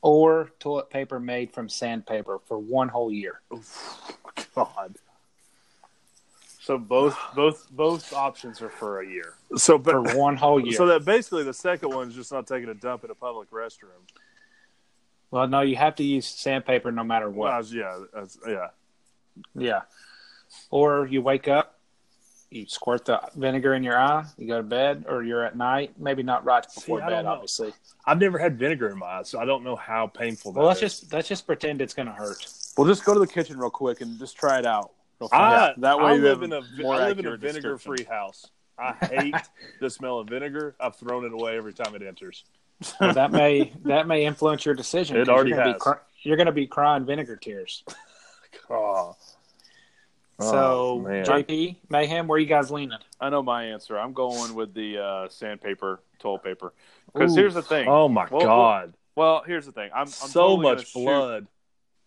Or 0.00 0.50
toilet 0.60 0.90
paper 0.90 1.18
made 1.18 1.52
from 1.52 1.68
sandpaper 1.68 2.38
for 2.46 2.58
one 2.58 2.88
whole 2.88 3.12
year. 3.12 3.40
God. 4.54 4.96
So 6.68 6.76
both 6.76 7.16
both 7.34 7.66
both 7.70 8.12
options 8.12 8.60
are 8.60 8.68
for 8.68 9.00
a 9.00 9.08
year. 9.08 9.36
So, 9.56 9.78
for 9.78 10.02
one 10.02 10.36
whole 10.36 10.60
year. 10.64 10.76
so 10.76 10.86
that 10.88 11.02
basically 11.02 11.42
the 11.42 11.54
second 11.54 11.94
one 11.94 12.08
is 12.08 12.14
just 12.14 12.30
not 12.30 12.46
taking 12.46 12.68
a 12.68 12.74
dump 12.74 13.04
in 13.04 13.10
a 13.10 13.14
public 13.14 13.50
restroom. 13.50 14.04
well, 15.30 15.48
no, 15.48 15.62
you 15.62 15.76
have 15.76 15.94
to 15.94 16.04
use 16.04 16.26
sandpaper 16.26 16.92
no 16.92 17.04
matter 17.04 17.30
what. 17.30 17.52
Well, 17.52 17.64
yeah, 17.72 18.04
that's, 18.12 18.38
yeah. 18.46 18.66
Yeah. 19.54 19.80
Or 20.70 21.06
you 21.06 21.22
wake 21.22 21.48
up, 21.48 21.78
you 22.50 22.66
squirt 22.68 23.06
the 23.06 23.18
vinegar 23.34 23.72
in 23.72 23.82
your 23.82 23.98
eye, 23.98 24.26
you 24.36 24.46
go 24.46 24.58
to 24.58 24.62
bed, 24.62 25.06
or 25.08 25.22
you're 25.22 25.46
at 25.46 25.56
night. 25.56 25.92
Maybe 25.98 26.22
not 26.22 26.44
right 26.44 26.66
before 26.74 27.00
See, 27.00 27.06
bed, 27.06 27.24
obviously. 27.24 27.72
I've 28.04 28.20
never 28.20 28.36
had 28.36 28.58
vinegar 28.58 28.90
in 28.90 28.98
my 28.98 29.06
eyes, 29.06 29.30
so 29.30 29.40
I 29.40 29.46
don't 29.46 29.64
know 29.64 29.76
how 29.76 30.06
painful 30.06 30.52
that 30.52 30.58
Well, 30.58 30.68
let's 30.68 30.82
is. 30.82 31.00
just 31.00 31.12
let's 31.14 31.28
just 31.28 31.46
pretend 31.46 31.80
it's 31.80 31.94
gonna 31.94 32.12
hurt. 32.12 32.46
Well, 32.76 32.86
just 32.86 33.06
go 33.06 33.14
to 33.14 33.20
the 33.20 33.26
kitchen 33.26 33.58
real 33.58 33.70
quick 33.70 34.02
and 34.02 34.18
just 34.18 34.36
try 34.36 34.58
it 34.58 34.66
out. 34.66 34.92
Real 35.20 35.30
I, 35.32 35.74
that 35.78 35.98
way 35.98 36.04
I 36.04 36.14
live 36.14 36.42
in 36.42 36.52
a 36.52 36.60
more 36.78 36.94
I 36.94 37.08
live 37.08 37.18
in 37.18 37.26
a 37.26 37.36
vinegar 37.36 37.78
free 37.78 38.04
house. 38.04 38.46
I 38.78 38.92
hate 39.06 39.34
the 39.80 39.90
smell 39.90 40.20
of 40.20 40.28
vinegar. 40.28 40.76
I've 40.78 40.94
thrown 40.96 41.24
it 41.24 41.32
away 41.32 41.56
every 41.56 41.72
time 41.74 41.94
it 41.94 42.02
enters. 42.02 42.44
Well, 43.00 43.12
that 43.14 43.32
may 43.32 43.72
that 43.86 44.06
may 44.06 44.24
influence 44.24 44.64
your 44.64 44.76
decision. 44.76 45.16
It 45.16 45.20
'cause 45.26 45.28
already 45.30 45.50
you're 45.50 45.58
gonna 45.58 45.70
has. 45.72 45.76
Be 45.78 45.80
cry- 45.80 45.98
you're 46.22 46.36
going 46.36 46.46
to 46.46 46.52
be 46.52 46.66
crying 46.68 47.04
vinegar 47.04 47.34
tears. 47.36 47.82
Oh, 48.70 49.16
so, 50.40 51.04
Oh. 51.04 51.04
JP 51.06 51.76
Mayhem, 51.88 52.28
where 52.28 52.38
you 52.38 52.46
guys 52.46 52.70
leaning? 52.70 52.98
I 53.20 53.28
know 53.30 53.42
my 53.42 53.64
answer. 53.64 53.98
I'm 53.98 54.12
going 54.12 54.54
with 54.54 54.72
the 54.74 54.98
uh, 54.98 55.28
sandpaper, 55.28 56.00
toilet 56.20 56.44
paper. 56.44 56.72
Because 57.12 57.34
here's 57.34 57.54
the 57.54 57.62
thing. 57.62 57.88
oh 57.88 58.08
my 58.08 58.26
Well, 58.30 58.42
god! 58.46 58.94
Well, 59.16 59.42
here's 59.46 59.66
the 59.66 59.72
thing. 59.72 59.90
I'm, 59.92 60.02
I'm 60.02 60.06
so 60.08 60.40
totally 60.40 60.62
gonna 60.64 60.76
much 60.76 60.86
shoot- 60.92 61.04
blood. 61.04 61.46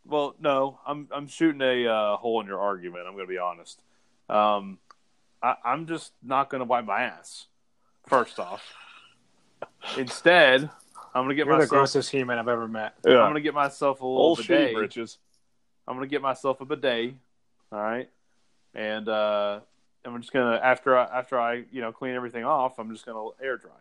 Well, 0.05 0.35
no, 0.39 0.79
I'm 0.85 1.07
I'm 1.11 1.27
shooting 1.27 1.61
a 1.61 1.87
uh, 1.87 2.17
hole 2.17 2.41
in 2.41 2.47
your 2.47 2.59
argument. 2.59 3.05
I'm 3.07 3.13
going 3.13 3.27
to 3.27 3.31
be 3.31 3.37
honest. 3.37 3.79
Um, 4.29 4.79
I, 5.41 5.55
I'm 5.63 5.87
just 5.87 6.13
not 6.23 6.49
going 6.49 6.59
to 6.59 6.65
wipe 6.65 6.85
my 6.85 7.01
ass. 7.03 7.45
First 8.07 8.39
off, 8.39 8.63
instead, 9.97 10.69
I'm 11.13 11.23
going 11.23 11.29
to 11.29 11.35
get 11.35 11.45
You're 11.45 11.55
the 11.55 11.59
myself. 11.59 11.69
grossest 11.69 12.09
human 12.09 12.39
I've 12.39 12.47
ever 12.47 12.67
met. 12.67 12.95
I'm 13.05 13.11
going 13.11 13.35
to 13.35 13.41
get 13.41 13.53
myself 13.53 14.01
a 14.01 14.05
little 14.05 14.21
old 14.21 14.39
shitty 14.39 14.47
bidet. 14.47 14.73
britches. 14.73 15.17
I'm 15.87 15.95
going 15.95 16.07
to 16.07 16.11
get 16.11 16.21
myself 16.21 16.61
a 16.61 16.65
bidet. 16.65 17.13
All 17.71 17.79
right, 17.79 18.09
and 18.73 19.07
uh, 19.07 19.59
I'm 20.03 20.19
just 20.19 20.33
going 20.33 20.57
to 20.57 20.65
after 20.65 20.97
I, 20.97 21.03
after 21.05 21.39
I 21.39 21.63
you 21.71 21.81
know 21.81 21.91
clean 21.91 22.15
everything 22.15 22.43
off, 22.43 22.79
I'm 22.79 22.91
just 22.91 23.05
going 23.05 23.17
to 23.17 23.43
air 23.45 23.57
dry. 23.57 23.71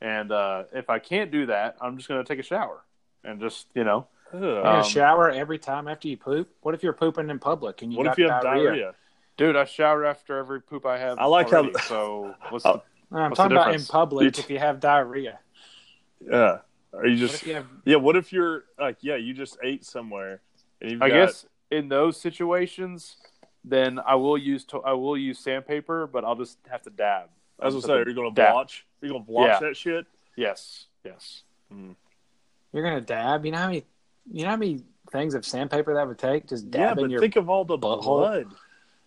And 0.00 0.32
uh, 0.32 0.64
if 0.72 0.88
I 0.88 0.98
can't 0.98 1.30
do 1.30 1.46
that, 1.46 1.76
I'm 1.80 1.96
just 1.98 2.08
going 2.08 2.24
to 2.24 2.28
take 2.28 2.38
a 2.38 2.42
shower 2.42 2.82
and 3.22 3.40
just 3.40 3.66
you 3.74 3.84
know 3.84 4.06
Ugh. 4.32 4.40
You're 4.40 4.62
gonna 4.62 4.78
Um, 4.78 4.84
shower 4.84 5.30
every 5.30 5.58
time 5.58 5.88
after 5.88 6.08
you 6.08 6.16
poop. 6.16 6.48
What 6.62 6.74
if 6.74 6.82
you're 6.82 6.92
pooping 6.92 7.30
in 7.30 7.38
public 7.38 7.82
and 7.82 7.92
you 7.92 7.98
what 7.98 8.04
got 8.04 8.12
if 8.12 8.18
you 8.18 8.28
have 8.28 8.42
diarrhea? 8.42 8.64
diarrhea? 8.64 8.94
Dude, 9.36 9.56
I 9.56 9.64
shower 9.64 10.04
after 10.04 10.38
every 10.38 10.60
poop 10.60 10.84
I 10.86 10.98
have. 10.98 11.18
I 11.18 11.24
like 11.24 11.50
how- 11.50 11.58
already, 11.58 11.78
So 11.80 12.34
what's 12.50 12.64
Oh, 12.66 12.82
the, 13.10 13.16
No, 13.16 13.22
I'm 13.22 13.30
What's 13.30 13.38
the 13.38 13.42
talking 13.44 13.56
about 13.56 13.74
in 13.74 13.84
public 13.86 14.36
You- 14.36 14.42
if 14.44 14.50
you 14.50 14.58
have 14.58 14.78
diarrhea. 14.80 15.38
Yeah. 16.20 16.58
Are 16.92 17.06
you 17.06 17.16
just 17.16 17.34
if 17.42 17.46
you 17.46 17.54
have 17.54 17.66
yeah? 17.84 17.96
What 17.96 18.16
if 18.16 18.32
you're 18.32 18.64
like 18.78 18.98
yeah? 19.00 19.16
You 19.16 19.32
just 19.34 19.56
ate 19.62 19.84
somewhere. 19.84 20.40
And 20.80 20.92
you've 20.92 21.02
I 21.02 21.08
got, 21.08 21.14
guess 21.26 21.46
in 21.70 21.88
those 21.88 22.16
situations, 22.20 23.16
then 23.64 23.98
I 24.04 24.14
will 24.16 24.36
use 24.38 24.64
to, 24.66 24.78
I 24.80 24.92
will 24.94 25.16
use 25.16 25.38
sandpaper, 25.38 26.06
but 26.06 26.24
I'll 26.24 26.34
just 26.34 26.58
have 26.68 26.82
to 26.82 26.90
dab. 26.90 27.28
I 27.60 27.66
was 27.66 27.74
gonna 27.74 27.82
I'll 27.94 27.98
say, 27.98 28.02
are 28.02 28.08
you 28.08 28.14
gonna 28.14 28.32
dab. 28.32 28.52
blotch? 28.54 28.86
Are 29.02 29.06
you 29.06 29.12
gonna 29.12 29.24
blotch 29.24 29.48
Yeah. 29.48 29.58
that 29.68 29.76
shit? 29.76 30.06
Yes, 30.36 30.86
yes. 31.04 31.42
you're 32.72 32.82
gonna 32.82 33.00
dab, 33.00 33.44
you 33.44 33.52
know 33.52 33.58
how 33.58 33.66
many 33.66 33.84
you 34.30 34.44
know 34.44 34.50
how 34.50 34.56
many 34.56 34.82
things 35.12 35.34
of 35.34 35.44
sandpaper 35.44 35.94
that 35.94 36.06
would 36.06 36.18
take? 36.18 36.46
Just 36.48 36.64
Yeah, 36.66 36.88
dabbing 36.88 37.04
but 37.04 37.10
your 37.10 37.20
think 37.20 37.36
of 37.36 37.48
all 37.48 37.64
the 37.64 37.78
butthole. 37.78 38.02
blood 38.04 38.46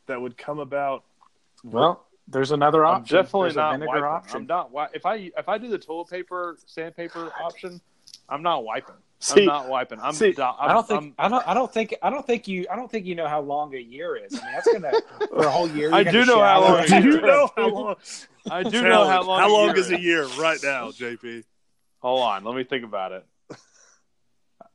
that 0.07 0.21
would 0.21 0.37
come 0.37 0.59
about. 0.59 1.03
Well, 1.63 2.05
there's 2.27 2.51
another 2.51 2.85
I'm 2.85 3.01
option. 3.01 3.15
definitely 3.17 3.47
There's 3.49 3.55
a 3.57 3.59
not 3.59 3.71
vinegar 3.73 3.87
wiping. 3.91 4.03
option. 4.03 4.37
I'm 4.41 4.47
not. 4.47 4.67
wi- 4.69 4.89
If 4.93 5.05
I 5.05 5.15
if 5.37 5.47
I 5.49 5.57
do 5.57 5.67
the 5.69 5.77
toilet 5.77 6.09
paper 6.09 6.57
sandpaper 6.65 7.31
option, 7.41 7.79
I'm 8.29 8.41
not 8.41 8.63
wiping. 8.63 8.95
See- 9.19 9.41
I'm 9.41 9.45
not 9.47 9.69
wiping. 9.69 9.99
I'm. 10.01 10.13
see, 10.13 10.33
I'm, 10.37 10.53
I 10.59 10.73
don't 10.73 10.85
think 10.87 10.99
I'm- 11.01 11.13
I 11.17 11.27
don't 11.29 11.47
I 11.47 11.53
don't 11.53 11.71
think 11.73 11.95
I 12.01 12.09
don't 12.09 12.27
think 12.27 12.47
you 12.47 12.65
I 12.69 12.75
don't 12.75 12.91
think 12.91 13.05
you 13.05 13.15
know 13.15 13.27
how 13.27 13.39
long 13.39 13.73
a 13.73 13.77
year 13.79 14.17
is. 14.17 14.33
I 14.37 14.43
mean, 14.43 14.53
that's 14.53 14.71
gonna 14.73 14.91
for 15.29 15.45
a 15.45 15.49
whole 15.49 15.69
year. 15.69 15.93
I 15.93 16.03
do 16.03 16.25
know 16.25 16.41
how 16.41 16.59
long- 16.61 16.85
Do 16.85 17.01
you 17.01 17.21
know 17.21 17.49
how 17.55 17.67
long? 17.69 17.95
I 18.51 18.63
do 18.63 18.81
know 18.81 19.07
how 19.07 19.23
long. 19.23 19.39
How 19.39 19.49
long 19.53 19.77
is 19.77 19.89
a 19.91 19.99
year 19.99 20.25
right 20.37 20.59
now, 20.61 20.91
JP? 20.91 21.45
Hold 21.99 22.21
on. 22.21 22.43
Let 22.43 22.55
me 22.55 22.65
think 22.65 22.83
about 22.83 23.13
it. 23.13 23.25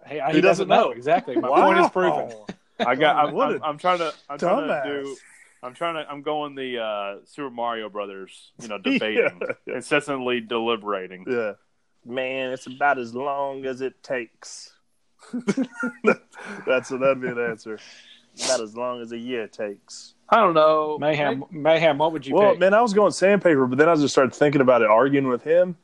Hey, 0.09 0.20
he, 0.28 0.36
He 0.36 0.40
doesn't 0.40 0.42
doesn't 0.42 0.68
know 0.68 0.84
know. 0.84 0.90
exactly. 0.92 1.36
My 1.36 1.48
point 1.48 1.78
is 1.80 1.90
proven. 1.90 2.32
I 2.86 2.94
got. 2.94 3.16
I'm, 3.16 3.36
I'm, 3.38 3.61
a 3.61 3.64
I'm 3.64 3.78
trying 3.78 3.98
to. 3.98 4.12
I'm 4.30 4.38
trying 4.38 4.68
to 4.68 4.82
do. 5.02 5.16
I'm 5.62 5.74
trying 5.74 5.94
to. 5.94 6.11
I'm 6.11 6.22
going 6.22 6.54
the 6.54 6.78
uh, 6.78 7.16
Super 7.24 7.50
Mario 7.50 7.88
Brothers. 7.88 8.52
You 8.62 8.68
know, 8.68 8.78
debating, 8.82 9.40
Yeah. 9.66 9.74
incessantly 9.74 10.40
deliberating. 10.40 11.24
Yeah. 11.28 11.52
Man, 12.06 12.52
it's 12.52 12.66
about 12.66 12.98
as 12.98 13.14
long 13.14 13.66
as 13.66 13.80
it 13.80 14.02
takes. 14.02 14.72
That's 16.66 16.88
that'd 16.88 17.20
be 17.20 17.28
an 17.28 17.38
answer. 17.38 17.78
About 18.44 18.61
as 18.61 18.76
long 18.76 19.00
as 19.02 19.11
a 19.12 19.18
year 19.18 19.48
takes. 19.48 20.14
I 20.30 20.36
don't 20.36 20.54
know. 20.54 20.96
Mayhem, 21.00 21.44
mayhem. 21.50 21.98
What 21.98 22.12
would 22.12 22.26
you 22.26 22.34
well, 22.34 22.50
pick? 22.52 22.61
man, 22.61 22.74
I 22.74 22.80
was 22.82 22.92
going 22.94 23.11
sandpaper, 23.12 23.66
but 23.66 23.78
then 23.78 23.88
I 23.88 23.94
just 23.96 24.14
started 24.14 24.34
thinking 24.34 24.61
about 24.61 24.82
it, 24.82 24.88
arguing 24.88 25.26
with 25.28 25.42
him, 25.42 25.76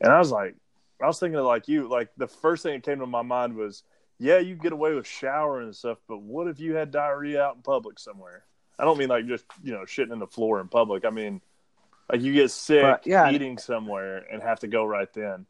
and 0.00 0.10
I 0.12 0.18
was 0.18 0.30
like, 0.30 0.54
I 1.02 1.06
was 1.06 1.18
thinking 1.18 1.40
like 1.40 1.68
you. 1.68 1.88
Like 1.88 2.08
the 2.16 2.26
first 2.28 2.62
thing 2.62 2.74
that 2.74 2.82
came 2.82 2.98
to 3.00 3.06
my 3.06 3.22
mind 3.22 3.56
was, 3.56 3.82
yeah, 4.18 4.38
you 4.38 4.54
get 4.54 4.72
away 4.72 4.94
with 4.94 5.06
showering 5.06 5.66
and 5.66 5.76
stuff, 5.76 5.98
but 6.08 6.20
what 6.20 6.46
if 6.46 6.60
you 6.60 6.74
had 6.74 6.90
diarrhea 6.90 7.42
out 7.42 7.56
in 7.56 7.62
public 7.62 7.98
somewhere? 7.98 8.44
I 8.78 8.84
don't 8.84 8.98
mean 8.98 9.08
like 9.08 9.26
just 9.26 9.44
you 9.62 9.72
know 9.72 9.80
shitting 9.80 10.12
in 10.12 10.18
the 10.18 10.26
floor 10.26 10.60
in 10.60 10.68
public. 10.68 11.04
I 11.04 11.10
mean, 11.10 11.40
like 12.10 12.20
you 12.22 12.32
get 12.32 12.50
sick 12.50 12.82
But, 12.82 13.06
yeah. 13.06 13.30
eating 13.30 13.58
somewhere 13.58 14.24
and 14.30 14.42
have 14.42 14.60
to 14.60 14.68
go 14.68 14.84
right 14.84 15.12
then. 15.12 15.46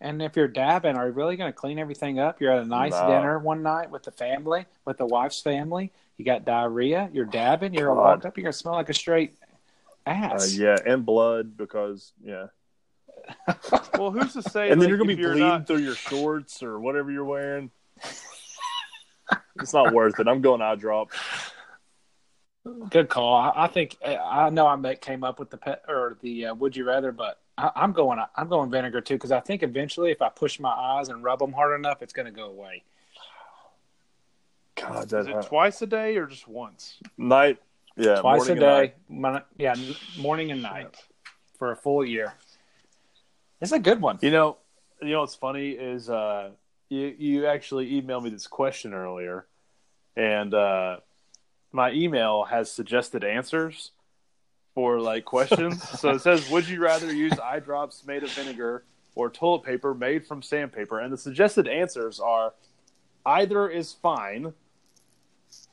And 0.00 0.20
if 0.20 0.34
you're 0.34 0.48
dabbing, 0.48 0.96
are 0.96 1.06
you 1.06 1.12
really 1.12 1.36
going 1.36 1.48
to 1.52 1.56
clean 1.56 1.78
everything 1.78 2.18
up? 2.18 2.40
You're 2.40 2.50
at 2.52 2.62
a 2.64 2.68
nice 2.68 2.90
No. 2.90 3.06
dinner 3.06 3.38
one 3.38 3.62
night 3.62 3.88
with 3.90 4.02
the 4.02 4.10
family, 4.10 4.66
with 4.84 4.98
the 4.98 5.06
wife's 5.06 5.40
family. 5.40 5.92
You 6.16 6.24
got 6.24 6.44
diarrhea. 6.44 7.08
You're 7.12 7.24
dabbing. 7.24 7.72
You're 7.72 7.86
God. 7.86 7.94
gonna 7.94 8.08
walk 8.16 8.24
up. 8.26 8.36
You're 8.36 8.42
gonna 8.42 8.52
smell 8.52 8.74
like 8.74 8.88
a 8.88 8.94
straight 8.94 9.36
Uh, 10.04 10.10
ass. 10.10 10.56
yeah, 10.56 10.76
and 10.84 11.06
blood 11.06 11.56
because 11.56 12.12
yeah, 12.20 12.48
Well, 13.98 14.10
who's 14.10 14.32
to 14.32 14.42
say? 14.42 14.70
and 14.70 14.80
then 14.80 14.80
like, 14.80 14.88
you're 14.88 14.98
gonna 14.98 15.14
be 15.14 15.20
you're 15.20 15.32
bleeding 15.32 15.48
not- 15.48 15.66
through 15.66 15.78
your 15.78 15.94
shorts 15.94 16.62
or 16.62 16.80
whatever 16.80 17.10
you're 17.10 17.24
wearing. 17.24 17.70
it's 19.60 19.72
not 19.72 19.92
worth 19.92 20.18
it. 20.18 20.26
I'm 20.28 20.40
going 20.40 20.60
eye 20.62 20.74
drop. 20.74 21.10
Good 22.90 23.08
call. 23.08 23.34
I, 23.34 23.52
I 23.64 23.66
think 23.68 23.96
I 24.04 24.48
know 24.50 24.66
I 24.66 24.76
met, 24.76 25.00
came 25.00 25.24
up 25.24 25.38
with 25.38 25.50
the 25.50 25.56
pet 25.56 25.82
or 25.88 26.16
the 26.22 26.46
uh, 26.46 26.54
would 26.54 26.76
you 26.76 26.84
rather, 26.84 27.12
but 27.12 27.40
I, 27.58 27.70
I'm 27.76 27.92
going. 27.92 28.18
I'm 28.36 28.48
going 28.48 28.70
vinegar 28.70 29.00
too 29.00 29.14
because 29.14 29.32
I 29.32 29.40
think 29.40 29.62
eventually, 29.62 30.10
if 30.10 30.22
I 30.22 30.28
push 30.28 30.58
my 30.60 30.70
eyes 30.70 31.08
and 31.08 31.22
rub 31.24 31.38
them 31.40 31.52
hard 31.52 31.78
enough, 31.78 32.02
it's 32.02 32.12
going 32.12 32.26
to 32.26 32.32
go 32.32 32.46
away. 32.46 32.82
God, 34.76 35.04
Is 35.04 35.10
that 35.10 35.26
it 35.28 35.46
twice 35.46 35.82
a 35.82 35.86
day 35.86 36.16
or 36.16 36.26
just 36.26 36.48
once? 36.48 36.98
night. 37.18 37.58
Yeah, 37.96 38.16
Twice 38.20 38.48
a 38.48 38.54
day. 38.54 38.60
night. 38.60 38.94
Mon- 39.08 39.42
yeah, 39.58 39.74
morning 40.18 40.50
and 40.50 40.62
night 40.62 40.96
for 41.58 41.72
a 41.72 41.76
full 41.76 42.04
year. 42.04 42.32
It's 43.62 43.70
a 43.70 43.78
good 43.78 44.00
one. 44.00 44.18
You 44.20 44.32
know, 44.32 44.56
you 45.00 45.10
know 45.10 45.20
what's 45.20 45.36
funny 45.36 45.70
is 45.70 46.10
uh, 46.10 46.50
you 46.88 47.14
you 47.16 47.46
actually 47.46 47.92
emailed 48.02 48.24
me 48.24 48.30
this 48.30 48.48
question 48.48 48.92
earlier, 48.92 49.46
and 50.16 50.52
uh, 50.52 50.96
my 51.70 51.92
email 51.92 52.42
has 52.42 52.72
suggested 52.72 53.22
answers 53.22 53.92
for 54.74 55.00
like 55.00 55.24
questions. 55.24 55.80
so 56.00 56.10
it 56.10 56.22
says, 56.22 56.50
"Would 56.50 56.68
you 56.68 56.82
rather 56.82 57.12
use 57.12 57.38
eye 57.38 57.60
drops 57.60 58.04
made 58.04 58.24
of 58.24 58.30
vinegar 58.30 58.82
or 59.14 59.30
toilet 59.30 59.62
paper 59.62 59.94
made 59.94 60.26
from 60.26 60.42
sandpaper?" 60.42 60.98
And 60.98 61.12
the 61.12 61.16
suggested 61.16 61.68
answers 61.68 62.18
are 62.18 62.54
either 63.24 63.68
is 63.68 63.92
fine, 63.92 64.54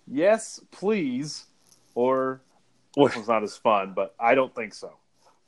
yes, 0.05 0.59
please, 0.69 1.47
or 1.95 2.41
this 2.95 3.15
one's 3.15 3.27
not 3.27 3.41
as 3.41 3.57
fun, 3.57 3.93
but 3.95 4.13
I 4.19 4.35
don't 4.35 4.53
think 4.53 4.75
so. 4.75 4.98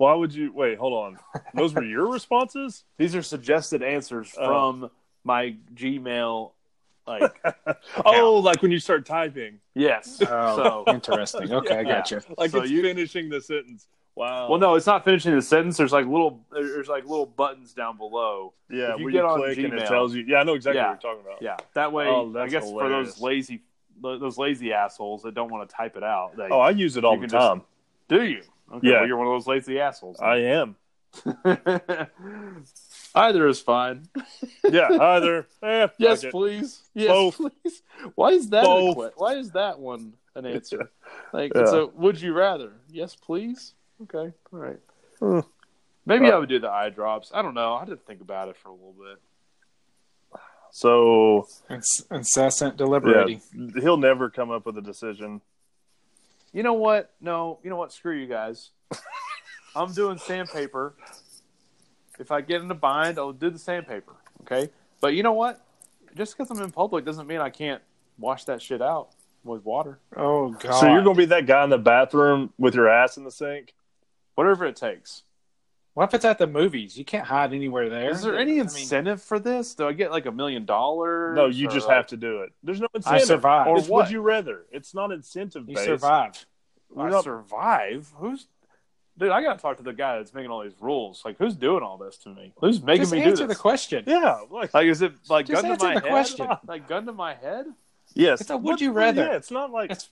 Why 0.02 0.16
would 0.16 0.34
you 0.34 0.52
wait? 0.52 0.80
Hold 0.80 0.94
on. 0.94 1.20
Those 1.54 1.76
were 1.76 1.84
your 1.84 2.08
responses? 2.12 2.86
These 2.98 3.16
are 3.16 3.22
suggested 3.22 3.84
answers 3.84 4.34
Oh. 4.36 4.48
from 4.48 4.90
my 5.24 5.56
Gmail. 5.76 6.54
Like, 7.06 7.32
oh, 8.06 8.40
like 8.44 8.64
when 8.64 8.72
you 8.72 8.80
start 8.80 9.06
typing. 9.06 9.60
yes. 9.76 10.20
Oh, 10.28 10.84
So, 10.86 10.92
interesting. 10.92 11.54
Okay, 11.54 11.78
I 11.78 11.84
got 11.84 12.10
you. 12.10 12.20
Like 12.36 12.50
So 12.50 12.62
it's 12.64 12.72
you- 12.72 12.82
finishing 12.82 13.30
the 13.30 13.40
sentence. 13.42 13.86
Wow. 14.16 14.50
well, 14.50 14.60
no, 14.60 14.74
it's 14.74 14.88
not 14.88 15.06
finishing 15.06 15.36
the 15.36 15.42
sentence. 15.44 15.78
There's 15.78 15.92
like 15.92 16.08
little, 16.08 16.44
there's 16.52 16.88
like 16.88 17.06
little 17.06 17.28
buttons 17.28 17.74
down 17.74 17.98
below. 17.98 18.54
Yeah, 18.72 18.94
if 18.96 19.00
you 19.00 19.06
where 19.06 19.12
get 19.14 19.20
you 19.20 19.26
on 19.28 19.38
click 19.40 19.58
and 19.60 19.74
it 19.76 19.88
tells 19.88 20.16
you. 20.16 20.26
Yeah, 20.28 20.38
I 20.38 20.44
know 20.44 20.56
exactly 20.56 20.80
Yeah. 20.80 20.90
what 20.94 21.04
you're 21.04 21.14
talking 21.14 21.26
about. 21.28 21.42
Yeah, 21.44 21.58
that 21.76 21.94
way. 21.94 22.08
Oh, 22.08 22.28
I 22.30 22.34
that's 22.40 22.52
guess 22.52 22.70
for 22.72 22.90
those 22.90 23.22
lazy, 23.22 23.62
those 24.02 24.40
lazy 24.40 24.74
assholes 24.74 25.22
that 25.22 25.36
don't 25.36 25.52
want 25.52 25.70
to 25.70 25.76
type 25.76 25.96
it 25.96 26.04
out, 26.04 26.36
they 26.38 26.48
Oh, 26.50 26.60
I 26.60 26.72
use 26.72 26.98
it 26.98 27.06
all 27.06 27.16
the 27.18 27.22
can 27.22 27.30
just- 27.30 27.48
time. 27.48 27.62
do 28.10 28.24
you? 28.24 28.42
Okay, 28.74 28.88
Yeah. 28.90 29.00
well, 29.00 29.08
you're 29.08 29.18
one 29.18 29.28
of 29.28 29.34
those 29.34 29.48
lazy 29.48 29.80
assholes. 29.80 30.20
I 30.20 30.38
am. 30.38 30.76
Either 33.16 33.48
is 33.48 33.60
fine. 33.60 34.08
Yeah, 34.70 34.88
either. 35.02 35.48
Eh, 35.62 35.88
Yes, 35.98 36.24
please. 36.24 36.82
Yes, 36.94 37.08
Both. 37.10 37.36
please. 37.38 37.82
Why 38.16 38.30
is 38.30 38.50
that? 38.52 38.64
a 38.64 38.66
Both. 38.68 39.14
Why 39.18 39.34
is 39.36 39.52
that 39.52 39.80
one? 39.80 40.14
an 40.36 40.46
answer. 40.46 40.90
Like, 41.34 41.52
Yeah. 41.54 41.66
so 41.66 41.92
would 41.96 42.22
you 42.22 42.32
rather? 42.34 42.72
Yes, 42.90 43.18
please. 43.18 43.74
Okay, 44.04 44.34
all 44.54 44.60
right. 44.60 44.80
Hmm. 45.20 45.40
Maybe 46.06 46.28
Uh, 46.32 46.36
I 46.36 46.40
would 46.40 46.48
do 46.48 46.60
the 46.60 46.70
eye 46.70 46.90
drops. 46.90 47.32
I 47.34 47.42
don't 47.42 47.54
know. 47.54 47.74
I 47.74 47.84
didn't 47.84 48.06
think 48.06 48.22
about 48.22 48.48
it 48.48 48.56
for 48.56 48.70
a 48.70 48.74
little 48.74 48.94
bit. 48.98 49.20
So 50.72 51.48
It's 51.70 52.06
incessant 52.10 52.76
yeah, 52.76 52.78
deliberating. 52.78 53.42
he'll 53.82 53.98
never 53.98 54.30
come 54.30 54.52
up 54.52 54.66
with 54.66 54.78
a 54.78 54.82
decision. 54.82 55.42
You 56.54 56.64
know 56.64 56.74
what? 56.74 57.14
No, 57.22 57.60
you 57.64 57.70
know 57.70 57.78
what? 57.78 57.94
Screw 57.94 58.16
you 58.16 58.28
guys. 58.28 58.72
I'm 59.76 59.94
doing 59.94 60.18
sandpaper. 60.18 60.96
If 62.20 62.32
I 62.32 62.42
get 62.42 62.62
in 62.62 62.70
a 62.70 62.76
bind, 62.76 63.18
I'll 63.18 63.32
do 63.32 63.50
the 63.50 63.60
sandpaper. 63.60 64.16
Okay, 64.42 64.70
but 65.00 65.14
you 65.14 65.24
know 65.24 65.34
what? 65.34 65.66
Just 66.16 66.38
because 66.38 66.52
I'm 66.52 66.62
in 66.62 66.72
public 66.72 67.06
doesn't 67.06 67.26
mean 67.28 67.40
I 67.40 67.50
can't 67.50 67.82
wash 68.18 68.44
that 68.46 68.62
shit 68.62 68.82
out 68.82 69.10
with 69.44 69.64
water. 69.64 70.00
Oh 70.16 70.50
god. 70.50 70.80
So 70.80 70.92
you're 70.92 71.04
gonna 71.04 71.16
be 71.16 71.26
that 71.26 71.46
guy 71.46 71.64
in 71.64 71.70
the 71.70 71.78
bathroom 71.78 72.52
with 72.58 72.76
your 72.76 72.90
ass 72.90 73.18
in 73.18 73.24
the 73.24 73.32
sink? 73.32 73.74
Whatever 74.36 74.66
it 74.66 74.76
takes. 74.76 75.24
What 75.94 76.06
if 76.08 76.14
it's 76.14 76.24
at 76.26 76.38
the 76.38 76.48
movies? 76.48 76.98
You 76.98 77.04
can't 77.04 77.26
hide 77.28 77.54
anywhere 77.54 77.90
there. 77.90 78.12
Is 78.12 78.22
there 78.24 78.38
any 78.38 78.54
I 78.54 78.56
mean, 78.56 78.60
incentive 78.62 79.22
for 79.22 79.40
this? 79.40 79.76
Do 79.76 79.88
I 79.88 79.92
get 79.94 80.10
like 80.12 80.26
a 80.26 80.32
million 80.32 80.64
dollars? 80.66 81.36
No, 81.36 81.48
you 81.48 81.68
just 81.68 81.88
like- 81.88 81.94
uh, 81.94 81.98
have 81.98 82.08
to 82.08 82.18
do 82.18 82.42
it. 82.44 82.54
There's 82.64 82.80
no 82.80 82.88
incentive. 82.94 83.12
I 83.12 83.16
incentive. 83.22 83.28
survive. 83.42 83.68
Or 83.68 83.78
Or 83.78 83.82
what? 83.82 84.06
would 84.06 84.12
you 84.12 84.22
rather? 84.22 84.66
It's 84.72 84.94
not 84.94 85.12
incentive 85.12 85.66
based. 85.66 85.80
you 85.82 85.86
survive. 85.86 86.46
We're 86.90 87.08
I 87.08 87.10
not- 87.10 87.24
survive. 87.26 88.10
Who's 88.18 88.48
dude? 89.18 89.32
I 89.32 89.42
gotta 89.44 89.60
talk 89.60 89.78
to 89.78 89.84
the 89.84 89.92
guy 89.94 90.18
that's 90.18 90.34
making 90.34 90.50
all 90.50 90.64
these 90.64 90.80
rules. 90.80 91.24
Like, 91.26 91.38
who's 91.38 91.56
doing 91.56 91.84
all 91.84 91.98
this 91.98 92.18
to 92.20 92.30
me? 92.30 92.54
Who's 92.62 92.82
making 92.82 93.02
Just 93.04 93.12
me 93.14 93.24
do 93.24 93.30
answer 93.30 93.48
this? 93.48 93.58
the 93.58 93.62
question. 93.62 94.04
Yeah, 94.08 94.40
like 94.50 94.74
Like, 94.74 94.88
is 94.88 95.02
it 95.02 95.12
like 95.30 95.48
Just 95.48 95.62
gun 95.62 95.78
to 95.78 95.84
my 95.86 95.94
the 95.96 96.00
head? 96.00 96.10
question. 96.10 96.48
Like 96.68 96.88
gun 96.88 97.06
to 97.06 97.12
my 97.14 97.34
head? 97.36 97.66
yes. 98.14 98.40
It's 98.40 98.50
a 98.50 98.56
would 98.56 98.64
What- 98.64 98.82
you 98.82 98.94
rather. 98.94 99.24
Yeah, 99.26 99.36
it's 99.36 99.52
not 99.52 99.72
like 99.72 99.92
It's 99.92 100.10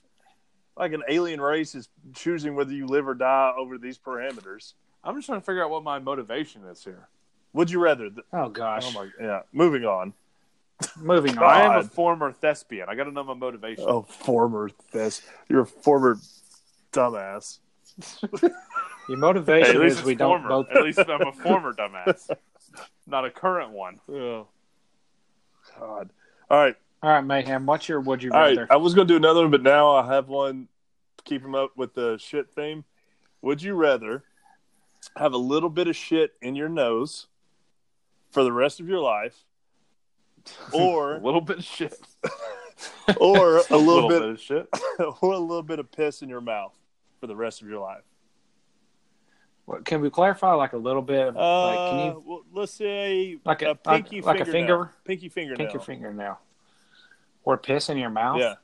like 0.76 0.92
an 0.92 1.02
alien 1.08 1.40
race 1.40 1.74
is 1.74 1.88
choosing 2.14 2.54
whether 2.54 2.72
you 2.72 2.86
live 2.86 3.08
or 3.08 3.14
die 3.14 3.52
over 3.56 3.78
these 3.78 3.98
parameters. 3.98 4.74
I'm 5.04 5.14
just 5.16 5.26
trying 5.26 5.40
to 5.40 5.44
figure 5.44 5.64
out 5.64 5.70
what 5.70 5.82
my 5.82 5.98
motivation 5.98 6.64
is 6.66 6.82
here. 6.84 7.08
Would 7.52 7.70
you 7.70 7.80
rather? 7.80 8.10
Th- 8.10 8.24
oh 8.32 8.48
gosh. 8.48 8.84
Oh 8.86 8.92
my, 8.92 9.08
yeah. 9.20 9.40
Moving 9.52 9.84
on. 9.84 10.12
Moving 10.98 11.36
on. 11.38 11.44
I 11.44 11.62
am 11.62 11.76
a 11.78 11.82
former 11.82 12.32
thespian. 12.32 12.86
I 12.88 12.94
got 12.94 13.04
to 13.04 13.10
know 13.12 13.24
my 13.24 13.34
motivation. 13.34 13.84
Oh, 13.86 14.02
former 14.02 14.70
this. 14.92 15.22
You're 15.48 15.62
a 15.62 15.66
former 15.66 16.18
dumbass. 16.92 17.58
Your 18.42 18.50
Hey, 19.08 19.14
motivation 19.16 19.74
at 19.76 19.80
least 19.80 19.92
is 19.94 19.98
it's 20.00 20.06
we 20.06 20.14
don't 20.14 20.46
both. 20.46 20.68
At 20.70 20.82
least 20.84 21.00
I'm 21.00 21.26
a 21.26 21.32
former 21.32 21.72
dumbass, 21.74 22.30
not 23.06 23.24
a 23.24 23.30
current 23.30 23.72
one. 23.72 23.98
Oh, 24.08 24.46
God. 25.78 26.10
All 26.48 26.58
right. 26.62 26.76
All 27.02 27.10
right, 27.10 27.24
mayhem. 27.24 27.66
What's 27.66 27.88
your 27.88 28.00
would 28.00 28.22
you 28.22 28.30
All 28.30 28.38
right. 28.38 28.56
rather? 28.56 28.72
I 28.72 28.76
was 28.76 28.94
going 28.94 29.08
to 29.08 29.12
do 29.14 29.16
another 29.16 29.40
one, 29.40 29.50
but 29.50 29.62
now 29.62 29.90
I 29.96 30.06
have 30.14 30.28
one 30.28 30.68
to 31.16 31.24
keep 31.24 31.42
him 31.42 31.54
up 31.56 31.76
with 31.76 31.94
the 31.94 32.18
shit 32.18 32.50
theme. 32.52 32.84
Would 33.42 33.62
you 33.62 33.74
rather 33.74 34.22
have 35.16 35.32
a 35.32 35.38
little 35.38 35.70
bit 35.70 35.88
of 35.88 35.96
shit 35.96 36.32
in 36.42 36.54
your 36.54 36.68
nose 36.68 37.26
for 38.30 38.44
the 38.44 38.52
rest 38.52 38.80
of 38.80 38.88
your 38.88 39.00
life, 39.00 39.36
or 40.72 41.16
a 41.16 41.20
little 41.20 41.40
bit 41.40 41.58
of 41.58 41.64
shit. 41.64 41.94
or 43.18 43.58
a 43.70 43.76
little, 43.76 44.08
bit, 44.08 44.22
of 44.22 44.40
shit. 44.40 44.68
or 45.20 45.32
a 45.32 45.38
little 45.38 45.62
bit 45.62 45.78
of 45.78 45.90
piss 45.92 46.22
in 46.22 46.28
your 46.28 46.40
mouth 46.40 46.74
for 47.20 47.26
the 47.26 47.36
rest 47.36 47.60
of 47.62 47.68
your 47.68 47.80
life? 47.80 48.02
What, 49.66 49.84
can 49.84 50.00
we 50.00 50.10
clarify 50.10 50.52
like 50.54 50.72
a 50.72 50.78
little 50.78 51.02
bit? 51.02 51.28
Of, 51.28 51.36
Uh, 51.36 51.62
like, 51.66 51.90
can 51.90 52.06
you 52.06 52.24
well, 52.26 52.42
let's 52.52 52.72
say 52.72 53.38
like 53.44 53.62
a, 53.62 53.70
a 53.70 53.74
pinky 53.74 54.16
like, 54.22 54.38
like 54.38 54.40
a 54.40 54.50
fingernail. 54.50 54.66
finger, 54.84 54.90
pinky 55.04 55.28
fingernail. 55.28 55.66
pinky 55.68 55.84
fingernail, 55.84 56.38
or 57.44 57.56
piss 57.58 57.88
in 57.88 57.98
your 57.98 58.10
mouth? 58.10 58.40
Yeah, 58.40 58.54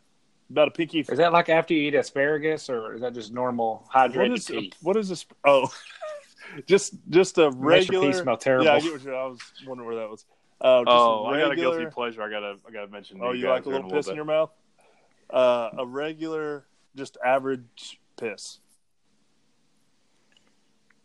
about 0.50 0.68
a 0.68 0.70
pinky. 0.72 1.00
Is 1.00 1.18
that 1.18 1.32
like 1.32 1.48
after 1.48 1.74
you 1.74 1.82
eat 1.88 1.94
asparagus, 1.94 2.68
or 2.70 2.94
is 2.94 3.02
that 3.02 3.12
just 3.14 3.32
normal 3.32 3.86
What 3.92 4.10
hydrated 4.12 4.36
is 4.38 4.46
pee? 4.46 4.72
what 4.82 4.96
is 4.96 5.08
this? 5.08 5.26
Oh, 5.44 5.70
just 6.66 6.94
just 7.10 7.38
a 7.38 7.50
Makes 7.50 7.88
your 7.88 8.00
regular. 8.00 8.06
pee 8.12 8.12
smell 8.18 8.36
terrible. 8.36 8.64
Yeah, 8.66 8.72
I 8.74 8.80
get 8.80 8.92
what 8.92 9.02
you're. 9.02 9.14
I 9.16 9.26
was 9.26 9.40
wondering 9.66 9.86
where 9.88 9.96
that 9.96 10.10
was. 10.10 10.24
Uh, 10.60 10.80
just 10.80 10.88
Oh, 10.88 11.24
a 11.26 11.28
I 11.28 11.38
got 11.38 11.46
a 11.46 11.48
regular, 11.50 11.76
guilty 11.80 11.90
pleasure. 11.94 12.22
I 12.22 12.30
gotta, 12.30 12.56
I 12.66 12.70
gotta 12.72 12.88
mention. 12.90 13.18
Oh, 13.22 13.32
you 13.32 13.42
guys 13.42 13.50
like 13.50 13.60
a 13.60 13.64
here 13.64 13.72
little 13.74 13.90
in 13.90 13.96
piss 13.96 14.08
in 14.08 14.16
your 14.16 14.24
mouth? 14.24 14.50
Uh, 15.28 15.68
a 15.78 15.86
regular, 15.86 16.64
just 16.96 17.18
average 17.24 18.00
piss. 18.16 18.60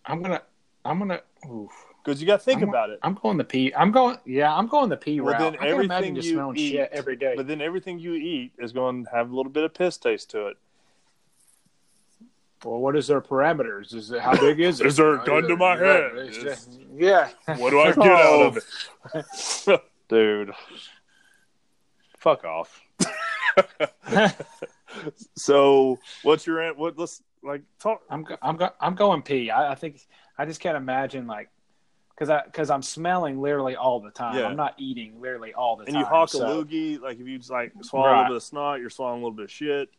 I'm 0.06 0.22
gonna, 0.22 0.41
I'm 0.86 0.99
gonna. 0.99 1.22
Oof. 1.49 1.72
Because 2.03 2.19
you 2.19 2.26
got 2.26 2.40
to 2.40 2.44
think 2.44 2.61
I'm- 2.61 2.69
about 2.69 2.90
it. 2.90 2.99
I'm 3.03 3.14
going 3.14 3.38
the 3.38 3.44
pee. 3.44 3.72
I'm 3.76 3.91
going. 3.91 4.18
Yeah, 4.26 4.56
I'm 4.56 4.68
going 4.68 4.90
the 4.90 4.98
pee 4.98 5.22
Well, 5.22 5.34
route. 5.34 5.40
then 5.40 5.53
I 5.56 5.57
can 5.57 5.68
everything 5.68 5.86
imagine 5.86 6.15
just 6.15 6.28
you 6.30 6.34
smelling 6.36 6.57
eat- 6.57 6.72
shit 6.72 6.90
every 6.91 7.15
day. 7.15 7.34
But 7.36 7.48
then 7.48 7.61
everything 7.61 7.99
you 7.99 8.14
eat 8.14 8.53
is 8.57 8.72
going 8.72 9.06
to 9.06 9.11
have 9.11 9.30
a 9.30 9.36
little 9.36 9.52
bit 9.52 9.64
of 9.64 9.73
piss 9.76 9.98
taste 9.98 10.32
to 10.32 10.48
it. 10.48 10.57
Well, 12.63 12.79
what 12.79 12.95
is 12.95 13.07
their 13.07 13.21
parameters? 13.21 13.93
Is 13.93 14.11
it 14.11 14.21
how 14.21 14.35
big 14.39 14.59
is 14.59 14.81
it? 14.81 14.88
Is 14.88 14.97
there 14.97 15.15
a 15.19 15.25
gun 15.25 15.43
to 15.43 15.55
my 15.57 15.77
head? 15.77 16.11
Is- 16.17 16.38
just- 16.38 16.79
yeah. 16.95 17.29
What 17.57 17.71
do 17.71 17.79
I 17.79 17.91
get 17.93 17.99
out 17.99 18.41
of 18.41 18.57
it? 19.75 19.81
dude. 20.09 20.51
Fuck 22.17 22.43
off. 22.45 22.81
So, 25.35 25.99
what's 26.23 26.45
your 26.45 26.59
an- 26.59 26.77
what? 26.77 26.97
Let's 26.97 27.23
like 27.43 27.61
talk. 27.79 28.01
I'm 28.09 28.23
go, 28.23 28.38
I'm 28.41 28.57
go, 28.57 28.69
I'm 28.79 28.95
going 28.95 29.21
pee. 29.21 29.49
I, 29.49 29.71
I 29.71 29.75
think 29.75 30.01
I 30.38 30.45
just 30.45 30.59
can't 30.59 30.75
imagine 30.77 31.27
like 31.27 31.49
because 32.09 32.29
I 32.29 32.43
because 32.43 32.69
I'm 32.69 32.81
smelling 32.81 33.41
literally 33.41 33.75
all 33.75 33.99
the 34.01 34.11
time. 34.11 34.38
Yeah. 34.38 34.45
I'm 34.47 34.57
not 34.57 34.75
eating 34.77 35.21
literally 35.21 35.53
all 35.53 35.77
the 35.77 35.85
And 35.85 35.93
time. 35.93 36.03
And 36.03 36.09
you 36.11 36.13
hawk 36.13 36.29
so, 36.29 36.45
a 36.45 36.63
loogie, 36.65 36.99
like 36.99 37.19
if 37.19 37.27
you 37.27 37.38
just 37.38 37.49
like 37.49 37.71
swallow 37.81 38.09
a 38.09 38.11
little 38.11 38.25
bit 38.25 38.35
of 38.35 38.43
snot, 38.43 38.79
you're 38.79 38.89
swallowing 38.89 39.21
a 39.21 39.23
little 39.23 39.35
bit 39.35 39.45
of 39.45 39.51
shit. 39.51 39.89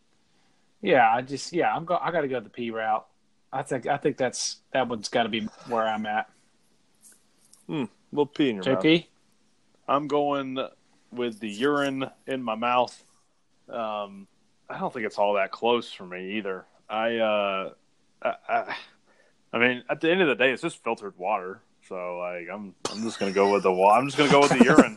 Yeah, 0.83 1.11
I 1.11 1.23
just 1.23 1.53
yeah 1.53 1.73
I'm 1.75 1.85
go 1.85 1.97
I 2.01 2.11
got 2.11 2.23
to 2.23 2.29
go 2.29 2.41
the 2.41 2.51
pee 2.51 2.71
route. 2.71 3.07
I 3.53 3.63
think 3.63 3.87
I 3.87 3.97
think 3.97 4.17
that's 4.17 4.59
that 4.73 4.89
one's 4.89 5.09
got 5.09 5.23
to 5.23 5.29
be 5.29 5.49
where 5.69 5.87
I'm 5.87 6.05
at. 6.07 6.29
A 8.13 8.17
little 8.17 8.27
pee 8.27 8.51
in 8.51 8.57
your 8.57 8.65
mouth. 8.65 8.83
I'm 9.89 10.09
going 10.09 10.59
with 11.13 11.41
the 11.41 11.49
urine 11.49 12.11
in 12.27 12.43
my 12.43 12.55
mouth. 12.55 13.05
Um, 13.69 14.27
I 14.69 14.79
don't 14.79 14.93
think 14.93 15.07
it's 15.07 15.19
all 15.19 15.35
that 15.35 15.51
close 15.51 15.93
for 15.93 16.05
me 16.07 16.39
either. 16.39 16.65
I, 16.89 17.17
uh, 17.17 17.71
I, 18.23 18.35
I, 18.49 18.77
I 19.53 19.59
mean, 19.59 19.85
at 19.89 20.01
the 20.01 20.11
end 20.11 20.23
of 20.23 20.29
the 20.29 20.35
day, 20.35 20.51
it's 20.51 20.63
just 20.63 20.83
filtered 20.83 21.17
water. 21.19 21.61
So 21.89 22.19
like, 22.19 22.49
I'm, 22.53 22.75
I'm 22.91 23.03
just 23.03 23.19
gonna 23.19 23.33
go 23.33 23.53
with 23.53 23.65
the 23.65 23.73
wa- 23.73 23.97
I'm 23.97 24.07
just 24.07 24.17
gonna 24.17 24.31
go 24.31 24.41
with 24.41 24.51
the 24.51 24.65
urine. 24.65 24.97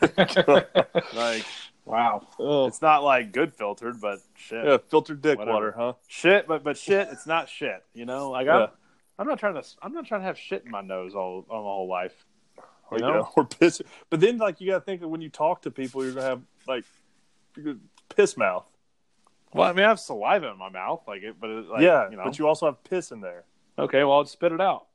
like, 1.15 1.45
wow. 1.85 2.27
Oh, 2.39 2.65
it's 2.67 2.81
not 2.81 3.03
like 3.03 3.31
good 3.31 3.53
filtered, 3.53 3.99
but 4.01 4.19
shit, 4.35 4.65
yeah, 4.65 4.77
filtered 4.89 5.21
dick 5.21 5.37
Whatever. 5.39 5.53
water, 5.55 5.73
huh? 5.77 5.93
shit. 6.07 6.47
But 6.47 6.63
but 6.63 6.77
shit, 6.77 7.07
it's 7.11 7.25
not 7.27 7.47
shit. 7.49 7.83
You 7.93 8.05
know, 8.05 8.31
like 8.31 8.45
Yeah. 8.47 8.63
I'm, 8.63 8.69
I'm 9.19 9.27
not 9.27 9.39
trying 9.39 9.53
to, 9.55 9.63
I'm 9.81 9.93
not 9.93 10.05
trying 10.05 10.21
to 10.21 10.25
have 10.27 10.37
shit 10.37 10.63
in 10.65 10.71
my 10.71 10.81
nose 10.81 11.15
all, 11.15 11.45
all 11.49 11.61
my 11.63 11.69
whole 11.69 11.87
life. 11.87 12.25
Or, 12.91 12.99
You 12.99 13.05
you 13.05 13.11
know? 13.11 13.19
know, 13.19 13.29
or 13.37 13.45
piss. 13.45 13.81
But 14.09 14.19
then, 14.19 14.37
like, 14.37 14.59
you 14.61 14.71
got 14.71 14.79
to 14.79 14.85
think 14.85 15.01
that 15.01 15.07
when 15.07 15.21
you 15.21 15.29
talk 15.29 15.61
to 15.63 15.71
people, 15.71 16.03
you're 16.03 16.13
gonna 16.13 16.25
have 16.27 16.41
like 16.67 16.83
piss 18.15 18.35
mouth. 18.37 18.69
Well, 19.53 19.69
I 19.69 19.73
mean, 19.73 19.85
I 19.85 19.89
have 19.89 19.99
saliva 20.01 20.49
in 20.49 20.57
my 20.57 20.69
mouth, 20.69 21.03
like 21.07 21.23
it, 21.23 21.35
but 21.39 21.49
it, 21.49 21.65
like, 21.67 21.81
yeah, 21.81 22.09
you 22.09 22.17
know. 22.17 22.23
but 22.25 22.37
you 22.37 22.47
also 22.47 22.65
have 22.65 22.83
piss 22.83 23.11
in 23.11 23.21
there. 23.21 23.45
okay, 23.79 24.03
well, 24.03 24.17
I'll 24.17 24.25
spit 24.25 24.51
it 24.51 24.59
out. 24.59 24.87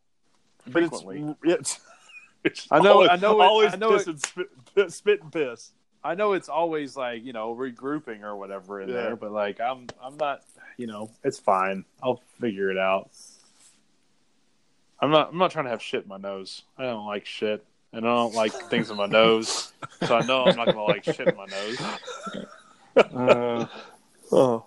But 0.66 0.82
it's, 0.82 1.00
Frequently. 1.02 1.34
it's, 1.44 1.80
it's 2.44 2.66
I 2.70 2.80
know- 2.80 2.92
always, 2.92 3.08
I 3.10 3.16
know 3.16 3.40
it- 3.40 3.44
always 3.44 3.72
I 3.72 3.76
know 3.78 3.92
piss 3.92 4.02
it- 4.02 4.08
and 4.10 4.20
spit, 4.20 4.92
spit 4.92 5.22
and 5.22 5.32
piss. 5.32 5.72
I 6.02 6.14
know 6.14 6.32
it's 6.32 6.48
always 6.48 6.97
like 6.97 7.24
you 7.24 7.32
know 7.32 7.55
regrouping 7.55 8.22
or 8.22 8.36
whatever 8.36 8.81
in 8.81 8.89
Yeah. 8.89 8.94
there, 8.94 9.16
but 9.16 9.32
like 9.32 9.60
I'm 9.60 9.86
I'm 10.02 10.16
not 10.16 10.43
you 10.77 10.86
know 10.86 11.10
it's 11.24 11.39
fine. 11.39 11.85
I'll 12.02 12.22
figure 12.40 12.70
it 12.70 12.78
out. 12.78 13.10
I'm 15.01 15.10
not 15.10 15.31
I'm 15.32 15.39
not 15.39 15.51
trying 15.51 15.64
to 15.66 15.70
have 15.70 15.82
shit 15.82 16.02
in 16.05 16.09
my 16.09 16.16
nose. 16.18 16.62
I 16.78 16.85
don't 16.85 17.06
like 17.06 17.27
shit, 17.27 17.64
and 17.93 18.06
I 18.06 18.14
don't 18.14 18.35
like 18.35 18.52
things 18.70 18.90
in 18.90 18.97
my 18.97 19.06
nose, 19.06 19.72
so 20.06 20.14
I 20.16 20.27
know 20.27 20.44
I'm 20.44 20.56
not 20.56 20.66
gonna 20.66 20.82
like 20.82 21.05
shit 21.05 21.28
in 21.28 21.36
my 21.36 21.47
nose. 21.47 21.81
Uh, 22.97 23.66
Oh, 24.32 24.64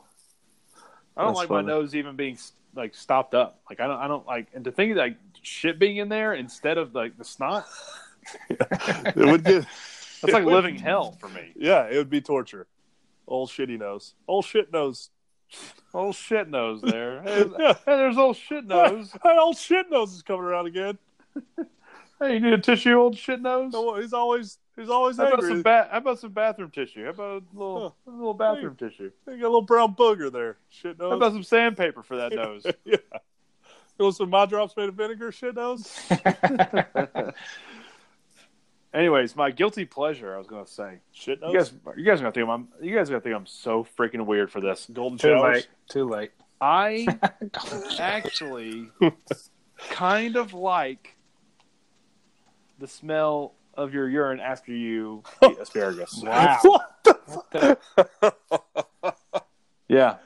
I 1.16 1.24
don't 1.24 1.36
like 1.36 1.48
funny. 1.48 1.64
my 1.64 1.70
nose 1.74 1.96
even 1.96 2.16
being 2.16 2.38
like 2.76 2.96
stopped 2.96 3.34
up. 3.34 3.60
Like 3.70 3.80
I 3.80 3.88
don't 3.88 4.00
I 4.00 4.08
don't 4.08 4.26
like 4.26 4.48
and 4.54 4.64
to 4.66 4.72
think 4.72 4.96
like 4.98 5.18
shit 5.42 5.80
being 5.80 5.98
in 5.98 6.10
there 6.10 6.34
instead 6.34 6.78
of 6.78 6.94
like 6.96 7.18
the 7.18 7.24
snot. 7.24 7.66
it 8.50 9.16
would 9.16 9.44
get. 9.44 9.66
That's 10.24 10.34
like 10.34 10.42
it 10.42 10.46
would- 10.46 10.54
living 10.54 10.78
hell 10.78 11.12
for 11.20 11.30
me. 11.30 11.52
Yeah, 11.56 11.84
it 11.90 11.98
would 11.98 12.10
be 12.10 12.22
torture. 12.22 12.68
Old 13.28 13.50
shitty 13.50 13.80
nose. 13.80 14.16
Old 14.28 14.46
shit 14.46 14.72
nose. 14.74 15.10
Old 15.94 16.16
shit 16.16 16.50
nose 16.50 16.82
there. 16.82 17.22
Hey, 17.24 17.46
Yeah. 17.60 17.74
hey, 17.74 17.98
there's 17.98 18.18
old 18.18 18.36
shit 18.36 18.66
nose. 18.66 19.12
Hey, 19.24 19.38
old 19.38 19.56
shit 19.58 19.90
nose 19.92 20.14
is 20.14 20.22
coming 20.24 20.44
around 20.46 20.66
again. 20.68 20.98
Hey, 22.20 22.34
you 22.36 22.40
need 22.40 22.54
a 22.54 22.58
tissue, 22.58 22.94
old 22.96 23.18
shit 23.18 23.42
nose? 23.42 23.74
Oh, 23.76 24.00
He's 24.00 24.14
always 24.14 24.58
he's 24.76 24.90
always 24.90 25.18
How 25.18 25.28
about 25.28 25.44
some 25.44 25.62
ba- 25.62 25.88
How 25.92 25.98
about 26.00 26.20
some 26.20 26.32
bathroom 26.32 26.72
tissue? 26.72 27.04
How 27.04 27.10
about 27.12 27.44
a 27.54 27.58
little, 27.58 27.96
a 28.08 28.10
little 28.10 28.34
bathroom 28.34 28.76
tissue? 28.76 29.12
He 29.26 29.32
got 29.38 29.42
a 29.44 29.48
little 29.48 29.62
brown 29.62 29.96
booger 29.96 30.32
there. 30.32 30.58
Shit 30.70 30.98
nose. 31.00 31.12
How 31.12 31.18
about 31.18 31.34
some 31.34 31.44
sandpaper 31.44 32.02
for 32.04 32.18
that 32.18 32.34
nose? 32.34 32.66
yeah. 32.86 32.98
You 34.00 34.06
want 34.06 34.16
some 34.16 34.30
my 34.32 34.46
drops 34.48 34.76
made 34.76 34.90
of 34.90 34.96
vinegar? 34.96 35.32
Shit 35.32 35.56
nose. 35.56 35.88
Anyways, 38.94 39.36
my 39.36 39.50
guilty 39.50 39.86
pleasure. 39.86 40.36
I 40.36 40.38
was 40.38 40.48
gonna 40.48 40.68
say. 40.68 41.00
Shit 41.12 41.40
You 41.42 41.58
guys, 41.58 41.74
you 41.98 42.04
guys 42.06 42.20
are 42.20 42.24
gonna 42.24 42.32
think 42.32 42.48
I'm. 42.48 42.68
You 42.82 42.96
guys 42.96 43.10
are 43.10 43.14
gonna 43.14 43.22
think 43.22 43.36
I'm 43.36 43.46
so 43.48 43.86
freaking 43.98 44.26
weird 44.26 44.52
for 44.52 44.62
this. 44.62 44.88
golden 44.94 45.18
Too 45.18 45.30
showers. 45.30 45.56
late. 45.56 45.68
Too 45.90 46.08
late. 46.08 46.32
I 46.62 47.08
actually 48.00 48.90
kind 49.90 50.36
of 50.36 50.54
like 50.54 51.16
the 52.80 52.88
smell 52.88 53.54
of 53.74 53.94
your 53.94 54.08
urine 54.08 54.40
after 54.40 54.72
you 54.72 55.24
eat 55.44 55.58
asparagus. 55.60 56.22
Wow. 56.24 56.60
What 56.62 57.04
the- 57.52 57.78
Yeah. 59.90 60.18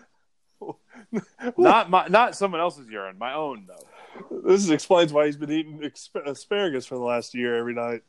not 1.57 1.89
my, 1.89 2.07
not 2.07 2.35
someone 2.35 2.59
else's 2.61 2.89
urine, 2.89 3.17
my 3.17 3.33
own 3.33 3.67
though. 3.67 4.41
this 4.43 4.69
explains 4.69 5.13
why 5.13 5.25
he's 5.25 5.37
been 5.37 5.51
eating 5.51 5.89
asparagus 6.25 6.85
for 6.85 6.95
the 6.95 7.01
last 7.01 7.33
year 7.33 7.55
every 7.57 7.73
night. 7.73 8.01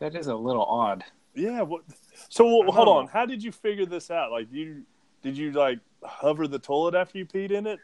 That 0.00 0.14
is 0.16 0.26
a 0.26 0.34
little 0.34 0.64
odd. 0.64 1.04
Yeah. 1.34 1.62
What? 1.62 1.82
So 2.28 2.44
well, 2.44 2.72
hold 2.72 2.86
know. 2.86 2.92
on. 2.98 3.06
How 3.06 3.26
did 3.26 3.42
you 3.42 3.52
figure 3.52 3.86
this 3.86 4.10
out? 4.10 4.30
Like, 4.32 4.48
you 4.52 4.82
did 5.22 5.36
you 5.36 5.52
like 5.52 5.78
hover 6.02 6.48
the 6.48 6.58
toilet 6.58 6.94
after 6.94 7.18
you 7.18 7.26
peed 7.26 7.50
in 7.50 7.66
it? 7.66 7.78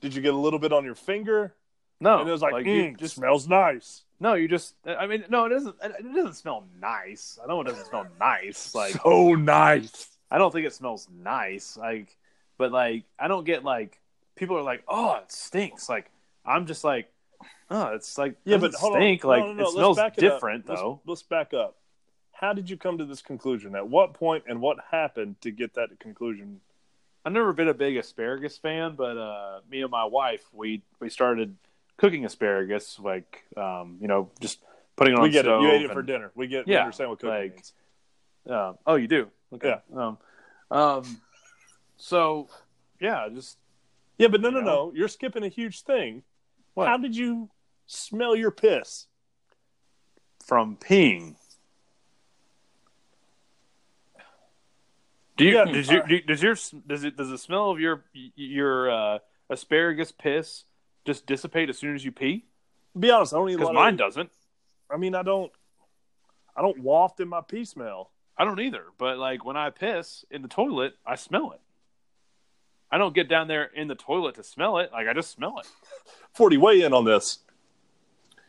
Did 0.00 0.14
you 0.14 0.22
get 0.22 0.32
a 0.34 0.38
little 0.38 0.58
bit 0.58 0.72
on 0.72 0.84
your 0.84 0.94
finger? 0.94 1.54
No, 2.00 2.20
and 2.20 2.28
it 2.28 2.32
was 2.32 2.40
like, 2.40 2.64
you 2.64 2.72
"Mm, 2.84 2.98
just 2.98 3.16
smells 3.16 3.46
nice. 3.46 4.04
no, 4.20 4.32
you 4.34 4.48
just. 4.48 4.74
I 4.86 5.06
mean, 5.06 5.24
no, 5.28 5.44
it 5.44 5.50
doesn't. 5.50 5.76
It 5.82 6.14
doesn't 6.14 6.34
smell 6.34 6.64
nice. 6.80 7.38
I 7.42 7.46
know 7.46 7.60
it 7.60 7.64
doesn't 7.64 7.86
smell 7.86 8.06
nice. 8.20 8.74
Like 8.74 8.94
so 9.02 9.34
nice. 9.34 10.08
I 10.30 10.38
don't 10.38 10.52
think 10.52 10.66
it 10.66 10.72
smells 10.72 11.08
nice. 11.12 11.76
Like, 11.76 12.16
but 12.56 12.72
like 12.72 13.04
I 13.18 13.28
don't 13.28 13.44
get 13.44 13.64
like 13.64 14.00
people 14.36 14.56
are 14.56 14.62
like, 14.62 14.82
oh, 14.88 15.16
it 15.16 15.30
stinks. 15.30 15.88
Like 15.90 16.10
I'm 16.46 16.64
just 16.66 16.84
like, 16.84 17.12
oh, 17.70 17.86
it's 17.94 18.16
like 18.18 18.36
Yeah, 18.44 18.56
but 18.58 18.74
hold 18.74 18.94
stink. 18.94 19.24
on. 19.24 19.28
Like 19.30 19.44
no, 19.44 19.52
no, 19.52 19.54
no. 19.54 19.60
it 19.60 19.62
Let's 19.64 19.72
smells 19.74 19.96
back 19.96 20.18
it 20.18 20.24
up. 20.24 20.34
different 20.34 20.68
Let's- 20.68 20.80
though. 20.80 21.00
Let's, 21.06 21.22
back 21.22 21.54
up. 21.54 21.76
How 22.32 22.52
did 22.54 22.70
you 22.70 22.76
come 22.76 22.98
to 22.98 23.04
this 23.04 23.20
conclusion? 23.22 23.74
At 23.76 23.88
what 23.88 24.14
point 24.14 24.44
and 24.48 24.60
what 24.60 24.78
happened 24.90 25.40
to 25.42 25.50
get 25.50 25.74
that 25.74 25.98
conclusion? 26.00 26.60
I've 27.24 27.32
never 27.34 27.52
been 27.52 27.68
a 27.68 27.74
big 27.74 27.96
asparagus 27.98 28.56
fan, 28.56 28.94
but 28.96 29.18
uh, 29.18 29.60
me 29.70 29.82
and 29.82 29.90
my 29.90 30.04
wife 30.04 30.42
we 30.52 30.82
we 31.00 31.10
started 31.10 31.54
cooking 31.98 32.24
asparagus, 32.24 32.98
like 32.98 33.44
um, 33.58 33.98
you 34.00 34.08
know, 34.08 34.30
just 34.40 34.58
putting 34.96 35.12
it 35.12 35.16
on 35.18 35.22
we 35.24 35.28
the 35.28 35.32
get 35.34 35.46
it. 35.46 35.60
You 35.60 35.70
ate 35.70 35.82
it 35.82 35.92
for 35.92 36.00
dinner. 36.02 36.30
We 36.34 36.46
get. 36.46 36.66
we 36.66 36.72
Yeah, 36.72 36.80
understand 36.80 37.10
what 37.10 37.18
cooking 37.18 37.30
like- 37.36 37.54
means. 37.54 37.72
Um, 38.48 38.78
oh, 38.86 38.94
you 38.94 39.06
do? 39.06 39.28
Okay. 39.52 39.74
Um, 39.94 40.16
um, 40.70 41.20
so 41.98 42.48
yeah, 43.00 43.28
just 43.28 43.58
Yeah, 44.16 44.28
but 44.28 44.40
no, 44.40 44.48
no, 44.48 44.60
You 44.60 44.64
no. 44.64 44.92
You're 44.94 45.08
skipping 45.08 45.44
a 45.44 45.48
huge 45.48 45.82
thing. 45.82 46.22
What? 46.74 46.88
How 46.88 46.96
did 46.96 47.16
you 47.16 47.50
smell 47.86 48.34
your 48.36 48.50
piss? 48.50 49.06
from 50.50 50.76
peeing. 50.76 51.36
Do 55.36 55.44
you 55.44 55.52
Yeah, 55.52 55.64
does 55.64 55.88
your 55.88 56.02
do- 56.02 56.20
does 56.22 56.42
your 56.42 56.56
does 56.88 57.04
it 57.04 57.16
does 57.16 57.30
the 57.30 57.38
smell 57.38 57.70
of 57.70 57.78
your 57.78 58.04
your 58.12 58.90
uh, 58.90 59.18
asparagus 59.48 60.10
piss 60.10 60.64
just 61.06 61.24
dissipate 61.24 61.70
as 61.70 61.78
soon 61.78 61.94
as 61.94 62.04
you 62.04 62.10
pee? 62.10 62.46
Be 62.98 63.12
honest, 63.12 63.32
I 63.32 63.36
don't 63.36 63.46
Because 63.46 63.72
mine 63.72 63.94
of, 63.94 63.98
doesn't. 64.00 64.30
I 64.90 64.96
mean, 64.96 65.14
I 65.14 65.22
don't. 65.22 65.52
I 66.56 66.62
don't 66.62 66.80
waft 66.80 67.20
in 67.20 67.28
my 67.28 67.42
pee 67.42 67.64
smell. 67.64 68.10
I 68.36 68.44
don't 68.44 68.58
either. 68.58 68.86
But 68.98 69.18
like 69.18 69.44
when 69.44 69.56
I 69.56 69.70
piss 69.70 70.24
in 70.32 70.42
the 70.42 70.48
toilet, 70.48 70.94
I 71.06 71.14
smell 71.14 71.52
it. 71.52 71.60
I 72.92 72.98
don't 72.98 73.14
get 73.14 73.28
down 73.28 73.46
there 73.48 73.64
in 73.64 73.88
the 73.88 73.94
toilet 73.94 74.34
to 74.36 74.42
smell 74.42 74.78
it. 74.78 74.90
Like 74.92 75.06
I 75.08 75.12
just 75.14 75.30
smell 75.30 75.58
it. 75.58 75.66
Forty, 76.32 76.56
weigh 76.56 76.82
in 76.82 76.92
on 76.92 77.04
this. 77.04 77.38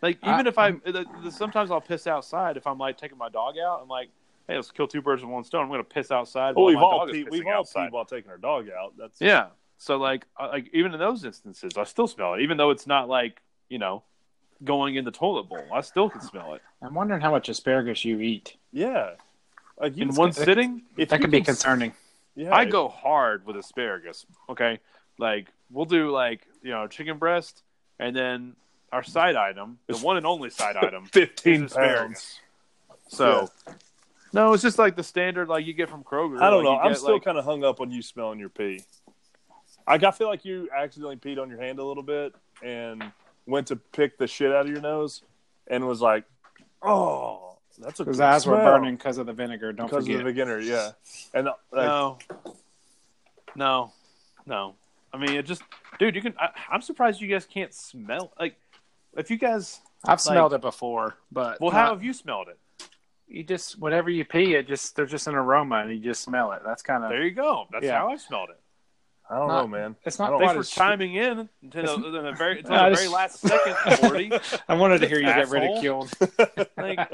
Like 0.01 0.17
I- 0.23 0.33
even 0.33 0.47
if 0.47 0.57
I 0.57 0.71
the, 0.71 1.05
the, 1.23 1.31
sometimes 1.31 1.71
I'll 1.71 1.81
piss 1.81 2.07
outside 2.07 2.57
if 2.57 2.65
I'm 2.65 2.77
like 2.77 2.97
taking 2.97 3.17
my 3.17 3.29
dog 3.29 3.55
out. 3.57 3.81
I'm 3.83 3.87
like, 3.87 4.09
hey, 4.47 4.55
let's 4.55 4.71
kill 4.71 4.87
two 4.87 5.01
birds 5.01 5.21
with 5.21 5.31
one 5.31 5.43
stone. 5.43 5.63
I'm 5.65 5.69
gonna 5.69 5.83
piss 5.83 6.11
outside. 6.11 6.55
Well, 6.55 6.65
we've 6.65 6.75
my 6.75 6.81
all 6.81 7.05
dog 7.05 7.09
is 7.15 7.23
peed, 7.25 7.29
we've 7.31 7.45
all 7.47 7.63
peed 7.63 7.91
while 7.91 8.05
taking 8.05 8.31
our 8.31 8.37
dog 8.37 8.67
out. 8.69 8.93
That's 8.97 9.19
Yeah. 9.21 9.47
So 9.77 9.97
like 9.97 10.25
uh, 10.39 10.47
like 10.49 10.69
even 10.73 10.93
in 10.93 10.99
those 10.99 11.23
instances, 11.23 11.73
I 11.77 11.83
still 11.83 12.07
smell 12.07 12.33
it, 12.35 12.41
even 12.41 12.57
though 12.57 12.71
it's 12.71 12.87
not 12.87 13.09
like 13.09 13.41
you 13.69 13.77
know 13.79 14.03
going 14.63 14.95
in 14.95 15.05
the 15.05 15.11
toilet 15.11 15.49
bowl. 15.49 15.63
I 15.73 15.81
still 15.81 16.07
can 16.09 16.21
smell 16.21 16.53
it 16.53 16.61
I'm 16.83 16.93
wondering 16.93 17.19
how 17.21 17.31
much 17.31 17.49
asparagus 17.49 18.03
you 18.05 18.19
eat. 18.21 18.57
yeah. 18.71 19.11
Like 19.79 19.95
you 19.97 20.03
in 20.03 20.09
just- 20.09 20.19
one 20.19 20.29
that- 20.29 20.45
sitting. 20.45 20.83
if 20.97 21.09
That 21.09 21.21
could 21.21 21.31
be 21.31 21.41
concerning. 21.41 21.93
Yeah, 22.35 22.55
I 22.55 22.65
go 22.65 22.87
hard 22.87 23.45
with 23.45 23.57
asparagus. 23.57 24.25
Okay, 24.49 24.79
like 25.17 25.47
we'll 25.69 25.85
do 25.85 26.11
like 26.11 26.47
you 26.63 26.71
know 26.71 26.87
chicken 26.87 27.17
breast, 27.17 27.63
and 27.99 28.15
then 28.15 28.55
our 28.91 29.03
side 29.03 29.35
item, 29.35 29.79
the 29.87 29.97
one 29.97 30.17
and 30.17 30.25
only 30.25 30.49
side 30.49 30.75
item, 30.81 31.05
fifteen 31.05 31.65
is 31.65 31.73
pounds. 31.73 32.39
asparagus. 33.07 33.09
So. 33.09 33.49
No, 34.33 34.53
it's 34.53 34.63
just 34.63 34.79
like 34.79 34.95
the 34.95 35.03
standard 35.03 35.49
like 35.49 35.65
you 35.65 35.73
get 35.73 35.89
from 35.89 36.05
Kroger. 36.05 36.41
I 36.41 36.49
don't 36.49 36.63
Like, 36.63 36.77
know. 36.77 36.79
I'm 36.89 36.95
still 36.95 37.15
like- 37.15 37.23
kind 37.25 37.37
of 37.37 37.43
hung 37.43 37.65
up 37.65 37.81
on 37.81 37.91
you 37.91 38.01
smelling 38.01 38.39
your 38.39 38.47
pee. 38.47 38.81
Like 39.85 40.05
I 40.05 40.11
feel 40.11 40.27
like 40.29 40.45
you 40.45 40.69
accidentally 40.73 41.17
peed 41.17 41.37
on 41.37 41.49
your 41.49 41.59
hand 41.59 41.79
a 41.79 41.83
little 41.83 42.01
bit 42.01 42.33
and 42.63 43.03
went 43.45 43.67
to 43.67 43.75
pick 43.75 44.17
the 44.17 44.27
shit 44.27 44.53
out 44.53 44.65
of 44.67 44.71
your 44.71 44.79
nose 44.79 45.21
and 45.67 45.85
was 45.85 45.99
like, 45.99 46.23
"Oh, 46.81 47.50
that's 47.81 47.99
a 47.99 48.05
His 48.05 48.17
good 48.17 48.23
eyes 48.23 48.45
were 48.45 48.55
burning 48.57 48.95
because 48.95 49.17
of 49.17 49.25
the 49.25 49.33
vinegar. 49.33 49.73
Don't 49.73 49.87
because 49.87 50.03
of 50.03 50.07
the 50.07 50.13
forget. 50.19 50.25
beginner." 50.25 50.59
Yeah, 50.59 50.91
and 51.33 51.49
uh, 51.49 51.53
like, 51.71 51.85
no, 51.85 52.17
no, 53.55 53.91
no. 54.45 54.75
I 55.13 55.17
mean, 55.17 55.31
it 55.35 55.45
just, 55.45 55.63
dude. 55.99 56.15
You 56.15 56.21
can. 56.21 56.33
I, 56.39 56.49
I'm 56.71 56.81
surprised 56.81 57.21
you 57.21 57.27
guys 57.27 57.45
can't 57.45 57.73
smell. 57.73 58.31
Like, 58.39 58.55
if 59.17 59.29
you 59.29 59.37
guys, 59.37 59.81
I've 60.05 60.21
smelled 60.21 60.53
it 60.53 60.61
before, 60.61 61.15
but 61.31 61.59
well, 61.59 61.71
not- 61.71 61.77
how 61.77 61.93
have 61.93 62.03
you 62.03 62.13
smelled 62.13 62.47
it? 62.47 62.57
you 63.27 63.43
just 63.45 63.79
whatever 63.79 64.09
you 64.09 64.25
pee, 64.25 64.55
it 64.55 64.67
just 64.67 64.93
there's 64.97 65.09
just 65.09 65.25
an 65.27 65.35
aroma 65.35 65.77
and 65.77 65.91
you 65.91 65.99
just 65.99 66.21
smell 66.21 66.51
it. 66.51 66.61
That's 66.65 66.81
kind 66.81 67.03
of 67.05 67.09
There 67.11 67.23
you 67.23 67.31
go. 67.31 67.65
That's 67.71 67.85
Yeah. 67.85 67.97
how 67.99 68.09
I 68.09 68.17
smelled 68.17 68.49
it. 68.49 68.59
I 69.29 69.35
don't 69.37 69.47
Not- 69.47 69.61
know, 69.61 69.67
man. 69.69 69.95
it's 70.03 70.19
not 70.19 70.31
don't- 70.31 70.41
Thanks 70.41 70.69
for 70.69 70.75
chiming 70.75 71.15
in 71.15 71.47
to 71.71 71.81
the, 71.81 72.21
the 72.21 72.33
very, 72.37 72.59
until 72.59 72.73
I 72.73 72.89
the 72.89 72.95
just- 72.95 73.01
very 73.03 73.13
last 73.13 73.39
second, 73.39 74.03
Morty. 74.03 74.31
I 74.67 74.73
wanted 74.75 74.99
to 74.99 75.07
hear 75.07 75.19
you 75.19 75.23
get 75.27 75.39
Asshole. 75.39 75.61
ridiculed. 75.61 76.11
like, 76.77 77.09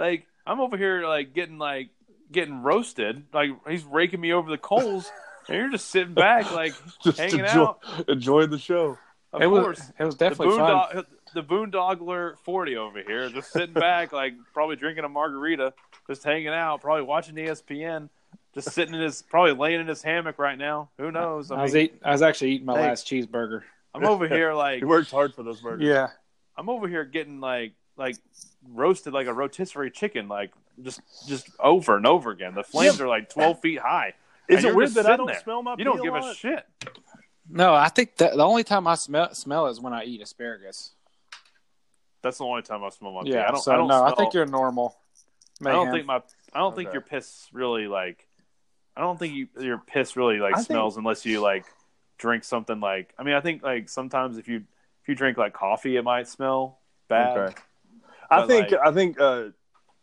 like 0.00 0.26
I'm 0.46 0.60
over 0.60 0.76
here 0.76 1.06
like 1.06 1.34
getting 1.34 1.58
like 1.58 1.90
getting 2.32 2.62
roasted. 2.62 3.24
Like 3.32 3.50
he's 3.68 3.84
raking 3.84 4.20
me 4.20 4.32
over 4.32 4.50
the 4.50 4.58
coals, 4.58 5.10
and 5.48 5.56
you're 5.56 5.70
just 5.70 5.90
sitting 5.90 6.14
back 6.14 6.50
like 6.52 6.72
Just 7.04 7.18
hanging 7.18 7.40
enjoy, 7.40 7.62
out. 7.62 7.78
enjoying 8.08 8.50
the 8.50 8.58
show. 8.58 8.98
Of 9.32 9.42
it 9.42 9.46
was 9.46 9.92
it 9.98 10.04
was 10.04 10.16
the 10.16 10.28
definitely 10.28 10.56
fun. 10.56 10.70
boondog- 10.70 11.06
the 11.34 11.42
boondogler 11.44 12.36
40 12.38 12.76
over 12.76 13.00
here 13.00 13.28
just 13.28 13.52
sitting 13.52 13.72
back 13.74 14.10
like 14.12 14.34
probably 14.52 14.74
drinking 14.74 15.04
a 15.04 15.08
margarita 15.08 15.72
just 16.08 16.24
hanging 16.24 16.48
out 16.48 16.80
probably 16.80 17.04
watching 17.04 17.36
espn 17.36 18.08
just 18.52 18.72
sitting 18.72 18.92
in 18.96 19.00
his 19.00 19.22
probably 19.22 19.52
laying 19.52 19.78
in 19.80 19.86
his 19.86 20.02
hammock 20.02 20.40
right 20.40 20.58
now 20.58 20.88
who 20.98 21.12
knows 21.12 21.52
i, 21.52 21.60
I 21.60 21.62
was 21.62 21.72
mean 21.74 21.84
eat, 21.84 22.00
I 22.04 22.10
was 22.10 22.22
actually 22.22 22.50
eating 22.54 22.66
my 22.66 22.76
Hey. 22.76 22.88
last 22.88 23.06
cheeseburger. 23.06 23.62
i'm 23.94 24.04
over 24.04 24.26
here 24.26 24.52
like 24.66 24.80
He 24.80 24.84
worked 24.84 25.12
hard 25.12 25.32
for 25.36 25.44
those 25.44 25.60
burgers. 25.60 25.86
Yeah, 25.86 26.08
i'm 26.56 26.68
over 26.68 26.88
here 26.88 27.04
getting 27.04 27.38
like 27.38 27.74
like 27.96 28.16
roasted 28.68 29.12
like 29.12 29.26
a 29.26 29.32
rotisserie 29.32 29.90
chicken 29.90 30.28
like 30.28 30.52
just 30.82 31.00
just 31.28 31.48
over 31.58 31.96
and 31.96 32.06
over 32.06 32.30
again 32.30 32.54
the 32.54 32.62
flames 32.62 33.00
are 33.00 33.08
like 33.08 33.28
12 33.30 33.60
feet 33.60 33.78
high 33.78 34.14
Is 34.48 34.58
it 34.64 34.68
you're 34.68 34.76
weird 34.76 34.90
that 34.90 35.06
I 35.06 35.16
don't 35.16 35.26
there. 35.26 35.40
smell 35.40 35.62
my? 35.62 35.74
you 35.78 35.84
don't 35.84 36.02
give 36.02 36.14
a 36.14 36.18
lot? 36.18 36.36
shit 36.36 36.64
no, 37.52 37.74
I 37.74 37.88
think 37.88 38.16
that 38.18 38.36
the 38.36 38.44
only 38.44 38.62
time 38.62 38.86
I 38.86 38.94
smell 38.94 39.34
smell 39.34 39.66
is 39.66 39.80
when 39.80 39.92
I 39.92 40.04
eat 40.04 40.20
asparagus. 40.22 40.92
that's 42.22 42.38
the 42.38 42.44
only 42.44 42.62
time 42.62 42.84
i 42.84 42.90
smell 42.90 43.12
my 43.12 43.22
pee. 43.24 43.30
Yeah, 43.32 43.48
i 43.48 43.50
don't 43.50 43.60
so 43.62 43.72
i 43.72 43.76
don't 43.76 43.88
no, 43.88 44.04
I 44.04 44.14
think 44.14 44.34
you're 44.34 44.46
normal. 44.46 44.96
I 45.64 45.72
don't 45.72 45.90
think 45.90 46.06
my 46.06 46.22
I 46.52 46.58
don't 46.60 46.74
think 46.76 46.88
Okay. 46.88 46.94
your 46.94 47.02
piss 47.02 47.48
really 47.52 47.86
like 47.88 48.26
I 48.96 49.00
don't 49.00 49.18
think 49.18 49.34
you, 49.34 49.48
your 49.58 49.78
piss 49.78 50.16
really 50.16 50.38
like 50.38 50.52
I 50.54 50.56
think- 50.58 50.66
smells 50.66 50.96
unless 50.96 51.24
you 51.26 51.40
like 51.40 51.64
drink 52.18 52.44
something 52.44 52.78
like 52.80 53.14
I 53.18 53.22
mean 53.24 53.34
I 53.34 53.40
think 53.40 53.62
like 53.62 53.88
sometimes 53.88 54.38
if 54.38 54.46
you 54.46 54.58
if 55.02 55.08
you 55.08 55.14
drink 55.14 55.36
like 55.38 55.52
coffee 55.54 55.96
it 55.96 56.02
might 56.04 56.28
smell 56.28 56.78
bad. 57.08 57.36
Okay. 57.36 57.54
I 58.30 58.46
think 58.46 58.70
like- 58.70 58.80
I 58.80 58.92
think 58.92 59.20
uh, 59.20 59.44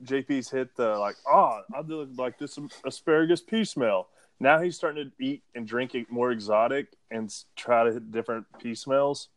JP's 0.04 0.50
hit 0.50 0.76
the 0.76 0.98
like 0.98 1.16
oh 1.28 1.62
I 1.76 1.82
do 1.82 2.08
like 2.18 2.38
this 2.38 2.58
asparagus 2.86 3.42
pee 3.42 3.66
smell. 3.66 4.10
Now 4.40 4.60
he's 4.62 4.76
starting 4.76 5.10
to 5.10 5.24
eat 5.24 5.42
and 5.56 5.68
drink 5.68 5.96
it 5.96 6.12
more 6.12 6.32
exotic 6.32 6.88
and 7.10 7.34
try 7.56 7.84
to 7.86 7.92
hit 7.94 8.12
different 8.12 8.46
pee 8.60 8.76
smells 8.76 9.30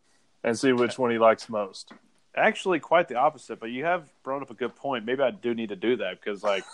and 0.44 0.58
see 0.58 0.72
which 0.72 0.98
one 0.98 1.10
he 1.10 1.18
likes 1.18 1.48
most. 1.48 1.92
Actually 2.36 2.78
quite 2.80 3.08
the 3.08 3.14
opposite, 3.14 3.58
but 3.58 3.70
you 3.70 3.84
have 3.84 4.08
brought 4.22 4.42
up 4.42 4.50
a 4.50 4.54
good 4.54 4.76
point. 4.76 5.04
Maybe 5.06 5.22
I 5.22 5.30
do 5.30 5.54
need 5.54 5.70
to 5.70 5.76
do 5.76 5.96
that 5.96 6.20
because 6.20 6.42
like 6.42 6.64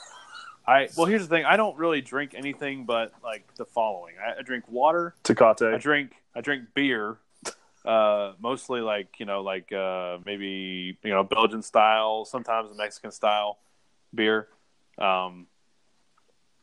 I 0.66 0.88
well 0.96 1.06
here's 1.06 1.22
the 1.22 1.28
thing, 1.34 1.44
I 1.44 1.56
don't 1.56 1.78
really 1.78 2.00
drink 2.00 2.34
anything 2.34 2.84
but 2.84 3.12
like 3.22 3.46
the 3.56 3.64
following. 3.64 4.14
I, 4.24 4.40
I 4.40 4.42
drink 4.42 4.64
water, 4.68 5.14
Tecate. 5.22 5.74
I 5.74 5.78
drink 5.78 6.12
I 6.34 6.40
drink 6.40 6.64
beer, 6.74 7.18
uh, 7.86 8.32
mostly 8.40 8.80
like 8.80 9.20
you 9.20 9.26
know 9.26 9.42
like 9.42 9.72
uh, 9.72 10.18
maybe 10.26 10.98
you 11.02 11.10
know 11.10 11.22
Belgian 11.22 11.62
style, 11.62 12.24
sometimes 12.24 12.76
Mexican 12.76 13.12
style 13.12 13.58
beer. 14.14 14.48
Um, 14.98 15.46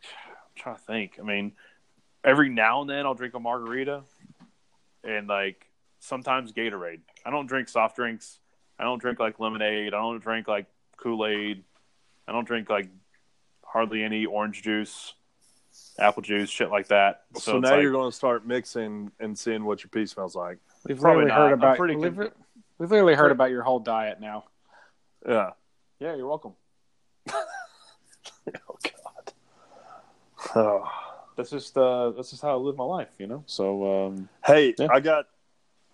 I'm 0.04 0.56
trying 0.56 0.76
to 0.76 0.82
think. 0.82 1.18
I 1.20 1.24
mean, 1.24 1.54
every 2.24 2.50
now 2.50 2.82
and 2.82 2.90
then 2.90 3.06
I'll 3.06 3.14
drink 3.14 3.34
a 3.36 3.40
margarita, 3.40 4.04
and 5.04 5.28
like 5.28 5.66
sometimes 6.00 6.52
Gatorade. 6.52 7.00
I 7.26 7.30
don't 7.30 7.48
drink 7.48 7.70
soft 7.70 7.96
drinks. 7.96 8.40
I 8.78 8.84
don't 8.84 9.00
drink 9.00 9.20
like 9.20 9.40
lemonade. 9.40 9.94
I 9.94 9.98
don't 9.98 10.22
drink 10.22 10.48
like 10.48 10.66
Kool 10.98 11.26
Aid. 11.26 11.64
I 12.28 12.32
don't 12.34 12.46
drink 12.46 12.70
like 12.70 12.90
hardly 13.64 14.04
any 14.04 14.26
orange 14.26 14.62
juice, 14.62 15.14
apple 15.98 16.22
juice, 16.22 16.50
shit 16.50 16.70
like 16.70 16.88
that. 16.88 17.24
So, 17.36 17.40
So, 17.40 17.60
now 17.60 17.72
like, 17.72 17.82
you're 17.82 17.92
going 17.92 18.12
to 18.12 18.16
start 18.16 18.46
mixing 18.46 19.12
and 19.20 19.38
seeing 19.38 19.64
what 19.64 19.84
your 19.84 19.90
pee 19.90 20.06
smells 20.06 20.36
like. 20.36 20.58
We've 20.86 21.00
Probably 21.00 21.24
literally 21.26 21.30
not. 21.30 21.50
heard 21.50 21.54
about 21.54 21.80
we've, 21.80 22.16
con- 22.16 22.32
we've 22.78 22.92
literally 22.92 23.16
heard 23.16 23.32
about 23.32 23.50
your 23.52 23.62
whole 23.64 23.80
diet 23.80 24.20
now. 24.20 24.46
Yeah. 25.28 25.52
yeah, 26.00 26.16
you're 26.16 26.28
welcome. 26.28 26.54
Oh 28.70 28.78
God. 28.84 29.34
Oh. 30.56 30.84
That's 31.36 31.50
just 31.50 31.78
uh, 31.78 32.12
that's 32.12 32.30
just 32.30 32.42
how 32.42 32.50
I 32.52 32.56
live 32.56 32.76
my 32.76 32.84
life, 32.84 33.10
you 33.18 33.26
know. 33.26 33.44
So 33.48 34.08
um, 34.08 34.30
Hey, 34.46 34.76
Yeah. 34.78 34.88
I 34.92 35.00
got 35.00 35.28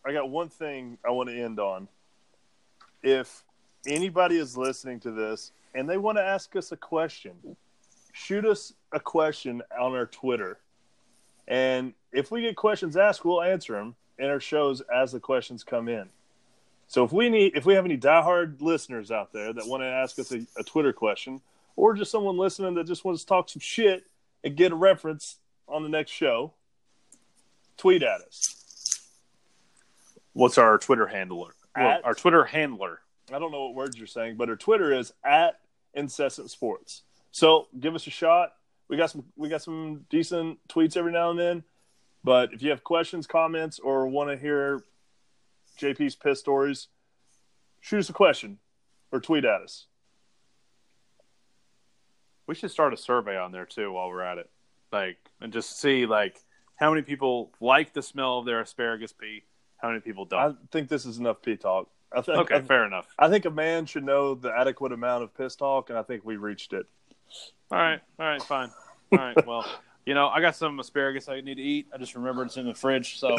I 0.03 0.11
got 0.11 0.29
one 0.29 0.49
thing 0.49 0.97
I 1.05 1.11
want 1.11 1.29
to 1.29 1.39
end 1.39 1.59
on. 1.59 1.87
If 3.03 3.43
anybody 3.85 4.37
is 4.37 4.57
listening 4.57 4.99
to 5.01 5.11
this 5.11 5.51
and 5.75 5.87
they 5.89 5.97
want 5.97 6.17
to 6.17 6.23
ask 6.23 6.55
us 6.55 6.71
a 6.71 6.77
question, 6.77 7.33
shoot 8.11 8.45
us 8.45 8.73
a 8.91 8.99
question 8.99 9.61
on 9.79 9.93
our 9.93 10.07
Twitter. 10.07 10.57
And 11.47 11.93
if 12.11 12.31
we 12.31 12.41
get 12.41 12.55
questions 12.55 12.97
asked, 12.97 13.23
we'll 13.23 13.41
answer 13.43 13.73
them 13.73 13.95
in 14.19 14.29
our 14.29 14.39
shows 14.39 14.81
as 14.93 15.11
the 15.11 15.19
questions 15.19 15.63
come 15.63 15.87
in. 15.87 16.09
So 16.87 17.03
if 17.03 17.11
we 17.11 17.29
need 17.29 17.55
if 17.55 17.65
we 17.65 17.73
have 17.75 17.85
any 17.85 17.97
diehard 17.97 18.61
listeners 18.61 19.11
out 19.11 19.31
there 19.31 19.53
that 19.53 19.67
want 19.67 19.81
to 19.83 19.87
ask 19.87 20.17
us 20.19 20.31
a, 20.31 20.45
a 20.57 20.63
Twitter 20.63 20.91
question, 20.93 21.41
or 21.75 21.93
just 21.93 22.11
someone 22.11 22.37
listening 22.37 22.73
that 22.75 22.87
just 22.87 23.05
wants 23.05 23.21
to 23.21 23.27
talk 23.27 23.49
some 23.49 23.59
shit 23.59 24.03
and 24.43 24.55
get 24.55 24.71
a 24.71 24.75
reference 24.75 25.37
on 25.67 25.83
the 25.83 25.89
next 25.89 26.11
show, 26.11 26.53
tweet 27.77 28.01
at 28.03 28.21
us. 28.21 28.55
what's 30.33 30.57
our 30.57 30.77
Twitter 30.77 31.07
handler? 31.07 31.53
Well, 31.75 31.87
At- 31.89 32.05
our 32.05 32.13
Twitter 32.13 32.43
handler. 32.43 32.99
I 33.31 33.37
don't 33.37 33.51
know 33.51 33.65
what 33.65 33.75
words 33.75 33.95
you're 33.97 34.07
saying, 34.07 34.37
but 34.37 34.49
our 34.49 34.55
Twitter 34.55 34.91
is 34.91 35.13
at 35.23 35.59
incessant 35.93 36.49
sports. 36.49 37.03
So 37.31 37.67
give 37.79 37.93
us 37.93 38.07
a 38.07 38.09
shot. 38.09 38.53
We 38.87 38.97
got 38.97 39.11
some 39.11 39.23
we 39.35 39.49
got 39.49 39.61
some 39.61 40.05
decent 40.09 40.57
tweets 40.67 40.97
every 40.97 41.11
now 41.11 41.29
and 41.29 41.39
then. 41.39 41.63
But 42.23 42.53
if 42.53 42.61
you 42.61 42.69
have 42.69 42.83
questions, 42.83 43.27
comments, 43.27 43.79
or 43.79 44.07
want 44.07 44.29
to 44.29 44.37
hear 44.37 44.83
JP's 45.79 46.15
piss 46.15 46.39
stories, 46.39 46.87
shoot 47.79 47.99
us 47.99 48.09
a 48.09 48.13
question 48.13 48.59
or 49.11 49.19
tweet 49.19 49.45
at 49.45 49.61
us. 49.61 49.85
We 52.47 52.55
should 52.55 52.71
start 52.71 52.93
a 52.93 52.97
survey 52.97 53.37
on 53.37 53.51
there 53.51 53.65
too 53.65 53.91
while 53.91 54.09
we're 54.09 54.23
at 54.23 54.37
it, 54.37 54.49
like, 54.91 55.17
and 55.39 55.53
just 55.53 55.79
see 55.79 56.05
like 56.05 56.41
how 56.75 56.89
many 56.89 57.03
people 57.03 57.51
like 57.61 57.93
the 57.93 58.01
smell 58.01 58.39
of 58.39 58.45
their 58.45 58.61
asparagus 58.61 59.13
pee, 59.13 59.43
how 59.77 59.89
many 59.89 59.99
people 59.99 60.25
don't. 60.25 60.39
I 60.39 60.53
think 60.71 60.89
this 60.89 61.05
is 61.05 61.19
enough 61.19 61.41
pee 61.41 61.57
talk. 61.57 61.89
I 62.11 62.21
think 62.21 62.39
okay, 62.39 62.55
I, 62.55 62.61
fair 62.61 62.85
enough. 62.85 63.07
I 63.19 63.29
think 63.29 63.45
a 63.45 63.51
man 63.51 63.85
should 63.85 64.03
know 64.03 64.33
the 64.33 64.51
adequate 64.51 64.91
amount 64.91 65.23
of 65.23 65.35
piss 65.37 65.55
talk, 65.55 65.89
and 65.89 65.99
I 65.99 66.01
think 66.01 66.25
we 66.25 66.37
reached 66.37 66.73
it. 66.73 66.87
All 67.71 67.77
right, 67.77 68.01
all 68.19 68.25
right, 68.25 68.41
fine. 68.41 68.71
All 69.11 69.19
right, 69.19 69.45
well, 69.45 69.65
you 70.05 70.13
know, 70.13 70.27
I 70.27 70.41
got 70.41 70.55
some 70.55 70.79
asparagus 70.79 71.29
I 71.29 71.41
need 71.41 71.55
to 71.55 71.61
eat. 71.61 71.87
I 71.93 71.97
just 71.97 72.15
remembered 72.15 72.47
it's 72.47 72.57
in 72.57 72.65
the 72.65 72.73
fridge. 72.73 73.19
So 73.19 73.37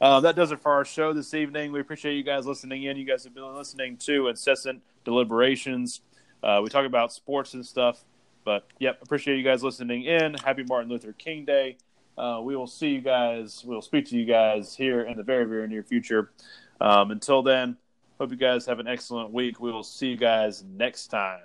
uh, 0.00 0.20
that 0.20 0.36
does 0.36 0.52
it 0.52 0.60
for 0.60 0.72
our 0.72 0.84
show 0.84 1.12
this 1.12 1.34
evening. 1.34 1.72
We 1.72 1.80
appreciate 1.80 2.14
you 2.14 2.22
guys 2.22 2.46
listening 2.46 2.84
in. 2.84 2.96
You 2.96 3.04
guys 3.04 3.24
have 3.24 3.34
been 3.34 3.54
listening 3.54 3.96
to 3.98 4.28
Incessant 4.28 4.80
Deliberations. 5.04 6.00
Uh, 6.42 6.60
we 6.62 6.70
talk 6.70 6.86
about 6.86 7.12
sports 7.12 7.54
and 7.54 7.64
stuff. 7.64 8.04
But, 8.44 8.66
yep, 8.78 9.02
appreciate 9.02 9.36
you 9.36 9.44
guys 9.44 9.62
listening 9.62 10.04
in. 10.04 10.34
Happy 10.34 10.64
Martin 10.64 10.90
Luther 10.90 11.12
King 11.12 11.44
Day. 11.44 11.76
Uh, 12.16 12.40
we 12.42 12.56
will 12.56 12.66
see 12.66 12.88
you 12.88 13.00
guys. 13.00 13.62
We 13.64 13.74
will 13.74 13.82
speak 13.82 14.06
to 14.06 14.16
you 14.16 14.24
guys 14.24 14.74
here 14.74 15.02
in 15.02 15.16
the 15.16 15.22
very, 15.22 15.44
very 15.44 15.68
near 15.68 15.82
future. 15.82 16.32
Um, 16.80 17.10
until 17.10 17.42
then, 17.42 17.76
hope 18.18 18.30
you 18.30 18.36
guys 18.36 18.66
have 18.66 18.78
an 18.78 18.88
excellent 18.88 19.32
week. 19.32 19.60
We 19.60 19.70
will 19.70 19.84
see 19.84 20.08
you 20.08 20.16
guys 20.16 20.64
next 20.64 21.08
time. 21.08 21.40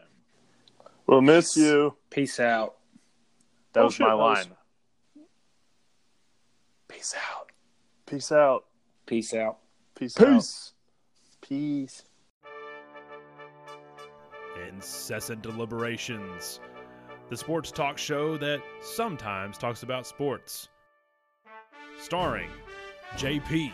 We'll 1.06 1.22
miss 1.22 1.58
you. 1.58 1.96
Peace 2.10 2.40
out. 2.40 2.76
That 3.74 3.82
Oh, 3.82 3.86
was 3.86 3.94
shit, 3.96 4.02
my 4.08 4.10
that 4.12 4.18
was- 4.18 4.48
line. 4.48 4.58
Peace 6.88 7.16
out. 7.32 7.52
Peace 8.06 8.32
out. 8.32 8.66
Peace 9.06 9.34
out. 9.34 9.58
Peace. 9.96 10.20
out. 10.20 10.28
Peace. 10.28 10.74
Peace. 11.42 12.04
Incessant 14.70 15.42
Deliberations, 15.42 16.60
the 17.30 17.36
sports 17.38 17.72
talk 17.72 17.98
show 17.98 18.38
that 18.38 18.62
sometimes 18.82 19.58
talks 19.58 19.84
about 19.84 20.06
sports. 20.06 20.70
Starring 22.00 22.50
JP, 23.16 23.72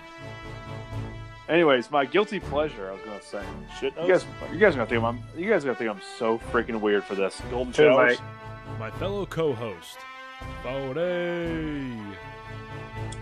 Anyways, 1.48 1.90
my 1.90 2.06
guilty 2.06 2.40
pleasure. 2.40 2.90
I 2.90 2.92
was 2.94 3.02
gonna 3.02 3.22
say. 3.24 3.44
Shit 3.80 3.94
You 4.00 4.08
guys, 4.08 4.26
you 4.52 4.60
guys 4.60 4.76
are 4.76 4.78
gonna 4.78 4.90
think 4.90 5.04
I'm. 5.04 5.20
You 5.36 5.50
guys 5.50 5.64
are 5.66 5.70
gonna 5.70 5.80
think 5.80 5.90
I'm 5.90 6.02
so 6.20 6.38
freaking 6.52 6.80
weird 6.80 7.04
for 7.04 7.16
this. 7.16 7.42
Golden 7.50 7.74
Too 7.74 7.84
showers. 7.86 8.20
Late. 8.80 8.94
my 8.94 9.00
fellow 9.00 9.26
co 9.26 9.54
host, 9.54 9.98
Fode. 10.64 12.16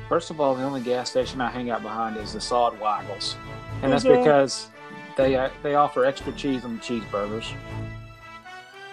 First 0.09 0.29
of 0.31 0.39
all, 0.39 0.55
the 0.55 0.63
only 0.63 0.81
gas 0.81 1.09
station 1.09 1.41
I 1.41 1.49
hang 1.49 1.69
out 1.69 1.81
behind 1.81 2.17
is 2.17 2.33
the 2.33 2.41
Sod 2.41 2.79
Waggles, 2.79 3.35
and 3.81 3.91
that's 3.91 4.03
because 4.03 4.69
they 5.17 5.35
uh, 5.35 5.49
they 5.63 5.75
offer 5.75 6.05
extra 6.05 6.31
cheese 6.33 6.63
on 6.63 6.77
the 6.77 6.81
cheeseburgers. 6.81 7.51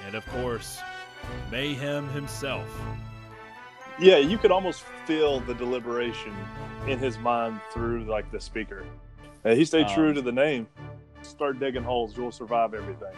And 0.07 0.15
of 0.15 0.27
course, 0.27 0.81
Mayhem 1.51 2.09
himself, 2.11 2.69
Yeah, 3.99 4.19
you 4.19 4.39
could 4.39 4.51
almost 4.51 4.83
feel 5.07 5.41
the 5.41 5.55
deliberation 5.55 6.35
in 6.87 6.99
his 6.99 7.19
mind 7.19 7.61
through 7.73 8.05
like 8.05 8.31
the 8.31 8.41
speaker. 8.41 8.85
Uh, 9.45 9.55
he 9.55 9.65
stayed 9.65 9.89
true 9.89 10.09
Um, 10.09 10.15
to 10.17 10.23
the 10.23 10.33
name. 10.33 10.67
Start 11.23 11.59
digging 11.59 11.83
holes, 11.83 12.17
you'll 12.17 12.33
survive 12.33 12.75
everything. 12.75 13.15